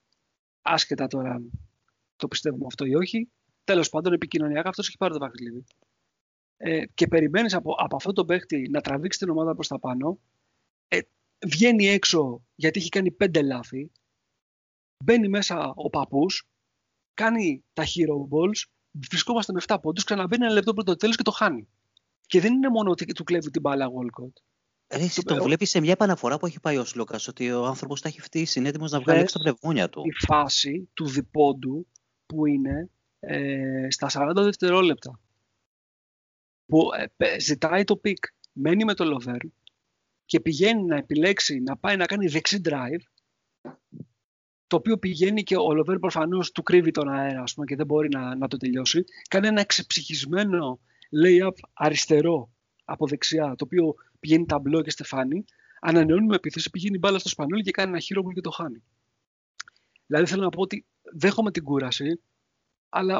Άσχετα 0.62 1.08
τώρα 1.08 1.41
το 2.16 2.28
πιστεύουμε 2.28 2.66
αυτό 2.68 2.86
ή 2.86 2.95
όχι. 2.95 3.30
Τέλος 3.64 3.90
πάντων, 3.90 4.14
επικοινωνιακά 4.14 4.70
αυτός 4.70 4.88
έχει 4.88 4.98
πάρει 4.98 5.14
το 5.14 5.20
δαχτυλίδι. 5.20 5.64
Ε, 6.58 6.86
και 6.94 7.08
περιμένεις 7.08 7.53
από, 7.53 7.76
από 7.78 7.95
αυτό 7.95 8.14
το 8.14 8.26
παίχτη 8.26 8.70
να 8.70 8.82
τραβήξει 8.82 9.20
την 9.20 9.30
ομάδα 9.30 9.53
προς 9.53 9.68
τα 9.68 9.80
πάνω. 9.80 10.20
Ε, 10.92 11.00
βγαίνει 11.48 11.88
έξω 11.88 12.42
γιατί 12.56 12.80
έχει 12.80 12.90
κάνει 12.90 13.12
πέντε 13.12 13.42
λάθη. 13.42 13.92
Μπαίνει 15.04 15.30
μέσα 15.30 15.74
ο 15.76 15.90
παππούς, 15.90 16.48
κάνει 17.14 17.64
τα 17.74 17.84
hero 17.84 18.36
balls, 18.36 18.70
βρισκόμαστε 18.92 19.54
με 19.54 19.62
7 19.68 19.78
πόντους, 19.82 20.04
ξαναμπαίνει 20.04 20.46
ένα 20.46 20.54
λεπτό 20.54 20.74
πριν 20.74 20.86
το 20.86 20.96
τέλος 20.96 21.16
και 21.16 21.24
το 21.24 21.32
χάνει. 21.32 21.68
Και 22.26 22.42
δεν 22.42 22.54
είναι 22.54 22.70
μόνο 22.70 22.92
ότι 22.92 23.06
του 23.06 23.24
κλέβει 23.24 23.52
την 23.52 23.62
μπάλα 23.62 23.88
Walkup. 23.88 24.41
Ρε, 24.94 25.08
το, 25.24 25.36
το 25.36 25.44
βλέπει 25.44 25.66
σε 25.66 25.80
μια 25.80 25.92
επαναφορά 25.92 26.38
που 26.38 26.46
έχει 26.46 26.60
πάει 26.60 26.78
ο 26.78 26.86
Σλούκας 26.86 27.28
ότι 27.28 27.52
ο 27.52 27.66
άνθρωπος 27.66 28.02
τα 28.02 28.08
έχει 28.08 28.22
φτύσει, 28.22 28.60
είναι 28.60 28.70
έτοιμος 28.70 28.92
να 28.92 29.00
βγάλει 29.00 29.20
έξω 29.20 29.38
τα 29.38 29.44
πνευμόνια 29.44 29.90
του. 29.90 30.02
Η 30.06 30.26
φάση 30.26 30.90
του 30.94 31.08
διπόντου 31.08 31.88
που 32.26 32.46
είναι 32.46 32.90
ε, 33.20 33.88
στα 33.90 34.10
40 34.12 34.32
δευτερόλεπτα 34.36 35.20
που 36.66 36.90
ε, 37.18 37.40
ζητάει 37.40 37.84
το 37.84 37.98
πικ, 37.98 38.26
μένει 38.52 38.84
με 38.84 38.94
τον 38.94 39.06
Λοβέρν 39.06 39.38
και 40.32 40.40
πηγαίνει 40.40 40.84
να 40.84 40.95
επιλέξει 40.95 41.60
να 41.60 41.78
πάει 41.78 41.98
να 41.98 42.06
κάνει 42.06 42.28
δεξί 42.28 42.62
drive 42.64 43.03
το 44.68 44.76
οποίο 44.76 44.98
πηγαίνει 44.98 45.44
και 45.44 45.56
ο 45.56 45.74
Λοβέρν 45.74 45.99
προφανώς 45.99 46.52
του 46.52 46.64
κρύβει 46.64 46.91
τον 46.91 47.10
αέρα 47.10 47.41
ας 47.41 47.53
πούμε, 47.53 47.66
και 47.66 47.76
δεν 47.76 47.86
μπορεί 47.86 48.10
να, 48.10 48.36
να 48.36 48.48
το 48.48 48.58
τελειώσει. 48.58 49.03
Κάνει 49.30 49.48
ένα 49.48 49.62
εξεψυχισμένο 49.62 50.80
lay-up 51.24 51.53
αριστερό 51.74 52.52
από 52.84 53.08
δεξιά, 53.08 53.56
το 53.56 53.64
οποίο 53.64 53.95
πηγαίνει 54.20 54.45
ταμπλό 54.45 54.82
και 54.82 54.90
στεφάνι. 54.90 55.45
Ανανεώνει 55.82 56.26
με 56.26 56.36
επίθεση, 56.36 56.70
πηγαίνει 56.70 56.98
μπάλα 56.98 57.20
στο 57.20 57.30
Σπανούλη 57.30 57.64
και 57.64 57.72
κάνει 57.72 57.90
ένα 57.90 57.99
hero 57.99 58.32
και 58.34 58.41
το 58.41 58.49
χάνει. 58.49 58.84
Δηλαδή 60.06 60.26
θέλω 60.26 60.44
να 60.44 60.49
πω 60.49 60.62
ότι 60.62 60.86
δέχομαι 61.14 61.52
την 61.52 61.64
κούραση, 61.64 62.22
αλλά, 62.90 63.18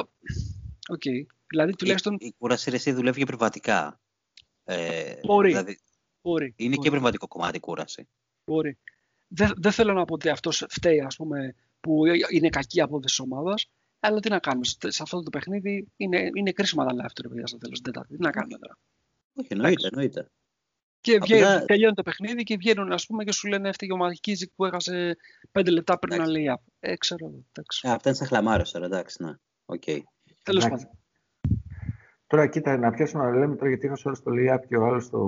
ok. 0.88 1.02
Okay. 1.04 1.26
Δηλαδή, 1.46 1.76
τουλάχιστον... 1.76 2.14
Η, 2.14 2.26
η 2.26 2.34
κούραση 2.38 2.70
εσύ 2.72 2.92
δουλεύει 2.92 3.24
και 3.24 3.34
προπονητικά. 3.36 3.90
Ε, 4.64 5.14
μπορεί. 5.24 5.48
Δηλαδή, 5.48 5.78
μπορεί. 6.22 6.54
Είναι 6.56 6.76
μπορεί. 6.76 6.90
και 6.90 6.96
προπονητικό 6.96 7.28
κομμάτι 7.28 7.56
η 7.56 7.60
κούραση. 7.60 8.08
Μπορεί. 8.44 8.78
Δεν, 9.28 9.52
δεν 9.56 9.72
θέλω 9.72 9.92
να 9.92 10.04
πω 10.04 10.14
ότι 10.14 10.28
αυτός 10.28 10.64
φταίει, 10.68 11.00
ας 11.00 11.16
πούμε, 11.16 11.54
που 11.80 12.04
είναι 12.30 12.48
κακή 12.48 12.80
απόδοση 12.80 13.04
της 13.04 13.18
ομάδας. 13.18 13.70
Αλλά 14.00 14.20
τι 14.20 14.28
να 14.28 14.38
κάνουμε. 14.38 14.64
Σε 14.64 15.02
αυτό 15.02 15.22
το 15.22 15.30
παιχνίδι 15.30 15.88
είναι, 15.96 16.30
είναι 16.34 16.52
κρίσιμα 16.52 16.84
τα 16.84 16.92
λάθη 16.92 17.28
παιδιά 17.28 17.46
στο 17.46 17.58
τέλος 17.58 17.80
την 17.80 17.92
Τετάρτη. 17.92 18.16
Τι 18.16 18.22
να 18.22 18.30
κάνουμε 18.30 18.58
τώρα. 18.58 18.78
Όχι, 19.34 19.48
εννοείται, 19.50 19.88
εννοείται. 19.88 20.30
Και 21.00 21.18
Απλά... 21.20 21.64
τελειώνει 21.64 21.94
το 21.94 22.02
παιχνίδι 22.02 22.42
και 22.42 22.56
βγαίνουν 22.56 22.92
ας 22.92 23.06
πούμε, 23.06 23.24
και 23.24 23.32
σου 23.32 23.48
λένε 23.48 23.68
έφταιγε 23.68 23.92
ο 23.92 23.96
Μαρκίζικ 23.96 24.50
που 24.54 24.64
έχασε 24.64 25.16
πέντε 25.52 25.70
λεπτά 25.70 25.98
πριν 25.98 26.16
να 26.16 26.28
λέει. 26.28 26.58
Ε, 26.80 26.96
ξέρω. 26.96 27.44
Ε, 27.82 27.90
αυτά 27.90 28.08
είναι 28.08 28.18
σαν 28.18 28.26
χλαμάρος 28.26 28.70
τώρα, 28.70 28.84
εντάξει. 28.84 29.22
Ναι. 29.22 29.32
Okay. 29.64 30.00
Τέλος 30.42 30.68
πάντων. 30.68 30.90
Τώρα 32.32 32.46
κοίτα, 32.46 32.76
να 32.76 32.90
πιάσουμε 32.90 33.24
να 33.24 33.36
λέμε 33.36 33.56
τώρα 33.56 33.68
γιατί 33.68 33.86
είχα 33.86 33.96
όλο 34.04 34.16
το 34.24 34.30
layup 34.34 34.66
και 34.68 34.76
ο 34.76 34.84
άλλος 34.84 35.10
το 35.10 35.18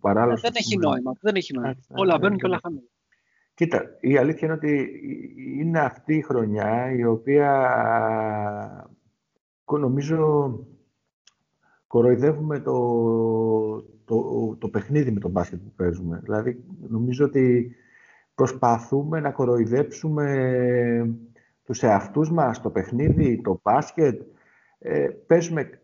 παράλληλο. 0.00 0.38
Δεν 0.38 0.52
έχει 0.54 0.76
νόημα. 0.76 1.12
Δεν 1.20 1.34
έχει 1.34 1.52
νόημα. 1.52 1.76
όλα 1.88 2.18
μπαίνουν 2.18 2.38
και 2.38 2.46
όλα 2.46 2.58
χάνουν. 2.62 2.82
Κοίτα, 3.54 3.96
η 4.00 4.16
αλήθεια 4.16 4.48
είναι 4.48 4.56
ότι 4.56 5.00
είναι 5.58 5.80
αυτή 5.80 6.14
η 6.14 6.20
χρονιά 6.20 6.92
η 6.92 7.04
οποία 7.04 7.50
νομίζω 9.64 10.58
κοροϊδεύουμε 11.86 12.60
το, 12.60 12.76
το, 14.04 14.56
το 14.58 14.68
παιχνίδι 14.68 15.10
με 15.10 15.20
τον 15.20 15.30
μπάσκετ 15.30 15.58
που 15.58 15.72
παίζουμε. 15.76 16.20
Δηλαδή, 16.22 16.64
νομίζω 16.88 17.24
ότι 17.24 17.76
προσπαθούμε 18.34 19.20
να 19.20 19.30
κοροϊδέψουμε 19.30 20.28
τους 21.64 21.82
εαυτούς 21.82 22.30
μας, 22.30 22.60
το 22.60 22.70
παιχνίδι, 22.70 23.40
το 23.40 23.60
μπάσκετ. 23.62 24.20
Ε, 24.78 25.08
παίζουμε, 25.26 25.80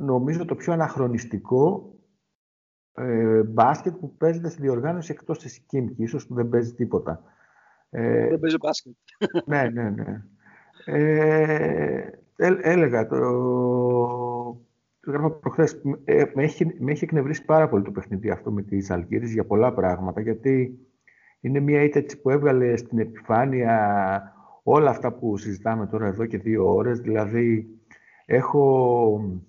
νομίζω, 0.00 0.44
το 0.44 0.54
πιο 0.54 0.72
αναχρονιστικό 0.72 1.94
ε, 2.94 3.42
μπάσκετ 3.42 3.94
που 3.94 4.16
παίζεται 4.16 4.48
στη 4.48 4.60
διοργάνωση 4.60 5.12
εκτός 5.12 5.38
της 5.38 5.58
Κίμκης, 5.58 5.98
ίσως 5.98 6.26
που 6.26 6.34
δεν 6.34 6.48
παίζει 6.48 6.74
τίποτα. 6.74 7.22
Ε, 7.90 8.28
δεν 8.28 8.38
παίζει 8.40 8.56
μπάσκετ. 8.60 8.92
Ναι, 9.46 9.68
ναι, 9.72 9.90
ναι. 9.90 10.24
Ε, 10.84 12.10
έλεγα, 12.62 13.06
το, 13.06 13.18
το 15.00 15.10
γράφω 15.10 15.30
προχθές, 15.30 15.82
ε, 16.04 16.24
με, 16.34 16.42
έχει, 16.42 16.74
με 16.78 16.90
έχει 16.92 17.04
εκνευρίσει 17.04 17.44
πάρα 17.44 17.68
πολύ 17.68 17.84
το 17.84 17.90
παιχνίδι 17.90 18.30
αυτό 18.30 18.52
με 18.52 18.62
τις 18.62 18.90
Αλγύρες 18.90 19.32
για 19.32 19.46
πολλά 19.46 19.72
πράγματα, 19.72 20.20
γιατί 20.20 20.78
είναι 21.40 21.60
μια 21.60 21.82
ήττα 21.82 22.02
που 22.22 22.30
έβγαλε 22.30 22.76
στην 22.76 22.98
επιφάνεια 22.98 24.34
όλα 24.62 24.90
αυτά 24.90 25.12
που 25.12 25.36
συζητάμε 25.36 25.86
τώρα 25.86 26.06
εδώ 26.06 26.26
και 26.26 26.38
δύο 26.38 26.74
ώρες. 26.74 27.00
Δηλαδή, 27.00 27.68
έχω 28.24 29.42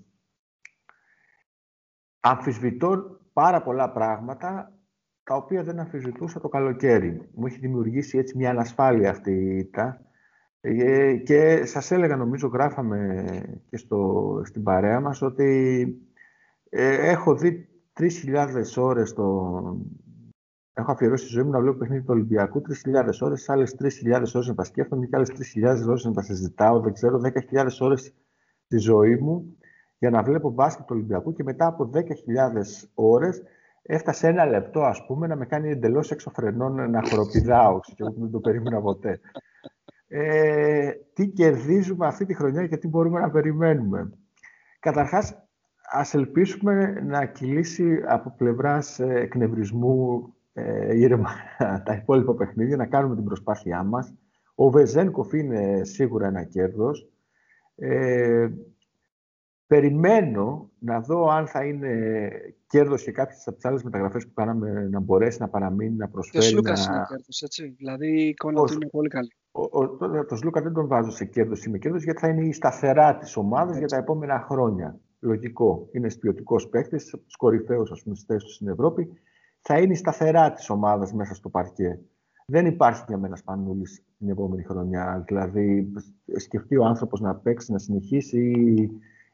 αμφισβητώ 2.22 3.20
πάρα 3.34 3.62
πολλά 3.62 3.92
πράγματα 3.92 4.74
τα 5.24 5.36
οποία 5.36 5.64
δεν 5.64 5.80
αμφισβητούσα 5.80 6.40
το 6.40 6.50
καλοκαίρι. 6.50 7.30
Μου 7.34 7.46
έχει 7.46 7.60
δημιουργήσει 7.60 8.18
έτσι 8.18 8.38
μια 8.38 8.50
ανασφάλεια 8.50 9.10
αυτή 9.10 9.32
η 9.32 9.58
ήττα. 9.58 10.02
Ε, 10.62 11.16
και 11.16 11.66
σας 11.66 11.92
έλεγα, 11.92 12.16
νομίζω, 12.16 12.48
γράφαμε 12.48 13.26
και 13.70 13.78
στο, 13.78 14.42
στην 14.46 14.64
παρέα 14.64 15.00
μας, 15.00 15.22
ότι 15.22 15.86
ε, 16.70 17.10
έχω 17.10 17.36
δει 17.36 17.68
3.000 18.00 18.48
ώρες 18.76 19.14
τον, 19.14 19.86
Έχω 20.74 20.92
αφιερώσει 20.92 21.26
τη 21.26 21.32
ζωή 21.32 21.44
μου 21.44 21.50
να 21.50 21.60
βλέπω 21.60 21.78
παιχνίδι 21.78 22.02
του 22.02 22.14
Ολυμπιακού 22.14 22.62
3.000 22.86 23.10
ώρες, 23.20 23.50
άλλες 23.50 23.76
3.000 23.80 24.14
ώρες 24.34 24.48
να 24.48 24.54
τα 24.54 24.64
σκέφτομαι 24.64 25.06
και 25.06 25.16
άλλες 25.16 25.32
3.000 25.56 25.88
ώρες 25.88 26.04
να 26.04 26.12
τα 26.12 26.22
συζητάω. 26.22 26.80
Δεν 26.80 26.94
ξέρω, 26.94 27.22
10.000 27.52 27.68
ώρες 27.80 28.14
τη 28.68 28.78
ζωή 28.78 29.16
μου 29.16 29.58
για 30.02 30.10
να 30.10 30.24
βλέπω 30.24 30.50
μπάσκετ 30.50 30.86
του 30.86 30.94
Ολυμπιακού 30.96 31.34
και 31.34 31.44
μετά 31.44 31.66
από 31.66 31.90
10.000 31.94 32.02
ώρες 32.94 33.44
έφτασε 33.82 34.28
ένα 34.28 34.46
λεπτό, 34.46 34.82
ας 34.84 35.06
πούμε, 35.06 35.28
να 35.28 35.36
με 35.36 35.46
κάνει 35.46 35.70
εντελώς 35.70 36.12
εξωφρενών 36.12 36.90
να 36.90 37.02
χοροπηδάω. 37.10 37.80
και 37.80 37.94
εγώ 37.98 38.14
δεν 38.18 38.32
το 38.32 38.40
περίμενα 38.40 38.82
ποτέ. 38.82 39.20
Ε, 40.08 40.92
τι 41.14 41.28
κερδίζουμε 41.28 42.08
αυτή 42.08 42.26
τη 42.26 42.34
χρονιά 42.34 42.68
και 42.68 42.78
τι 42.78 42.88
μπορούμε 42.88 43.20
να 43.20 43.30
περιμένουμε. 43.30 44.12
Καταρχάς, 44.80 45.36
ας 45.92 46.14
ελπίσουμε 46.14 47.02
να 47.06 47.26
κυλήσει 47.26 48.04
από 48.08 48.34
πλευράς 48.38 49.00
ε, 49.00 49.20
εκνευρισμού 49.20 50.34
ε, 50.54 50.98
ήρεμα 50.98 51.30
τα 51.86 51.94
υπόλοιπα 51.94 52.36
παιχνίδια, 52.36 52.76
να 52.76 52.86
κάνουμε 52.86 53.16
την 53.16 53.24
προσπάθειά 53.24 53.84
μας. 53.84 54.14
Ο 54.56 54.70
Βεζένκοφ 54.70 55.34
είναι 55.34 55.84
σίγουρα 55.84 56.28
ένα 56.28 56.44
κέρδος. 56.44 57.10
Ε, 57.76 58.50
περιμένω 59.72 60.70
να 60.80 61.00
δω 61.00 61.28
αν 61.28 61.48
θα 61.48 61.66
είναι 61.66 62.32
κέρδος 62.68 63.04
και 63.04 63.12
κάποιες 63.12 63.48
από 63.48 63.56
τις 63.56 63.66
άλλες 63.66 63.84
μεταγραφές 63.84 64.28
που 64.28 64.34
κάναμε 64.34 64.88
να 64.92 65.00
μπορέσει 65.00 65.42
να 65.42 65.48
παραμείνει, 65.50 65.96
να 65.96 66.08
προσφέρει. 66.08 66.44
Και 66.44 66.50
ο 66.50 66.50
Σλούκας 66.50 66.88
να... 66.88 66.96
είναι 66.96 67.06
κέρδος, 67.10 67.42
έτσι. 67.42 67.76
Δηλαδή 67.78 68.22
η 68.22 68.28
εικόνα 68.28 68.64
του 68.64 68.74
είναι 68.74 68.88
πολύ 68.88 69.10
καλή. 69.10 69.32
Ο, 69.52 69.62
ο, 69.62 69.88
το, 69.88 70.26
το 70.26 70.36
Σλούκα 70.36 70.62
δεν 70.62 70.74
τον 70.74 70.88
βάζω 70.88 71.12
σε 71.12 71.26
κέρδος 71.26 71.66
ή 71.66 71.70
με 71.70 71.78
κέρδος 71.78 72.04
γιατί 72.04 72.20
θα 72.20 72.28
είναι 72.28 72.46
η 72.46 72.52
σταθερά 72.52 73.18
της 73.18 73.38
ομάδας 73.38 73.78
για 73.78 73.88
τα 73.88 73.98
επόμενα 73.98 74.40
χρόνια. 74.40 75.00
Λογικό. 75.20 75.88
Είναι 75.92 76.08
ποιοτικό 76.20 76.68
παίκτης, 76.70 77.16
κορυφαίος 77.38 77.92
ας 77.92 78.04
πούμε 78.04 78.16
στις 78.16 78.54
στην 78.54 78.68
Ευρώπη 78.68 79.10
θα 79.62 79.80
είναι 79.80 79.94
η 79.94 79.96
σταθερά 79.96 80.52
της 80.52 80.70
ομάδας 80.70 81.14
μέσα 81.14 81.34
στο 81.34 81.50
παρκέ. 81.50 82.00
Δεν 82.46 82.66
υπάρχει 82.66 83.04
για 83.08 83.18
μένα 83.18 83.36
σπανούλης 83.36 84.04
την 84.18 84.30
επόμενη 84.30 84.64
χρονιά. 84.64 85.24
Δηλαδή, 85.28 85.92
σκεφτεί 86.36 86.78
ο 86.78 86.86
άνθρωπος 86.86 87.20
να 87.20 87.36
παίξει, 87.36 87.72
να 87.72 87.78
συνεχίσει 87.78 88.40
ή, 88.40 88.90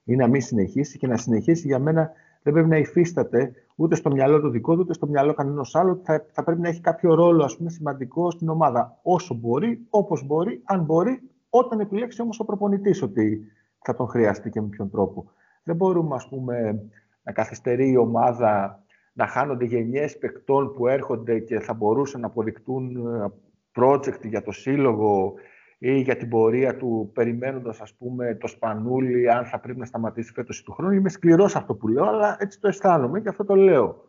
ή 0.07 0.15
να 0.15 0.27
μην 0.27 0.41
συνεχίσει. 0.41 0.97
Και 0.97 1.07
να 1.07 1.17
συνεχίσει 1.17 1.67
για 1.67 1.79
μένα 1.79 2.11
δεν 2.43 2.53
πρέπει 2.53 2.69
να 2.69 2.77
υφίσταται 2.77 3.53
ούτε 3.75 3.95
στο 3.95 4.11
μυαλό 4.11 4.41
του 4.41 4.49
δικό 4.49 4.73
του, 4.73 4.79
ούτε 4.79 4.93
στο 4.93 5.07
μυαλό 5.07 5.33
κανένα 5.33 5.61
άλλο. 5.71 5.99
Θα, 6.03 6.25
θα 6.31 6.43
πρέπει 6.43 6.61
να 6.61 6.67
έχει 6.67 6.81
κάποιο 6.81 7.13
ρόλο 7.13 7.43
ας 7.43 7.57
πούμε, 7.57 7.69
σημαντικό 7.69 8.31
στην 8.31 8.49
ομάδα. 8.49 8.99
Όσο 9.01 9.33
μπορεί, 9.33 9.85
όπως 9.89 10.25
μπορεί, 10.25 10.61
αν 10.63 10.83
μπορεί, 10.83 11.21
όταν 11.49 11.79
επιλέξει 11.79 12.21
όμως 12.21 12.39
ο 12.39 12.45
προπονητής 12.45 13.01
ότι 13.01 13.41
θα 13.83 13.95
τον 13.95 14.07
χρειαστεί 14.07 14.49
και 14.49 14.61
με 14.61 14.67
ποιον 14.67 14.89
τρόπο. 14.89 15.31
Δεν 15.63 15.75
μπορούμε 15.75 16.15
ας 16.15 16.27
πούμε, 16.27 16.83
να 17.23 17.31
καθυστερεί 17.31 17.91
η 17.91 17.97
ομάδα 17.97 18.83
να 19.13 19.27
χάνονται 19.27 19.65
γενιές 19.65 20.17
παικτών 20.17 20.73
που 20.73 20.87
έρχονται 20.87 21.39
και 21.39 21.59
θα 21.59 21.73
μπορούσαν 21.73 22.21
να 22.21 22.27
αποδεικτούν 22.27 22.95
ε, 22.95 23.31
project 23.79 24.21
για 24.23 24.43
το 24.43 24.51
σύλλογο 24.51 25.33
ή 25.77 25.99
για 25.99 26.17
την 26.17 26.29
πορεία 26.29 26.77
του, 26.77 27.11
περιμένοντας, 27.13 27.81
ας 27.81 27.93
πούμε, 27.93 28.35
το 28.35 28.47
σπανούλι, 28.47 29.31
αν 29.31 29.45
θα 29.45 29.59
πρέπει 29.59 29.79
να 29.79 29.85
σταματήσει 29.85 30.31
φέτος 30.31 30.63
του 30.63 30.71
χρόνου. 30.71 30.93
Είμαι 30.93 31.09
σκληρός 31.09 31.55
αυτό 31.55 31.75
που 31.75 31.87
λέω, 31.87 32.03
αλλά 32.03 32.37
έτσι 32.39 32.59
το 32.59 32.67
αισθάνομαι 32.67 33.21
και 33.21 33.29
αυτό 33.29 33.45
το 33.45 33.55
λέω. 33.55 34.05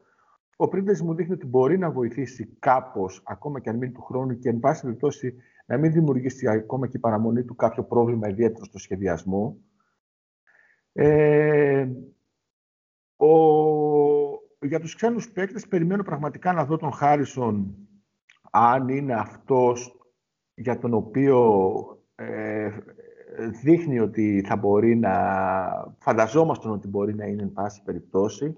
Ο 0.56 0.68
πρίντε 0.68 0.98
μου 1.02 1.14
δείχνει 1.14 1.32
ότι 1.32 1.46
μπορεί 1.46 1.78
να 1.78 1.90
βοηθήσει 1.90 2.56
κάπως, 2.58 3.22
ακόμα 3.24 3.60
και 3.60 3.68
αν 3.68 3.76
μείνει 3.76 3.92
του 3.92 4.02
χρόνου 4.02 4.38
και 4.38 4.48
εν 4.48 4.60
πάση 4.60 4.82
περιπτώσει 4.82 5.34
να 5.66 5.76
μην 5.76 5.92
δημιουργήσει 5.92 6.48
ακόμα 6.48 6.86
και 6.86 6.96
η 6.96 7.00
παραμονή 7.00 7.44
του 7.44 7.54
κάποιο 7.54 7.84
πρόβλημα 7.84 8.28
ιδιαίτερο 8.28 8.64
στο 8.64 8.78
σχεδιασμό. 8.78 9.56
Ε, 10.92 11.88
ο, 13.16 13.28
για 14.60 14.80
τους 14.80 14.94
ξένους 14.94 15.30
παίκτες 15.30 15.68
περιμένω 15.68 16.02
πραγματικά 16.02 16.52
να 16.52 16.64
δω 16.64 16.76
τον 16.76 16.92
Χάρισον 16.92 17.76
αν 18.50 18.88
είναι 18.88 19.14
αυτός 19.14 19.97
για 20.58 20.78
τον 20.78 20.94
οποίο 20.94 21.38
ε, 22.14 22.70
δείχνει 23.62 24.00
ότι 24.00 24.44
θα 24.46 24.56
μπορεί 24.56 24.96
να... 24.96 25.12
Φανταζόμαστε 25.98 26.68
ότι 26.68 26.88
μπορεί 26.88 27.14
να 27.14 27.24
είναι 27.24 27.42
εν 27.42 27.52
πάση 27.52 27.82
περιπτώσει. 27.82 28.56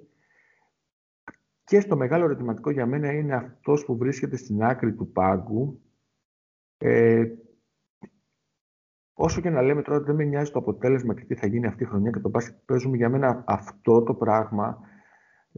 Και 1.64 1.80
στο 1.80 1.96
μεγάλο 1.96 2.24
ερωτηματικό 2.24 2.70
για 2.70 2.86
μένα 2.86 3.12
είναι 3.12 3.34
αυτός 3.34 3.84
που 3.84 3.96
βρίσκεται 3.96 4.36
στην 4.36 4.62
άκρη 4.62 4.94
του 4.94 5.12
πάγκου. 5.12 5.80
Ε, 6.78 7.24
όσο 9.12 9.40
και 9.40 9.50
να 9.50 9.62
λέμε 9.62 9.82
τώρα 9.82 10.00
δεν 10.00 10.14
με 10.14 10.24
νοιάζει 10.24 10.50
το 10.50 10.58
αποτέλεσμα 10.58 11.14
και 11.14 11.24
τι 11.24 11.34
θα 11.34 11.46
γίνει 11.46 11.66
αυτή 11.66 11.82
η 11.82 11.86
χρονιά 11.86 12.10
και 12.10 12.20
το 12.20 12.28
μπάσκετ 12.28 12.54
παίζουμε 12.64 12.96
για 12.96 13.08
μένα 13.08 13.44
αυτό 13.46 14.02
το 14.02 14.14
πράγμα, 14.14 14.78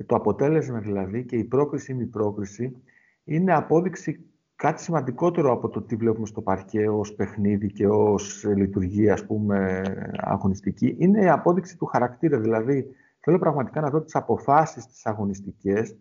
το 0.07 0.17
αποτέλεσμα 0.17 0.79
δηλαδή 0.79 1.25
και 1.25 1.37
η 1.37 1.45
πρόκριση 1.45 1.93
ή 1.93 1.97
η 2.01 2.07
πρόκριση 2.07 2.83
είναι 3.25 3.55
απόδειξη 3.55 4.32
κάτι 4.57 4.83
σημαντικότερο 4.83 5.53
από 5.53 5.69
το 5.69 5.83
τι 5.83 5.97
βλέπουμε 5.97 6.27
στο 6.27 6.41
παρκέ 6.41 6.89
ως 6.89 7.15
παιχνίδι 7.15 7.73
και 7.73 7.89
ως 7.89 8.45
λειτουργία, 8.45 9.13
ας 9.13 9.27
πούμε, 9.27 9.83
αγωνιστική, 10.17 10.97
είναι 10.99 11.23
η 11.23 11.29
απόδειξη 11.29 11.77
του 11.77 11.87
χαρακτήρα. 11.87 12.39
Δηλαδή, 12.39 12.87
θέλω 13.21 13.39
πραγματικά 13.39 13.81
να 13.81 13.91
δω 13.91 14.01
τις 14.01 14.15
αποφάσεις 14.15 14.87
τις 14.87 15.07
αγωνιστικές, 15.07 15.97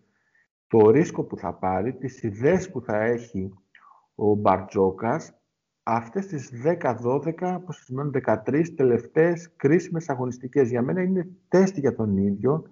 το 0.68 0.90
ρίσκο 0.90 1.24
που 1.24 1.38
θα 1.38 1.54
πάρει, 1.54 1.94
τις 1.94 2.24
ιδέες 2.24 2.70
που 2.72 2.82
θα 2.82 3.02
έχει 3.02 3.54
ο 4.16 4.36
Μπαρτζόκας, 4.36 5.34
αυτές 5.84 6.26
τις 6.26 6.50
10-12, 6.50 7.62
πώς 7.66 7.84
σημαίνουν 7.84 8.12
13 8.12 8.74
τελευταίες 8.76 9.56
κρίσιμες 9.56 10.10
αγωνιστικές. 10.10 10.70
Για 10.70 10.82
μένα 10.82 11.02
είναι 11.02 11.28
τεστ 11.48 11.78
για 11.78 11.96
τον 11.96 12.18
ίδιο, 12.18 12.64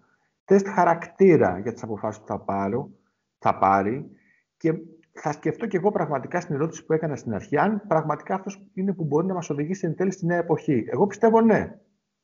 τεστ 0.45 0.67
χαρακτήρα 0.67 1.59
για 1.59 1.73
τις 1.73 1.83
αποφάσεις 1.83 2.21
που 2.21 2.27
θα, 2.27 2.39
πάρω, 2.39 2.89
θα 3.37 3.57
πάρει 3.57 4.09
και 4.57 4.73
θα 5.21 5.31
σκεφτώ 5.31 5.67
και 5.67 5.77
εγώ 5.77 5.91
πραγματικά 5.91 6.41
στην 6.41 6.55
ερώτηση 6.55 6.85
που 6.85 6.93
έκανα 6.93 7.15
στην 7.15 7.33
αρχή, 7.33 7.57
αν 7.57 7.81
πραγματικά 7.87 8.35
αυτός 8.35 8.61
είναι 8.73 8.93
που 8.93 9.03
μπορεί 9.03 9.27
να 9.27 9.33
μας 9.33 9.49
οδηγήσει 9.49 9.85
εν 9.85 9.95
τέλει 9.95 10.11
στη 10.11 10.25
νέα 10.25 10.37
εποχή. 10.37 10.85
Εγώ 10.87 11.07
πιστεύω 11.07 11.41
ναι, 11.41 11.79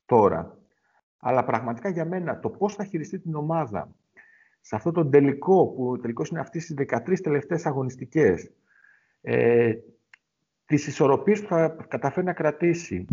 τώρα. 0.05 0.57
Αλλά 1.17 1.43
πραγματικά 1.43 1.89
για 1.89 2.05
μένα 2.05 2.39
το 2.39 2.49
πώς 2.49 2.75
θα 2.75 2.83
χειριστεί 2.83 3.19
την 3.19 3.35
ομάδα 3.35 3.95
σε 4.61 4.75
αυτό 4.75 4.91
το 4.91 5.05
τελικό, 5.05 5.67
που 5.67 5.89
ο 5.89 5.99
τελικός 5.99 6.29
είναι 6.29 6.39
αυτή 6.39 6.59
στι 6.59 6.87
13 6.89 7.19
τελευταίες 7.21 7.65
αγωνιστικές, 7.65 8.51
ε, 9.21 9.73
τις 10.65 10.87
ισορροπίες 10.87 11.41
που 11.41 11.47
θα 11.47 11.67
καταφέρει 11.87 12.25
να 12.25 12.33
κρατήσει, 12.33 13.05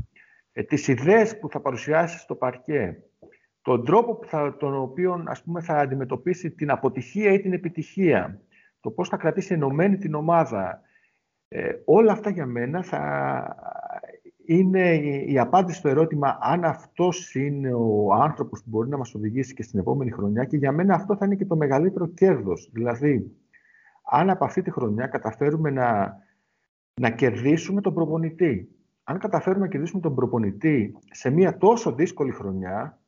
ε, 0.52 0.62
τις 0.62 0.88
ιδέες 0.88 1.38
που 1.38 1.48
θα 1.48 1.60
παρουσιάσει 1.60 2.18
στο 2.18 2.34
παρκέ, 2.34 3.02
τον 3.62 3.84
τρόπο 3.84 4.14
που 4.14 4.26
θα, 4.26 4.56
τον 4.56 4.74
οποίο 4.74 5.24
ας 5.26 5.42
πούμε, 5.42 5.60
θα 5.60 5.78
αντιμετωπίσει 5.78 6.50
την 6.50 6.70
αποτυχία 6.70 7.32
ή 7.32 7.40
την 7.40 7.52
επιτυχία, 7.52 8.40
το 8.82 8.90
πώς 8.90 9.08
θα 9.08 9.16
κρατήσει 9.16 9.54
ενωμένη 9.54 9.96
την 9.96 10.14
ομάδα. 10.14 10.80
Ε, 11.48 11.72
όλα 11.84 12.12
αυτά 12.12 12.30
για 12.30 12.46
μένα 12.46 12.82
θα 12.82 13.02
είναι 14.44 14.94
η, 15.26 15.38
απάντηση 15.38 15.78
στο 15.78 15.88
ερώτημα 15.88 16.38
αν 16.40 16.64
αυτός 16.64 17.34
είναι 17.34 17.72
ο 17.74 18.12
άνθρωπος 18.12 18.62
που 18.62 18.68
μπορεί 18.70 18.88
να 18.88 18.96
μας 18.96 19.14
οδηγήσει 19.14 19.54
και 19.54 19.62
στην 19.62 19.78
επόμενη 19.78 20.10
χρονιά 20.10 20.44
και 20.44 20.56
για 20.56 20.72
μένα 20.72 20.94
αυτό 20.94 21.16
θα 21.16 21.24
είναι 21.24 21.34
και 21.34 21.46
το 21.46 21.56
μεγαλύτερο 21.56 22.06
κέρδος. 22.06 22.70
Δηλαδή, 22.72 23.32
αν 24.10 24.30
από 24.30 24.44
αυτή 24.44 24.62
τη 24.62 24.70
χρονιά 24.70 25.06
καταφέρουμε 25.06 25.70
να, 25.70 26.16
να 27.00 27.10
κερδίσουμε 27.10 27.80
τον 27.80 27.94
προπονητή. 27.94 28.68
Αν 29.04 29.18
καταφέρουμε 29.18 29.64
να 29.64 29.70
κερδίσουμε 29.70 30.00
τον 30.00 30.14
προπονητή 30.14 30.96
σε 31.10 31.30
μια 31.30 31.56
τόσο 31.56 31.92
δύσκολη 31.92 32.30
χρονιά, 32.30 33.01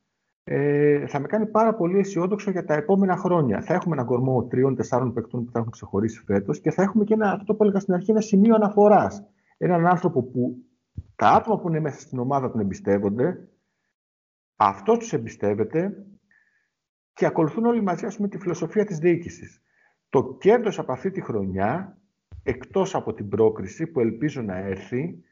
ε, 0.45 1.07
θα 1.07 1.19
με 1.19 1.27
κάνει 1.27 1.47
πάρα 1.47 1.75
πολύ 1.75 1.99
αισιόδοξο 1.99 2.51
για 2.51 2.65
τα 2.65 2.75
επόμενα 2.75 3.17
χρόνια. 3.17 3.63
Θα 3.63 3.75
έχουμε 3.75 3.95
έναν 3.95 4.07
κορμό 4.07 4.45
τριών-τεσσάρων 4.45 5.13
παικτών 5.13 5.45
που 5.45 5.51
θα 5.51 5.59
έχουν 5.59 5.71
ξεχωρίσει 5.71 6.23
φέτος 6.25 6.61
και 6.61 6.71
θα 6.71 6.83
έχουμε 6.83 7.05
και 7.05 7.15
ένα, 7.15 7.33
αυτό 7.33 7.55
που 7.55 7.63
έλεγα 7.63 7.81
στην 7.81 7.95
αρχή, 7.95 8.11
ένα 8.11 8.21
σημείο 8.21 8.55
αναφοράς. 8.55 9.25
Έναν 9.59 9.87
άνθρωπο 9.87 10.23
που 10.23 10.57
τα 11.17 11.29
άτομα 11.29 11.61
που 11.61 11.69
είναι 11.69 11.81
μέσα 11.81 12.01
στην 12.01 12.19
ομάδα 12.19 12.51
τον 12.51 12.61
εμπιστεύονται, 12.61 13.49
αυτός 14.57 14.99
τους 14.99 15.13
εμπιστεύεται 15.13 16.07
και 17.13 17.27
ακολουθούν 17.27 17.65
όλοι 17.65 17.83
μαζί 17.83 18.07
με 18.19 18.29
τη 18.29 18.39
φιλοσοφία 18.39 18.85
της 18.85 18.99
διοίκησης. 18.99 19.63
Το 20.09 20.37
κέρδος 20.41 20.79
από 20.79 20.93
αυτή 20.93 21.11
τη 21.11 21.21
χρονιά, 21.21 21.99
εκτός 22.43 22.95
από 22.95 23.15
την 23.15 23.29
πρόκριση 23.29 23.87
που 23.87 24.01
ελπίζω 24.01 24.43
να 24.43 24.57
έρθει, 24.57 25.25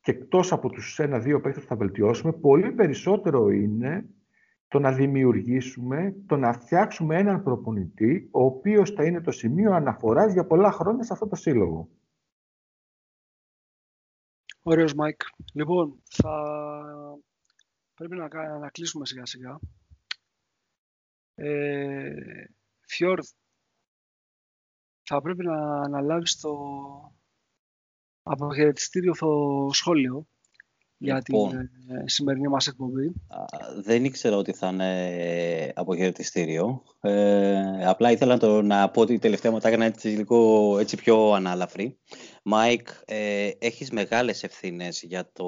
και 0.00 0.10
εκτός 0.10 0.52
από 0.52 0.68
τους 0.68 0.98
ένα-δύο 0.98 1.40
παίκτες 1.40 1.62
που 1.62 1.68
θα 1.68 1.76
βελτιώσουμε, 1.76 2.32
πολύ 2.32 2.72
περισσότερο 2.72 3.50
είναι 3.50 4.08
το 4.70 4.78
να 4.78 4.92
δημιουργήσουμε, 4.92 6.16
το 6.26 6.36
να 6.36 6.52
φτιάξουμε 6.52 7.18
έναν 7.18 7.42
προπονητή, 7.42 8.28
ο 8.32 8.44
οποίος 8.44 8.90
θα 8.90 9.04
είναι 9.04 9.20
το 9.20 9.30
σημείο 9.30 9.72
αναφοράς 9.72 10.32
για 10.32 10.46
πολλά 10.46 10.72
χρόνια 10.72 11.02
σε 11.02 11.12
αυτό 11.12 11.26
το 11.26 11.36
σύλλογο. 11.36 11.88
Ωραίος, 14.62 14.94
Μάικ. 14.94 15.20
Λοιπόν, 15.54 16.02
θα 16.10 16.32
πρέπει 17.94 18.16
να, 18.16 18.58
να 18.58 18.70
κλείσουμε 18.70 19.06
σιγά-σιγά. 19.06 19.58
Ε, 21.34 22.14
Φιόρδ, 22.80 23.26
θα 25.02 25.20
πρέπει 25.20 25.44
να 25.44 25.80
αναλάβεις 25.80 26.40
το 26.40 26.52
αποχαιρετιστήριο 28.22 29.14
στο 29.14 29.68
σχόλιο 29.72 30.26
για 31.02 31.22
την 31.22 31.34
λοιπόν. 31.34 31.56
ε, 31.56 32.08
σημερινή 32.08 32.48
μας 32.48 32.66
εκπομπή. 32.66 33.12
Δεν 33.82 34.04
ήξερα 34.04 34.36
ότι 34.36 34.52
θα 34.52 34.68
είναι 34.68 35.72
αποχαιρετιστήριο. 35.74 36.82
Ε, 37.00 37.86
απλά 37.86 38.10
ήθελα 38.10 38.32
να, 38.32 38.38
το, 38.38 38.62
να 38.62 38.90
πω 38.90 39.00
ότι 39.00 39.18
τελευταία 39.18 39.52
μου 39.52 39.58
τα 39.58 39.68
έκανα 39.68 39.84
έτσι, 39.84 40.08
λίγο, 40.08 40.78
έτσι 40.78 40.96
πιο 40.96 41.32
ανάλαφρη. 41.32 41.98
Μάικ, 42.44 42.88
ε, 43.04 43.50
έχεις 43.58 43.90
μεγάλες 43.90 44.42
ευθύνες 44.42 45.02
για 45.02 45.30
το 45.32 45.46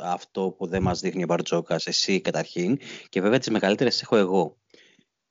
αυτό 0.00 0.54
που 0.58 0.66
δεν 0.66 0.82
μας 0.82 1.00
δείχνει 1.00 1.22
ο 1.22 1.26
Μπαρτζόκας, 1.26 1.86
εσύ 1.86 2.20
καταρχήν, 2.20 2.78
και 3.08 3.20
βέβαια 3.20 3.38
τις 3.38 3.50
μεγαλύτερες 3.50 4.02
έχω 4.02 4.16
εγώ. 4.16 4.56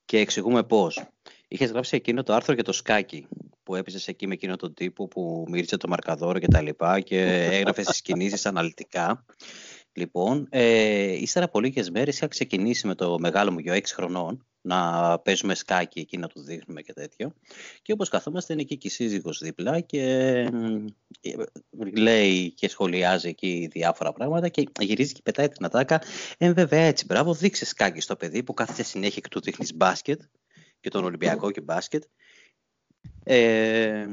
Και 0.05 0.18
εξηγούμε 0.18 0.63
πώς. 0.63 1.11
Είχες 1.53 1.72
γράψει 1.72 1.95
εκείνο 1.95 2.23
το 2.23 2.34
άρθρο 2.34 2.53
για 2.53 2.64
το 2.64 2.72
σκάκι 2.72 3.28
που 3.64 3.76
έπαιζες 3.76 4.07
εκεί 4.07 4.28
με 4.28 4.34
εκείνο 4.34 4.56
τον 4.56 4.73
τύπο 4.73 5.07
που 5.07 5.45
μύρισε 5.49 5.78
το 5.78 5.88
μαρκαδόρο 5.88 6.40
και 6.40 6.48
τα 6.48 6.61
λοιπά 6.61 6.99
και 6.99 7.22
έγραφες 7.57 7.86
τις 7.86 8.02
κινήσεις 8.02 8.45
αναλυτικά. 8.45 9.26
Λοιπόν, 9.94 10.48
ε, 10.49 11.11
ύστερα 11.11 11.45
από 11.45 11.60
λίγες 11.60 11.90
μέρες 11.90 12.15
είχα 12.15 12.28
ξεκινήσει 12.28 12.88
με 12.88 12.95
το 12.95 13.19
μεγάλο 13.19 13.52
μου 13.52 13.60
γιο 13.60 13.73
6 13.73 13.82
χρονών 13.86 14.45
να 14.61 15.19
παίζουμε 15.19 15.56
σκάκι 15.56 15.99
εκεί 15.99 16.18
να 16.18 16.28
του 16.28 16.41
δείχνουμε 16.41 16.82
και 16.82 16.94
τέτοιο. 16.94 17.34
Και 17.82 17.91
όπως 17.91 18.10
καθόμαστε 18.10 18.53
είναι 18.53 18.61
εκεί 18.61 18.78
και 18.78 18.88
η 18.88 18.91
σύζυγος 18.91 19.40
δίπλα 19.40 19.80
και 19.80 20.02
ε, 21.22 21.34
λέει 21.95 22.52
και 22.52 22.69
σχολιάζει 22.69 23.28
εκεί 23.28 23.69
διάφορα 23.72 24.14
πράγματα 24.14 24.49
και 24.49 24.64
γυρίζει 24.80 25.14
και 25.14 25.22
πετάει 25.23 25.48
την 25.48 25.65
ατάκα. 25.65 26.02
Ε, 26.38 26.53
βέβαια 26.53 26.82
έτσι, 26.82 27.06
μπράβο, 27.06 27.34
δείξε 27.34 27.65
σκάκι 27.65 28.02
στο 28.02 28.15
παιδί 28.15 28.44
που 28.44 28.54
κάθεται 28.54 28.84
συνέχεια 28.84 29.21
και 29.21 29.30
του 29.30 29.41
δείχνεις 29.41 29.76
μπάσκετ 29.76 30.21
και 30.81 30.89
τον 30.89 31.03
Ολυμπιακό 31.03 31.51
και 31.51 31.61
μπάσκετ 31.61 32.03
ε, 33.23 34.05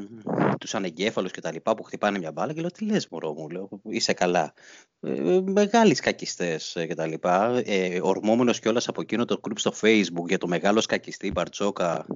τους 0.61 0.75
ανεγκέφαλους 0.75 1.31
και 1.31 1.41
τα 1.41 1.53
λοιπά 1.53 1.75
που 1.75 1.83
χτυπάνε 1.83 2.19
μια 2.19 2.33
μπάλα 2.33 2.53
και 2.53 2.61
λέω 2.61 2.71
τι 2.71 2.85
λες 2.85 3.09
μωρό 3.09 3.33
μου, 3.33 3.49
λέω, 3.49 3.69
είσαι 3.83 4.13
καλά. 4.13 4.55
Ε, 5.01 5.41
μεγάλοι 5.41 5.95
σκακιστές 5.95 6.77
ε, 6.77 6.87
και 6.87 6.95
τα 6.95 7.07
λοιπά. 7.07 7.63
Ε, 7.65 8.01
ορμόμενος 8.03 8.61
κιόλας 8.61 8.89
από 8.89 9.01
εκείνο 9.01 9.25
το 9.25 9.41
group 9.43 9.59
στο 9.59 9.73
facebook 9.81 10.27
για 10.27 10.39
το 10.39 10.47
μεγάλο 10.47 10.81
σκακιστή 10.81 11.31
Μπαρτζόκα, 11.31 12.07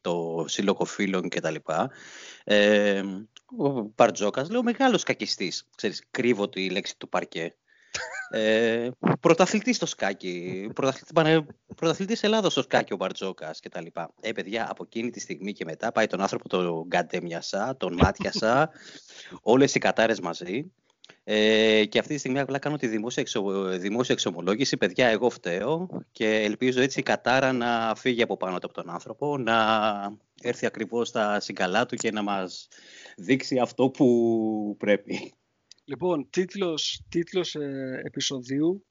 το 0.00 0.44
σύλλογο 0.48 0.84
φίλων 0.84 1.28
και 1.28 1.40
τα 1.40 1.50
λοιπά. 1.50 1.90
Ε, 2.44 3.02
ο 3.58 3.92
Μπαρτζόκας 3.94 4.50
λέω 4.50 4.62
μεγάλος 4.62 5.00
σκακιστής. 5.00 5.68
Ξέρεις, 5.76 6.06
κρύβω 6.10 6.48
τη 6.48 6.70
λέξη 6.70 6.98
του 6.98 7.08
παρκέ. 7.08 7.54
Ε, 8.32 8.90
πρωταθλητής 9.20 9.76
στο 9.76 9.86
σκάκι, 9.86 10.70
πρωταθλητής, 10.74 11.42
πρωταθλητής 11.76 12.22
Ελλάδος 12.22 12.52
στο 12.52 12.62
σκάκι 12.62 12.92
ο 12.92 12.96
Μπαρτζόκας 12.96 13.60
κτλ. 13.60 13.86
Ε, 14.20 14.32
παιδιά, 14.32 14.70
από 14.70 14.82
εκείνη 14.86 15.10
τη 15.10 15.20
στιγμή 15.20 15.52
και 15.52 15.64
μετά 15.64 15.92
πάει 15.92 16.06
τον 16.06 16.20
άνθρωπο 16.20 16.48
τον 16.48 16.84
γκαντέμιασα, 16.86 17.76
τον 17.76 17.96
μάτιασα, 18.00 18.70
όλες 19.42 19.74
οι 19.74 19.78
κατάρες 19.78 20.20
μαζί. 20.20 20.72
Ε, 21.24 21.84
και 21.84 21.98
αυτή 21.98 22.12
τη 22.12 22.18
στιγμή 22.18 22.38
απλά 22.38 22.58
κάνω 22.58 22.76
τη 22.76 22.86
δημόσια, 22.86 23.22
εξο, 23.22 23.68
δημόσια 23.78 24.14
εξομολόγηση. 24.14 24.76
Παιδιά, 24.76 25.06
εγώ 25.06 25.30
φταίω 25.30 25.88
και 26.12 26.34
ελπίζω 26.34 26.80
έτσι 26.80 27.00
η 27.00 27.02
κατάρα 27.02 27.52
να 27.52 27.94
φύγει 27.96 28.22
από 28.22 28.36
πάνω 28.36 28.56
από 28.56 28.72
τον 28.72 28.90
άνθρωπο, 28.90 29.38
να 29.38 29.56
έρθει 30.42 30.66
ακριβώς 30.66 31.08
στα 31.08 31.40
συγκαλά 31.40 31.86
του 31.86 31.96
και 31.96 32.10
να 32.10 32.22
μας 32.22 32.68
δείξει 33.16 33.58
αυτό 33.58 33.90
που 33.90 34.76
πρέπει. 34.78 35.34
Λοιπόν, 35.90 36.30
τίτλος, 36.30 37.02
τίτλος 37.08 37.54
ε, 37.54 38.00
επεισοδίου 38.04 38.86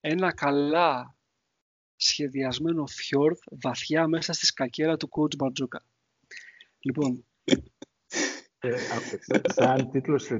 «Ένα 0.00 0.34
καλά 0.34 1.16
σχεδιασμένο 1.96 2.86
φιόρδ 2.86 3.38
βαθιά 3.50 4.06
μέσα 4.06 4.32
στη 4.32 4.46
σκακέρα 4.46 4.96
του 4.96 5.08
coach 5.10 5.36
Μπαρτζούκα». 5.36 5.84
Λοιπόν, 6.78 7.12
ε, 7.14 7.35
σαν 9.46 9.88
τίτλος 9.92 10.30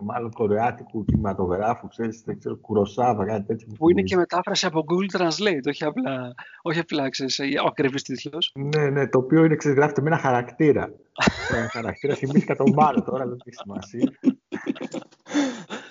μάλλον 0.00 0.30
κορεάτικου 0.30 1.04
κινηματογράφου, 1.04 1.88
ξέρεις, 1.88 2.22
δεν 2.22 2.38
ξέρω, 2.38 2.56
Κουροσάβα, 2.56 3.24
κάτι 3.24 3.46
τέτοιο. 3.46 3.66
Που 3.78 3.90
είναι 3.90 4.02
και 4.02 4.16
μετάφραση 4.16 4.66
από 4.66 4.84
Google 4.88 5.20
Translate, 5.20 5.66
όχι 5.68 5.84
απλά, 5.84 6.34
όχι 6.62 6.78
απλά 6.78 7.08
ξέρεις, 7.08 7.38
ο 7.38 7.66
ακριβής 7.66 8.02
τίτλος. 8.02 8.52
Ναι, 8.54 8.90
ναι, 8.90 9.08
το 9.08 9.18
οποίο 9.18 9.44
είναι 9.44 9.56
ξεγράφεται 9.56 10.00
με 10.00 10.08
ένα 10.08 10.18
χαρακτήρα. 10.18 10.94
ένα 11.50 11.68
χαρακτήρα, 11.76 12.14
θυμήθηκα 12.14 12.54
τον 12.54 12.72
Μάρο 12.72 13.02
τώρα, 13.02 13.26
δεν 13.26 13.38
έχει 13.44 13.56
σημασία. 13.56 14.18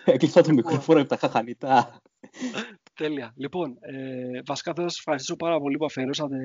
Έκλεισα 0.06 0.41
το 0.41 0.53
μικρόφωνο 0.53 0.99
από 0.99 1.09
τα 1.09 1.17
χαχανιτά. 1.17 2.01
Τέλεια. 2.93 3.33
Λοιπόν, 3.35 3.77
ε, 3.80 4.41
βασικά 4.45 4.72
θέλω 4.73 4.85
να 4.85 4.91
σας 4.91 4.99
ευχαριστήσω 4.99 5.35
πάρα 5.35 5.59
πολύ 5.59 5.77
που 5.77 5.85
αφιερώσατε 5.85 6.38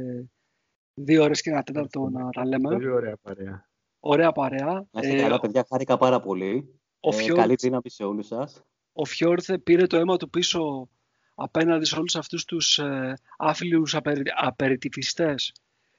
δύο 0.95 1.23
ώρες 1.23 1.41
και 1.41 1.51
ένα 1.51 1.63
τέταρτο 1.63 2.09
να 2.09 2.31
τα 2.31 2.47
λέμε. 2.47 2.69
Πολύ 2.69 2.91
ωραία 2.91 3.17
παρέα. 3.23 3.69
Ωραία 4.09 4.33
παρέα. 4.33 4.87
Να 4.91 5.01
είστε 5.01 5.17
ε, 5.17 5.21
καλά, 5.21 5.41
παιδιά. 5.41 5.67
Χάρηκα 5.69 5.97
πάρα 5.97 6.21
πολύ. 6.21 6.81
Ο 7.01 7.17
ε, 7.17 7.33
καλή 7.33 7.55
δύναμη 7.55 7.91
σε 7.91 8.05
όλους 8.05 8.27
σας. 8.27 8.63
Ο 8.93 9.05
Φιόρθε 9.05 9.59
πήρε 9.59 9.87
το 9.87 9.97
αίμα 9.97 10.17
του 10.17 10.31
πίσω 10.31 10.89
απέναντι 11.35 11.85
σε 11.85 11.99
όλους 11.99 12.17
αυτούς 12.17 12.45
τους 12.45 12.79
ε, 12.79 13.19
άφιλους 13.39 13.95
απερι, 13.95 14.79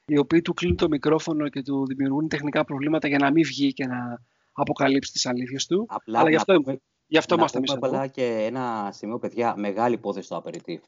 οι 0.05 0.17
οποίοι 0.17 0.41
του 0.41 0.53
κλείνουν 0.53 0.77
το 0.77 0.87
μικρόφωνο 0.87 1.49
και 1.49 1.61
του 1.61 1.85
δημιουργούν 1.85 2.27
τεχνικά 2.27 2.63
προβλήματα 2.63 3.07
για 3.07 3.17
να 3.17 3.31
μην 3.31 3.43
βγει 3.43 3.73
και 3.73 3.85
να 3.85 4.21
αποκαλύψει 4.51 5.11
τις 5.11 5.25
αλήθειες 5.25 5.65
του. 5.65 5.85
Απλά 5.89 6.19
Αλλά 6.19 6.29
γι' 6.29 6.35
αυτό, 6.35 6.53
πούμε, 6.53 6.77
γι 7.07 7.17
αυτό 7.17 7.35
είμαστε 7.35 7.57
εμείς 7.57 7.71
εδώ. 7.71 8.07
και 8.07 8.43
ένα 8.45 8.89
σημείο, 8.93 9.19
παιδιά, 9.19 9.55
μεγάλη 9.57 9.93
υπόθεση 9.93 10.25
στο 10.25 10.35
απεριτήφ 10.35 10.83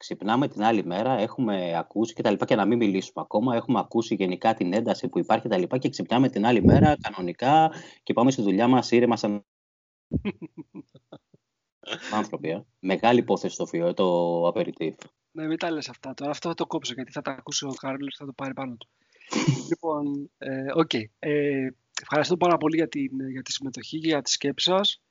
ξυπνάμε 0.00 0.48
την 0.48 0.62
άλλη 0.62 0.84
μέρα, 0.84 1.12
έχουμε 1.12 1.78
ακούσει 1.78 2.14
και 2.14 2.22
τα 2.22 2.30
λοιπά 2.30 2.44
και 2.44 2.54
να 2.54 2.64
μην 2.64 2.78
μιλήσουμε 2.78 3.24
ακόμα, 3.24 3.56
έχουμε 3.56 3.78
ακούσει 3.78 4.14
γενικά 4.14 4.54
την 4.54 4.72
ένταση 4.72 5.08
που 5.08 5.18
υπάρχει 5.18 5.42
και 5.42 5.48
τα 5.48 5.58
λοιπά 5.58 5.78
και 5.78 5.88
ξυπνάμε 5.88 6.28
την 6.28 6.46
άλλη 6.46 6.64
μέρα 6.64 6.96
κανονικά 7.00 7.72
και 8.02 8.12
πάμε 8.12 8.30
στη 8.30 8.42
δουλειά 8.42 8.68
μας 8.68 8.90
ήρεμα 8.90 9.16
σαν 9.16 9.44
άνθρωποι. 12.18 12.48
Ε. 12.48 12.64
Μεγάλη 12.78 13.18
υπόθεση 13.18 13.54
στο 13.54 13.66
φιό, 13.66 13.94
το 13.94 14.06
απεριτήφ. 14.48 14.94
Ναι, 15.32 15.46
μην 15.46 15.58
τα 15.58 15.70
λες 15.70 15.88
αυτά 15.88 16.14
τώρα. 16.14 16.30
Αυτό 16.30 16.48
θα 16.48 16.54
το 16.54 16.66
κόψω 16.66 16.92
γιατί 16.94 17.12
θα 17.12 17.22
τα 17.22 17.30
ακούσει 17.30 17.64
ο 17.64 17.72
Κάρλος 17.80 18.16
θα 18.18 18.26
το 18.26 18.32
πάρει 18.32 18.54
πάνω 18.54 18.76
του. 18.76 18.88
λοιπόν, 19.70 20.30
ε, 20.38 20.64
okay. 20.76 21.04
ε, 21.18 21.68
ευχαριστώ 22.02 22.36
πάρα 22.36 22.56
πολύ 22.56 22.76
για, 22.76 22.88
την, 22.88 23.30
για 23.30 23.42
τη 23.42 23.52
συμμετοχή 23.52 23.98
και 23.98 24.08
για 24.08 24.22
τη 24.22 24.30
σκέψη 24.30 24.70
σας. 24.70 25.02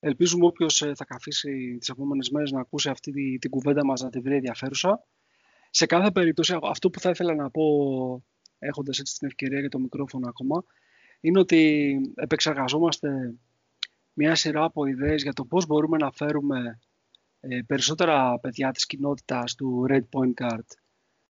Ελπίζουμε 0.00 0.46
όποιος 0.46 0.82
ε, 0.82 0.92
θα 0.94 1.04
καθίσει 1.04 1.76
τις 1.78 1.88
επόμενες 1.88 2.30
μέρες 2.30 2.50
να 2.50 2.60
ακούσει 2.60 2.88
αυτή 2.88 3.12
την, 3.12 3.38
την 3.38 3.50
κουβέντα 3.50 3.84
μας 3.84 4.00
να 4.02 4.10
τη 4.10 4.20
βρει 4.20 4.34
ενδιαφέρουσα. 4.34 5.04
Σε 5.70 5.86
κάθε 5.86 6.10
περίπτωση, 6.10 6.58
αυτό 6.62 6.90
που 6.90 7.00
θα 7.00 7.10
ήθελα 7.10 7.34
να 7.34 7.50
πω, 7.50 7.62
έχοντας 8.58 8.98
έτσι 8.98 9.18
την 9.18 9.26
ευκαιρία 9.26 9.60
για 9.60 9.68
το 9.68 9.78
μικρόφωνο 9.78 10.28
ακόμα, 10.28 10.64
είναι 11.20 11.38
ότι 11.38 11.96
επεξεργαζόμαστε 12.14 13.34
μια 14.12 14.34
σειρά 14.34 14.64
από 14.64 14.86
ιδέες 14.86 15.22
για 15.22 15.32
το 15.32 15.44
πώς 15.44 15.66
μπορούμε 15.66 15.96
να 15.96 16.12
φέρουμε 16.12 16.78
ε, 17.40 17.60
περισσότερα 17.66 18.38
παιδιά 18.38 18.70
της 18.70 18.86
κοινότητας 18.86 19.54
του 19.54 19.86
Red 19.88 20.02
Point 20.12 20.44
Card 20.44 20.66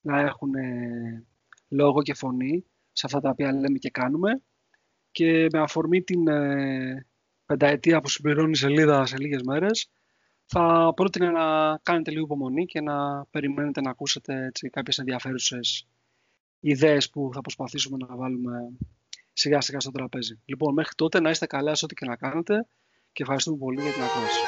να 0.01 0.19
έχουν 0.19 0.55
ε, 0.55 1.25
λόγο 1.67 2.01
και 2.01 2.13
φωνή 2.13 2.65
σε 2.91 3.05
αυτά 3.05 3.19
τα 3.19 3.29
οποία 3.29 3.53
λέμε 3.53 3.77
και 3.77 3.89
κάνουμε 3.89 4.41
και 5.11 5.47
με 5.51 5.59
αφορμή 5.59 6.01
την, 6.01 6.27
πενταετία 7.45 8.01
που 8.01 8.09
συμπληρώνει 8.09 8.51
η 8.51 8.55
σελίδα 8.55 9.05
σε 9.05 9.17
λίγες 9.17 9.41
μέρες, 9.41 9.89
θα 10.45 10.93
πρότεινα 10.95 11.31
να 11.31 11.77
κάνετε 11.83 12.11
λίγο 12.11 12.23
υπομονή 12.23 12.65
και 12.65 12.81
να 12.81 13.25
περιμένετε 13.25 13.81
να 13.81 13.89
ακούσετε 13.89 14.45
έτσι, 14.45 14.69
κάποιες 14.69 14.97
ενδιαφέρουσες 14.97 15.87
ιδέες 16.59 17.09
που 17.09 17.29
θα 17.33 17.41
προσπαθήσουμε 17.41 17.97
να 18.07 18.15
βάλουμε 18.15 18.77
σιγά 19.33 19.61
σιγά 19.61 19.79
στο 19.79 19.91
τραπέζι. 19.91 20.39
Λοιπόν, 20.45 20.73
μέχρι 20.73 20.95
τότε 20.95 21.19
να 21.19 21.29
είστε 21.29 21.45
καλά 21.45 21.75
σε 21.75 21.85
ό,τι 21.85 21.95
και 21.95 22.05
να 22.05 22.15
κάνετε 22.15 22.67
και 23.11 23.21
ευχαριστούμε 23.21 23.57
πολύ 23.57 23.81
για 23.81 23.91
την 23.91 24.01
ακρόαση. 24.01 24.39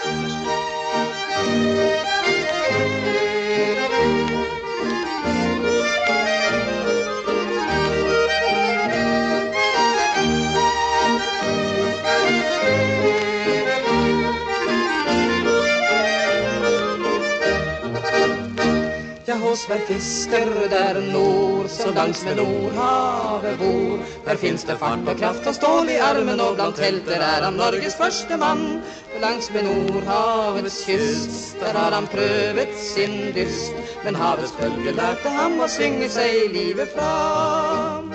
Hos 19.47 19.65
hver 19.67 19.79
fisker 19.87 20.49
der 20.69 20.99
nord, 21.11 21.67
så 21.69 21.91
langs 21.95 22.23
med 22.25 22.35
Nordhavet 22.35 23.57
bor. 23.59 23.99
Der 24.25 24.37
fins 24.37 24.63
det 24.63 24.77
fart 24.79 25.07
og 25.07 25.17
kraft 25.17 25.47
og 25.47 25.55
stål 25.55 25.89
i 25.89 25.99
armen, 26.03 26.39
og 26.39 26.55
blant 26.55 26.79
helter 26.79 27.21
er 27.21 27.45
han 27.45 27.53
Norges 27.53 27.95
første 27.95 28.37
mann. 28.37 28.81
Langs 29.21 29.51
med 29.53 29.63
Nordhavets 29.63 30.83
kyst, 30.85 31.59
der 31.59 31.79
har 31.79 31.91
han 31.95 32.07
prøvet 32.07 32.73
sin 32.81 33.33
dyst. 33.35 33.73
Men 34.03 34.15
havets 34.15 34.53
bølger 34.59 34.97
lærte 34.99 35.31
ham 35.39 35.59
å 35.59 35.69
synge 35.71 36.09
seg 36.09 36.51
livet 36.53 36.91
fram. 36.95 38.11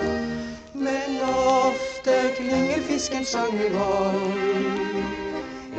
Men 0.73 1.21
ofte 1.33 2.19
klinger 2.37 2.83
fiskens 2.89 3.33
sangervoll. 3.33 4.21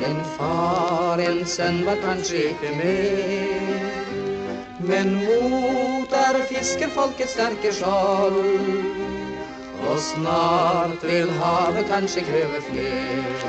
En 0.04 0.18
far, 0.36 1.22
en 1.22 1.46
sønn 1.46 1.84
var 1.86 2.02
kanskje 2.02 2.48
ikke 2.50 2.74
med. 2.82 4.03
Men 4.88 5.14
mot 5.16 6.12
er 6.12 6.40
fiskerfolkets 6.48 7.32
sterke 7.36 7.72
skjold. 7.72 8.40
Og 9.84 9.98
snart 10.00 11.04
vil 11.04 11.30
havet 11.40 11.88
kanskje 11.88 12.24
kreve 12.28 12.60
fler. 12.68 13.46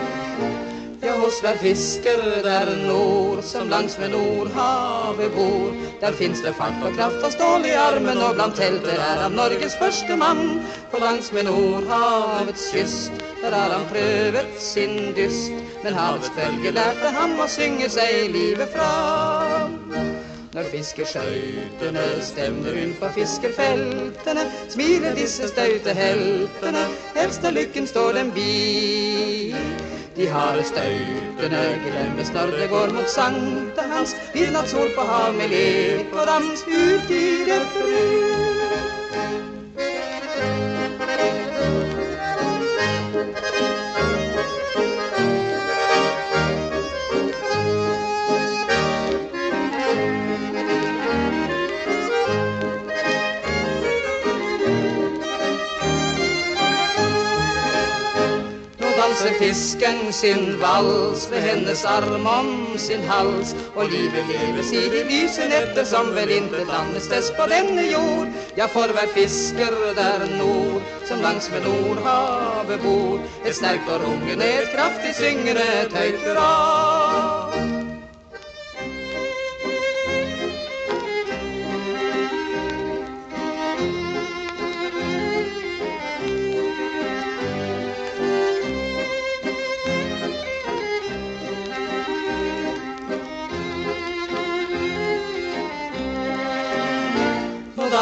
Ja, 1.05 1.13
hos 1.19 1.37
hver 1.43 1.57
fisker 1.61 2.21
der 2.43 2.71
nord, 2.87 3.43
som 3.43 3.69
langs 3.69 3.97
med 3.99 4.09
Nordhavet 4.09 5.35
bor, 5.35 5.75
der 6.01 6.15
fins 6.17 6.41
det 6.41 6.55
fart 6.57 6.81
og 6.83 6.95
kraft 6.97 7.21
og 7.27 7.31
stål 7.35 7.67
i 7.69 7.75
armen, 7.77 8.17
og 8.17 8.33
blant 8.39 8.57
telter 8.57 8.95
er 8.95 9.21
han 9.21 9.37
Norges 9.37 9.77
første 9.77 10.17
mann. 10.17 10.63
For 10.91 11.03
langs 11.03 11.31
med 11.35 11.45
Nordhavets 11.51 12.71
kyst, 12.73 13.11
der 13.43 13.53
har 13.53 13.77
han 13.77 13.85
prøvet 13.91 14.59
sin 14.59 15.13
dyst, 15.15 15.53
men 15.83 15.93
havets 15.93 16.31
bølger 16.39 16.73
lærte 16.79 17.15
ham 17.19 17.37
å 17.37 17.49
synge 17.59 17.91
seg 17.99 18.31
livet 18.33 18.71
fram. 18.73 20.14
Når 20.55 20.63
fiskeskøytene 20.71 22.03
stevner 22.23 22.77
ut 22.79 22.93
på 22.99 23.09
fiskerfeltene, 23.17 24.45
smiler 24.69 25.17
disse 25.17 25.49
staute 25.51 25.95
heltene, 25.97 26.85
helst 27.17 27.43
når 27.43 27.57
lykken 27.57 27.87
står 27.91 28.15
dem 28.15 28.31
bi. 28.31 29.51
De 30.15 30.29
harde 30.31 30.63
stautene 30.71 31.61
glemmes 31.83 32.31
når 32.39 32.55
det 32.55 32.71
går 32.71 32.95
mot 32.95 33.11
sankthans, 33.17 34.15
midnattssol 34.35 34.95
på 34.95 35.11
hav 35.11 35.33
med 35.35 35.51
lek 35.51 36.15
og 36.15 36.27
dans 36.31 36.67
ut 36.71 37.17
i 37.19 37.25
det 37.51 37.63
fru. 37.75 38.54
Danser 59.25 59.39
fisken 59.39 60.13
sin 60.13 60.59
vals 60.61 61.31
ved 61.31 61.41
hennes 61.41 61.85
arm 61.85 62.25
om 62.27 62.77
sin 62.77 63.01
hals. 63.01 63.55
Og 63.75 63.89
livet 63.89 64.25
leves 64.29 64.71
i 64.71 64.89
de 64.89 65.03
lyse 65.03 65.41
netter 65.49 65.85
som 65.85 66.15
vel 66.15 66.29
intet 66.29 66.69
annerledes 66.69 67.31
på 67.37 67.47
denne 67.49 67.91
jord. 67.91 68.27
Ja, 68.57 68.65
for 68.65 68.91
hver 68.93 69.09
fisker 69.13 69.73
der 69.95 70.37
nord, 70.37 70.81
som 71.05 71.21
langs 71.21 71.51
med 71.51 71.61
Nordhavet 71.65 72.81
bor, 72.81 73.19
et 73.45 73.55
sterkt 73.55 73.89
og 73.89 74.01
rungende, 74.05 74.45
et 74.45 74.69
kraftig 74.75 75.15
syngende, 75.15 75.65
et 75.85 75.93
høyt 75.93 76.21
hurra. 76.27 77.74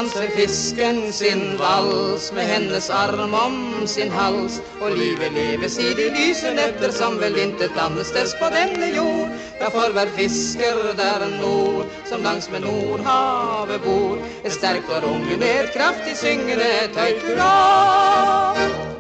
Danser 0.04 0.28
fisken 0.36 1.14
sin 1.14 1.58
vals 1.58 2.32
med 2.34 2.44
hennes 2.44 2.90
arm 2.90 3.34
om 3.34 3.88
sin 3.88 4.12
hals. 4.12 4.60
Og 4.82 4.92
livet 4.98 5.32
leves 5.32 5.78
i 5.80 5.94
de 5.96 6.10
lyse 6.12 6.52
netter 6.56 6.92
som 6.92 7.20
vel 7.22 7.38
intet 7.40 7.78
annet 7.80 8.08
sted 8.08 8.34
på 8.40 8.50
denne 8.52 8.92
jord. 8.96 9.32
Ja, 9.62 9.70
for 9.72 9.96
hver 9.96 10.12
fisker 10.18 10.92
der 11.00 11.28
nord, 11.40 11.86
som 12.10 12.24
langs 12.24 12.50
med 12.52 12.66
Nordhavet 12.68 13.80
bor, 13.86 14.18
er 14.44 14.52
sterkt 14.52 14.92
og 14.92 15.08
rungende, 15.08 15.54
et 15.64 15.72
kraftig 15.78 16.18
syngende, 16.20 16.68
et 16.84 17.00
høyt 17.00 17.24
hurra. 17.30 18.93